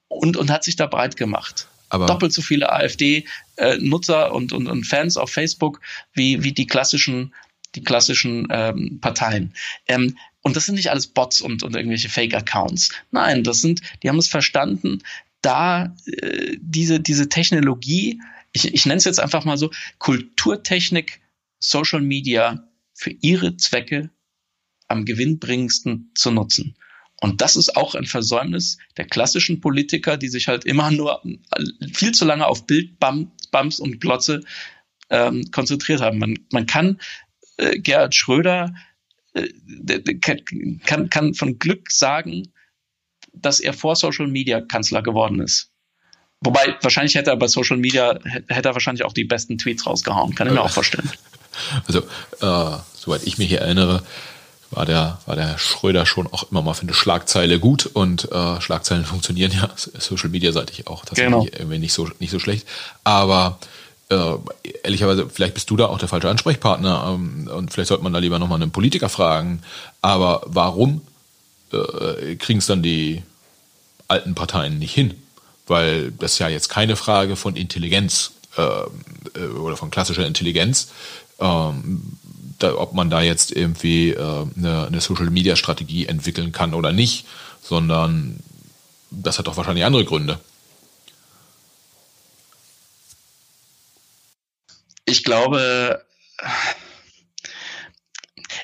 und, 0.08 0.36
und 0.36 0.50
hat 0.50 0.64
sich 0.64 0.76
da 0.76 0.86
breit 0.86 1.16
gemacht. 1.16 1.68
Aber 1.90 2.06
Doppelt 2.06 2.32
so 2.32 2.42
viele 2.42 2.70
AfD-Nutzer 2.70 4.26
äh, 4.26 4.30
und, 4.30 4.52
und, 4.52 4.66
und 4.66 4.84
Fans 4.84 5.16
auf 5.16 5.30
Facebook 5.30 5.80
wie, 6.12 6.42
wie 6.42 6.52
die 6.52 6.66
klassischen, 6.66 7.34
die 7.74 7.82
klassischen 7.82 8.46
ähm, 8.50 8.98
Parteien. 9.00 9.54
Ähm, 9.86 10.16
und 10.42 10.56
das 10.56 10.66
sind 10.66 10.74
nicht 10.74 10.90
alles 10.90 11.06
Bots 11.06 11.40
und, 11.40 11.62
und 11.62 11.74
irgendwelche 11.74 12.08
Fake-Accounts. 12.08 12.90
Nein, 13.10 13.42
das 13.42 13.60
sind, 13.60 13.80
die 14.02 14.08
haben 14.08 14.18
es 14.18 14.28
verstanden, 14.28 15.02
da 15.40 15.94
äh, 16.06 16.56
diese, 16.60 17.00
diese 17.00 17.28
Technologie, 17.28 18.20
ich, 18.52 18.72
ich 18.72 18.86
nenne 18.86 18.98
es 18.98 19.04
jetzt 19.04 19.20
einfach 19.20 19.44
mal 19.44 19.58
so, 19.58 19.70
Kulturtechnik, 19.98 21.20
Social 21.58 22.00
Media 22.00 22.68
für 22.94 23.10
ihre 23.20 23.56
Zwecke 23.56 24.10
am 24.88 25.04
gewinnbringendsten 25.04 26.10
zu 26.14 26.30
nutzen. 26.30 26.76
Und 27.20 27.40
das 27.40 27.56
ist 27.56 27.76
auch 27.76 27.94
ein 27.94 28.06
Versäumnis 28.06 28.78
der 28.96 29.06
klassischen 29.06 29.60
Politiker, 29.60 30.16
die 30.16 30.28
sich 30.28 30.46
halt 30.46 30.64
immer 30.64 30.90
nur 30.90 31.22
viel 31.92 32.12
zu 32.12 32.24
lange 32.24 32.46
auf 32.46 32.66
Bildbums 32.66 33.80
und 33.80 34.00
Glotze 34.00 34.42
ähm, 35.10 35.50
konzentriert 35.50 36.00
haben. 36.00 36.18
Man, 36.18 36.38
man 36.52 36.66
kann 36.66 37.00
äh, 37.56 37.78
Gerhard 37.78 38.14
Schröder 38.14 38.72
äh, 39.34 40.14
kann, 40.84 41.10
kann 41.10 41.34
von 41.34 41.58
Glück 41.58 41.90
sagen, 41.90 42.52
dass 43.32 43.60
er 43.60 43.72
vor 43.72 43.96
Social 43.96 44.28
Media 44.28 44.60
Kanzler 44.60 45.02
geworden 45.02 45.40
ist. 45.40 45.70
Wobei, 46.40 46.76
wahrscheinlich 46.82 47.16
hätte 47.16 47.30
er 47.30 47.36
bei 47.36 47.48
Social 47.48 47.76
Media, 47.76 48.18
hätte 48.48 48.68
er 48.68 48.74
wahrscheinlich 48.74 49.04
auch 49.04 49.12
die 49.12 49.24
besten 49.24 49.58
Tweets 49.58 49.86
rausgehauen. 49.86 50.34
Kann 50.34 50.46
ich 50.46 50.52
mir 50.52 50.62
auch 50.62 50.70
vorstellen. 50.70 51.10
Also, 51.88 52.02
äh, 52.40 52.78
soweit 52.94 53.24
ich 53.24 53.38
mich 53.38 53.50
erinnere, 53.50 54.04
war 54.70 54.84
der, 54.84 55.18
war 55.26 55.36
der 55.36 55.58
Schröder 55.58 56.04
schon 56.06 56.26
auch 56.26 56.50
immer 56.50 56.62
mal 56.62 56.74
für 56.74 56.82
eine 56.82 56.94
Schlagzeile 56.94 57.58
gut 57.58 57.86
und 57.86 58.30
äh, 58.30 58.60
Schlagzeilen 58.60 59.04
funktionieren 59.06 59.52
ja 59.52 59.70
Social 59.76 60.28
Media 60.28 60.52
seitig 60.52 60.86
auch 60.86 61.04
tatsächlich 61.04 61.32
genau. 61.32 61.58
irgendwie 61.58 61.78
nicht 61.78 61.92
so, 61.92 62.08
nicht 62.18 62.30
so 62.30 62.38
schlecht. 62.38 62.66
Aber 63.04 63.58
äh, 64.10 64.34
ehrlicherweise, 64.82 65.28
vielleicht 65.28 65.54
bist 65.54 65.70
du 65.70 65.76
da 65.76 65.86
auch 65.86 65.98
der 65.98 66.08
falsche 66.08 66.30
Ansprechpartner 66.30 67.14
ähm, 67.14 67.48
und 67.54 67.72
vielleicht 67.72 67.88
sollte 67.88 68.04
man 68.04 68.12
da 68.12 68.18
lieber 68.18 68.38
nochmal 68.38 68.60
einen 68.60 68.70
Politiker 68.70 69.08
fragen. 69.08 69.62
Aber 70.02 70.42
warum 70.46 71.02
äh, 71.72 72.36
kriegen 72.36 72.58
es 72.58 72.66
dann 72.66 72.82
die 72.82 73.22
alten 74.06 74.34
Parteien 74.34 74.78
nicht 74.78 74.94
hin? 74.94 75.14
Weil 75.66 76.12
das 76.12 76.32
ist 76.32 76.38
ja 76.38 76.48
jetzt 76.48 76.68
keine 76.68 76.96
Frage 76.96 77.36
von 77.36 77.56
Intelligenz 77.56 78.32
äh, 78.56 78.62
äh 78.62 79.48
oder 79.48 79.76
von 79.76 79.90
klassischer 79.90 80.26
Intelligenz. 80.26 80.88
Ähm, 81.38 82.18
da, 82.58 82.76
ob 82.76 82.92
man 82.92 83.10
da 83.10 83.22
jetzt 83.22 83.52
irgendwie 83.52 84.10
äh, 84.10 84.46
eine, 84.56 84.86
eine 84.86 85.00
Social-Media-Strategie 85.00 86.06
entwickeln 86.06 86.52
kann 86.52 86.74
oder 86.74 86.92
nicht, 86.92 87.26
sondern 87.62 88.38
das 89.10 89.38
hat 89.38 89.46
doch 89.46 89.56
wahrscheinlich 89.56 89.84
andere 89.84 90.04
Gründe. 90.04 90.38
Ich 95.04 95.24
glaube, 95.24 96.04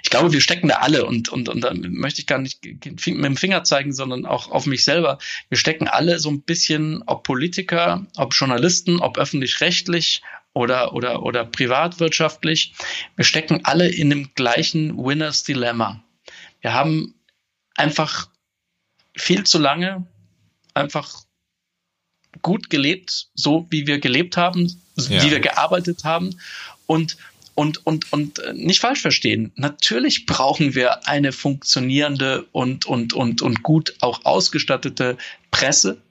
ich 0.02 0.10
glaube, 0.10 0.32
wir 0.32 0.42
stecken 0.42 0.68
da 0.68 0.76
alle 0.76 1.06
und, 1.06 1.30
und, 1.30 1.48
und 1.48 1.62
da 1.62 1.72
möchte 1.74 2.20
ich 2.20 2.26
gar 2.26 2.38
nicht 2.38 2.62
mit 2.64 2.98
dem 3.06 3.36
Finger 3.36 3.64
zeigen, 3.64 3.94
sondern 3.94 4.26
auch 4.26 4.50
auf 4.50 4.66
mich 4.66 4.84
selber. 4.84 5.18
Wir 5.48 5.56
stecken 5.56 5.88
alle 5.88 6.18
so 6.18 6.30
ein 6.30 6.42
bisschen, 6.42 7.02
ob 7.06 7.24
Politiker, 7.24 8.06
ob 8.16 8.34
Journalisten, 8.34 9.00
ob 9.00 9.16
öffentlich-rechtlich, 9.16 10.22
oder, 10.54 10.94
oder, 10.94 11.22
oder 11.22 11.44
privatwirtschaftlich. 11.44 12.72
Wir 13.16 13.24
stecken 13.24 13.64
alle 13.64 13.88
in 13.88 14.08
dem 14.10 14.34
gleichen 14.34 14.96
Winners 14.96 15.44
Dilemma. 15.44 16.02
Wir 16.60 16.72
haben 16.72 17.14
einfach 17.74 18.28
viel 19.16 19.44
zu 19.44 19.58
lange 19.58 20.06
einfach 20.72 21.24
gut 22.42 22.70
gelebt, 22.70 23.28
so 23.34 23.66
wie 23.70 23.86
wir 23.86 23.98
gelebt 23.98 24.36
haben, 24.36 24.66
ja. 24.96 25.22
wie 25.22 25.30
wir 25.30 25.40
gearbeitet 25.40 26.04
haben 26.04 26.40
und 26.86 27.16
und, 27.56 27.86
und, 27.86 28.12
und 28.12 28.40
äh, 28.40 28.52
nicht 28.52 28.80
falsch 28.80 29.00
verstehen. 29.00 29.52
Natürlich 29.54 30.26
brauchen 30.26 30.74
wir 30.74 31.06
eine 31.06 31.30
funktionierende 31.30 32.46
und, 32.50 32.84
und, 32.84 33.12
und, 33.12 33.42
und 33.42 33.62
gut 33.62 33.94
auch 34.00 34.24
ausgestattete 34.24 35.16
Presse 35.52 36.02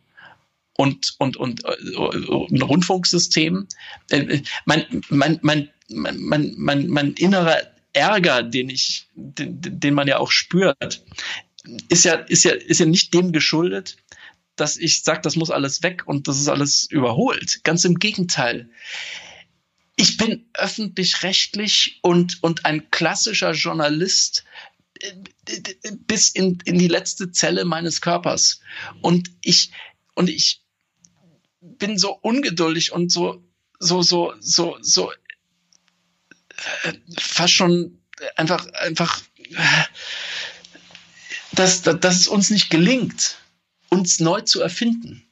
und, 0.76 1.16
und, 1.20 1.38
und, 1.38 1.64
und 1.64 1.66
äh, 1.66 2.56
ein 2.56 2.62
Rundfunksystem. 2.62 3.68
Äh, 4.10 4.42
mein, 4.66 5.04
mein, 5.10 5.40
mein, 5.42 5.70
mein, 5.90 6.54
mein, 6.58 6.88
mein 6.88 7.14
innerer 7.14 7.58
Ärger, 7.94 8.44
den 8.44 8.70
ich, 8.70 9.08
den, 9.16 9.60
den 9.80 9.94
man 9.94 10.08
ja 10.08 10.18
auch 10.18 10.32
spürt, 10.32 11.04
ist 11.90 12.06
ja, 12.06 12.16
ist 12.16 12.44
ja, 12.44 12.54
ist 12.54 12.80
ja 12.80 12.86
nicht 12.86 13.14
dem 13.14 13.32
geschuldet, 13.32 13.98
dass 14.56 14.78
ich 14.78 15.04
sage, 15.04 15.22
das 15.22 15.36
muss 15.36 15.52
alles 15.52 15.84
weg 15.84 16.04
und 16.06 16.28
das 16.28 16.40
ist 16.40 16.48
alles 16.48 16.90
überholt. 16.90 17.64
Ganz 17.64 17.86
im 17.86 17.96
Gegenteil. 17.96 18.70
Ich 19.96 20.18
bin 20.18 20.50
öffentlich-rechtlich 20.56 22.00
und, 22.02 22.42
und 22.42 22.66
ein 22.66 22.90
klassischer 22.90 23.52
Journalist 23.52 24.44
äh, 25.00 25.14
bis 26.08 26.30
in, 26.30 26.58
in 26.66 26.80
die 26.80 26.88
letzte 26.88 27.32
Zelle 27.32 27.64
meines 27.64 28.02
Körpers. 28.02 28.60
Und 29.02 29.30
ich, 29.44 29.72
und 30.16 30.30
ich 30.30 30.63
bin 31.64 31.98
so 31.98 32.18
ungeduldig 32.22 32.92
und 32.92 33.12
so, 33.12 33.44
so, 33.80 34.02
so, 34.02 34.34
so, 34.40 34.78
so, 34.82 35.12
äh, 36.84 36.94
fast 37.18 37.54
schon 37.54 38.00
einfach, 38.36 38.68
einfach, 38.74 39.22
äh, 39.50 39.84
dass, 41.54 41.82
dass 41.82 42.16
es 42.16 42.28
uns 42.28 42.50
nicht 42.50 42.70
gelingt, 42.70 43.38
uns 43.90 44.20
neu 44.20 44.42
zu 44.42 44.62
erfinden 44.62 45.24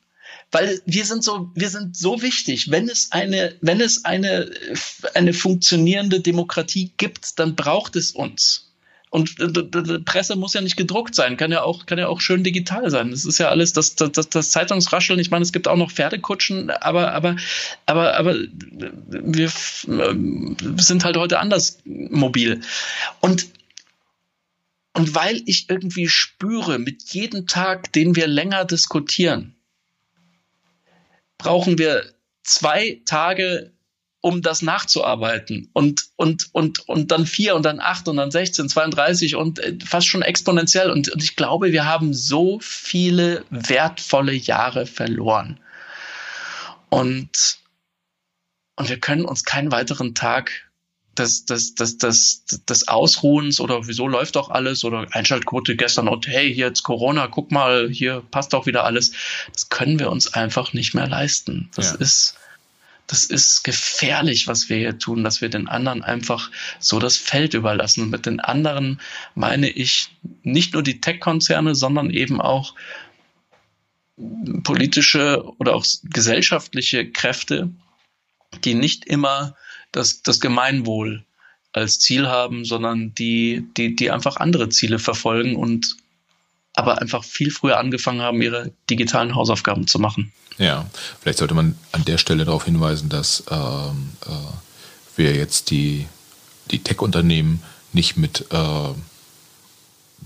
weil 0.51 0.81
wir 0.85 1.05
sind 1.05 1.23
so, 1.23 1.49
wir 1.55 1.69
sind 1.69 1.95
so 1.95 2.21
wichtig. 2.21 2.69
Wenn 2.69 2.89
es 2.89 3.11
eine, 3.11 3.55
wenn 3.61 3.79
es 3.79 4.03
eine, 4.05 4.51
eine 5.13 5.33
funktionierende 5.33 6.19
Demokratie 6.19 6.91
gibt, 6.97 7.39
dann 7.39 7.55
braucht 7.55 7.95
es 7.95 8.11
uns. 8.11 8.70
Und 9.11 9.39
die 9.39 9.99
Presse 10.05 10.37
muss 10.37 10.53
ja 10.53 10.61
nicht 10.61 10.77
gedruckt 10.77 11.15
sein, 11.15 11.35
kann 11.35 11.51
ja 11.51 11.63
auch, 11.63 11.85
kann 11.85 11.99
ja 11.99 12.07
auch 12.07 12.21
schön 12.21 12.45
digital 12.45 12.89
sein. 12.89 13.11
Das 13.11 13.25
ist 13.25 13.39
ja 13.39 13.49
alles, 13.49 13.73
das, 13.73 13.97
das, 13.97 14.29
das 14.29 14.51
Zeitungsrascheln. 14.51 15.19
Ich 15.19 15.29
meine, 15.29 15.43
es 15.43 15.51
gibt 15.51 15.67
auch 15.67 15.75
noch 15.75 15.91
Pferdekutschen, 15.91 16.69
aber, 16.69 17.11
aber, 17.11 17.35
aber, 17.85 18.15
aber 18.15 18.35
wir 18.35 19.51
sind 20.77 21.03
halt 21.03 21.17
heute 21.17 21.39
anders 21.39 21.79
mobil. 21.83 22.61
Und 23.19 23.47
und 24.93 25.15
weil 25.15 25.41
ich 25.45 25.69
irgendwie 25.69 26.07
spüre, 26.07 26.79
mit 26.79 27.13
jedem 27.13 27.47
Tag, 27.47 27.91
den 27.93 28.15
wir 28.15 28.27
länger 28.27 28.65
diskutieren, 28.65 29.55
brauchen 31.37 31.77
wir 31.77 32.13
zwei 32.43 33.01
Tage, 33.05 33.71
um 34.21 34.43
das 34.43 34.61
nachzuarbeiten 34.61 35.69
und, 35.73 36.05
und, 36.15 36.49
und, 36.53 36.87
und 36.87 37.11
dann 37.11 37.25
vier 37.25 37.55
und 37.55 37.63
dann 37.63 37.79
acht 37.79 38.07
und 38.07 38.17
dann 38.17 38.29
16, 38.29 38.69
32 38.69 39.35
und 39.35 39.59
äh, 39.59 39.77
fast 39.83 40.07
schon 40.07 40.21
exponentiell. 40.21 40.91
Und, 40.91 41.09
und 41.09 41.23
ich 41.23 41.35
glaube, 41.35 41.71
wir 41.71 41.85
haben 41.85 42.13
so 42.13 42.59
viele 42.61 43.43
wertvolle 43.49 44.33
Jahre 44.33 44.85
verloren. 44.85 45.59
Und, 46.89 47.57
und 48.75 48.89
wir 48.89 48.99
können 48.99 49.25
uns 49.25 49.43
keinen 49.43 49.71
weiteren 49.71 50.13
Tag 50.13 50.69
des, 51.17 51.45
des, 51.45 51.75
des, 51.75 51.97
des, 51.97 52.45
des 52.45 52.87
Ausruhens 52.87 53.59
oder 53.59 53.87
wieso 53.87 54.07
läuft 54.07 54.35
doch 54.35 54.49
alles 54.49 54.83
oder 54.83 55.07
Einschaltquote 55.11 55.75
gestern 55.75 56.07
und 56.07 56.27
hey, 56.27 56.53
hier 56.53 56.67
jetzt 56.67 56.83
Corona, 56.83 57.27
guck 57.27 57.51
mal, 57.51 57.89
hier 57.89 58.23
passt 58.31 58.53
doch 58.53 58.65
wieder 58.65 58.85
alles. 58.85 59.11
Das 59.51 59.69
können 59.69 59.99
wir 59.99 60.11
uns 60.11 60.33
einfach 60.33 60.73
nicht 60.73 60.93
mehr 60.93 61.07
leisten. 61.07 61.69
Das 61.75 61.91
ja. 61.91 61.95
ist, 61.97 62.35
das 63.11 63.25
ist 63.25 63.63
gefährlich, 63.63 64.47
was 64.47 64.69
wir 64.69 64.77
hier 64.77 64.97
tun, 64.97 65.25
dass 65.25 65.41
wir 65.41 65.49
den 65.49 65.67
anderen 65.67 66.01
einfach 66.01 66.49
so 66.79 66.97
das 66.97 67.17
Feld 67.17 67.53
überlassen. 67.53 68.03
Und 68.03 68.09
mit 68.09 68.25
den 68.25 68.39
anderen 68.39 69.01
meine 69.35 69.69
ich 69.69 70.15
nicht 70.43 70.73
nur 70.73 70.81
die 70.81 71.01
Tech-Konzerne, 71.01 71.75
sondern 71.75 72.09
eben 72.09 72.39
auch 72.39 72.73
politische 74.63 75.43
oder 75.57 75.75
auch 75.75 75.85
gesellschaftliche 76.05 77.11
Kräfte, 77.11 77.69
die 78.63 78.75
nicht 78.75 79.03
immer 79.03 79.57
das, 79.91 80.21
das 80.23 80.39
Gemeinwohl 80.39 81.25
als 81.73 81.99
Ziel 81.99 82.29
haben, 82.29 82.63
sondern 82.63 83.13
die, 83.13 83.67
die, 83.75 83.93
die 83.93 84.09
einfach 84.09 84.37
andere 84.37 84.69
Ziele 84.69 84.99
verfolgen 84.99 85.57
und 85.57 85.97
aber 86.73 87.01
einfach 87.01 87.23
viel 87.23 87.51
früher 87.51 87.77
angefangen 87.77 88.21
haben, 88.21 88.41
ihre 88.41 88.71
digitalen 88.89 89.35
Hausaufgaben 89.35 89.87
zu 89.87 89.99
machen. 89.99 90.31
Ja, 90.57 90.85
vielleicht 91.19 91.39
sollte 91.39 91.53
man 91.53 91.77
an 91.91 92.05
der 92.05 92.17
Stelle 92.17 92.45
darauf 92.45 92.65
hinweisen, 92.65 93.09
dass 93.09 93.43
ähm, 93.49 94.11
äh, 94.25 95.17
wir 95.17 95.35
jetzt 95.35 95.71
die, 95.71 96.07
die 96.71 96.79
Tech-Unternehmen 96.79 97.63
nicht 97.93 98.17
mit 98.17 98.45
äh, 98.51 98.93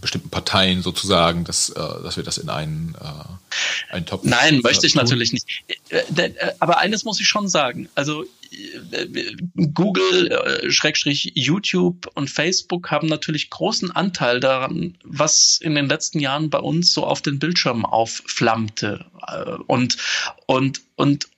bestimmten 0.01 0.29
Parteien 0.29 0.81
sozusagen, 0.81 1.45
dass, 1.45 1.69
äh, 1.69 1.73
dass 1.75 2.17
wir 2.17 2.23
das 2.23 2.37
in 2.37 2.49
einen, 2.49 2.95
äh, 3.01 3.93
einen 3.93 4.05
Top. 4.05 4.23
Nein, 4.23 4.59
möchte 4.61 4.85
ich 4.85 4.95
natürlich 4.95 5.31
nicht. 5.31 5.47
Äh, 5.89 6.33
aber 6.59 6.79
eines 6.79 7.05
muss 7.05 7.19
ich 7.19 7.27
schon 7.27 7.47
sagen. 7.47 7.89
Also 7.95 8.25
Google, 9.73 10.31
äh, 10.31 10.71
Schrägstrich 10.71 11.31
YouTube 11.35 12.07
und 12.15 12.29
Facebook 12.29 12.91
haben 12.91 13.07
natürlich 13.07 13.49
großen 13.49 13.91
Anteil 13.91 14.39
daran, 14.39 14.97
was 15.03 15.59
in 15.61 15.75
den 15.75 15.87
letzten 15.87 16.19
Jahren 16.19 16.49
bei 16.49 16.59
uns 16.59 16.93
so 16.93 17.05
auf 17.05 17.21
den 17.21 17.39
Bildschirmen 17.39 17.85
aufflammte. 17.85 19.05
Äh, 19.27 19.51
und, 19.67 19.97
und, 20.45 20.81
und, 20.95 21.29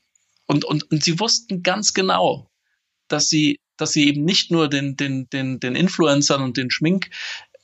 und, 0.45 0.65
und, 0.65 0.91
und 0.91 1.03
sie 1.03 1.19
wussten 1.19 1.63
ganz 1.63 1.93
genau, 1.93 2.49
dass 3.07 3.29
sie 3.29 3.59
dass 3.77 3.91
sie 3.91 4.07
eben 4.07 4.25
nicht 4.25 4.51
nur 4.51 4.67
den, 4.67 4.97
den, 4.97 5.29
den, 5.29 5.59
den 5.59 5.75
Influencern 5.75 6.41
und 6.41 6.57
den 6.57 6.71
Schmink, 6.71 7.09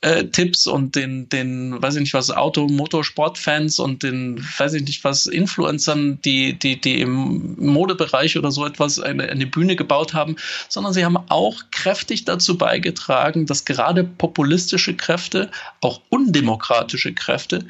äh, 0.04 0.26
Tipps 0.26 0.66
und 0.66 0.96
den, 0.96 1.30
den, 1.30 1.80
weiß 1.80 1.94
ich 1.94 2.00
nicht 2.02 2.14
was, 2.14 2.30
Auto, 2.30 2.68
Motorsportfans 2.68 3.78
und 3.78 4.02
den, 4.02 4.38
weiß 4.58 4.74
ich 4.74 4.84
nicht 4.84 5.02
was, 5.02 5.24
Influencern, 5.24 6.20
die, 6.22 6.58
die, 6.58 6.78
die 6.78 7.00
im 7.00 7.56
Modebereich 7.58 8.36
oder 8.36 8.50
so 8.50 8.66
etwas 8.66 9.00
eine, 9.00 9.30
eine 9.30 9.46
Bühne 9.46 9.76
gebaut 9.76 10.12
haben, 10.12 10.36
sondern 10.68 10.92
sie 10.92 11.06
haben 11.06 11.16
auch 11.28 11.62
kräftig 11.70 12.26
dazu 12.26 12.58
beigetragen, 12.58 13.46
dass 13.46 13.64
gerade 13.64 14.04
populistische 14.04 14.94
Kräfte, 14.94 15.50
auch 15.80 16.02
undemokratische 16.10 17.14
Kräfte, 17.14 17.64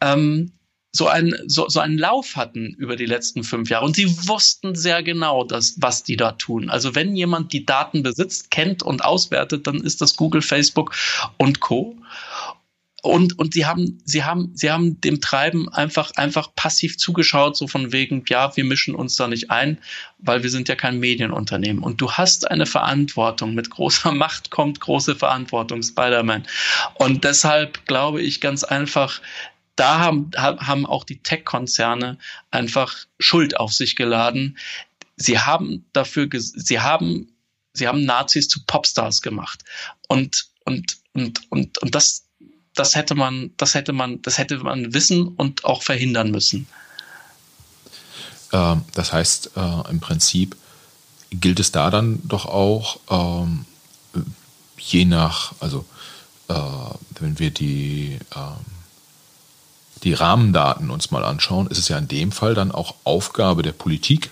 ähm, 0.00 0.52
so 0.94 1.08
einen, 1.08 1.34
so, 1.48 1.68
so 1.68 1.80
einen 1.80 1.98
Lauf 1.98 2.36
hatten 2.36 2.68
über 2.78 2.94
die 2.94 3.04
letzten 3.04 3.42
fünf 3.42 3.68
Jahre. 3.68 3.84
Und 3.84 3.96
sie 3.96 4.08
wussten 4.28 4.76
sehr 4.76 5.02
genau, 5.02 5.42
dass, 5.42 5.74
was 5.78 6.04
die 6.04 6.16
da 6.16 6.32
tun. 6.32 6.70
Also 6.70 6.94
wenn 6.94 7.16
jemand 7.16 7.52
die 7.52 7.66
Daten 7.66 8.04
besitzt, 8.04 8.52
kennt 8.52 8.84
und 8.84 9.04
auswertet, 9.04 9.66
dann 9.66 9.80
ist 9.80 10.00
das 10.00 10.14
Google, 10.14 10.40
Facebook 10.40 10.94
und 11.36 11.58
Co. 11.58 11.96
Und, 13.02 13.38
und 13.40 13.54
sie 13.54 13.66
haben, 13.66 13.98
sie 14.04 14.22
haben, 14.22 14.52
sie 14.54 14.70
haben 14.70 15.00
dem 15.00 15.20
Treiben 15.20 15.68
einfach, 15.68 16.12
einfach 16.14 16.54
passiv 16.54 16.96
zugeschaut, 16.96 17.56
so 17.56 17.66
von 17.66 17.92
wegen, 17.92 18.24
ja, 18.28 18.56
wir 18.56 18.64
mischen 18.64 18.94
uns 18.94 19.16
da 19.16 19.26
nicht 19.26 19.50
ein, 19.50 19.78
weil 20.20 20.44
wir 20.44 20.48
sind 20.48 20.68
ja 20.68 20.76
kein 20.76 21.00
Medienunternehmen. 21.00 21.82
Und 21.82 22.00
du 22.00 22.12
hast 22.12 22.50
eine 22.50 22.66
Verantwortung. 22.66 23.54
Mit 23.54 23.68
großer 23.68 24.12
Macht 24.12 24.50
kommt 24.50 24.78
große 24.78 25.16
Verantwortung, 25.16 25.82
Spider-Man. 25.82 26.46
Und 26.94 27.24
deshalb 27.24 27.84
glaube 27.86 28.22
ich 28.22 28.40
ganz 28.40 28.62
einfach, 28.62 29.20
da 29.76 29.98
haben, 29.98 30.30
haben 30.36 30.86
auch 30.86 31.04
die 31.04 31.22
Tech-Konzerne 31.22 32.18
einfach 32.50 32.94
Schuld 33.18 33.58
auf 33.58 33.72
sich 33.72 33.96
geladen. 33.96 34.58
Sie 35.16 35.38
haben 35.38 35.84
dafür, 35.92 36.28
sie 36.32 36.80
haben, 36.80 37.32
sie 37.72 37.88
haben 37.88 38.04
Nazis 38.04 38.48
zu 38.48 38.64
Popstars 38.66 39.22
gemacht. 39.22 39.64
Und, 40.08 40.46
und, 40.64 40.98
und, 41.12 41.50
und, 41.50 41.78
und 41.78 41.94
das, 41.94 42.24
das 42.74 42.94
hätte 42.94 43.14
man, 43.14 43.52
das 43.56 43.74
hätte 43.74 43.92
man, 43.92 44.22
das 44.22 44.38
hätte 44.38 44.58
man 44.58 44.94
wissen 44.94 45.28
und 45.28 45.64
auch 45.64 45.82
verhindern 45.82 46.30
müssen. 46.30 46.66
Ähm, 48.52 48.84
das 48.94 49.12
heißt, 49.12 49.52
äh, 49.56 49.90
im 49.90 50.00
Prinzip 50.00 50.56
gilt 51.30 51.58
es 51.58 51.72
da 51.72 51.90
dann 51.90 52.20
doch 52.26 52.46
auch, 52.46 53.00
ähm, 53.10 53.64
je 54.78 55.04
nach, 55.04 55.54
also 55.60 55.84
äh, 56.48 56.54
wenn 57.18 57.38
wir 57.38 57.50
die 57.50 58.18
ähm, 58.36 58.73
die 60.04 60.14
Rahmendaten 60.14 60.90
uns 60.90 61.10
mal 61.10 61.24
anschauen, 61.24 61.66
ist 61.66 61.78
es 61.78 61.88
ja 61.88 61.98
in 61.98 62.08
dem 62.08 62.32
Fall 62.32 62.54
dann 62.54 62.70
auch 62.70 62.94
Aufgabe 63.04 63.62
der 63.62 63.72
Politik, 63.72 64.30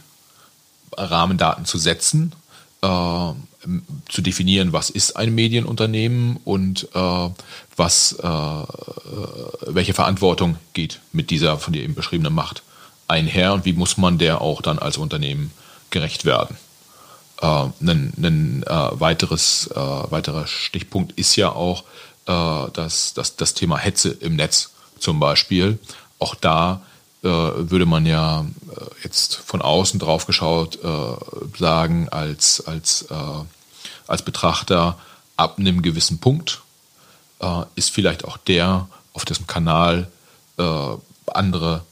Rahmendaten 0.96 1.64
zu 1.64 1.78
setzen, 1.78 2.32
äh, 2.82 2.86
zu 4.08 4.22
definieren, 4.22 4.72
was 4.72 4.90
ist 4.90 5.16
ein 5.16 5.34
Medienunternehmen 5.34 6.38
und 6.44 6.88
äh, 6.94 7.30
was, 7.76 8.12
äh, 8.12 8.26
welche 9.66 9.94
Verantwortung 9.94 10.56
geht 10.74 11.00
mit 11.12 11.30
dieser 11.30 11.58
von 11.58 11.72
dir 11.72 11.82
eben 11.82 11.94
beschriebenen 11.94 12.34
Macht 12.34 12.62
einher 13.08 13.52
und 13.52 13.64
wie 13.64 13.72
muss 13.72 13.96
man 13.96 14.18
der 14.18 14.40
auch 14.40 14.62
dann 14.62 14.78
als 14.78 14.96
Unternehmen 14.96 15.52
gerecht 15.90 16.24
werden. 16.24 16.56
äh, 17.40 17.46
ein, 17.46 18.12
ein 18.16 18.62
äh, 18.66 19.00
weiteres, 19.00 19.68
äh, 19.68 19.76
weiterer 19.76 20.46
Stichpunkt 20.46 21.12
ist 21.12 21.36
ja 21.36 21.50
auch 21.50 21.84
äh, 22.26 22.70
das, 22.72 23.14
das, 23.14 23.36
das 23.36 23.54
Thema 23.54 23.78
Hetze 23.78 24.10
im 24.10 24.36
Netz 24.36 24.70
zum 25.02 25.20
Beispiel. 25.20 25.78
Auch 26.18 26.34
da 26.34 26.82
äh, 27.22 27.28
würde 27.28 27.86
man 27.86 28.06
ja 28.06 28.40
äh, 28.40 29.04
jetzt 29.04 29.36
von 29.36 29.62
außen 29.62 30.00
drauf 30.00 30.26
geschaut 30.26 30.78
äh, 30.82 31.58
sagen, 31.58 32.08
als, 32.08 32.66
als, 32.66 33.02
äh, 33.02 33.14
als 34.06 34.22
Betrachter, 34.22 34.98
ab 35.36 35.58
einem 35.58 35.82
gewissen 35.82 36.18
Punkt 36.18 36.62
äh, 37.40 37.62
ist 37.74 37.90
vielleicht 37.90 38.24
auch 38.24 38.36
der, 38.36 38.88
auf 39.12 39.24
dessen 39.24 39.46
Kanal 39.46 40.10
äh, 40.58 40.88
andere 41.26 41.82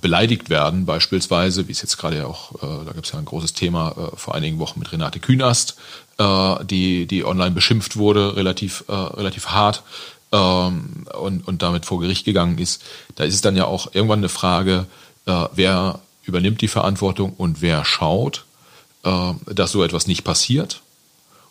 beleidigt 0.00 0.50
werden, 0.50 0.86
beispielsweise, 0.86 1.68
wie 1.68 1.72
es 1.72 1.82
jetzt 1.82 1.98
gerade 1.98 2.16
ja 2.16 2.26
auch, 2.26 2.52
da 2.60 2.90
gibt 2.94 3.06
es 3.06 3.12
ja 3.12 3.18
ein 3.18 3.26
großes 3.26 3.52
Thema 3.52 3.94
vor 4.16 4.34
einigen 4.34 4.58
Wochen 4.58 4.80
mit 4.80 4.90
Renate 4.90 5.20
Künast, 5.20 5.76
die, 6.18 7.06
die 7.06 7.24
online 7.24 7.52
beschimpft 7.52 7.96
wurde, 7.96 8.34
relativ, 8.34 8.84
relativ 8.88 9.48
hart 9.48 9.84
ähm, 10.32 11.06
und, 11.18 11.46
und 11.46 11.62
damit 11.62 11.86
vor 11.86 12.00
Gericht 12.00 12.24
gegangen 12.24 12.58
ist, 12.58 12.82
da 13.16 13.24
ist 13.24 13.34
es 13.34 13.40
dann 13.40 13.56
ja 13.56 13.64
auch 13.64 13.94
irgendwann 13.94 14.20
eine 14.20 14.28
Frage, 14.28 14.86
äh, 15.26 15.46
wer 15.54 16.00
übernimmt 16.24 16.60
die 16.60 16.68
Verantwortung 16.68 17.32
und 17.32 17.62
wer 17.62 17.84
schaut, 17.84 18.44
äh, 19.04 19.32
dass 19.46 19.72
so 19.72 19.82
etwas 19.82 20.06
nicht 20.06 20.24
passiert. 20.24 20.82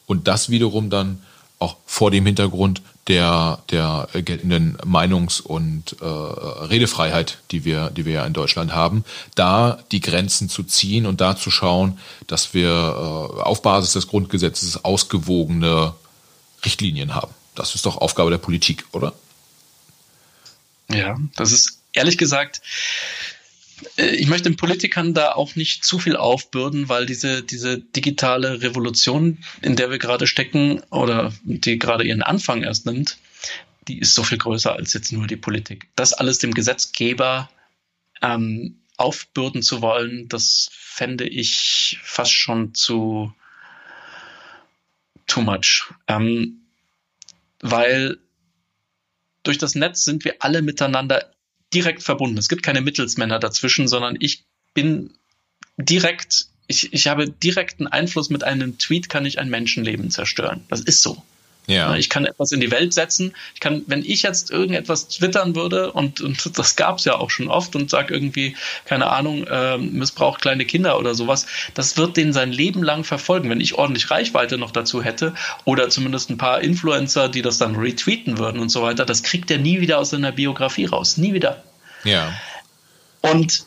Und 0.06 0.28
das 0.28 0.50
wiederum 0.50 0.90
dann 0.90 1.22
auch 1.60 1.78
vor 1.86 2.12
dem 2.12 2.26
Hintergrund 2.26 2.82
der, 3.08 3.60
der 3.72 4.08
geltenden 4.14 4.78
Meinungs- 4.86 5.42
und 5.42 5.96
äh, 6.02 6.06
Redefreiheit, 6.06 7.40
die 7.52 7.66
wir, 7.66 7.90
die 7.90 8.06
wir 8.06 8.14
ja 8.14 8.26
in 8.26 8.34
Deutschland 8.34 8.74
haben, 8.74 9.06
da 9.36 9.80
die 9.92 10.02
Grenzen 10.02 10.50
zu 10.50 10.64
ziehen 10.64 11.06
und 11.06 11.22
da 11.22 11.36
zu 11.36 11.50
schauen, 11.50 11.98
dass 12.28 12.54
wir 12.54 12.70
äh, 12.70 13.42
auf 13.42 13.62
Basis 13.62 13.94
des 13.94 14.08
Grundgesetzes 14.08 14.84
ausgewogene 14.84 15.94
Richtlinien 16.66 17.16
haben. 17.16 17.34
Das 17.58 17.76
ist 17.76 17.86
doch 17.86 17.98
Aufgabe 17.98 18.30
der 18.30 18.38
Politik, 18.38 18.86
oder? 18.92 19.14
Ja, 20.90 21.18
das 21.36 21.52
ist 21.52 21.82
ehrlich 21.92 22.18
gesagt, 22.18 22.62
äh, 23.98 24.16
ich 24.16 24.28
möchte 24.28 24.50
den 24.50 24.58
Politikern 24.58 25.14
da 25.14 25.34
auch 25.34 25.56
nicht 25.56 25.84
zu 25.84 26.00
viel 26.00 26.16
aufbürden, 26.16 26.88
weil 26.88 27.06
diese, 27.06 27.42
diese 27.42 27.80
digitale 27.80 28.62
Revolution, 28.62 29.40
in 29.62 29.76
der 29.76 29.90
wir 29.90 29.98
gerade 29.98 30.28
stecken 30.28 30.82
oder 30.92 31.34
die 31.44 31.80
gerade 31.80 32.06
ihren 32.06 32.22
Anfang 32.22 32.64
erst 32.64 32.86
nimmt, 32.86 33.18
die 33.88 34.00
ist 34.00 34.14
so 34.14 34.24
viel 34.24 34.38
größer 34.38 34.74
als 34.74 34.94
jetzt 34.94 35.12
nur 35.12 35.28
die 35.28 35.36
Politik. 35.36 35.88
Das 35.96 36.14
alles 36.14 36.38
dem 36.38 36.54
Gesetzgeber 36.54 37.50
ähm, 38.22 38.80
aufbürden 38.98 39.62
zu 39.62 39.82
wollen, 39.82 40.28
das 40.30 40.70
fände 40.72 41.28
ich 41.28 42.00
fast 42.04 42.34
schon 42.34 42.74
zu 42.74 43.34
too 45.28 45.42
much. 45.42 45.92
Ähm, 46.08 46.67
weil 47.62 48.18
durch 49.44 49.58
das 49.58 49.76
Netz 49.76 50.04
sind 50.04 50.26
wir 50.26 50.36
alle 50.40 50.62
miteinander 50.62 51.32
direkt 51.74 52.04
verbunden. 52.04 52.38
Es 52.38 52.50
gibt 52.50 52.64
keine 52.64 52.82
Mittelsmänner 52.82 53.40
dazwischen, 53.40 53.88
sondern 53.88 54.18
ich 54.20 54.46
bin 54.74 55.14
direkt, 55.78 56.48
ich, 56.68 56.94
ich 56.94 57.08
habe 57.08 57.30
direkten 57.30 57.88
Einfluss 57.88 58.30
mit 58.30 58.44
einem 58.44 58.78
Tweet, 58.78 59.10
kann 59.10 59.26
ich 59.26 59.40
ein 59.40 59.50
Menschenleben 59.50 60.12
zerstören. 60.12 60.64
Das 60.70 60.82
ist 60.82 61.02
so. 61.02 61.24
Ja. 61.68 61.96
Ich 61.98 62.10
kann 62.10 62.26
etwas 62.26 62.54
in 62.54 62.62
die 62.62 62.72
Welt 62.72 62.94
setzen. 62.94 63.34
Ich 63.54 63.60
kann, 63.60 63.84
wenn 63.88 64.04
ich 64.04 64.22
jetzt 64.22 64.52
irgendetwas 64.52 65.10
twittern 65.10 65.54
würde, 65.54 65.92
und, 65.92 66.22
und 66.22 66.58
das 66.58 66.78
gab 66.78 67.00
es 67.00 67.06
ja 67.06 67.16
auch 67.16 67.30
schon 67.30 67.50
oft, 67.50 67.76
und 67.76 67.90
sag 67.90 68.10
irgendwie, 68.10 68.56
keine 68.86 69.08
Ahnung, 69.08 69.46
äh, 69.48 69.78
missbraucht 69.78 70.42
kleine 70.42 70.64
Kinder 70.64 70.98
oder 70.98 71.14
sowas, 71.14 71.46
das 71.74 71.98
wird 71.98 72.16
den 72.16 72.32
sein 72.32 72.54
Leben 72.54 72.84
lang 72.84 73.04
verfolgen. 73.04 73.50
Wenn 73.50 73.60
ich 73.60 73.76
ordentlich 73.76 74.10
Reichweite 74.10 74.58
noch 74.58 74.72
dazu 74.72 75.04
hätte, 75.04 75.34
oder 75.66 75.90
zumindest 75.90 76.30
ein 76.30 76.38
paar 76.38 76.62
Influencer, 76.62 77.28
die 77.28 77.42
das 77.42 77.58
dann 77.58 77.76
retweeten 77.76 78.38
würden 78.38 78.62
und 78.62 78.70
so 78.70 78.82
weiter, 78.82 79.06
das 79.06 79.22
kriegt 79.22 79.52
er 79.52 79.58
nie 79.58 79.82
wieder 79.82 80.00
aus 80.00 80.12
seiner 80.12 80.32
Biografie 80.32 80.86
raus. 80.86 81.18
Nie 81.18 81.34
wieder. 81.34 81.64
Ja. 82.06 82.34
Und 83.22 83.66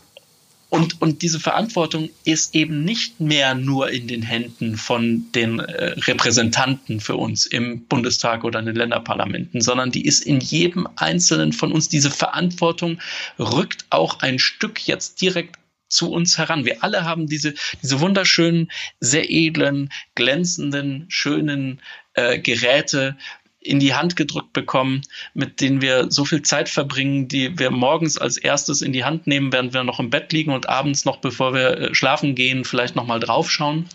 und, 0.70 1.02
und 1.02 1.22
diese 1.22 1.40
Verantwortung 1.40 2.10
ist 2.24 2.54
eben 2.54 2.84
nicht 2.84 3.20
mehr 3.20 3.54
nur 3.56 3.90
in 3.90 4.06
den 4.06 4.22
Händen 4.22 4.76
von 4.76 5.26
den 5.34 5.58
äh, 5.58 5.96
Repräsentanten 5.98 7.00
für 7.00 7.16
uns 7.16 7.44
im 7.44 7.84
Bundestag 7.86 8.44
oder 8.44 8.60
in 8.60 8.66
den 8.66 8.76
Länderparlamenten, 8.76 9.60
sondern 9.60 9.90
die 9.90 10.06
ist 10.06 10.24
in 10.24 10.38
jedem 10.38 10.88
Einzelnen 10.94 11.52
von 11.52 11.72
uns. 11.72 11.88
Diese 11.88 12.10
Verantwortung 12.10 13.00
rückt 13.38 13.84
auch 13.90 14.20
ein 14.20 14.38
Stück 14.38 14.86
jetzt 14.86 15.20
direkt 15.20 15.56
zu 15.88 16.12
uns 16.12 16.38
heran. 16.38 16.64
Wir 16.64 16.84
alle 16.84 17.04
haben 17.04 17.26
diese, 17.26 17.54
diese 17.82 17.98
wunderschönen, 17.98 18.70
sehr 19.00 19.28
edlen, 19.28 19.90
glänzenden, 20.14 21.06
schönen 21.08 21.80
äh, 22.14 22.38
Geräte, 22.38 23.16
in 23.62 23.78
die 23.78 23.94
Hand 23.94 24.16
gedrückt 24.16 24.54
bekommen, 24.54 25.02
mit 25.34 25.60
denen 25.60 25.82
wir 25.82 26.10
so 26.10 26.24
viel 26.24 26.40
Zeit 26.42 26.70
verbringen, 26.70 27.28
die 27.28 27.58
wir 27.58 27.70
morgens 27.70 28.16
als 28.16 28.38
erstes 28.38 28.80
in 28.80 28.92
die 28.92 29.04
Hand 29.04 29.26
nehmen, 29.26 29.52
während 29.52 29.74
wir 29.74 29.84
noch 29.84 30.00
im 30.00 30.08
Bett 30.08 30.32
liegen 30.32 30.52
und 30.52 30.68
abends 30.68 31.04
noch, 31.04 31.18
bevor 31.18 31.52
wir 31.52 31.78
äh, 31.78 31.94
schlafen 31.94 32.34
gehen, 32.34 32.64
vielleicht 32.64 32.96
noch 32.96 33.06
mal 33.06 33.20
draufschauen. 33.20 33.86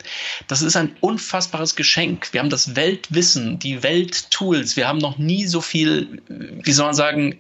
Das 0.48 0.62
ist 0.62 0.76
ein 0.76 0.96
unfassbares 1.02 1.76
Geschenk. 1.76 2.32
Wir 2.32 2.42
haben 2.42 2.52
das 2.52 2.76
Weltwissen, 2.76 3.58
die 3.58 3.82
Welttools. 3.82 4.78
Wir 4.78 4.88
haben 4.88 5.00
noch 5.00 5.18
nie 5.18 5.48
so 5.48 5.62
viel, 5.62 6.22
wie 6.28 6.72
soll 6.72 6.86
man 6.86 6.96
sagen, 6.96 7.40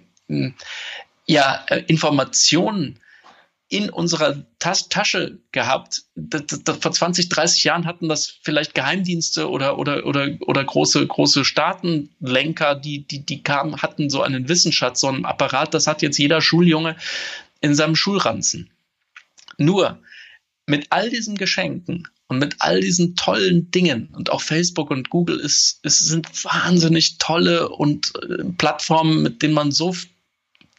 ja, 1.27 1.63
äh, 1.67 1.83
Informationen 1.87 2.99
in 3.67 3.89
unserer 3.89 4.45
Tas 4.59 4.89
Tasche 4.89 5.39
gehabt. 5.51 6.03
Das, 6.15 6.43
das, 6.63 6.77
vor 6.77 6.91
20, 6.91 7.29
30 7.29 7.63
Jahren 7.63 7.85
hatten 7.85 8.07
das 8.07 8.27
vielleicht 8.43 8.75
Geheimdienste 8.75 9.49
oder, 9.49 9.79
oder, 9.79 10.05
oder, 10.05 10.29
oder 10.41 10.63
große, 10.63 11.05
große 11.05 11.43
Staatenlenker, 11.45 12.75
die, 12.75 13.07
die, 13.07 13.25
die 13.25 13.41
kamen, 13.41 13.81
hatten 13.81 14.09
so 14.09 14.21
einen 14.21 14.47
Wissensschatz, 14.49 15.01
so 15.01 15.07
einen 15.07 15.25
Apparat, 15.25 15.73
das 15.73 15.87
hat 15.87 16.01
jetzt 16.01 16.17
jeder 16.17 16.41
Schuljunge 16.41 16.95
in 17.61 17.73
seinem 17.73 17.95
Schulranzen. 17.95 18.69
Nur 19.57 19.99
mit 20.67 20.87
all 20.91 21.09
diesen 21.09 21.35
Geschenken 21.35 22.07
und 22.27 22.39
mit 22.39 22.55
all 22.59 22.81
diesen 22.81 23.15
tollen 23.15 23.71
Dingen 23.71 24.09
und 24.13 24.31
auch 24.31 24.41
Facebook 24.41 24.91
und 24.91 25.09
Google 25.09 25.39
ist, 25.39 25.79
ist, 25.83 25.99
sind 25.99 26.27
wahnsinnig 26.43 27.17
tolle 27.17 27.69
und 27.69 28.13
äh, 28.21 28.43
Plattformen, 28.57 29.23
mit 29.23 29.41
denen 29.41 29.53
man 29.53 29.71
so 29.71 29.95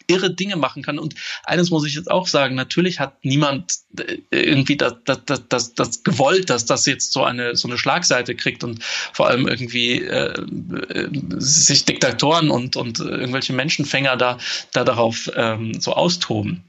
irre 0.07 0.35
Dinge 0.35 0.57
machen 0.57 0.83
kann. 0.83 0.99
Und 0.99 1.15
eines 1.45 1.71
muss 1.71 1.87
ich 1.87 1.95
jetzt 1.95 2.11
auch 2.11 2.27
sagen, 2.27 2.55
natürlich 2.55 3.01
hat 3.01 3.25
niemand 3.25 3.75
äh, 3.99 4.19
irgendwie 4.31 4.77
das, 4.77 4.95
das, 5.05 5.25
das, 5.25 5.49
das, 5.49 5.75
das 5.75 6.03
gewollt, 6.03 6.51
dass 6.51 6.65
das 6.65 6.87
jetzt 6.87 7.13
so 7.13 7.25
eine, 7.25 7.57
so 7.57 7.69
eine 7.69 7.79
Schlagseite 7.79 8.35
kriegt 8.35 8.65
und 8.65 8.83
vor 9.13 9.29
allem 9.29 9.47
irgendwie 9.47 10.03
äh, 10.03 10.33
äh 10.89 11.09
sich 11.39 11.85
Diktatoren 11.85 12.51
und, 12.51 12.77
und 12.77 13.01
irgendwelche 13.01 13.53
Menschenfänger 13.53 14.17
da, 14.17 14.39
da 14.73 14.85
darauf 14.85 15.31
ähm, 15.35 15.81
so 15.81 15.93
austoben. 15.93 16.65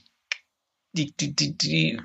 die, 0.92 1.12
die, 1.16 1.34
die, 1.34 1.56
die 1.56 2.00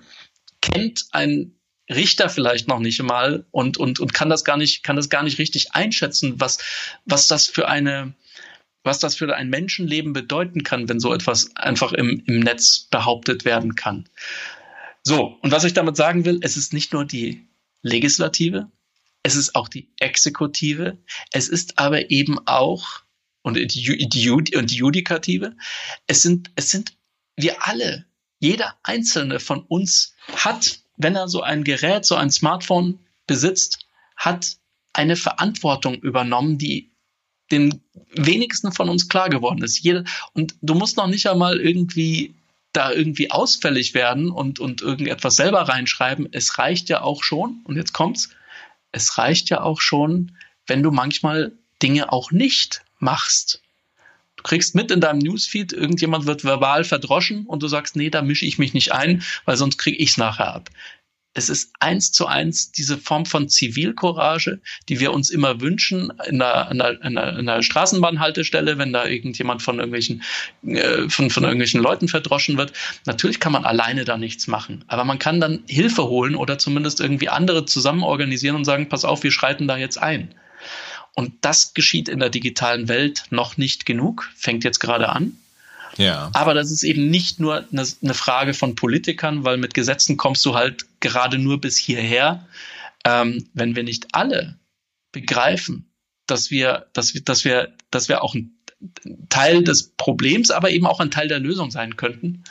kennt 0.62 1.06
ein 1.12 1.56
Richter 1.90 2.30
vielleicht 2.30 2.68
noch 2.68 2.80
nicht 2.80 3.02
mal 3.04 3.46
und, 3.52 3.78
und, 3.78 4.00
und 4.00 4.14
kann 4.14 4.30
das 4.30 4.44
gar 4.44 4.58
nicht, 4.58 4.84
kann 4.84 4.96
das 4.96 5.10
gar 5.10 5.24
nicht 5.24 5.40
richtig 5.40 5.74
einschätzen, 5.74 6.40
was, 6.40 6.60
was 7.06 7.28
das 7.28 7.48
für 7.48 7.68
eine, 7.68 8.14
was 8.84 9.00
das 9.00 9.16
für 9.16 9.36
ein 9.36 9.50
Menschenleben 9.50 10.14
bedeuten 10.14 10.64
kann, 10.64 10.90
wenn 10.90 11.00
so 11.00 11.14
etwas 11.14 11.56
einfach 11.56 11.92
im, 11.92 12.24
im 12.26 12.40
Netz 12.40 12.88
behauptet 12.90 13.46
werden 13.46 13.76
kann. 13.76 14.10
So, 15.04 15.38
und 15.42 15.52
was 15.52 15.64
ich 15.64 15.74
damit 15.74 15.96
sagen 15.96 16.26
will, 16.26 16.40
es 16.42 16.58
ist 16.58 16.74
nicht 16.74 16.94
nur 16.94 17.06
die 17.06 17.48
Legislative, 17.82 18.72
es 19.24 19.36
ist 19.36 19.56
auch 19.56 19.68
die 19.68 19.92
Exekutive, 20.00 20.98
es 21.32 21.48
ist 21.48 21.78
aber 21.80 22.10
eben 22.12 22.40
auch 22.48 23.02
und 23.44 23.56
die, 23.56 24.30
und 24.30 24.72
die 24.72 24.76
Judikative. 24.76 25.56
Es 26.08 26.22
sind, 26.22 26.52
es 26.56 26.70
sind 26.70 26.94
wir 27.36 27.68
alle, 27.68 28.06
jeder 28.40 28.78
einzelne 28.84 29.40
von 29.40 29.64
uns 29.64 30.16
hat, 30.36 30.80
wenn 30.98 31.16
er 31.16 31.28
so 31.28 31.42
ein 31.42 31.64
Gerät, 31.64 32.06
so 32.06 32.16
ein 32.16 32.32
Smartphone 32.32 33.00
besitzt, 33.28 33.80
hat 34.16 34.58
eine 34.94 35.16
Verantwortung 35.16 35.96
übernommen, 35.96 36.58
die 36.58 36.91
den 37.52 37.82
wenigsten 38.14 38.72
von 38.72 38.90
uns 38.90 39.08
klar 39.10 39.30
geworden 39.30 39.64
ist. 39.64 39.80
Jede, 39.80 40.06
und 40.34 40.56
du 40.62 40.74
musst 40.74 40.98
noch 40.98 41.08
nicht 41.08 41.28
einmal 41.28 41.60
irgendwie 41.60 42.34
da 42.74 42.92
irgendwie 42.92 43.32
ausfällig 43.32 43.94
werden 43.94 44.30
und, 44.30 44.60
und 44.60 44.82
irgendetwas 44.82 45.36
selber 45.36 45.62
reinschreiben. 45.64 46.30
Es 46.32 46.58
reicht 46.58 46.90
ja 46.90 47.02
auch 47.02 47.24
schon, 47.24 47.62
und 47.66 47.76
jetzt 47.76 47.94
kommt's, 47.94 48.30
es 48.92 49.18
reicht 49.18 49.50
ja 49.50 49.62
auch 49.62 49.82
schon, 49.82 50.32
wenn 50.68 50.84
du 50.84 50.92
manchmal 50.92 51.52
Dinge 51.82 52.12
auch 52.12 52.32
nicht 52.32 52.84
machst. 53.00 53.62
Du 54.38 54.44
kriegst 54.44 54.74
mit 54.74 54.90
in 54.92 55.02
deinem 55.02 55.20
Newsfeed, 55.20 55.74
irgendjemand 55.74 56.26
wird 56.26 56.44
verbal 56.44 56.84
verdroschen 56.84 57.46
und 57.46 57.62
du 57.62 57.68
sagst, 57.68 57.96
nee, 57.96 58.10
da 58.10 58.22
mische 58.22 58.46
ich 58.46 58.58
mich 58.58 58.74
nicht 58.74 58.94
ein, 58.94 59.24
weil 59.46 59.58
sonst 59.58 59.78
kriege 59.78 59.98
ich 59.98 60.12
es 60.12 60.18
nachher 60.18 60.56
ab 60.56 60.70
es 61.34 61.50
ist 61.50 61.72
eins 61.80 62.12
zu 62.12 62.28
eins 62.28 62.72
diese 62.72 62.98
Form 62.98 63.26
von 63.26 63.48
Zivilcourage, 63.48 64.60
die 64.90 65.00
wir 65.00 65.14
uns 65.14 65.30
immer 65.30 65.62
wünschen 65.62 66.12
in 66.28 66.42
einer, 66.42 66.72
in 66.72 66.82
einer, 66.82 67.00
in 67.02 67.18
einer 67.18 67.64
Straßenbahnhaltestelle, 67.64 68.78
wenn 68.78 68.92
da 68.92 69.06
irgendjemand 69.06 69.62
von 69.62 69.78
irgendwelchen, 69.78 70.24
äh, 70.66 71.08
von, 71.08 71.30
von 71.30 71.44
irgendwelchen 71.44 71.82
Leuten 71.82 72.10
verdroschen 72.10 72.58
wird. 72.58 72.74
Natürlich 73.06 73.40
kann 73.40 73.54
man 73.54 73.64
alleine 73.64 74.04
da 74.04 74.18
nichts 74.18 74.48
machen, 74.48 74.84
aber 74.88 75.06
man 75.06 75.20
kann 75.20 75.40
dann 75.40 75.64
Hilfe 75.68 76.04
holen 76.04 76.36
oder 76.36 76.58
zumindest 76.58 77.00
irgendwie 77.00 77.30
andere 77.30 77.66
zusammen 77.66 78.04
organisieren 78.04 78.58
und 78.58 78.66
sagen, 78.66 78.90
pass 78.90 79.06
auf, 79.06 79.24
wir 79.24 79.32
schreiten 79.32 79.68
da 79.68 79.78
jetzt 79.78 79.98
ein. 79.98 80.36
Und 81.14 81.34
das 81.42 81.74
geschieht 81.74 82.10
in 82.10 82.20
der 82.20 82.30
digitalen 82.30 82.88
Welt 82.88 83.26
noch 83.30 83.58
nicht 83.58 83.86
genug, 83.86 84.30
fängt 84.36 84.64
jetzt 84.64 84.80
gerade 84.80 85.10
an. 85.10 85.38
Ja. 85.98 86.32
Aber 86.34 86.54
das 86.54 86.72
ist 86.72 86.84
eben 86.84 87.10
nicht 87.10 87.40
nur 87.40 87.68
eine, 87.72 87.86
eine, 88.02 88.14
Frage 88.14 88.54
von 88.54 88.76
Politikern, 88.76 89.44
weil 89.44 89.58
mit 89.58 89.74
Gesetzen 89.74 90.18
kommst 90.18 90.46
du 90.46 90.56
halt 90.56 90.86
gerade 91.00 91.38
nur 91.38 91.60
bis 91.60 91.78
hierher. 91.78 92.48
Ähm, 93.06 93.50
wenn 93.54 93.76
wir 93.76 93.84
nicht 93.84 94.08
alle 94.14 94.60
begreifen, 95.12 95.92
dass 96.28 96.52
wir, 96.52 96.88
dass 96.94 97.14
wir, 97.14 97.22
dass 97.22 97.44
wir, 97.44 97.76
dass 97.90 98.10
wir 98.10 98.24
auch 98.24 98.36
ein 98.36 98.58
Teil 99.30 99.64
des 99.64 99.90
Problems, 99.98 100.50
aber 100.50 100.72
eben 100.72 100.86
auch 100.86 101.00
ein 101.00 101.12
Teil 101.12 101.28
der 101.28 101.40
Lösung 101.40 101.72
sein 101.72 101.98
könnten, 101.98 102.44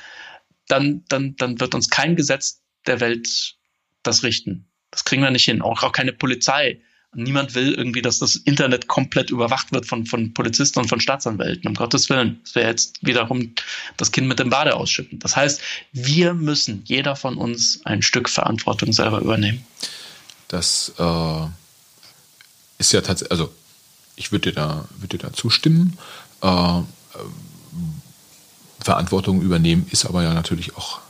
dann, 0.68 1.04
dann, 1.08 1.36
dann 1.36 1.60
wird 1.60 1.74
uns 1.74 1.90
kein 1.90 2.16
Gesetz 2.16 2.62
der 2.86 3.00
Welt 3.00 3.56
das 4.02 4.22
richten. 4.22 4.66
Das 4.90 5.04
kriegen 5.04 5.22
wir 5.22 5.30
nicht 5.30 5.44
hin. 5.44 5.62
Auch, 5.62 5.82
auch 5.82 5.92
keine 5.92 6.12
Polizei 6.12 6.80
Niemand 7.12 7.56
will 7.56 7.74
irgendwie, 7.74 8.02
dass 8.02 8.20
das 8.20 8.36
Internet 8.36 8.86
komplett 8.86 9.30
überwacht 9.30 9.72
wird 9.72 9.86
von, 9.86 10.06
von 10.06 10.32
Polizisten 10.32 10.78
und 10.78 10.88
von 10.88 11.00
Staatsanwälten. 11.00 11.66
Um 11.66 11.74
Gottes 11.74 12.08
Willen. 12.08 12.38
Das 12.44 12.54
wäre 12.54 12.68
jetzt 12.68 13.04
wiederum 13.04 13.52
das 13.96 14.12
Kind 14.12 14.28
mit 14.28 14.38
dem 14.38 14.50
Bade 14.50 14.76
ausschütten. 14.76 15.18
Das 15.18 15.34
heißt, 15.34 15.60
wir 15.92 16.34
müssen, 16.34 16.82
jeder 16.84 17.16
von 17.16 17.36
uns, 17.36 17.80
ein 17.84 18.02
Stück 18.02 18.28
Verantwortung 18.28 18.92
selber 18.92 19.20
übernehmen. 19.20 19.66
Das 20.46 20.92
äh, 20.98 21.46
ist 22.78 22.92
ja 22.92 23.00
tatsächlich, 23.00 23.32
also 23.32 23.52
ich 24.14 24.30
würde 24.30 24.50
dir, 24.50 24.54
da, 24.54 24.88
würd 24.98 25.12
dir 25.12 25.18
da 25.18 25.32
zustimmen. 25.32 25.98
Äh, 26.42 26.80
Verantwortung 28.80 29.42
übernehmen 29.42 29.86
ist 29.90 30.06
aber 30.06 30.22
ja 30.22 30.32
natürlich 30.32 30.76
auch 30.76 31.00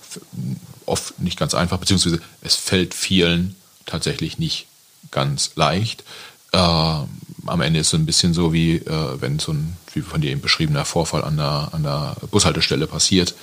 oft 0.87 1.19
nicht 1.21 1.39
ganz 1.39 1.55
einfach, 1.55 1.79
beziehungsweise 1.79 2.21
es 2.41 2.57
fällt 2.57 2.95
vielen 2.95 3.55
tatsächlich 3.87 4.39
nicht 4.39 4.67
ganz 5.11 5.53
leicht. 5.57 6.05
Äh, 6.53 6.59
am 6.59 7.61
Ende 7.61 7.81
ist 7.81 7.89
es 7.89 7.95
ein 7.95 8.07
bisschen 8.07 8.35
so, 8.35 8.53
wie 8.53 8.77
äh, 8.77 9.21
wenn 9.21 9.39
so 9.39 9.53
ein, 9.53 9.77
wie 9.93 10.03
von 10.03 10.21
dir 10.21 10.31
eben 10.31 10.41
beschriebener 10.41 10.85
Vorfall 10.85 11.25
an 11.25 11.37
der, 11.37 11.71
an 11.73 11.83
der 11.83 12.17
Bushaltestelle 12.31 12.87
passiert. 12.87 13.35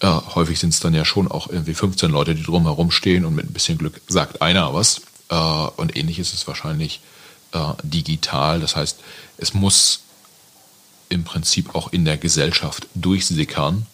Äh, 0.00 0.06
häufig 0.06 0.58
sind 0.58 0.70
es 0.70 0.80
dann 0.80 0.94
ja 0.94 1.04
schon 1.04 1.28
auch 1.28 1.48
irgendwie 1.48 1.74
15 1.74 2.10
Leute, 2.10 2.34
die 2.34 2.42
drumherum 2.42 2.90
stehen 2.90 3.24
und 3.24 3.34
mit 3.34 3.46
ein 3.46 3.52
bisschen 3.52 3.78
Glück 3.78 4.00
sagt 4.08 4.42
einer 4.42 4.72
was. 4.72 5.02
Äh, 5.28 5.34
und 5.34 5.96
ähnlich 5.96 6.18
ist 6.18 6.32
es 6.32 6.46
wahrscheinlich 6.46 7.00
äh, 7.52 7.58
digital. 7.82 8.60
Das 8.60 8.76
heißt, 8.76 8.98
es 9.38 9.54
muss 9.54 10.00
im 11.08 11.24
Prinzip 11.24 11.74
auch 11.74 11.92
in 11.92 12.04
der 12.04 12.16
Gesellschaft 12.16 12.86
durchsickern, 12.94 13.86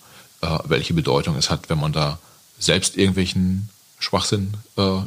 äh, 0.43 0.59
welche 0.65 0.95
Bedeutung 0.95 1.37
es 1.37 1.51
hat, 1.51 1.69
wenn 1.69 1.81
man 1.81 1.93
da 1.93 2.19
selbst 2.59 2.97
irgendwelchen 2.97 3.69
Schwachsinn 3.99 4.55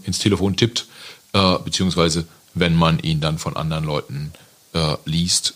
ins 0.03 0.17
Telefon 0.17 0.55
tippt 0.55 0.87
äh, 1.33 1.57
beziehungsweise 1.63 2.25
wenn 2.53 2.75
man 2.75 2.99
ihn 2.99 3.21
dann 3.21 3.37
von 3.37 3.55
anderen 3.55 3.83
Leuten 3.83 4.33
äh, 4.73 4.95
liest, 5.05 5.55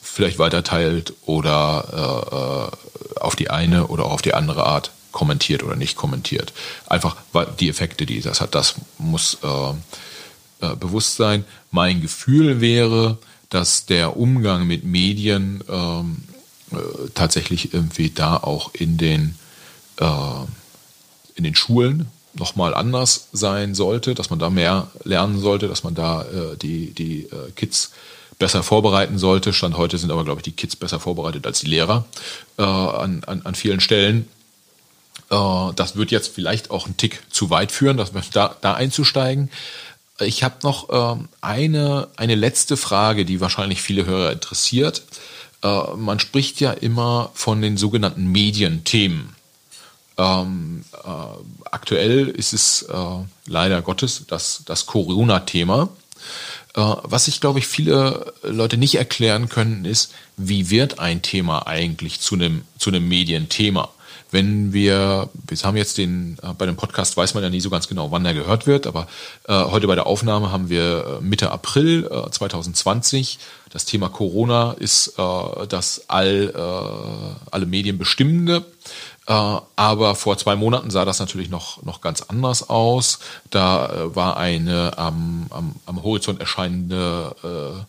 vielleicht 0.00 0.38
weiterteilt 0.38 1.12
oder 1.26 2.72
äh, 3.16 3.20
auf 3.20 3.36
die 3.36 3.50
eine 3.50 3.88
oder 3.88 4.06
auch 4.06 4.12
auf 4.12 4.22
die 4.22 4.34
andere 4.34 4.64
Art 4.64 4.90
kommentiert 5.12 5.62
oder 5.62 5.76
nicht 5.76 5.96
kommentiert. 5.96 6.52
Einfach 6.86 7.16
die 7.58 7.68
Effekte, 7.68 8.06
die 8.06 8.20
das 8.20 8.40
hat, 8.40 8.54
das 8.54 8.76
muss 8.98 9.38
äh, 9.42 9.70
äh, 10.66 10.76
bewusst 10.76 11.16
sein. 11.16 11.44
Mein 11.70 12.00
Gefühl 12.00 12.60
wäre, 12.60 13.18
dass 13.50 13.86
der 13.86 14.16
Umgang 14.16 14.66
mit 14.66 14.84
Medien 14.84 15.62
ähm, 15.68 16.24
äh, 16.72 17.08
tatsächlich 17.14 17.72
irgendwie 17.72 18.10
da 18.10 18.36
auch 18.36 18.74
in 18.74 18.98
den, 18.98 19.36
in 21.36 21.44
den 21.44 21.54
Schulen 21.54 22.10
nochmal 22.38 22.74
anders 22.74 23.28
sein 23.32 23.74
sollte, 23.74 24.14
dass 24.14 24.30
man 24.30 24.38
da 24.38 24.50
mehr 24.50 24.88
lernen 25.04 25.40
sollte, 25.40 25.68
dass 25.68 25.84
man 25.84 25.94
da 25.94 26.22
äh, 26.22 26.56
die, 26.56 26.92
die 26.92 27.24
äh, 27.24 27.50
Kids 27.54 27.92
besser 28.38 28.62
vorbereiten 28.62 29.18
sollte. 29.18 29.52
Stand 29.52 29.76
heute 29.76 29.98
sind 29.98 30.10
aber, 30.10 30.24
glaube 30.24 30.40
ich, 30.40 30.44
die 30.44 30.52
Kids 30.52 30.76
besser 30.76 31.00
vorbereitet 31.00 31.46
als 31.46 31.60
die 31.60 31.68
Lehrer 31.68 32.04
äh, 32.58 32.62
an, 32.62 33.22
an, 33.26 33.42
an 33.42 33.54
vielen 33.54 33.80
Stellen. 33.80 34.28
Äh, 35.30 35.72
das 35.74 35.96
wird 35.96 36.10
jetzt 36.10 36.34
vielleicht 36.34 36.70
auch 36.70 36.86
einen 36.86 36.96
Tick 36.96 37.22
zu 37.30 37.50
weit 37.50 37.72
führen, 37.72 37.96
dass 37.96 38.14
wir 38.14 38.22
da, 38.32 38.56
da 38.60 38.74
einzusteigen. 38.74 39.50
Ich 40.20 40.42
habe 40.42 40.56
noch 40.62 40.88
äh, 40.90 41.22
eine, 41.40 42.08
eine 42.16 42.34
letzte 42.34 42.76
Frage, 42.76 43.24
die 43.24 43.40
wahrscheinlich 43.40 43.82
viele 43.82 44.06
Hörer 44.06 44.32
interessiert. 44.32 45.02
Äh, 45.62 45.94
man 45.96 46.20
spricht 46.20 46.60
ja 46.60 46.72
immer 46.72 47.30
von 47.34 47.60
den 47.60 47.76
sogenannten 47.76 48.26
Medienthemen. 48.26 49.34
Ähm, 50.18 50.84
äh, 51.04 51.08
aktuell 51.70 52.28
ist 52.28 52.52
es 52.52 52.82
äh, 52.82 52.94
leider 53.46 53.82
Gottes 53.82 54.24
das, 54.26 54.62
das 54.64 54.86
Corona-Thema. 54.86 55.90
Äh, 56.74 56.80
was 57.02 57.26
sich, 57.26 57.40
glaube 57.40 57.58
ich, 57.58 57.66
viele 57.66 58.32
Leute 58.42 58.76
nicht 58.76 58.96
erklären 58.96 59.48
können, 59.48 59.84
ist, 59.84 60.12
wie 60.36 60.70
wird 60.70 60.98
ein 60.98 61.22
Thema 61.22 61.66
eigentlich 61.66 62.20
zu 62.20 62.34
einem, 62.34 62.62
zu 62.78 62.90
einem 62.90 63.08
Medienthema? 63.08 63.90
Wenn 64.30 64.72
wir, 64.72 65.30
wir 65.32 65.58
haben 65.58 65.76
jetzt 65.76 65.98
den, 65.98 66.36
äh, 66.42 66.52
bei 66.52 66.66
dem 66.66 66.76
Podcast 66.76 67.16
weiß 67.16 67.34
man 67.34 67.42
ja 67.42 67.50
nie 67.50 67.60
so 67.60 67.70
ganz 67.70 67.86
genau, 67.86 68.10
wann 68.10 68.26
er 68.26 68.34
gehört 68.34 68.66
wird, 68.66 68.86
aber 68.86 69.06
äh, 69.48 69.52
heute 69.52 69.86
bei 69.86 69.94
der 69.94 70.06
Aufnahme 70.06 70.50
haben 70.50 70.68
wir 70.68 71.20
äh, 71.20 71.24
Mitte 71.24 71.52
April 71.52 72.08
äh, 72.10 72.30
2020. 72.30 73.38
Das 73.70 73.84
Thema 73.84 74.08
Corona 74.08 74.72
ist 74.72 75.18
das 75.18 76.04
all, 76.08 77.34
alle 77.50 77.66
Medien 77.66 77.98
bestimmende. 77.98 78.64
Äh, 79.26 79.32
aber 79.76 80.14
vor 80.14 80.38
zwei 80.38 80.56
Monaten 80.56 80.90
sah 80.90 81.04
das 81.04 81.18
natürlich 81.18 81.50
noch, 81.50 81.82
noch 81.82 82.00
ganz 82.00 82.22
anders 82.22 82.68
aus. 82.68 83.18
Da 83.50 83.86
äh, 83.86 84.16
war 84.16 84.36
eine 84.36 84.96
am, 84.98 85.46
am, 85.50 85.74
am 85.84 86.02
Horizont 86.02 86.40
erscheinende 86.40 87.86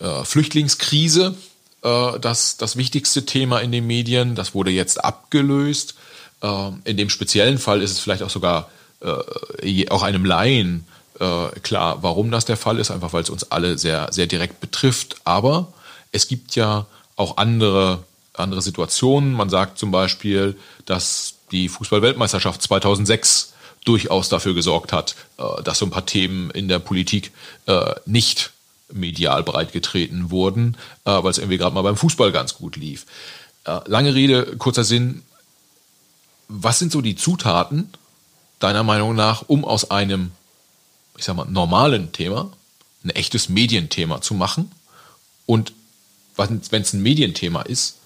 äh, 0.00 0.04
äh, 0.04 0.24
Flüchtlingskrise 0.24 1.34
äh, 1.82 2.18
das, 2.20 2.56
das 2.56 2.76
wichtigste 2.76 3.26
Thema 3.26 3.60
in 3.60 3.72
den 3.72 3.86
Medien. 3.86 4.34
Das 4.34 4.54
wurde 4.54 4.70
jetzt 4.70 5.04
abgelöst. 5.04 5.94
Äh, 6.42 6.70
in 6.84 6.96
dem 6.96 7.10
speziellen 7.10 7.58
Fall 7.58 7.82
ist 7.82 7.90
es 7.90 7.98
vielleicht 7.98 8.22
auch 8.22 8.30
sogar 8.30 8.70
äh, 9.00 9.88
auch 9.88 10.02
einem 10.02 10.24
Laien 10.24 10.86
äh, 11.18 11.48
klar, 11.60 12.02
warum 12.02 12.30
das 12.30 12.44
der 12.44 12.56
Fall 12.56 12.78
ist, 12.78 12.90
einfach 12.90 13.12
weil 13.12 13.22
es 13.22 13.30
uns 13.30 13.50
alle 13.50 13.78
sehr, 13.78 14.12
sehr 14.12 14.26
direkt 14.26 14.60
betrifft. 14.60 15.16
Aber 15.24 15.72
es 16.12 16.28
gibt 16.28 16.54
ja 16.54 16.86
auch 17.16 17.36
andere 17.36 18.04
andere 18.34 18.62
Situationen. 18.62 19.32
Man 19.32 19.50
sagt 19.50 19.78
zum 19.78 19.90
Beispiel, 19.90 20.56
dass 20.84 21.34
die 21.50 21.68
Fußballweltmeisterschaft 21.68 22.62
2006 22.62 23.52
durchaus 23.84 24.28
dafür 24.28 24.54
gesorgt 24.54 24.92
hat, 24.92 25.16
äh, 25.38 25.62
dass 25.62 25.78
so 25.78 25.86
ein 25.86 25.90
paar 25.90 26.06
Themen 26.06 26.50
in 26.50 26.68
der 26.68 26.78
Politik 26.78 27.32
äh, 27.66 27.94
nicht 28.06 28.52
medial 28.92 29.42
breitgetreten 29.42 30.30
wurden, 30.30 30.76
äh, 31.04 31.10
weil 31.10 31.30
es 31.30 31.38
irgendwie 31.38 31.58
gerade 31.58 31.74
mal 31.74 31.82
beim 31.82 31.96
Fußball 31.96 32.32
ganz 32.32 32.54
gut 32.54 32.76
lief. 32.76 33.06
Lange 33.84 34.14
Rede, 34.14 34.56
kurzer 34.56 34.84
Sinn. 34.84 35.22
Was 36.48 36.78
sind 36.78 36.90
so 36.90 37.02
die 37.02 37.14
Zutaten 37.14 37.92
deiner 38.58 38.82
Meinung 38.82 39.14
nach, 39.14 39.44
um 39.46 39.66
aus 39.66 39.90
einem, 39.90 40.32
ich 41.18 41.26
sag 41.26 41.36
mal, 41.36 41.44
normalen 41.44 42.10
Thema 42.10 42.50
ein 43.04 43.10
echtes 43.10 43.50
Medienthema 43.50 44.22
zu 44.22 44.32
machen? 44.32 44.72
Und 45.44 45.74
wenn 46.36 46.62
es 46.82 46.92
ein 46.94 47.02
Medienthema 47.02 47.60
ist, 47.62 47.99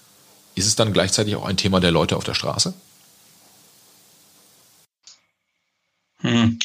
ist 0.55 0.67
es 0.67 0.75
dann 0.75 0.93
gleichzeitig 0.93 1.35
auch 1.35 1.45
ein 1.45 1.57
Thema 1.57 1.79
der 1.79 1.91
Leute 1.91 2.17
auf 2.17 2.23
der 2.23 2.33
Straße? 2.33 2.73
Hm. 6.21 6.59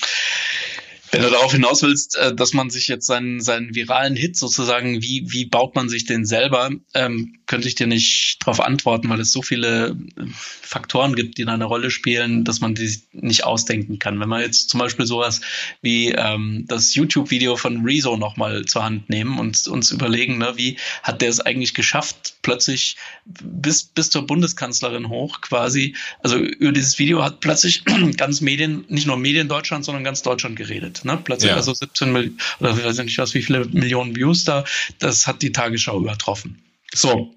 Wenn 1.12 1.22
du 1.22 1.30
darauf 1.30 1.52
hinaus 1.52 1.82
willst, 1.82 2.16
äh, 2.16 2.34
dass 2.34 2.52
man 2.52 2.70
sich 2.70 2.86
jetzt 2.86 3.06
seinen, 3.06 3.40
seinen 3.40 3.74
viralen 3.74 4.14
Hit 4.14 4.36
sozusagen, 4.36 5.02
wie, 5.02 5.26
wie 5.28 5.44
baut 5.44 5.74
man 5.74 5.88
sich 5.88 6.04
den 6.04 6.24
selber, 6.24 6.70
ähm, 6.94 7.39
könnte 7.50 7.66
ich 7.66 7.74
dir 7.74 7.88
nicht 7.88 8.36
darauf 8.40 8.60
antworten, 8.60 9.08
weil 9.08 9.18
es 9.18 9.32
so 9.32 9.42
viele 9.42 9.88
äh, 9.88 10.24
Faktoren 10.62 11.16
gibt, 11.16 11.36
die 11.36 11.44
da 11.44 11.52
eine 11.52 11.64
Rolle 11.64 11.90
spielen, 11.90 12.44
dass 12.44 12.60
man 12.60 12.76
die 12.76 12.96
nicht 13.10 13.42
ausdenken 13.42 13.98
kann. 13.98 14.20
Wenn 14.20 14.28
man 14.28 14.40
jetzt 14.40 14.70
zum 14.70 14.78
Beispiel 14.78 15.04
sowas 15.04 15.40
wie 15.82 16.12
ähm, 16.12 16.64
das 16.68 16.94
YouTube-Video 16.94 17.56
von 17.56 17.84
Rezo 17.84 18.16
nochmal 18.16 18.66
zur 18.66 18.84
Hand 18.84 19.10
nehmen 19.10 19.40
und 19.40 19.66
uns 19.66 19.90
überlegen, 19.90 20.38
ne, 20.38 20.52
wie 20.54 20.76
hat 21.02 21.22
der 21.22 21.28
es 21.28 21.40
eigentlich 21.40 21.74
geschafft, 21.74 22.34
plötzlich 22.42 22.96
bis, 23.24 23.82
bis 23.82 24.10
zur 24.10 24.28
Bundeskanzlerin 24.28 25.08
hoch 25.08 25.40
quasi, 25.40 25.96
also 26.22 26.36
über 26.36 26.70
dieses 26.70 27.00
Video 27.00 27.24
hat 27.24 27.40
plötzlich 27.40 27.82
ganz 28.16 28.40
Medien, 28.40 28.84
nicht 28.86 29.08
nur 29.08 29.16
Medien 29.16 29.48
Deutschland, 29.48 29.84
sondern 29.84 30.04
ganz 30.04 30.22
Deutschland 30.22 30.54
geredet. 30.54 31.04
Ne? 31.04 31.18
Plötzlich 31.24 31.50
ja. 31.50 31.56
also 31.56 31.74
17 31.74 32.12
Millionen, 32.12 32.38
oder 32.60 32.78
ich 32.78 32.84
weiß 32.84 32.98
nicht 32.98 33.18
was, 33.18 33.34
wie 33.34 33.42
viele 33.42 33.64
Millionen 33.64 34.14
Views 34.14 34.44
da, 34.44 34.62
das 35.00 35.26
hat 35.26 35.42
die 35.42 35.50
Tagesschau 35.50 35.98
übertroffen. 35.98 36.62
So. 36.94 37.34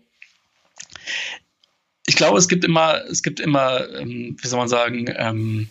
Ich 2.06 2.16
glaube, 2.16 2.38
es 2.38 2.48
gibt 2.48 2.66
immer, 2.66 3.02
es 3.10 3.24
gibt 3.24 3.40
immer, 3.40 3.90
ähm, 3.92 4.38
wie 4.42 4.48
soll 4.48 4.60
man 4.60 4.68
sagen, 4.68 5.06
ähm, 5.16 5.70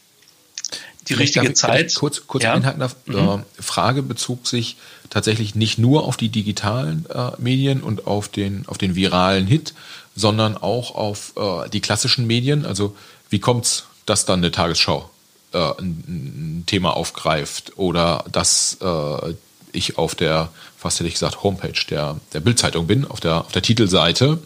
die 1.08 1.14
richtige 1.14 1.48
ich, 1.48 1.56
Zeit. 1.56 1.94
Kurz, 1.94 2.26
kurz 2.26 2.44
ja? 2.44 2.54
einhaken 2.54 2.80
darf. 2.80 2.96
Mhm. 3.06 3.16
Äh, 3.16 3.62
Frage 3.62 4.02
bezog 4.02 4.46
sich 4.46 4.76
tatsächlich 5.10 5.54
nicht 5.54 5.78
nur 5.78 6.04
auf 6.04 6.16
die 6.16 6.28
digitalen 6.28 7.06
äh, 7.12 7.32
Medien 7.38 7.82
und 7.82 8.06
auf 8.06 8.28
den, 8.28 8.66
auf 8.66 8.78
den 8.78 8.94
viralen 8.94 9.46
Hit, 9.46 9.74
sondern 10.14 10.56
auch 10.56 10.94
auf 10.94 11.34
äh, 11.36 11.68
die 11.68 11.80
klassischen 11.80 12.26
Medien. 12.26 12.64
Also 12.64 12.96
wie 13.28 13.38
kommt's, 13.38 13.86
dass 14.06 14.24
dann 14.24 14.40
eine 14.40 14.50
Tagesschau 14.50 15.10
äh, 15.52 15.58
ein, 15.58 16.04
ein, 16.06 16.64
Thema 16.66 16.96
aufgreift 16.96 17.72
oder 17.76 18.24
dass 18.30 18.78
äh, 18.80 19.34
ich 19.72 19.98
auf 19.98 20.14
der, 20.14 20.50
fast 20.78 21.00
hätte 21.00 21.08
ich 21.08 21.14
gesagt, 21.14 21.42
Homepage 21.42 21.72
der, 21.90 22.20
der 22.32 22.40
Bildzeitung 22.40 22.86
bin, 22.86 23.04
auf 23.06 23.20
der, 23.20 23.40
auf 23.40 23.52
der 23.52 23.62
Titelseite, 23.62 24.38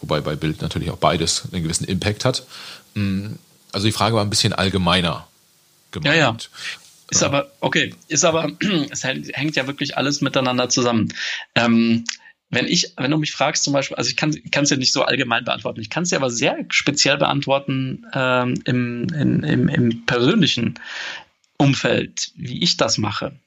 wobei 0.00 0.20
bei 0.20 0.36
Bild 0.36 0.62
natürlich 0.62 0.90
auch 0.90 0.98
beides 0.98 1.44
einen 1.52 1.62
gewissen 1.62 1.84
Impact 1.84 2.24
hat. 2.24 2.46
Mm, 2.94 3.32
also 3.72 3.86
die 3.86 3.92
Frage 3.92 4.16
war 4.16 4.22
ein 4.22 4.30
bisschen 4.30 4.52
allgemeiner 4.52 5.26
gemeint. 5.90 6.16
Ja, 6.16 6.32
ja. 6.32 6.36
Ist 7.10 7.22
aber, 7.22 7.50
okay, 7.60 7.94
ist 8.08 8.24
aber, 8.24 8.50
es 8.90 9.04
hängt 9.04 9.56
ja 9.56 9.66
wirklich 9.66 9.96
alles 9.96 10.20
miteinander 10.20 10.68
zusammen. 10.68 11.12
Ähm, 11.54 12.04
wenn 12.50 12.66
ich, 12.66 12.92
wenn 12.96 13.10
du 13.10 13.18
mich 13.18 13.32
fragst 13.32 13.64
zum 13.64 13.72
Beispiel, 13.74 13.96
also 13.96 14.08
ich 14.08 14.16
kann 14.16 14.30
es 14.30 14.70
ja 14.70 14.76
nicht 14.76 14.92
so 14.92 15.02
allgemein 15.02 15.44
beantworten, 15.44 15.80
ich 15.80 15.90
kann 15.90 16.04
es 16.04 16.10
ja 16.10 16.18
aber 16.18 16.30
sehr 16.30 16.64
speziell 16.70 17.18
beantworten 17.18 18.06
ähm, 18.14 18.54
im, 18.64 19.08
in, 19.12 19.42
im, 19.42 19.68
im 19.68 20.06
persönlichen 20.06 20.78
Umfeld, 21.58 22.32
wie 22.36 22.62
ich 22.62 22.76
das 22.76 22.98
mache. 22.98 23.38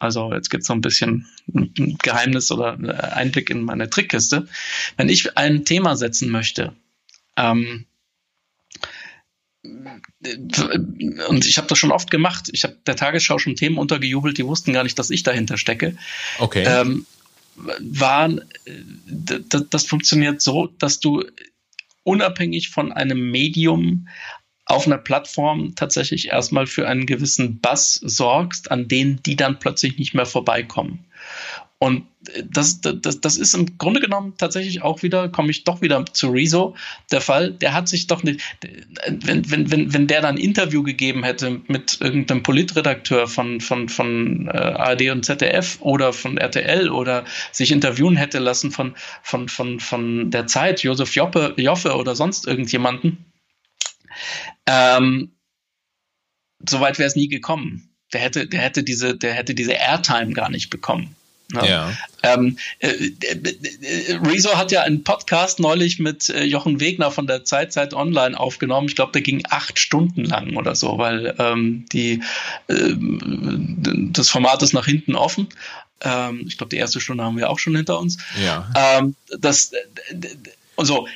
Also 0.00 0.32
jetzt 0.32 0.48
gibt 0.48 0.62
es 0.62 0.66
so 0.66 0.72
ein 0.72 0.80
bisschen 0.80 1.28
ein 1.54 1.96
Geheimnis 2.02 2.50
oder 2.50 2.78
Einblick 3.14 3.50
in 3.50 3.62
meine 3.62 3.88
Trickkiste. 3.90 4.48
Wenn 4.96 5.08
ich 5.08 5.36
ein 5.36 5.64
Thema 5.64 5.94
setzen 5.94 6.30
möchte, 6.30 6.72
ähm, 7.36 7.86
und 11.28 11.46
ich 11.46 11.58
habe 11.58 11.68
das 11.68 11.78
schon 11.78 11.92
oft 11.92 12.10
gemacht. 12.10 12.48
Ich 12.52 12.64
habe 12.64 12.78
der 12.86 12.96
Tagesschau 12.96 13.38
schon 13.38 13.56
Themen 13.56 13.76
untergejubelt, 13.76 14.38
die 14.38 14.46
wussten 14.46 14.72
gar 14.72 14.84
nicht, 14.84 14.98
dass 14.98 15.10
ich 15.10 15.22
dahinter 15.22 15.58
stecke. 15.58 15.96
Okay. 16.38 16.64
Ähm, 16.66 17.04
waren, 17.56 18.40
das 19.70 19.84
funktioniert 19.84 20.40
so, 20.40 20.68
dass 20.78 21.00
du 21.00 21.24
unabhängig 22.04 22.70
von 22.70 22.90
einem 22.90 23.30
Medium 23.30 24.08
auf 24.70 24.86
einer 24.86 24.98
Plattform 24.98 25.74
tatsächlich 25.74 26.28
erstmal 26.28 26.66
für 26.66 26.88
einen 26.88 27.06
gewissen 27.06 27.60
Bass 27.60 27.94
sorgst, 27.94 28.70
an 28.70 28.88
denen 28.88 29.22
die 29.24 29.36
dann 29.36 29.58
plötzlich 29.58 29.98
nicht 29.98 30.14
mehr 30.14 30.26
vorbeikommen. 30.26 31.04
Und 31.82 32.04
das, 32.44 32.82
das, 32.82 33.22
das 33.22 33.38
ist 33.38 33.54
im 33.54 33.78
Grunde 33.78 34.00
genommen 34.00 34.34
tatsächlich 34.36 34.82
auch 34.82 35.02
wieder, 35.02 35.30
komme 35.30 35.50
ich 35.50 35.64
doch 35.64 35.80
wieder 35.80 36.04
zu 36.04 36.28
Rezo, 36.28 36.76
der 37.10 37.22
Fall, 37.22 37.52
der 37.52 37.72
hat 37.72 37.88
sich 37.88 38.06
doch 38.06 38.22
nicht, 38.22 38.42
wenn, 39.08 39.50
wenn, 39.50 39.70
wenn, 39.70 39.94
wenn 39.94 40.06
der 40.06 40.20
dann 40.20 40.34
ein 40.34 40.40
Interview 40.40 40.82
gegeben 40.82 41.24
hätte 41.24 41.62
mit 41.68 41.98
irgendeinem 42.02 42.42
Politredakteur 42.42 43.26
von, 43.26 43.62
von, 43.62 43.88
von 43.88 44.48
äh, 44.48 44.50
ARD 44.50 45.10
und 45.10 45.24
ZDF 45.24 45.78
oder 45.80 46.12
von 46.12 46.36
RTL 46.36 46.90
oder 46.90 47.24
sich 47.50 47.72
interviewen 47.72 48.16
hätte 48.16 48.40
lassen 48.40 48.70
von, 48.70 48.94
von, 49.22 49.48
von, 49.48 49.80
von 49.80 50.30
der 50.30 50.46
Zeit, 50.46 50.82
Josef 50.82 51.14
Joppe, 51.14 51.54
Joffe 51.56 51.96
oder 51.96 52.14
sonst 52.14 52.46
irgendjemanden, 52.46 53.24
ähm, 54.66 55.32
soweit 56.68 56.98
wäre 56.98 57.08
es 57.08 57.16
nie 57.16 57.28
gekommen. 57.28 57.90
Der 58.12 58.20
hätte, 58.20 58.46
der 58.46 58.60
hätte 58.60 58.82
diese, 58.82 59.16
der 59.16 59.34
hätte 59.34 59.54
diese 59.54 59.72
Airtime 59.72 60.32
gar 60.32 60.50
nicht 60.50 60.70
bekommen. 60.70 61.14
Ja. 61.54 61.64
ja. 61.64 61.92
Ähm, 62.22 62.58
äh, 62.78 62.88
äh, 62.88 64.16
Rezo 64.24 64.56
hat 64.56 64.72
ja 64.72 64.82
einen 64.82 65.04
Podcast 65.04 65.58
neulich 65.58 65.98
mit 65.98 66.28
äh, 66.28 66.44
Jochen 66.44 66.80
Wegner 66.80 67.10
von 67.10 67.26
der 67.26 67.44
Zeit 67.44 67.72
Zeit 67.72 67.94
Online 67.94 68.38
aufgenommen. 68.38 68.88
Ich 68.88 68.94
glaube, 68.94 69.12
der 69.12 69.22
ging 69.22 69.42
acht 69.48 69.78
Stunden 69.78 70.24
lang 70.24 70.56
oder 70.56 70.74
so, 70.74 70.98
weil 70.98 71.34
ähm, 71.38 71.86
die, 71.92 72.22
äh, 72.68 72.94
das 74.12 74.28
Format 74.28 74.62
ist 74.62 74.74
nach 74.74 74.86
hinten 74.86 75.14
offen. 75.16 75.48
Ähm, 76.02 76.44
ich 76.46 76.56
glaube, 76.56 76.70
die 76.70 76.76
erste 76.76 77.00
Stunde 77.00 77.24
haben 77.24 77.36
wir 77.36 77.50
auch 77.50 77.58
schon 77.58 77.74
hinter 77.74 77.98
uns. 77.98 78.18
Ja. 78.42 78.70
Ähm, 78.76 79.16
das, 79.38 79.72
also, 80.76 81.08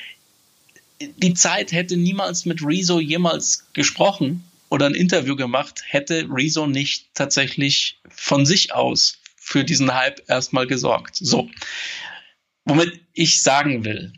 die 1.00 1.34
Zeit 1.34 1.72
hätte 1.72 1.96
niemals 1.96 2.44
mit 2.44 2.62
Rezo 2.62 3.00
jemals 3.00 3.66
gesprochen 3.72 4.44
oder 4.68 4.86
ein 4.86 4.94
Interview 4.94 5.36
gemacht, 5.36 5.82
hätte 5.86 6.26
Rezo 6.30 6.66
nicht 6.66 7.08
tatsächlich 7.14 8.00
von 8.08 8.46
sich 8.46 8.72
aus 8.72 9.18
für 9.36 9.64
diesen 9.64 9.94
Hype 9.94 10.22
erstmal 10.28 10.66
gesorgt. 10.66 11.16
So. 11.16 11.48
Womit 12.64 13.00
ich 13.12 13.42
sagen 13.42 13.84
will, 13.84 14.12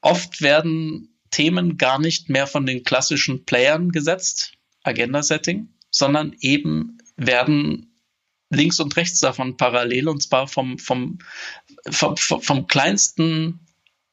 oft 0.00 0.42
werden 0.42 1.16
Themen 1.30 1.78
gar 1.78 1.98
nicht 1.98 2.28
mehr 2.28 2.46
von 2.46 2.66
den 2.66 2.84
klassischen 2.84 3.44
Playern 3.44 3.90
gesetzt, 3.90 4.52
Agenda-Setting, 4.82 5.68
sondern 5.90 6.36
eben 6.40 6.98
werden 7.16 7.94
links 8.50 8.78
und 8.80 8.96
rechts 8.96 9.18
davon 9.20 9.56
parallel 9.56 10.08
und 10.08 10.22
zwar 10.22 10.46
vom, 10.46 10.78
vom, 10.78 11.18
vom, 11.90 12.16
vom 12.16 12.66
kleinsten, 12.66 13.63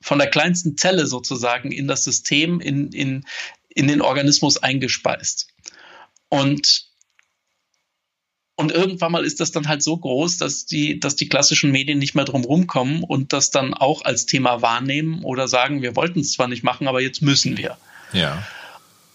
von 0.01 0.19
der 0.19 0.29
kleinsten 0.29 0.77
Zelle 0.77 1.07
sozusagen 1.07 1.71
in 1.71 1.87
das 1.87 2.03
System, 2.03 2.59
in, 2.59 2.91
in, 2.91 3.25
in 3.69 3.87
den 3.87 4.01
Organismus 4.01 4.57
eingespeist. 4.57 5.47
Und 6.29 6.91
und 8.61 8.71
irgendwann 8.71 9.11
mal 9.11 9.25
ist 9.25 9.39
das 9.39 9.51
dann 9.51 9.67
halt 9.67 9.81
so 9.81 9.97
groß, 9.97 10.37
dass 10.37 10.67
die, 10.67 10.99
dass 10.99 11.15
die 11.15 11.27
klassischen 11.27 11.71
Medien 11.71 11.97
nicht 11.97 12.13
mehr 12.13 12.25
drum 12.25 12.43
rumkommen 12.43 13.03
und 13.03 13.33
das 13.33 13.49
dann 13.49 13.73
auch 13.73 14.03
als 14.05 14.27
Thema 14.27 14.61
wahrnehmen 14.61 15.23
oder 15.23 15.47
sagen, 15.47 15.81
wir 15.81 15.95
wollten 15.95 16.19
es 16.19 16.33
zwar 16.33 16.47
nicht 16.47 16.61
machen, 16.63 16.87
aber 16.87 17.01
jetzt 17.01 17.23
müssen 17.23 17.57
wir. 17.57 17.77
Ja. 18.13 18.45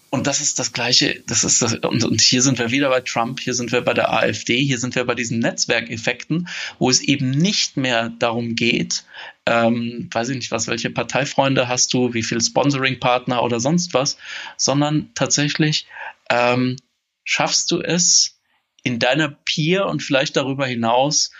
Und 0.09 0.25
das 0.25 0.39
ist 0.39 0.57
das 0.57 0.71
Gleiche, 0.71 1.21
das 1.27 1.43
ist 1.43 1.61
das, 1.61 1.73
und, 1.73 2.03
und 2.05 2.21
hier 2.21 2.41
sind 2.41 2.59
wir 2.59 2.71
wieder 2.71 2.89
bei 2.89 3.01
Trump, 3.01 3.41
hier 3.41 3.53
sind 3.53 3.73
wir 3.73 3.81
bei 3.81 3.93
der 3.93 4.13
AfD, 4.13 4.63
hier 4.63 4.79
sind 4.79 4.95
wir 4.95 5.03
bei 5.03 5.15
diesen 5.15 5.39
Netzwerkeffekten, 5.39 6.47
wo 6.79 6.89
es 6.89 7.01
eben 7.01 7.31
nicht 7.31 7.75
mehr 7.75 8.09
darum 8.17 8.55
geht, 8.55 9.03
ähm, 9.45 10.09
weiß 10.11 10.29
ich 10.29 10.37
nicht 10.37 10.51
was, 10.51 10.67
welche 10.67 10.89
Parteifreunde 10.89 11.67
hast 11.67 11.93
du, 11.93 12.13
wie 12.13 12.23
viel 12.23 12.39
Sponsoring-Partner 12.39 13.43
oder 13.43 13.59
sonst 13.59 13.93
was, 13.93 14.17
sondern 14.55 15.09
tatsächlich 15.13 15.87
ähm, 16.29 16.77
schaffst 17.25 17.71
du 17.71 17.81
es, 17.81 18.37
in 18.83 18.99
deiner 18.99 19.27
Peer 19.27 19.87
und 19.87 20.01
vielleicht 20.01 20.37
darüber 20.37 20.65
hinaus 20.65 21.31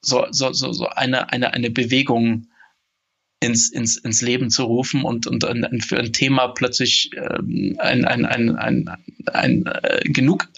so, 0.00 0.26
so, 0.30 0.52
so, 0.52 0.72
so 0.72 0.88
eine, 0.88 1.32
eine, 1.32 1.52
eine 1.52 1.70
Bewegung 1.70 2.47
ins, 3.40 3.70
ins, 3.70 3.96
ins 3.96 4.22
Leben 4.22 4.50
zu 4.50 4.64
rufen 4.64 5.04
und, 5.04 5.26
und 5.26 5.44
ein, 5.44 5.80
für 5.80 5.98
ein 5.98 6.12
Thema 6.12 6.48
plötzlich 6.48 7.10
ähm, 7.14 7.76
ein, 7.78 8.04
ein, 8.04 8.24
ein, 8.24 8.56
ein, 8.56 8.90
ein, 9.32 9.66
äh, 9.66 10.00
genug 10.04 10.48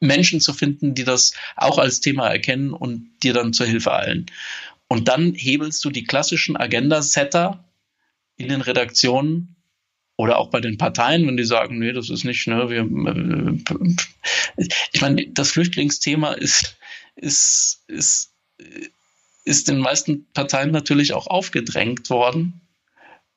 Menschen 0.00 0.40
zu 0.40 0.52
finden, 0.52 0.94
die 0.94 1.04
das 1.04 1.32
auch 1.56 1.78
als 1.78 2.00
Thema 2.00 2.28
erkennen 2.28 2.72
und 2.72 3.10
dir 3.22 3.32
dann 3.32 3.52
zur 3.52 3.66
Hilfe 3.66 3.94
eilen. 3.94 4.26
Und 4.88 5.08
dann 5.08 5.32
hebelst 5.34 5.82
du 5.84 5.90
die 5.90 6.04
klassischen 6.04 6.56
Agenda-Setter 6.56 7.64
in 8.36 8.48
den 8.48 8.60
Redaktionen 8.60 9.56
oder 10.16 10.38
auch 10.38 10.50
bei 10.50 10.60
den 10.60 10.76
Parteien, 10.76 11.26
wenn 11.26 11.36
die 11.36 11.44
sagen, 11.44 11.78
nee, 11.78 11.92
das 11.92 12.10
ist 12.10 12.24
nicht, 12.24 12.46
ne, 12.46 12.68
wir, 12.68 12.82
äh, 12.82 14.66
ich 14.92 15.00
meine, 15.00 15.26
das 15.28 15.52
Flüchtlingsthema 15.52 16.32
ist, 16.32 16.76
ist, 17.16 17.84
ist, 17.88 18.34
ist 19.44 19.68
den 19.68 19.78
meisten 19.78 20.26
Parteien 20.32 20.70
natürlich 20.70 21.12
auch 21.12 21.26
aufgedrängt 21.26 22.08
worden, 22.10 22.60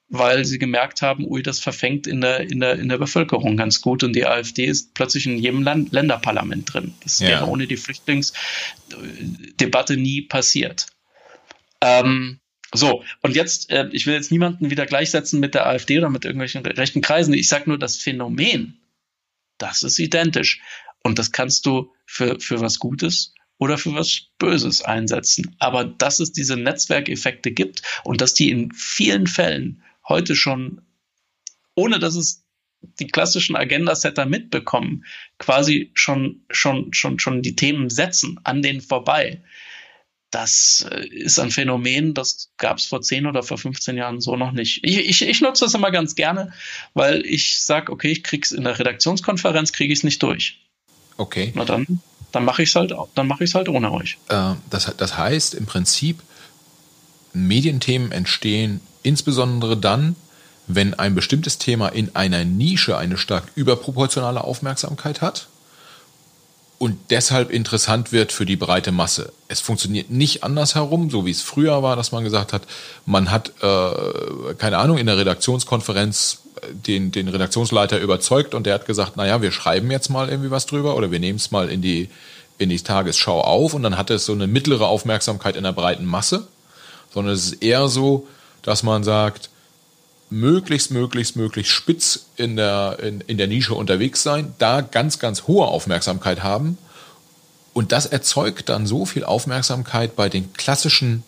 weil 0.07 0.45
sie 0.45 0.60
gemerkt 0.60 1.02
haben, 1.02 1.26
ui, 1.26 1.41
das 1.41 1.60
verfängt 1.60 2.06
in 2.06 2.22
der, 2.22 2.41
in 2.41 2.60
der, 2.60 2.77
in 2.77 2.90
der 2.90 2.99
Bevölkerung 2.99 3.57
ganz 3.57 3.82
gut 3.82 4.03
und 4.03 4.14
die 4.14 4.26
AfD 4.26 4.65
ist 4.65 4.94
plötzlich 4.94 5.26
in 5.26 5.38
jedem 5.38 5.64
Land, 5.64 5.91
Länderparlament 5.91 6.72
drin. 6.73 6.94
Das 7.03 7.19
ja. 7.19 7.30
wäre 7.30 7.48
ohne 7.48 7.65
die 7.65 7.77
Flüchtlingsdebatte 7.77 9.98
nie 9.98 10.22
passiert. 10.22 10.86
Ähm, 11.82 12.40
so, 12.73 13.03
und 13.22 13.36
jetzt, 13.36 13.69
äh, 13.72 13.90
ich 13.91 14.06
will 14.06 14.14
jetzt 14.14 14.32
niemanden 14.32 14.69
wieder 14.69 14.86
gleichsetzen 14.86 15.40
mit 15.40 15.56
der 15.56 15.65
AfD 15.65 15.98
oder 15.98 16.10
mit 16.10 16.26
irgendwelchen 16.26 16.65
rechten 16.65 17.02
Kreisen. 17.02 17.34
Ich 17.34 17.48
sage 17.48 17.64
nur, 17.68 17.80
das 17.80 17.98
Phänomen, 17.98 18.80
das 19.57 19.84
ist 19.84 19.99
identisch. 19.99 20.61
Und 21.03 21.19
das 21.19 21.32
kannst 21.32 21.65
du 21.65 21.91
für, 22.06 22.40
für 22.40 22.61
was 22.61 22.80
Gutes 22.80 23.34
oder 23.57 23.77
für 23.77 23.94
was 23.94 24.27
Böses 24.38 24.82
einsetzen. 24.82 25.56
Aber 25.60 25.86
dass 25.86 26.19
es 26.19 26.32
diese 26.32 26.57
Netzwerkeffekte 26.57 27.52
gibt 27.52 27.82
und 28.03 28.22
dass 28.22 28.34
die 28.34 28.49
in 28.49 28.72
vielen 28.73 29.27
Fällen 29.27 29.84
heute 30.07 30.36
schon, 30.36 30.82
ohne 31.76 31.99
dass 31.99 32.15
es 32.15 32.44
die 32.99 33.07
klassischen 33.07 33.56
Agenda-Setter 33.56 34.26
mitbekommen, 34.26 35.06
quasi 35.40 35.91
schon, 35.95 36.45
schon, 36.49 36.94
schon, 36.94 37.19
schon 37.19 37.41
die 37.41 37.56
Themen 37.56 37.90
setzen, 37.90 38.40
an 38.44 38.61
denen 38.61 38.82
vorbei. 38.82 39.41
Das 40.30 40.86
äh, 40.91 41.07
ist 41.07 41.40
ein 41.40 41.52
Phänomen, 41.52 42.14
das 42.14 42.52
gab 42.57 42.77
es 42.77 42.86
vor 42.86 43.02
10 43.02 43.26
oder 43.26 43.41
vor 43.41 43.57
15 43.57 43.95
Jahren 43.95 44.19
so 44.19 44.36
noch 44.36 44.52
nicht. 44.52 44.82
Ich, 44.84 44.98
ich, 44.98 45.22
ich 45.22 45.41
nutze 45.41 45.65
das 45.65 45.73
immer 45.73 45.91
ganz 45.91 46.15
gerne, 46.15 46.53
weil 46.94 47.26
ich 47.26 47.60
sage, 47.60 47.91
okay, 47.91 48.11
ich 48.11 48.23
krieg's 48.23 48.52
in 48.52 48.65
der 48.65 48.77
Redaktionskonferenz, 48.77 49.72
kriege 49.72 49.94
ich 49.94 49.99
es 49.99 50.03
nicht 50.03 50.22
durch. 50.22 50.60
Okay. 51.18 51.53
Na 51.56 51.64
dann, 51.64 52.02
dann 52.36 52.45
mache 52.45 52.64
ich 52.64 52.70
es 52.70 52.76
halt, 52.76 52.94
dann 53.16 53.28
mache 53.28 53.44
ich 53.44 53.56
halt 53.56 53.70
ohne 53.70 53.91
euch. 53.91 54.18
Äh, 54.30 54.53
das, 54.70 54.91
das 54.98 55.18
heißt 55.18 55.53
im 55.53 55.66
Prinzip, 55.66 56.22
Medienthemen 57.34 58.12
entstehen 58.12 58.82
insbesondere 59.03 59.78
dann, 59.78 60.16
wenn 60.68 60.94
ein 60.94 61.16
bestimmtes 61.16 61.57
Thema 61.57 61.90
in 61.90 62.16
einer 62.16 62.44
Nische 62.44 62.98
eine 62.98 63.18
stark 63.18 63.52
überproportionale 63.56 64.44
Aufmerksamkeit 64.44 65.22
hat 65.22 65.48
und 66.78 66.98
deshalb 67.10 67.52
interessant 67.52 68.12
wird 68.12 68.32
für 68.32 68.45
die 68.45 68.56
breite 68.56 68.91
Masse. 68.91 69.32
Es 69.48 69.62
funktioniert 69.62 70.10
nicht 70.10 70.44
andersherum, 70.44 71.10
so 71.10 71.26
wie 71.26 71.32
es 71.32 71.41
früher 71.41 71.84
war, 71.84 71.95
dass 71.95 72.12
man 72.12 72.24
gesagt 72.24 72.52
hat, 72.52 72.64
man 73.06 73.32
hat, 73.32 73.52
äh, 73.62 74.53
keine 74.57 74.80
Ahnung, 74.80 74.98
in 74.98 75.06
der 75.06 75.18
Redaktionskonferenz 75.18 76.40
den, 76.72 77.12
den 77.12 77.28
Redaktionsleiter 77.28 78.00
überzeugt 78.00 78.54
und 78.54 78.66
der 78.66 78.76
hat 78.76 78.86
gesagt, 78.86 79.18
naja, 79.18 79.42
wir 79.42 79.52
schreiben 79.52 79.92
jetzt 79.92 80.10
mal 80.10 80.30
irgendwie 80.30 80.52
was 80.52 80.66
drüber 80.66 80.96
oder 80.96 81.12
wir 81.12 81.20
nehmen 81.20 81.38
es 81.38 81.52
mal 81.52 81.70
in 81.70 81.82
die, 81.82 82.10
in 82.58 82.70
die 82.70 82.80
Tagesschau 82.80 83.42
auf 83.42 83.74
und 83.74 83.84
dann 83.84 83.98
hat 83.98 84.10
es 84.10 84.26
so 84.26 84.34
eine 84.34 84.48
mittlere 84.48 84.88
Aufmerksamkeit 84.88 85.56
in 85.56 85.64
der 85.64 85.74
breiten 85.74 86.06
Masse, 86.06 86.48
sondern 87.14 87.34
es 87.34 87.46
ist 87.46 87.64
eher 87.64 87.88
so, 87.88 88.28
dass 88.62 88.84
man 88.84 89.04
sagt, 89.04 89.50
möglichst, 90.30 90.92
möglichst, 90.92 91.36
möglichst 91.36 91.72
spitz 91.72 92.26
in 92.36 92.56
der, 92.56 92.98
in, 93.02 93.22
in 93.22 93.38
der 93.38 93.48
Nische 93.48 93.76
unterwegs 93.76 94.24
sein, 94.24 94.54
da 94.58 94.82
ganz, 94.82 95.20
ganz 95.20 95.44
hohe 95.44 95.68
Aufmerksamkeit 95.68 96.44
haben. 96.44 96.78
Und 97.74 97.92
das 97.92 98.06
erzeugt 98.06 98.70
dann 98.70 98.88
so 98.88 99.06
viel 99.06 99.24
Aufmerksamkeit 99.24 100.16
bei 100.16 100.30
den 100.30 100.54
klassischen 100.54 101.24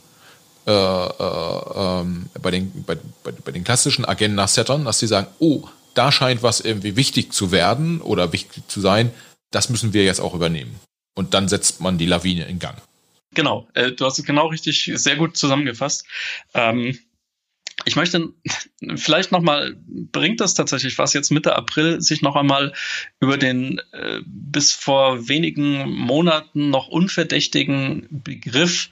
äh, 0.67 0.71
äh, 0.71 2.01
ähm, 2.01 2.29
bei, 2.41 2.51
den, 2.51 2.83
bei, 2.83 2.97
bei, 3.23 3.51
den 3.53 3.63
klassischen 3.63 4.03
Agenda-Settern, 4.03 4.83
dass 4.83 4.99
sie 4.99 5.07
sagen, 5.07 5.27
oh, 5.39 5.63
da 5.93 6.11
scheint 6.11 6.43
was 6.43 6.59
irgendwie 6.59 6.97
wichtig 6.97 7.31
zu 7.31 7.53
werden 7.53 8.01
oder 8.01 8.33
wichtig 8.33 8.67
zu 8.67 8.81
sein, 8.81 9.11
das 9.51 9.69
müssen 9.69 9.93
wir 9.93 10.03
jetzt 10.03 10.19
auch 10.19 10.33
übernehmen. 10.33 10.77
Und 11.15 11.33
dann 11.33 11.47
setzt 11.47 11.79
man 11.79 11.97
die 11.97 12.05
Lawine 12.05 12.45
in 12.45 12.59
Gang. 12.59 12.77
Genau, 13.33 13.67
äh, 13.75 13.93
du 13.93 14.05
hast 14.05 14.19
es 14.19 14.25
genau 14.25 14.47
richtig, 14.47 14.91
sehr 14.95 15.15
gut 15.15 15.37
zusammengefasst. 15.37 16.05
Ähm, 16.53 16.99
ich 17.85 17.95
möchte 17.95 18.33
vielleicht 18.95 19.31
nochmal, 19.31 19.77
bringt 19.87 20.41
das 20.41 20.53
tatsächlich 20.53 20.97
was, 20.97 21.13
jetzt 21.13 21.31
Mitte 21.31 21.55
April 21.55 22.01
sich 22.01 22.21
noch 22.21 22.35
einmal 22.35 22.73
über 23.21 23.37
den 23.37 23.79
äh, 23.93 24.19
bis 24.25 24.73
vor 24.73 25.29
wenigen 25.29 25.89
Monaten 25.89 26.69
noch 26.69 26.87
unverdächtigen 26.87 28.07
Begriff 28.09 28.89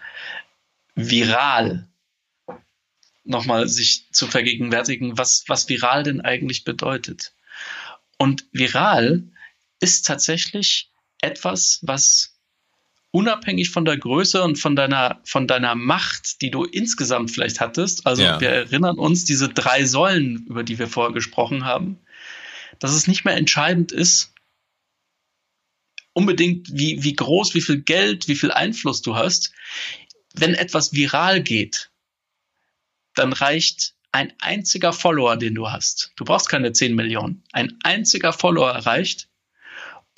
viral 0.95 1.87
nochmal 3.23 3.67
sich 3.67 4.11
zu 4.11 4.27
vergegenwärtigen, 4.27 5.17
was, 5.17 5.45
was 5.47 5.67
viral 5.67 6.03
denn 6.03 6.21
eigentlich 6.21 6.63
bedeutet. 6.63 7.33
Und 8.17 8.45
viral 8.51 9.23
ist 9.79 10.05
tatsächlich 10.05 10.91
etwas, 11.21 11.79
was 11.81 12.35
unabhängig 13.11 13.69
von 13.69 13.85
der 13.85 13.97
Größe 13.97 14.43
und 14.43 14.57
von 14.57 14.75
deiner, 14.75 15.21
von 15.23 15.47
deiner 15.47 15.73
Macht, 15.75 16.41
die 16.41 16.51
du 16.51 16.65
insgesamt 16.65 17.31
vielleicht 17.31 17.61
hattest, 17.61 18.05
also 18.05 18.21
ja. 18.21 18.41
wir 18.41 18.49
erinnern 18.49 18.97
uns 18.97 19.25
diese 19.25 19.49
drei 19.49 19.85
Säulen, 19.85 20.45
über 20.47 20.63
die 20.63 20.77
wir 20.79 20.87
vorher 20.87 21.13
gesprochen 21.13 21.65
haben, 21.65 21.97
dass 22.79 22.91
es 22.91 23.07
nicht 23.07 23.23
mehr 23.23 23.37
entscheidend 23.37 23.91
ist, 23.91 24.33
unbedingt 26.11 26.67
wie, 26.71 27.03
wie 27.03 27.13
groß, 27.13 27.53
wie 27.55 27.61
viel 27.61 27.81
Geld, 27.81 28.27
wie 28.27 28.35
viel 28.35 28.51
Einfluss 28.51 29.01
du 29.01 29.15
hast. 29.15 29.53
Wenn 30.35 30.53
etwas 30.53 30.93
viral 30.93 31.41
geht, 31.41 31.91
dann 33.13 33.33
reicht 33.33 33.95
ein 34.11 34.33
einziger 34.39 34.93
Follower, 34.93 35.37
den 35.37 35.55
du 35.55 35.69
hast. 35.69 36.11
Du 36.15 36.25
brauchst 36.25 36.49
keine 36.49 36.71
10 36.71 36.95
Millionen. 36.95 37.43
Ein 37.51 37.77
einziger 37.83 38.33
Follower 38.33 38.71
reicht, 38.71 39.29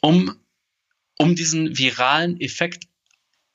um 0.02 0.39
um 1.18 1.35
diesen 1.35 1.77
viralen 1.77 2.39
Effekt 2.39 2.88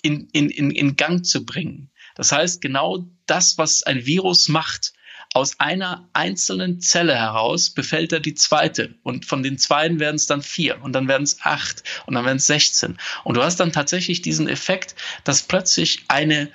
in, 0.02 0.28
in, 0.32 0.50
in, 0.50 0.70
in 0.70 0.96
Gang 0.96 1.24
zu 1.24 1.46
bringen. 1.46 1.90
Das 2.14 2.32
heißt, 2.32 2.60
genau 2.60 3.08
das, 3.26 3.56
was 3.56 3.84
ein 3.84 4.04
Virus 4.04 4.48
macht, 4.48 4.92
aus 5.34 5.58
einer 5.60 6.08
einzelnen 6.12 6.80
Zelle 6.80 7.14
heraus 7.14 7.70
befällt 7.70 8.12
er 8.12 8.20
die 8.20 8.34
zweite. 8.34 8.94
Und 9.02 9.24
von 9.24 9.42
den 9.42 9.58
zweiten 9.58 9.98
werden 9.98 10.16
es 10.16 10.26
dann 10.26 10.42
vier 10.42 10.82
und 10.82 10.92
dann 10.92 11.08
werden 11.08 11.22
es 11.22 11.38
acht 11.42 11.82
und 12.06 12.14
dann 12.14 12.24
werden 12.24 12.36
es 12.36 12.46
16. 12.46 12.98
Und 13.24 13.36
du 13.36 13.42
hast 13.42 13.58
dann 13.58 13.72
tatsächlich 13.72 14.22
diesen 14.22 14.48
Effekt, 14.48 14.94
dass 15.24 15.42
plötzlich 15.42 16.04
eine, 16.08 16.50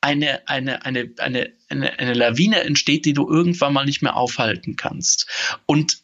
eine, 0.00 0.48
eine, 0.48 0.84
eine, 0.84 1.12
eine, 1.18 1.52
eine, 1.68 1.98
eine 1.98 2.14
Lawine 2.14 2.60
entsteht, 2.60 3.04
die 3.04 3.12
du 3.12 3.28
irgendwann 3.28 3.72
mal 3.72 3.84
nicht 3.84 4.02
mehr 4.02 4.16
aufhalten 4.16 4.76
kannst. 4.76 5.26
Und 5.66 5.98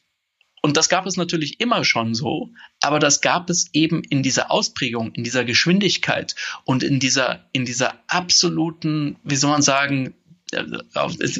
und 0.64 0.76
das 0.76 0.89
gab 0.89 1.06
es 1.06 1.16
natürlich 1.16 1.59
immer 1.59 1.84
schon 1.84 2.14
so, 2.14 2.51
aber 2.80 3.01
das 3.01 3.20
gab 3.20 3.51
es 3.51 3.68
eben 3.72 4.05
in 4.05 4.22
dieser 4.22 4.52
Ausprägung, 4.52 5.12
in 5.12 5.24
dieser 5.24 5.44
Geschwindigkeit 5.44 6.36
und 6.64 6.84
in 6.84 7.01
dieser, 7.01 7.48
in 7.52 7.64
dieser 7.64 8.01
absoluten, 8.06 9.16
wie 9.24 9.34
soll 9.34 9.51
man 9.51 9.62
sagen, 9.62 10.14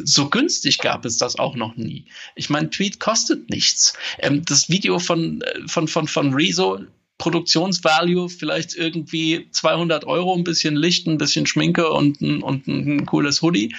so 0.05 0.31
günstig 0.31 0.79
gab 0.79 1.05
es 1.05 1.19
das 1.19 1.39
auch 1.39 1.55
noch 1.55 1.77
nie. 1.77 2.07
Ich 2.35 2.51
meine, 2.51 2.71
Tweet 2.71 3.01
kostet 3.01 3.51
nichts. 3.51 3.95
Ähm, 4.19 4.45
das 4.45 4.69
Video 4.69 4.99
von, 4.99 5.43
äh, 5.43 5.69
von, 5.69 5.89
von, 5.89 6.09
von 6.09 6.35
Rezo, 6.35 6.81
Produktionsvalue 7.19 8.29
vielleicht 8.29 8.75
irgendwie 8.75 9.49
200 9.53 10.07
Euro, 10.07 10.35
ein 10.35 10.43
bisschen 10.43 10.75
Licht, 10.75 11.07
ein 11.07 11.19
bisschen 11.19 11.47
Schminke 11.47 11.91
und 11.91 12.21
ein, 12.21 12.43
und 12.43 12.67
ein 12.67 13.07
cooles 13.07 13.43
Hoodie. 13.43 13.77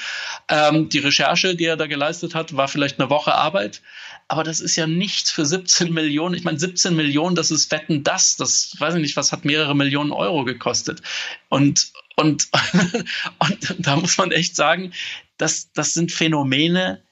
Ähm, 0.48 0.88
die 0.88 1.00
Recherche, 1.00 1.56
die 1.56 1.66
er 1.66 1.76
da 1.76 1.88
geleistet 1.88 2.36
hat, 2.36 2.56
war 2.56 2.68
vielleicht 2.68 3.00
eine 3.00 3.10
Woche 3.10 3.34
Arbeit 3.34 3.82
aber 4.28 4.44
das 4.44 4.60
ist 4.60 4.76
ja 4.76 4.88
nichts 4.88 5.32
für 5.32 5.46
17 5.46 5.94
Millionen. 5.94 6.36
Ich 6.36 6.44
meine, 6.44 6.60
17 6.60 6.96
Millionen, 6.96 7.36
das 7.36 7.52
ist 7.52 7.72
Wetten 7.72 8.04
das. 8.04 8.36
Das 8.36 8.76
weiß 8.80 8.96
ich 8.96 9.02
nicht, 9.02 9.16
was 9.16 9.32
hat 9.32 9.46
mehrere 9.46 9.76
Millionen 9.76 10.12
Euro 10.12 10.44
gekostet. 10.44 11.02
Und, 11.50 11.92
und, 12.16 12.48
und 13.40 13.76
da 13.80 13.96
muss 13.96 14.18
man 14.18 14.32
echt 14.32 14.56
sagen, 14.56 14.94
das, 15.38 15.72
das 15.74 15.94
sind 15.94 16.12
Phänomene, 16.12 17.04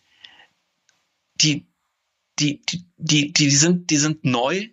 die, 1.35 1.67
die, 2.39 2.61
die, 2.65 2.85
die, 2.97 3.33
die, 3.33 3.49
sind, 3.49 3.89
die 3.89 3.97
sind 3.97 4.23
neu 4.23 4.69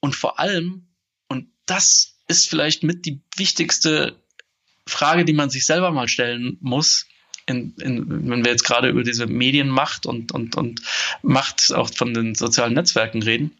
und 0.00 0.16
vor 0.16 0.38
allem, 0.38 0.88
und 1.28 1.48
das 1.66 2.16
ist 2.28 2.48
vielleicht 2.48 2.82
mit 2.82 3.06
die 3.06 3.20
wichtigste 3.36 4.22
Frage, 4.86 5.24
die 5.24 5.32
man 5.32 5.50
sich 5.50 5.64
selber 5.64 5.90
mal 5.90 6.08
stellen 6.08 6.58
muss, 6.60 7.06
in, 7.46 7.74
in, 7.76 8.28
wenn 8.30 8.44
wir 8.44 8.52
jetzt 8.52 8.64
gerade 8.64 8.88
über 8.88 9.02
diese 9.02 9.26
Medienmacht 9.26 10.06
und, 10.06 10.32
und, 10.32 10.56
und 10.56 10.82
Macht 11.22 11.72
auch 11.72 11.92
von 11.92 12.14
den 12.14 12.34
sozialen 12.34 12.74
Netzwerken 12.74 13.22
reden, 13.22 13.56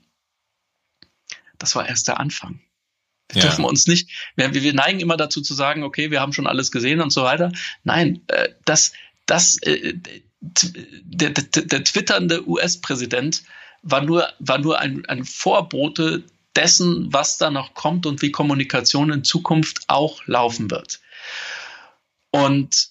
das 1.59 1.75
war 1.75 1.89
erst 1.89 2.09
der 2.09 2.19
Anfang. 2.19 2.61
Wir 3.33 3.43
ja. 3.43 3.49
dürfen 3.49 3.65
uns 3.65 3.87
nicht, 3.87 4.11
wir, 4.37 4.53
wir 4.55 4.75
neigen 4.75 5.01
immer 5.01 5.17
dazu 5.17 5.41
zu 5.41 5.55
sagen, 5.55 5.83
okay, 5.83 6.11
wir 6.11 6.21
haben 6.21 6.33
schon 6.33 6.47
alles 6.47 6.71
gesehen 6.71 7.01
und 7.01 7.11
so 7.11 7.23
weiter. 7.23 7.53
Nein, 7.85 8.21
äh, 8.29 8.51
das, 8.65 8.93
das, 9.27 9.59
äh, 9.63 9.95
der, 10.41 11.31
der, 11.31 11.63
der 11.65 11.85
twitternde 11.85 12.49
US-Präsident 12.49 13.43
war 13.83 14.03
nur, 14.03 14.29
war 14.39 14.59
nur 14.59 14.79
ein, 14.79 15.05
ein 15.07 15.25
Vorbote 15.25 16.25
dessen, 16.57 17.13
was 17.13 17.39
da 17.39 17.51
noch 17.51 17.75
kommt 17.75 18.07
und 18.07 18.23
wie 18.23 18.31
Kommunikation 18.31 19.11
in 19.11 19.25
Zukunft 19.25 19.85
auch 19.89 20.27
laufen 20.27 20.71
wird. 20.71 21.01
Und 22.31 22.89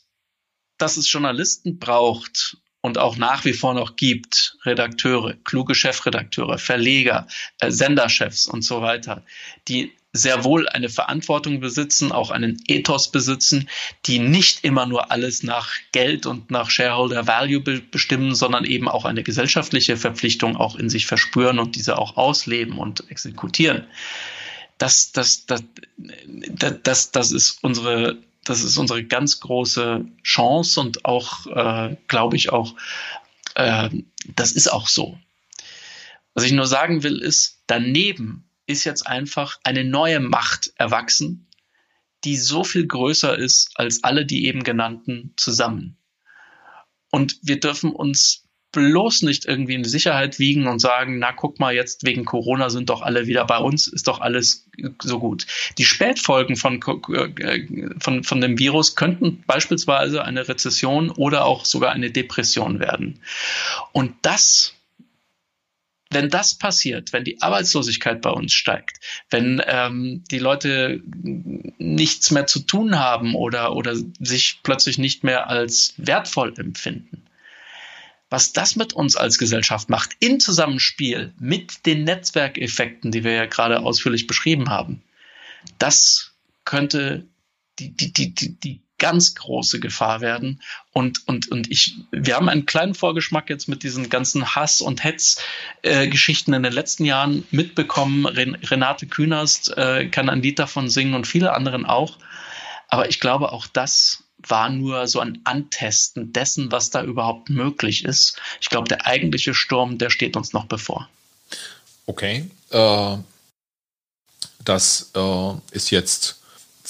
dass 0.78 0.98
es 0.98 1.12
Journalisten 1.12 1.78
braucht 1.78 2.58
und 2.82 2.98
auch 2.98 3.16
nach 3.16 3.46
wie 3.46 3.54
vor 3.54 3.74
noch 3.74 3.96
gibt, 3.96 4.58
Redakteure, 4.66 5.36
kluge 5.44 5.76
Chefredakteure, 5.76 6.58
Verleger, 6.58 7.28
äh, 7.60 7.70
Senderchefs 7.70 8.48
und 8.48 8.64
so 8.64 8.82
weiter, 8.82 9.24
die 9.68 9.94
sehr 10.14 10.44
wohl 10.44 10.68
eine 10.68 10.90
Verantwortung 10.90 11.62
besitzen, 11.62 12.12
auch 12.12 12.32
einen 12.32 12.62
Ethos 12.68 13.12
besitzen, 13.12 13.70
die 14.06 14.20
nicht 14.20 14.64
immer 14.64 14.86
nur 14.86 15.12
alles 15.12 15.44
nach 15.44 15.72
Geld 15.94 16.26
und 16.26 16.52
nach 16.52 16.70
Shareholder 16.70 17.28
Value 17.28 17.62
be 17.62 17.80
bestimmen, 17.80 18.36
sondern 18.36 18.66
eben 18.66 18.90
auch 18.90 19.06
eine 19.06 19.24
gesellschaftliche 19.24 19.96
Verpflichtung 19.96 20.58
auch 20.58 20.76
in 20.76 20.90
sich 20.90 21.06
verspüren 21.06 21.60
und 21.60 21.76
diese 21.76 21.98
auch 21.98 22.18
ausleben 22.18 22.78
und 22.78 23.10
exekutieren. 23.10 23.86
Das, 24.78 25.12
das, 25.12 25.46
das, 25.46 25.64
das, 26.84 27.12
das 27.12 27.32
ist 27.32 27.64
unsere 27.64 28.18
das 28.44 28.64
ist 28.64 28.78
unsere 28.78 29.04
ganz 29.04 29.40
große 29.40 30.06
Chance 30.24 30.80
und 30.80 31.06
auch, 31.06 31.46
äh, 31.46 31.96
glaube 32.08 32.36
ich, 32.36 32.52
auch, 32.52 32.74
äh, 33.54 33.90
das 34.36 34.52
ist 34.54 34.72
auch 34.72 34.88
so. 34.88 35.18
Was 36.34 36.44
ich 36.44 36.52
nur 36.52 36.66
sagen 36.66 37.04
will, 37.04 37.20
ist, 37.20 37.60
daneben 37.68 38.44
ist 38.72 38.84
jetzt 38.84 39.06
einfach 39.06 39.60
eine 39.64 39.84
neue 39.84 40.20
Macht 40.20 40.74
erwachsen, 40.76 41.48
die 42.24 42.38
so 42.38 42.64
viel 42.64 42.88
größer 42.88 43.38
ist 43.38 43.72
als 43.76 44.04
alle 44.04 44.26
die 44.26 44.46
eben 44.46 44.64
genannten 44.64 45.34
zusammen. 45.38 45.98
Und 47.10 47.38
wir 47.42 47.60
dürfen 47.60 47.92
uns 47.92 48.48
bloß 48.72 49.24
nicht 49.24 49.46
irgendwie 49.46 49.74
in 49.74 49.84
Sicherheit 49.84 50.40
wiegen 50.40 50.68
und 50.68 50.80
sagen, 50.80 51.20
na 51.20 51.34
guck 51.34 51.60
mal, 51.60 51.74
jetzt 51.74 52.06
wegen 52.06 52.24
Corona 52.24 52.70
sind 52.70 52.90
doch 52.90 53.02
alle 53.02 53.28
wieder 53.28 53.46
bei 53.46 53.58
uns, 53.58 53.88
ist 53.88 54.08
doch 54.08 54.22
alles 54.22 54.70
so 55.02 55.20
gut. 55.20 55.46
Die 55.78 55.84
Spätfolgen 55.84 56.56
von, 56.56 56.82
äh, 57.10 57.68
von, 58.00 58.24
von 58.24 58.42
dem 58.42 58.58
Virus 58.58 58.96
könnten 58.96 59.44
beispielsweise 59.46 60.24
eine 60.24 60.48
Rezession 60.48 61.10
oder 61.10 61.46
auch 61.46 61.66
sogar 61.66 61.92
eine 61.92 62.12
Depression 62.12 62.80
werden. 62.80 63.20
Und 63.92 64.14
das 64.22 64.74
wenn 66.12 66.30
das 66.30 66.56
passiert, 66.56 67.14
wenn 67.14 67.24
die 67.24 67.42
Arbeitslosigkeit 67.42 68.22
bei 68.22 68.30
uns 68.30 68.54
steigt, 68.54 69.00
wenn 69.30 69.62
ähm, 69.66 70.24
die 70.30 70.40
Leute 70.40 71.02
nichts 71.14 72.32
mehr 72.32 72.48
zu 72.48 72.60
tun 72.60 73.00
haben 73.00 73.34
oder, 73.34 73.76
oder 73.76 73.96
sich 74.20 74.60
plötzlich 74.62 74.98
nicht 74.98 75.24
mehr 75.24 75.50
als 75.50 75.94
wertvoll 75.98 76.54
empfinden, 76.58 77.24
was 78.30 78.54
das 78.54 78.76
mit 78.76 78.94
uns 78.94 79.16
als 79.16 79.38
Gesellschaft 79.38 79.90
macht, 79.90 80.12
in 80.20 80.40
Zusammenspiel 80.40 81.34
mit 81.40 81.86
den 81.86 82.04
Netzwerkeffekten, 82.04 83.12
die 83.12 83.24
wir 83.24 83.34
ja 83.34 83.46
gerade 83.46 83.82
ausführlich 83.82 84.28
beschrieben 84.28 84.70
haben, 84.70 85.02
das 85.80 86.34
könnte 86.66 87.26
die, 87.80 87.96
die, 87.96 88.14
die, 88.14 88.34
die, 88.36 88.60
die 88.60 88.82
ganz 89.02 89.34
große 89.34 89.80
Gefahr 89.80 90.22
werden. 90.22 90.62
Und, 90.94 91.28
und, 91.28 91.52
und 91.52 91.72
ich, 91.72 91.96
wir 92.12 92.36
haben 92.36 92.50
einen 92.50 92.68
kleinen 92.68 92.94
Vorgeschmack 92.94 93.50
jetzt 93.50 93.68
mit 93.68 93.82
diesen 93.82 94.10
ganzen 94.10 94.56
Hass- 94.56 94.80
und 94.80 95.04
Hetz-Geschichten 95.04 96.54
äh, 96.54 96.58
in 96.58 96.64
den 96.64 96.72
letzten 96.72 97.04
Jahren 97.04 97.44
mitbekommen. 97.50 98.28
Ren 98.28 98.54
Renate 98.56 99.08
Künast 99.08 99.76
äh, 99.76 100.08
kann 100.08 100.30
ein 100.30 100.44
Lied 100.44 100.60
davon 100.60 100.88
singen 100.88 101.16
und 101.16 101.26
viele 101.26 101.54
anderen 101.54 101.88
auch. 101.88 102.20
Aber 102.90 103.10
ich 103.10 103.20
glaube, 103.20 103.52
auch 103.52 103.66
das 103.66 104.24
war 104.38 104.70
nur 104.70 105.08
so 105.08 105.20
ein 105.20 105.42
Antesten 105.46 106.32
dessen, 106.32 106.72
was 106.72 106.92
da 106.92 107.04
überhaupt 107.04 107.50
möglich 107.50 108.06
ist. 108.06 108.40
Ich 108.60 108.70
glaube, 108.70 108.88
der 108.88 109.08
eigentliche 109.08 109.56
Sturm, 109.56 109.98
der 109.98 110.12
steht 110.12 110.38
uns 110.38 110.54
noch 110.54 110.66
bevor. 110.66 111.10
Okay. 112.06 112.52
Äh, 112.70 113.18
das 114.64 115.12
äh, 115.16 115.54
ist 115.72 115.90
jetzt 115.90 116.41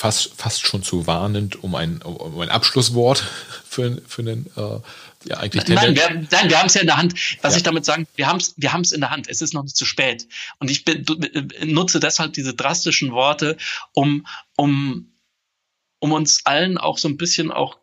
fast, 0.01 0.33
fast 0.35 0.65
schon 0.65 0.81
zu 0.81 1.05
warnend 1.05 1.63
um 1.63 1.75
ein, 1.75 2.01
um 2.01 2.41
ein 2.41 2.49
Abschlusswort 2.49 3.19
für, 3.69 4.01
für 4.07 4.21
einen 4.23 4.47
äh, 4.57 4.79
ja, 5.29 5.37
eigentlich 5.37 5.67
Nein, 5.67 5.95
wir, 5.95 6.09
nein, 6.31 6.49
wir 6.49 6.57
haben 6.57 6.65
es 6.65 6.73
ja 6.73 6.81
in 6.81 6.87
der 6.87 6.97
Hand. 6.97 7.13
Was 7.43 7.53
ja. 7.53 7.57
ich 7.57 7.63
damit 7.63 7.85
sagen, 7.85 8.07
wir 8.15 8.25
haben 8.25 8.37
es 8.37 8.55
wir 8.57 8.73
haben's 8.73 8.91
in 8.91 9.01
der 9.01 9.11
Hand. 9.11 9.29
Es 9.29 9.41
ist 9.41 9.53
noch 9.53 9.61
nicht 9.61 9.77
zu 9.77 9.85
spät. 9.85 10.27
Und 10.57 10.71
ich 10.71 10.83
bin, 10.83 11.05
nutze 11.65 11.99
deshalb 11.99 12.33
diese 12.33 12.55
drastischen 12.55 13.11
Worte, 13.11 13.57
um, 13.93 14.25
um, 14.57 15.13
um 15.99 16.11
uns 16.11 16.41
allen 16.45 16.79
auch 16.79 16.97
so 16.97 17.07
ein 17.07 17.17
bisschen 17.17 17.51
auch 17.51 17.77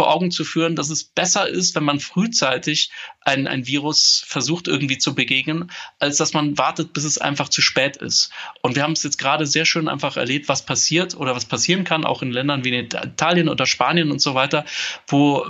vor 0.00 0.14
Augen 0.14 0.30
zu 0.30 0.44
führen, 0.44 0.76
dass 0.76 0.88
es 0.88 1.04
besser 1.04 1.46
ist, 1.46 1.74
wenn 1.74 1.84
man 1.84 2.00
frühzeitig 2.00 2.90
ein, 3.20 3.46
ein 3.46 3.66
Virus 3.66 4.24
versucht 4.26 4.66
irgendwie 4.66 4.96
zu 4.96 5.14
begegnen, 5.14 5.70
als 5.98 6.16
dass 6.16 6.32
man 6.32 6.56
wartet, 6.56 6.94
bis 6.94 7.04
es 7.04 7.18
einfach 7.18 7.50
zu 7.50 7.60
spät 7.60 7.98
ist. 7.98 8.30
Und 8.62 8.76
wir 8.76 8.82
haben 8.82 8.92
es 8.92 9.02
jetzt 9.02 9.18
gerade 9.18 9.44
sehr 9.46 9.66
schön 9.66 9.88
einfach 9.88 10.16
erlebt, 10.16 10.48
was 10.48 10.64
passiert 10.64 11.14
oder 11.14 11.36
was 11.36 11.44
passieren 11.44 11.84
kann, 11.84 12.06
auch 12.06 12.22
in 12.22 12.30
Ländern 12.30 12.64
wie 12.64 12.70
in 12.70 12.86
Italien 12.86 13.50
oder 13.50 13.66
Spanien 13.66 14.10
und 14.10 14.22
so 14.22 14.34
weiter, 14.34 14.64
wo, 15.06 15.46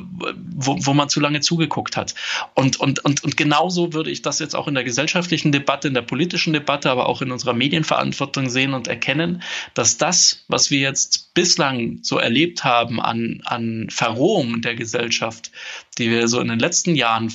wo, 0.57 0.77
wo 0.81 0.95
man 0.95 1.09
zu 1.09 1.21
lange 1.21 1.41
zugeguckt 1.41 1.97
hat. 1.97 2.17
Und, 2.55 2.81
und, 2.81 3.05
und, 3.05 3.23
und 3.23 3.37
genauso 3.37 3.93
würde 3.93 4.11
ich 4.11 4.23
das 4.23 4.41
jetzt 4.41 4.57
auch 4.57 4.67
in 4.67 4.75
der 4.75 4.83
gesellschaftlichen 4.83 5.53
Debatte, 5.53 5.87
in 5.87 5.95
der 5.95 6.03
politischen 6.03 6.53
Debatte, 6.53 6.91
aber 6.91 7.07
auch 7.07 7.23
in 7.23 7.31
unserer 7.31 7.53
Medienverantwortung 7.53 8.51
sehen 8.51 8.75
und 8.75 8.89
erkennen, 8.89 9.45
dass 9.75 9.97
das, 9.97 10.45
was 10.49 10.73
wir 10.73 10.81
jetzt 10.81 11.35
bislang 11.35 12.01
so 12.03 12.19
erlebt 12.19 12.65
haben 12.65 13.01
an, 13.01 13.43
an 13.45 13.87
Verrohung 13.91 14.40
der 14.63 14.75
Gesellschaft, 14.75 15.51
die 15.99 16.11
wir 16.11 16.29
so 16.29 16.41
in 16.41 16.49
den 16.49 16.59
letzten 16.59 16.95
Jahren 16.95 17.33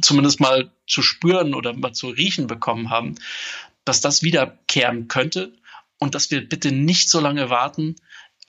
zumindest 0.00 0.40
mal 0.40 0.70
zu 0.86 1.02
spüren 1.02 1.54
oder 1.54 1.72
mal 1.74 1.92
zu 1.92 2.08
riechen 2.08 2.46
bekommen 2.46 2.90
haben, 2.90 3.16
dass 3.84 4.00
das 4.00 4.22
wiederkehren 4.22 5.08
könnte 5.08 5.52
und 5.98 6.14
dass 6.14 6.30
wir 6.30 6.46
bitte 6.46 6.72
nicht 6.72 7.10
so 7.10 7.20
lange 7.20 7.50
warten, 7.50 7.96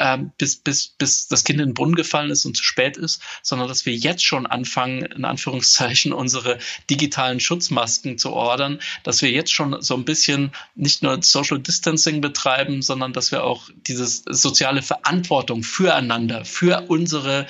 ähm, 0.01 0.31
bis, 0.37 0.55
bis, 0.55 0.87
bis 0.87 1.27
das 1.27 1.43
Kind 1.43 1.59
in 1.59 1.67
den 1.67 1.73
Brunnen 1.73 1.95
gefallen 1.95 2.31
ist 2.31 2.45
und 2.45 2.57
zu 2.57 2.63
spät 2.63 2.97
ist, 2.97 3.21
sondern 3.43 3.67
dass 3.67 3.85
wir 3.85 3.93
jetzt 3.93 4.25
schon 4.25 4.47
anfangen, 4.47 5.03
in 5.03 5.25
Anführungszeichen, 5.25 6.11
unsere 6.21 6.57
digitalen 6.89 7.39
Schutzmasken 7.39 8.17
zu 8.17 8.31
ordern, 8.31 8.79
dass 9.03 9.21
wir 9.21 9.29
jetzt 9.29 9.53
schon 9.53 9.81
so 9.81 9.95
ein 9.95 10.05
bisschen 10.05 10.51
nicht 10.75 11.03
nur 11.03 11.21
Social 11.21 11.59
Distancing 11.59 12.21
betreiben, 12.21 12.81
sondern 12.81 13.13
dass 13.13 13.31
wir 13.31 13.43
auch 13.43 13.69
diese 13.87 14.05
soziale 14.07 14.81
Verantwortung 14.81 15.63
füreinander, 15.63 16.45
für 16.45 16.85
unsere 16.87 17.47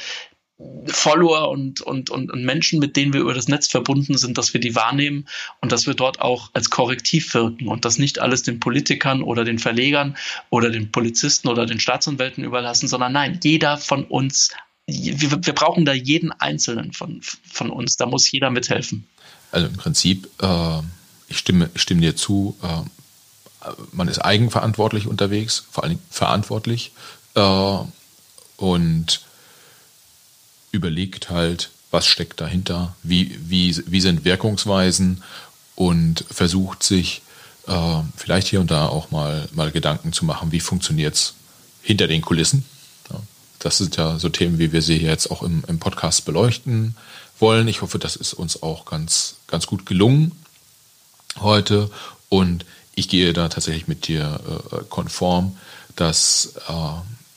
Follower 0.88 1.50
und, 1.50 1.82
und, 1.82 2.10
und, 2.10 2.32
und 2.32 2.44
Menschen, 2.44 2.80
mit 2.80 2.96
denen 2.96 3.14
wir 3.14 3.22
über 3.22 3.34
das 3.34 3.48
Netz 3.48 3.68
verbunden 3.68 4.18
sind, 4.18 4.38
dass 4.38 4.54
wir 4.54 4.62
die 4.62 4.76
wahrnehmen 4.76 5.28
und 5.62 5.72
dass 5.72 5.88
wir 5.88 5.94
dort 5.94 6.22
auch 6.22 6.50
als 6.54 6.70
Korrektiv 6.70 7.34
wirken 7.34 7.68
und 7.68 7.86
das 7.86 7.98
nicht 7.98 8.20
alles 8.20 8.44
den 8.44 8.60
Politikern 8.60 9.24
oder 9.24 9.44
den 9.44 9.60
Verlegern 9.60 10.18
oder 10.50 10.70
den 10.70 10.92
Polizisten 10.92 11.48
oder 11.48 11.66
den 11.66 11.80
Staatsanwälten 11.80 12.44
überlassen, 12.44 12.88
sondern 12.88 13.14
nein, 13.14 13.40
jeder 13.44 13.78
von 13.78 14.06
uns, 14.06 14.52
wir, 14.88 15.46
wir 15.46 15.54
brauchen 15.54 15.86
da 15.86 15.94
jeden 15.94 16.32
Einzelnen 16.32 16.94
von, 16.94 17.22
von 17.22 17.70
uns, 17.70 17.98
da 17.98 18.06
muss 18.06 18.32
jeder 18.32 18.50
mithelfen. 18.50 19.08
Also 19.52 19.68
im 19.68 19.78
Prinzip, 19.78 20.30
äh, 20.42 20.80
ich, 21.28 21.38
stimme, 21.38 21.70
ich 21.74 21.82
stimme 21.82 22.02
dir 22.02 22.16
zu, 22.16 22.58
äh, 22.64 23.70
man 23.92 24.08
ist 24.08 24.20
eigenverantwortlich 24.20 25.08
unterwegs, 25.08 25.66
vor 25.72 25.84
allem 25.84 26.00
verantwortlich 26.10 26.92
äh, 27.36 27.78
und 28.58 29.22
überlegt 30.72 31.30
halt, 31.30 31.70
was 31.92 32.08
steckt 32.08 32.40
dahinter, 32.40 32.96
wie, 33.04 33.38
wie, 33.48 33.76
wie 33.86 34.02
sind 34.02 34.24
Wirkungsweisen 34.24 35.24
und 35.76 36.26
versucht 36.32 36.84
sich 36.84 37.22
äh, 37.68 38.02
vielleicht 38.16 38.48
hier 38.48 38.62
und 38.62 38.72
da 38.72 38.88
auch 38.88 39.12
mal, 39.12 39.48
mal 39.54 39.72
Gedanken 39.72 40.14
zu 40.14 40.26
machen, 40.26 40.52
wie 40.52 40.60
funktioniert 40.60 41.16
es 41.16 41.34
hinter 41.82 42.08
den 42.08 42.22
Kulissen. 42.22 42.66
Ja, 43.12 43.20
das 43.60 43.78
sind 43.78 43.98
ja 43.98 44.20
so 44.20 44.30
Themen, 44.30 44.60
wie 44.60 44.72
wir 44.72 44.82
sie 44.82 44.98
jetzt 44.98 45.30
auch 45.32 45.44
im, 45.44 45.64
im 45.68 45.80
Podcast 45.80 46.26
beleuchten 46.26 46.96
wollen. 47.40 47.68
Ich 47.68 47.82
hoffe, 47.82 48.00
das 48.00 48.16
ist 48.16 48.34
uns 48.34 48.64
auch 48.64 48.86
ganz, 48.86 49.36
ganz 49.48 49.68
gut 49.68 49.86
gelungen 49.86 50.32
heute 51.40 51.90
und 52.30 52.66
ich 52.94 53.10
gehe 53.10 53.34
da 53.34 53.50
tatsächlich 53.50 53.88
mit 53.88 54.08
dir 54.08 54.40
äh, 54.72 54.84
konform, 54.90 55.58
dass 55.96 56.54
äh, 56.68 56.74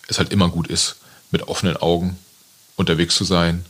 es 0.08 0.18
halt 0.18 0.32
immer 0.32 0.48
gut 0.48 0.68
ist, 0.68 0.96
mit 1.30 1.48
offenen 1.48 1.76
Augen 1.76 2.18
unterwegs 2.76 3.14
zu 3.14 3.24
sein 3.24 3.64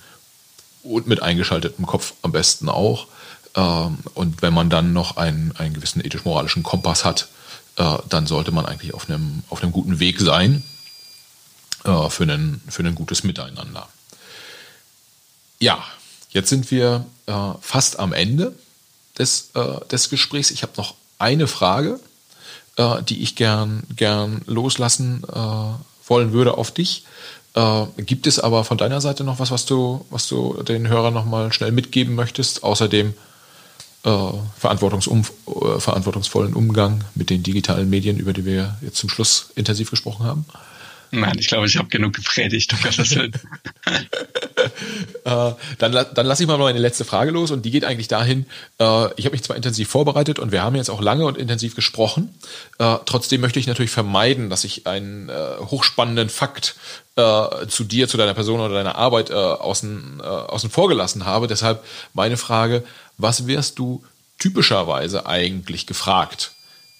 und 0.83 1.07
mit 1.07 1.23
eingeschaltetem 1.23 1.87
Kopf 1.87 2.15
am 2.23 2.33
besten 2.33 2.69
auch. 2.69 3.07
Ähm, 3.55 3.99
und 4.15 4.43
wenn 4.43 4.55
man 4.55 4.71
dann 4.71 4.93
noch 4.93 5.17
einen, 5.17 5.53
einen 5.57 5.75
gewissen 5.75 6.05
ethisch-moralischen 6.05 6.63
Kompass 6.63 7.05
hat, 7.05 7.29
äh, 7.77 7.99
dann 8.09 8.27
sollte 8.27 8.53
man 8.53 8.67
eigentlich 8.67 8.95
auf 8.95 9.09
einem, 9.09 9.43
auf 9.49 9.63
einem 9.63 9.73
guten 9.73 9.99
Weg 9.99 10.21
sein 10.21 10.63
äh, 11.85 12.09
für, 12.09 12.25
einen, 12.25 12.63
für 12.69 12.83
ein 12.83 12.95
gutes 12.95 13.25
Miteinander. 13.25 13.89
Ja, 15.61 15.83
jetzt 16.31 16.51
sind 16.51 16.71
wir 16.71 17.07
äh, 17.27 17.33
fast 17.61 17.99
am 17.99 18.13
Ende 18.13 18.55
des, 19.19 19.53
des 19.93 20.11
Gesprächs. 20.11 20.51
Ich 20.51 20.65
habe 20.65 20.73
noch 20.77 20.97
eine 21.19 21.47
Frage, 21.47 22.01
die 22.77 23.23
ich 23.23 23.37
gern, 23.37 23.85
gern 23.95 24.43
loslassen 24.47 25.23
wollen 25.23 26.33
würde 26.33 26.59
auf 26.59 26.73
dich. 26.75 27.05
Äh, 27.55 27.87
gibt 28.03 28.27
es 28.27 28.39
aber 28.39 28.65
von 28.65 28.79
deiner 28.79 29.01
Seite 29.01 29.25
noch 29.25 29.39
was, 29.39 29.51
was 29.51 29.65
du, 29.65 30.05
was 30.11 30.29
du 30.29 30.63
den 30.63 30.89
Hörern 30.89 31.15
nochmal 31.15 31.53
schnell 31.53 31.73
mitgeben 31.73 32.15
möchtest, 32.15 32.65
außerdem 32.65 33.15
äh, 34.05 34.11
äh, 34.11 34.33
verantwortungsvollen 34.59 36.55
Umgang 36.55 37.05
mit 37.15 37.31
den 37.31 37.43
digitalen 37.43 37.89
Medien, 37.89 38.19
über 38.19 38.33
die 38.33 38.45
wir 38.45 38.77
jetzt 38.83 38.99
zum 38.99 39.09
Schluss 39.09 39.51
intensiv 39.55 39.91
gesprochen 39.91 40.27
haben? 40.27 40.45
Nein, 41.11 41.39
ich 41.39 41.47
glaube, 41.47 41.67
ich 41.67 41.77
habe 41.77 41.89
genug 41.89 42.13
gepredigt, 42.15 42.73
um 42.73 42.81
Gottes 42.83 43.15
Willen. 43.15 43.33
äh, 45.25 45.53
dann, 45.79 46.07
dann 46.15 46.27
lasse 46.27 46.43
ich 46.43 46.49
mal 46.49 46.59
noch 46.59 46.67
eine 46.67 46.79
letzte 46.79 47.05
Frage 47.05 47.31
los 47.31 47.51
und 47.51 47.65
die 47.65 47.71
geht 47.71 47.85
eigentlich 47.85 48.09
dahin, 48.09 48.47
äh, 48.79 49.09
ich 49.17 49.25
habe 49.25 49.33
mich 49.33 49.43
zwar 49.43 49.57
intensiv 49.57 49.89
vorbereitet 49.89 50.39
und 50.39 50.53
wir 50.53 50.63
haben 50.63 50.77
jetzt 50.77 50.91
auch 50.91 51.01
lange 51.01 51.25
und 51.27 51.39
intensiv 51.39 51.75
gesprochen, 51.75 52.35
äh, 52.79 52.97
trotzdem 53.05 53.41
möchte 53.41 53.59
ich 53.59 53.67
natürlich 53.67 53.91
vermeiden, 53.91 54.51
dass 54.51 54.65
ich 54.65 54.87
einen 54.87 55.29
äh, 55.29 55.57
hochspannenden 55.61 56.29
Fakt 56.29 56.77
äh, 57.17 57.67
zu 57.69 57.85
dir, 57.85 58.09
zu 58.09 58.17
deiner 58.17 58.35
Person 58.35 58.61
oder 58.61 58.75
deiner 58.75 58.97
Arbeit 58.97 59.31
außen, 59.31 60.21
außen 60.21 60.71
vor 60.71 60.89
gelassen 60.89 61.25
habe. 61.25 61.47
Deshalb 61.47 61.85
meine 62.13 62.37
Frage, 62.37 62.83
was 63.19 63.47
wärst 63.47 63.79
du 63.79 64.03
typischerweise 64.39 65.27
eigentlich 65.27 65.87
gefragt 65.87 66.53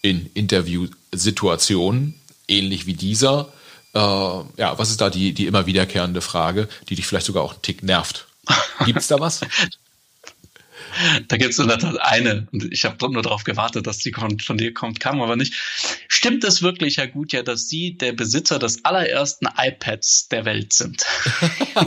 in 0.03 0.31
Interviewsituationen, 0.35 2.15
ähnlich 2.49 2.87
wie 2.87 2.95
dieser? 2.95 3.49
Äh, 3.95 3.99
ja, 3.99 4.79
was 4.79 4.91
ist 4.91 5.01
da 5.01 5.11
die, 5.11 5.33
die 5.33 5.47
immer 5.47 5.67
wiederkehrende 5.67 6.21
Frage, 6.21 6.69
die 6.89 6.97
dich 6.97 7.07
vielleicht 7.07 7.27
sogar 7.27 7.43
auch 7.43 7.53
einen 7.53 7.63
Tick 7.63 7.83
nervt? 7.83 8.27
Gibt 8.85 9.01
es 9.01 9.09
da 9.09 9.21
was? 9.21 9.41
Da 11.27 11.37
gibt 11.39 11.51
es 11.51 11.59
in 11.59 11.67
der 11.67 11.81
Tat 11.81 12.01
eine. 12.01 12.47
Und 12.53 12.73
ich 12.73 12.85
habe 12.85 13.11
nur 13.11 13.23
darauf 13.23 13.43
gewartet, 13.43 13.85
dass 13.85 13.99
die 13.99 14.13
von, 14.13 14.39
von 14.39 14.57
dir 14.57 14.73
kommt, 14.73 15.01
kam 15.01 15.21
aber 15.23 15.35
nicht. 15.35 15.55
Stimmt 16.07 16.45
es 16.45 16.63
wirklich, 16.63 16.99
Herr 16.99 17.09
Gutjahr, 17.09 17.43
dass 17.43 17.69
Sie 17.69 17.99
der 17.99 18.13
Besitzer 18.13 18.61
des 18.61 18.85
allerersten 18.85 19.49
iPads 19.57 20.29
der 20.29 20.45
Welt 20.45 20.73
sind? 20.73 21.05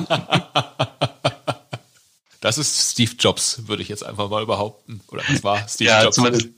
Das 2.39 2.57
ist 2.57 2.91
Steve 2.91 3.11
Jobs, 3.17 3.67
würde 3.67 3.81
ich 3.81 3.89
jetzt 3.89 4.05
einfach 4.05 4.29
mal 4.29 4.45
behaupten. 4.45 5.01
Oder 5.07 5.23
was 5.27 5.43
war 5.43 5.67
Steve 5.67 5.89
ja, 5.89 6.03
Jobs? 6.03 6.15
Zumindest, 6.15 6.49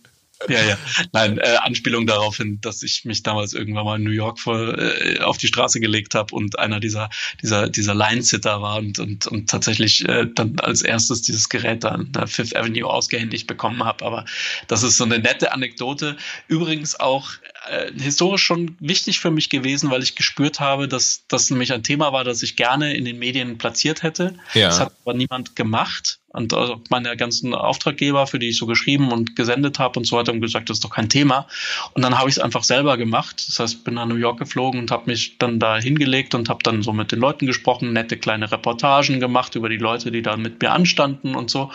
ja, 0.48 0.64
ja. 0.64 0.78
Nein, 1.12 1.38
äh, 1.38 1.58
Anspielung 1.62 2.08
darauf 2.08 2.38
hin, 2.38 2.60
dass 2.62 2.82
ich 2.82 3.04
mich 3.04 3.24
damals 3.24 3.54
irgendwann 3.54 3.86
mal 3.86 3.98
in 3.98 4.04
New 4.04 4.12
York 4.12 4.40
vor, 4.40 4.78
äh, 4.78 5.20
auf 5.20 5.38
die 5.38 5.48
Straße 5.48 5.80
gelegt 5.80 6.16
habe 6.16 6.34
und 6.34 6.58
einer 6.58 6.80
dieser 6.80 7.10
dieser 7.42 7.68
dieser 7.68 7.94
Line-Sitter 7.94 8.62
war 8.62 8.78
und 8.78 9.00
und 9.00 9.28
und 9.28 9.50
tatsächlich 9.50 10.08
äh, 10.08 10.28
dann 10.34 10.60
als 10.60 10.82
erstes 10.82 11.22
dieses 11.22 11.50
Gerät 11.50 11.84
da 11.84 11.90
an 11.90 12.12
der 12.14 12.28
Fifth 12.28 12.56
Avenue 12.56 12.90
ausgehändigt 12.90 13.48
bekommen 13.48 13.84
habe. 13.84 14.06
Aber 14.06 14.26
das 14.68 14.84
ist 14.84 14.98
so 14.98 15.04
eine 15.04 15.20
nette 15.20 15.52
Anekdote. 15.52 16.16
Übrigens 16.48 17.00
auch 17.00 17.32
äh, 17.70 17.92
historisch 17.98 18.44
schon 18.44 18.76
wichtig 18.80 19.20
für 19.20 19.32
mich 19.32 19.50
gewesen, 19.50 19.92
weil 19.92 20.04
ich 20.04 20.16
gespürt 20.16 20.60
habe, 20.60 20.88
dass 20.88 21.24
das 21.28 21.50
nämlich 21.50 21.72
ein 21.74 21.84
Thema 21.84 22.12
war, 22.14 22.24
das 22.24 22.42
ich 22.44 22.56
gerne 22.56 22.94
in 22.94 23.06
den 23.06 23.20
Medien 23.20 23.58
platziert 23.58 24.04
hätte. 24.04 24.36
Ja. 24.54 24.68
Das 24.68 24.80
hat 24.80 24.94
aber 25.04 25.14
niemand 25.14 25.56
gemacht. 25.56 26.20
Und 26.32 26.54
also 26.54 26.82
meine 26.90 27.18
ganzen 27.18 27.56
Auftraggeber, 27.56 28.28
für 28.28 28.38
die 28.38 28.50
ich 28.50 28.58
so 28.58 28.68
geschrieben 28.68 29.12
und 29.12 29.36
gesendet 29.36 29.80
habe 29.80 29.98
und 29.98 30.06
so 30.06 30.16
weiter, 30.16 30.32
haben 30.32 30.42
gesagt, 30.42 30.70
das 30.70 30.78
ist 30.78 30.84
doch 30.84 30.92
kein 30.92 31.10
Thema. 31.10 31.48
Und 31.94 32.04
dann 32.04 32.20
habe 32.20 32.30
ich 32.30 32.36
es 32.36 32.40
einfach 32.40 32.64
selber 32.64 32.98
gemacht. 32.98 33.44
Das 33.48 33.60
heißt, 33.60 33.84
bin 33.84 33.96
nach 33.96 34.06
New 34.06 34.16
York 34.16 34.38
geflogen 34.38 34.80
und 34.80 34.92
habe 34.92 35.04
mich 35.08 35.40
dann 35.40 35.60
da 35.60 35.78
hingelegt 35.78 36.36
und 36.36 36.48
habe 36.48 36.62
dann 36.62 36.84
so 36.84 36.94
mit 36.94 37.12
den 37.12 37.20
Leuten 37.20 37.48
gesprochen, 37.48 37.94
nette 37.94 38.16
kleine 38.16 38.52
Reportagen 38.52 39.20
gemacht 39.20 39.56
über 39.56 39.70
die 39.70 39.78
Leute, 39.78 40.12
die 40.12 40.22
da 40.22 40.38
mit 40.38 40.62
mir 40.62 40.72
anstanden 40.72 41.34
und 41.34 41.50
so. 41.50 41.72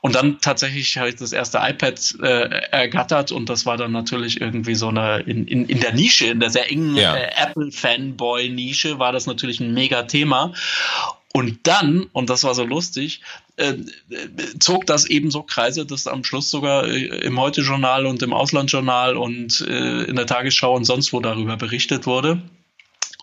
Und 0.00 0.16
dann 0.16 0.40
tatsächlich 0.40 0.98
habe 0.98 1.10
ich 1.10 1.16
das 1.16 1.32
erste 1.32 1.58
iPad 1.58 2.14
äh, 2.22 2.48
ergattert 2.72 3.30
und 3.30 3.48
das 3.48 3.66
war 3.66 3.76
dann 3.76 3.92
natürlich 3.92 4.40
irgendwie 4.40 4.74
so 4.74 4.88
eine 4.88 5.20
in, 5.32 5.46
in, 5.46 5.66
in 5.66 5.80
der 5.80 5.92
Nische, 5.94 6.26
in 6.26 6.40
der 6.40 6.50
sehr 6.50 6.70
engen 6.70 6.96
ja. 6.96 7.16
äh, 7.16 7.30
Apple-Fanboy-Nische 7.42 8.98
war 8.98 9.12
das 9.12 9.26
natürlich 9.26 9.60
ein 9.60 9.74
mega 9.74 10.04
Thema. 10.04 10.52
Und 11.32 11.66
dann, 11.66 12.04
und 12.12 12.28
das 12.28 12.44
war 12.44 12.54
so 12.54 12.64
lustig, 12.64 13.22
äh, 13.56 13.74
zog 14.60 14.86
das 14.86 15.06
eben 15.06 15.30
so 15.30 15.42
Kreise, 15.42 15.86
dass 15.86 16.06
am 16.06 16.24
Schluss 16.24 16.50
sogar 16.50 16.86
äh, 16.86 17.06
im 17.24 17.40
Heute-Journal 17.40 18.04
und 18.06 18.22
im 18.22 18.34
Auslandsjournal 18.34 19.16
und 19.16 19.62
äh, 19.62 20.04
in 20.04 20.16
der 20.16 20.26
Tagesschau 20.26 20.76
und 20.76 20.84
sonst 20.84 21.12
wo 21.12 21.20
darüber 21.20 21.56
berichtet 21.56 22.06
wurde. 22.06 22.42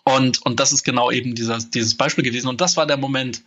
Und, 0.04 0.44
und 0.44 0.58
das 0.58 0.72
ist 0.72 0.82
genau 0.82 1.10
eben 1.10 1.34
dieser, 1.36 1.58
dieses 1.58 1.96
Beispiel 1.96 2.24
gewesen. 2.24 2.48
Und 2.48 2.60
das 2.60 2.76
war 2.76 2.86
der 2.86 2.96
Moment, 2.96 3.42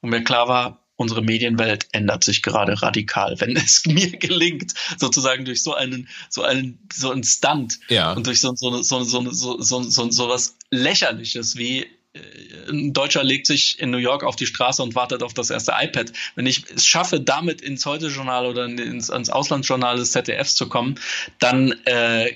wo 0.00 0.08
mir 0.08 0.22
klar 0.22 0.46
war, 0.46 0.79
unsere 1.00 1.22
Medienwelt 1.22 1.86
ändert 1.92 2.24
sich 2.24 2.42
gerade 2.42 2.82
radikal. 2.82 3.34
Wenn 3.40 3.56
es 3.56 3.84
mir 3.86 4.10
gelingt, 4.10 4.74
sozusagen 4.98 5.46
durch 5.46 5.62
so 5.62 5.74
einen, 5.74 6.08
so 6.28 6.42
einen, 6.42 6.78
so 6.92 7.10
einen 7.10 7.24
Stunt 7.24 7.80
ja. 7.88 8.12
und 8.12 8.26
durch 8.26 8.40
so, 8.40 8.54
so, 8.54 8.82
so, 8.82 9.02
so, 9.02 9.30
so, 9.30 9.62
so, 9.62 9.82
so, 9.82 10.10
so 10.10 10.28
was 10.28 10.56
Lächerliches 10.70 11.56
wie 11.56 11.86
äh, 12.12 12.20
ein 12.68 12.92
Deutscher 12.92 13.24
legt 13.24 13.46
sich 13.46 13.80
in 13.80 13.90
New 13.90 13.96
York 13.96 14.24
auf 14.24 14.36
die 14.36 14.44
Straße 14.44 14.82
und 14.82 14.94
wartet 14.94 15.22
auf 15.22 15.32
das 15.32 15.48
erste 15.48 15.72
iPad. 15.74 16.12
Wenn 16.34 16.44
ich 16.44 16.64
es 16.68 16.84
schaffe, 16.86 17.18
damit 17.18 17.62
ins 17.62 17.86
Heute-Journal 17.86 18.44
oder 18.44 18.66
ins, 18.66 19.08
ins 19.08 19.30
Auslandsjournal 19.30 19.96
des 19.96 20.12
ZDFs 20.12 20.54
zu 20.54 20.68
kommen, 20.68 21.00
dann, 21.38 21.72
äh, 21.86 22.34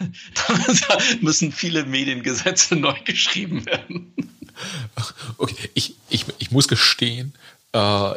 dann 0.48 0.98
müssen 1.20 1.52
viele 1.52 1.86
Mediengesetze 1.86 2.74
neu 2.74 2.98
geschrieben 3.04 3.64
werden. 3.64 4.12
Okay, 5.38 5.70
ich, 5.74 5.94
ich, 6.08 6.24
ich 6.38 6.50
muss 6.50 6.66
gestehen, 6.66 7.34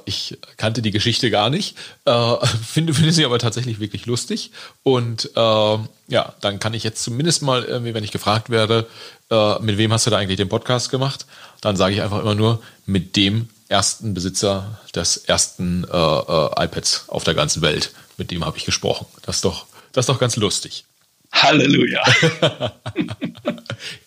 ich 0.06 0.38
kannte 0.58 0.82
die 0.82 0.92
Geschichte 0.92 1.30
gar 1.32 1.50
nicht, 1.50 1.78
äh, 2.06 2.36
finde, 2.66 2.94
finde 2.94 3.12
sie 3.12 3.26
aber 3.26 3.40
tatsächlich 3.40 3.80
wirklich 3.80 4.06
lustig. 4.06 4.52
Und 4.84 5.32
äh, 5.36 5.78
ja, 6.08 6.34
dann 6.42 6.60
kann 6.60 6.74
ich 6.74 6.84
jetzt 6.84 7.04
zumindest 7.04 7.42
mal, 7.42 7.84
wenn 7.84 8.04
ich 8.04 8.12
gefragt 8.12 8.50
werde, 8.50 8.88
äh, 9.30 9.60
mit 9.60 9.78
wem 9.78 9.94
hast 9.94 10.06
du 10.06 10.12
da 10.12 10.18
eigentlich 10.18 10.38
den 10.38 10.50
Podcast 10.50 10.90
gemacht, 10.90 11.26
dann 11.62 11.76
sage 11.76 11.94
ich 11.94 12.02
einfach 12.02 12.22
immer 12.22 12.36
nur 12.36 12.62
mit 12.86 13.16
dem 13.16 13.50
ersten 13.68 14.14
Besitzer 14.14 14.80
des 14.96 15.18
ersten 15.18 15.84
äh, 15.84 15.88
äh, 15.88 16.66
iPads 16.66 17.06
auf 17.08 17.24
der 17.24 17.36
ganzen 17.36 17.62
Welt. 17.62 17.92
Mit 18.18 18.32
dem 18.32 18.46
habe 18.46 18.58
ich 18.58 18.66
gesprochen. 18.66 19.06
Das 19.22 19.38
ist 19.38 19.46
doch, 19.46 19.68
das 19.94 20.04
ist 20.04 20.10
doch 20.10 20.20
ganz 20.20 20.36
lustig. 20.36 20.86
Halleluja. 21.32 22.04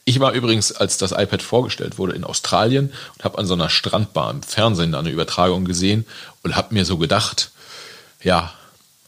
ich 0.05 0.21
war 0.21 0.33
übrigens, 0.33 0.73
als 0.73 0.99
das 0.99 1.13
iPad 1.13 1.43
vorgestellt 1.43 1.99
wurde, 1.99 2.15
in 2.15 2.25
Australien 2.25 2.93
und 3.17 3.25
habe 3.25 3.39
an 3.39 3.47
so 3.47 3.55
einer 3.55 3.71
Strandbar 3.71 4.31
im 4.31 4.43
Fernsehen 4.43 4.95
eine 4.95 5.11
Übertragung 5.11 5.65
gesehen 5.65 6.07
und 6.43 6.57
habe 6.57 6.75
mir 6.75 6.85
so 6.85 6.99
gedacht, 6.99 7.51
ja, 8.23 8.53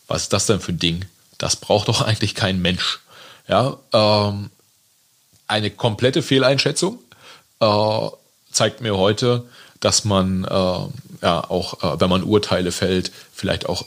was 0.07 0.23
ist 0.23 0.33
das 0.33 0.47
denn 0.47 0.61
für 0.61 0.73
ein 0.73 0.79
Ding? 0.79 1.05
Das 1.39 1.57
braucht 1.57 1.89
doch 1.89 2.03
eigentlich 2.03 2.35
kein 2.35 2.63
Mensch. 2.63 3.01
Ja, 3.49 3.77
ähm, 3.93 4.51
eine 5.47 5.71
komplette 5.71 6.23
Fehleinschätzung 6.23 6.99
äh, 7.61 8.09
zeigt 8.51 8.81
mir 8.81 8.97
heute, 8.97 9.45
dass 9.81 10.05
man 10.05 10.45
äh, 10.45 10.49
ja 11.23 11.51
auch, 11.51 11.83
äh, 11.83 12.01
wenn 12.01 12.09
man 12.09 12.23
Urteile 12.23 12.73
fällt, 12.73 13.13
vielleicht 13.35 13.69
auch 13.69 13.85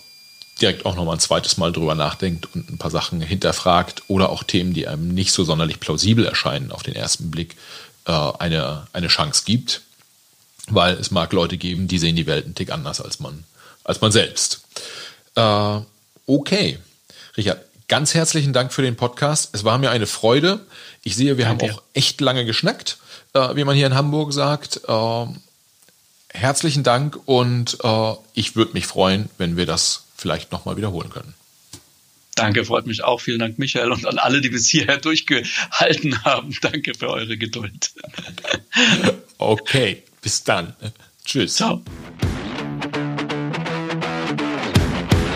direkt 0.62 0.86
auch 0.86 0.96
nochmal 0.96 1.16
ein 1.16 1.20
zweites 1.22 1.58
Mal 1.58 1.72
drüber 1.72 1.96
nachdenkt 1.96 2.54
und 2.54 2.70
ein 2.70 2.78
paar 2.78 2.92
Sachen 2.92 3.22
hinterfragt 3.22 4.04
oder 4.08 4.30
auch 4.30 4.44
Themen, 4.44 4.74
die 4.74 4.88
einem 4.88 5.10
nicht 5.10 5.32
so 5.32 5.44
sonderlich 5.44 5.80
plausibel 5.80 6.26
erscheinen 6.26 6.72
auf 6.72 6.84
den 6.84 6.96
ersten 6.96 7.32
Blick, 7.32 7.56
äh, 8.06 8.12
eine, 8.12 8.88
eine 8.94 9.08
Chance 9.08 9.44
gibt. 9.46 9.82
Weil 10.70 10.96
es 10.96 11.12
mag 11.12 11.32
Leute 11.32 11.58
geben, 11.58 11.88
die 11.88 11.98
sehen 11.98 12.18
die 12.18 12.28
Welt 12.28 12.46
einen 12.46 12.56
Tick 12.56 12.72
anders 12.72 13.00
als 13.00 13.20
man, 13.20 13.46
als 13.86 14.02
man 14.02 14.12
selbst. 14.12 14.62
Äh, 15.36 15.80
okay. 16.26 16.80
Richard, 17.38 17.62
ganz 17.88 18.14
herzlichen 18.14 18.52
Dank 18.52 18.74
für 18.74 18.82
den 18.82 18.98
Podcast. 18.98 19.50
Es 19.54 19.64
war 19.64 19.78
mir 19.78 19.92
eine 19.92 20.08
Freude. 20.08 20.66
Ich 21.04 21.16
sehe, 21.16 21.38
wir 21.38 21.46
Danke. 21.46 21.68
haben 21.68 21.76
auch 21.76 21.82
echt 21.94 22.20
lange 22.20 22.46
geschnackt, 22.46 22.98
äh, 23.34 23.56
wie 23.56 23.64
man 23.64 23.76
hier 23.76 23.88
in 23.88 23.96
Hamburg 23.96 24.34
sagt. 24.34 24.82
Äh, 24.88 25.26
herzlichen 26.30 26.84
Dank 26.84 27.18
und 27.26 27.78
äh, 27.84 28.14
ich 28.34 28.56
würde 28.58 28.74
mich 28.74 28.88
freuen, 28.88 29.30
wenn 29.38 29.56
wir 29.56 29.66
das 29.66 30.07
vielleicht 30.18 30.52
nochmal 30.52 30.78
wiederholen 30.78 31.10
können. 31.10 31.34
Danke, 32.36 32.66
freut 32.66 32.86
mich 32.86 33.04
auch. 33.04 33.20
Vielen 33.20 33.40
Dank, 33.40 33.58
Michael, 33.58 33.92
und 33.92 34.06
an 34.06 34.20
alle, 34.20 34.42
die 34.42 34.50
bis 34.50 34.70
hierher 34.70 34.98
durchgehalten 34.98 36.24
haben. 36.24 36.56
Danke 36.62 36.94
für 36.94 37.10
eure 37.10 37.36
Geduld. 37.38 37.92
okay, 39.40 40.04
bis 40.22 40.44
dann. 40.44 40.76
Tschüss. 41.26 41.56
Ciao. 41.56 41.82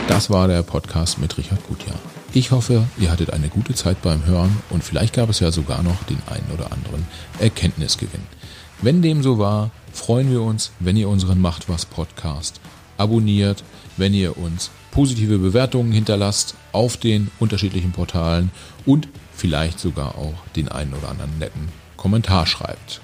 Das 0.08 0.30
war 0.30 0.48
der 0.48 0.62
Podcast 0.62 1.18
mit 1.18 1.38
Richard 1.38 1.66
Gutjahr. 1.68 2.00
Ich 2.34 2.52
hoffe, 2.52 2.88
ihr 3.00 3.12
hattet 3.12 3.32
eine 3.32 3.50
gute 3.50 3.74
Zeit 3.74 4.02
beim 4.02 4.26
Hören 4.26 4.62
und 4.70 4.84
vielleicht 4.84 5.16
gab 5.16 5.30
es 5.30 5.40
ja 5.40 5.52
sogar 5.52 5.82
noch 5.84 6.04
den 6.04 6.22
einen 6.30 6.52
oder 6.54 6.72
anderen 6.72 7.08
Erkenntnisgewinn. 7.40 8.24
Wenn 8.82 9.02
dem 9.02 9.24
so 9.24 9.40
war, 9.40 9.72
freuen 9.92 10.32
wir 10.32 10.42
uns, 10.42 10.72
wenn 10.80 10.98
ihr 10.98 11.10
unseren 11.10 11.42
Macht 11.42 11.68
was 11.68 11.86
Podcast 11.86 12.62
abonniert, 12.98 13.64
wenn 14.02 14.16
ihr 14.16 14.36
uns 14.36 14.72
positive 14.90 15.38
Bewertungen 15.38 15.92
hinterlasst 15.92 16.56
auf 16.72 16.98
den 16.98 17.30
unterschiedlichen 17.40 17.92
Portalen 17.92 18.50
und 18.84 19.08
vielleicht 19.32 19.80
sogar 19.80 20.18
auch 20.18 20.34
den 20.56 20.70
einen 20.70 20.96
oder 20.96 21.10
anderen 21.10 21.38
netten 21.38 21.70
Kommentar 21.98 22.48
schreibt. 22.48 23.00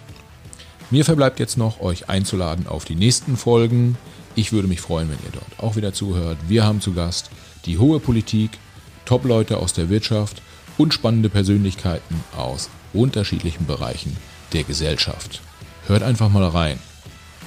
Mir 0.90 1.06
verbleibt 1.06 1.40
jetzt 1.40 1.56
noch, 1.56 1.82
euch 1.82 2.10
einzuladen 2.10 2.65
auf 2.65 2.84
die 2.84 2.95
nächsten 2.95 3.38
Folgen. 3.38 3.95
Ich 4.34 4.52
würde 4.52 4.68
mich 4.68 4.82
freuen, 4.82 5.10
wenn 5.10 5.19
ihr 5.24 5.34
dort 5.34 5.60
auch 5.64 5.76
wieder 5.76 5.94
zuhört. 5.94 6.40
Wir 6.48 6.65
haben 6.65 6.82
zu 6.82 6.94
Gast 6.94 7.30
die 7.65 7.78
hohe 7.78 7.99
Politik, 7.99 8.57
Top-Leute 9.06 9.57
aus 9.57 9.74
der 9.74 9.90
Wirtschaft 9.90 10.41
und 10.80 10.95
spannende 10.95 11.30
Persönlichkeiten 11.30 12.24
aus 12.36 12.69
unterschiedlichen 12.94 13.68
Bereichen 13.68 14.18
der 14.52 14.64
Gesellschaft. 14.64 15.41
Hört 15.86 16.02
einfach 16.02 16.30
mal 16.30 16.48
rein. 16.48 16.80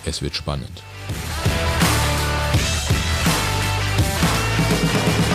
Es 0.05 0.23
wird 0.23 0.37
spannend. 0.37 0.83
Thank 4.93 5.25
you. 5.25 5.30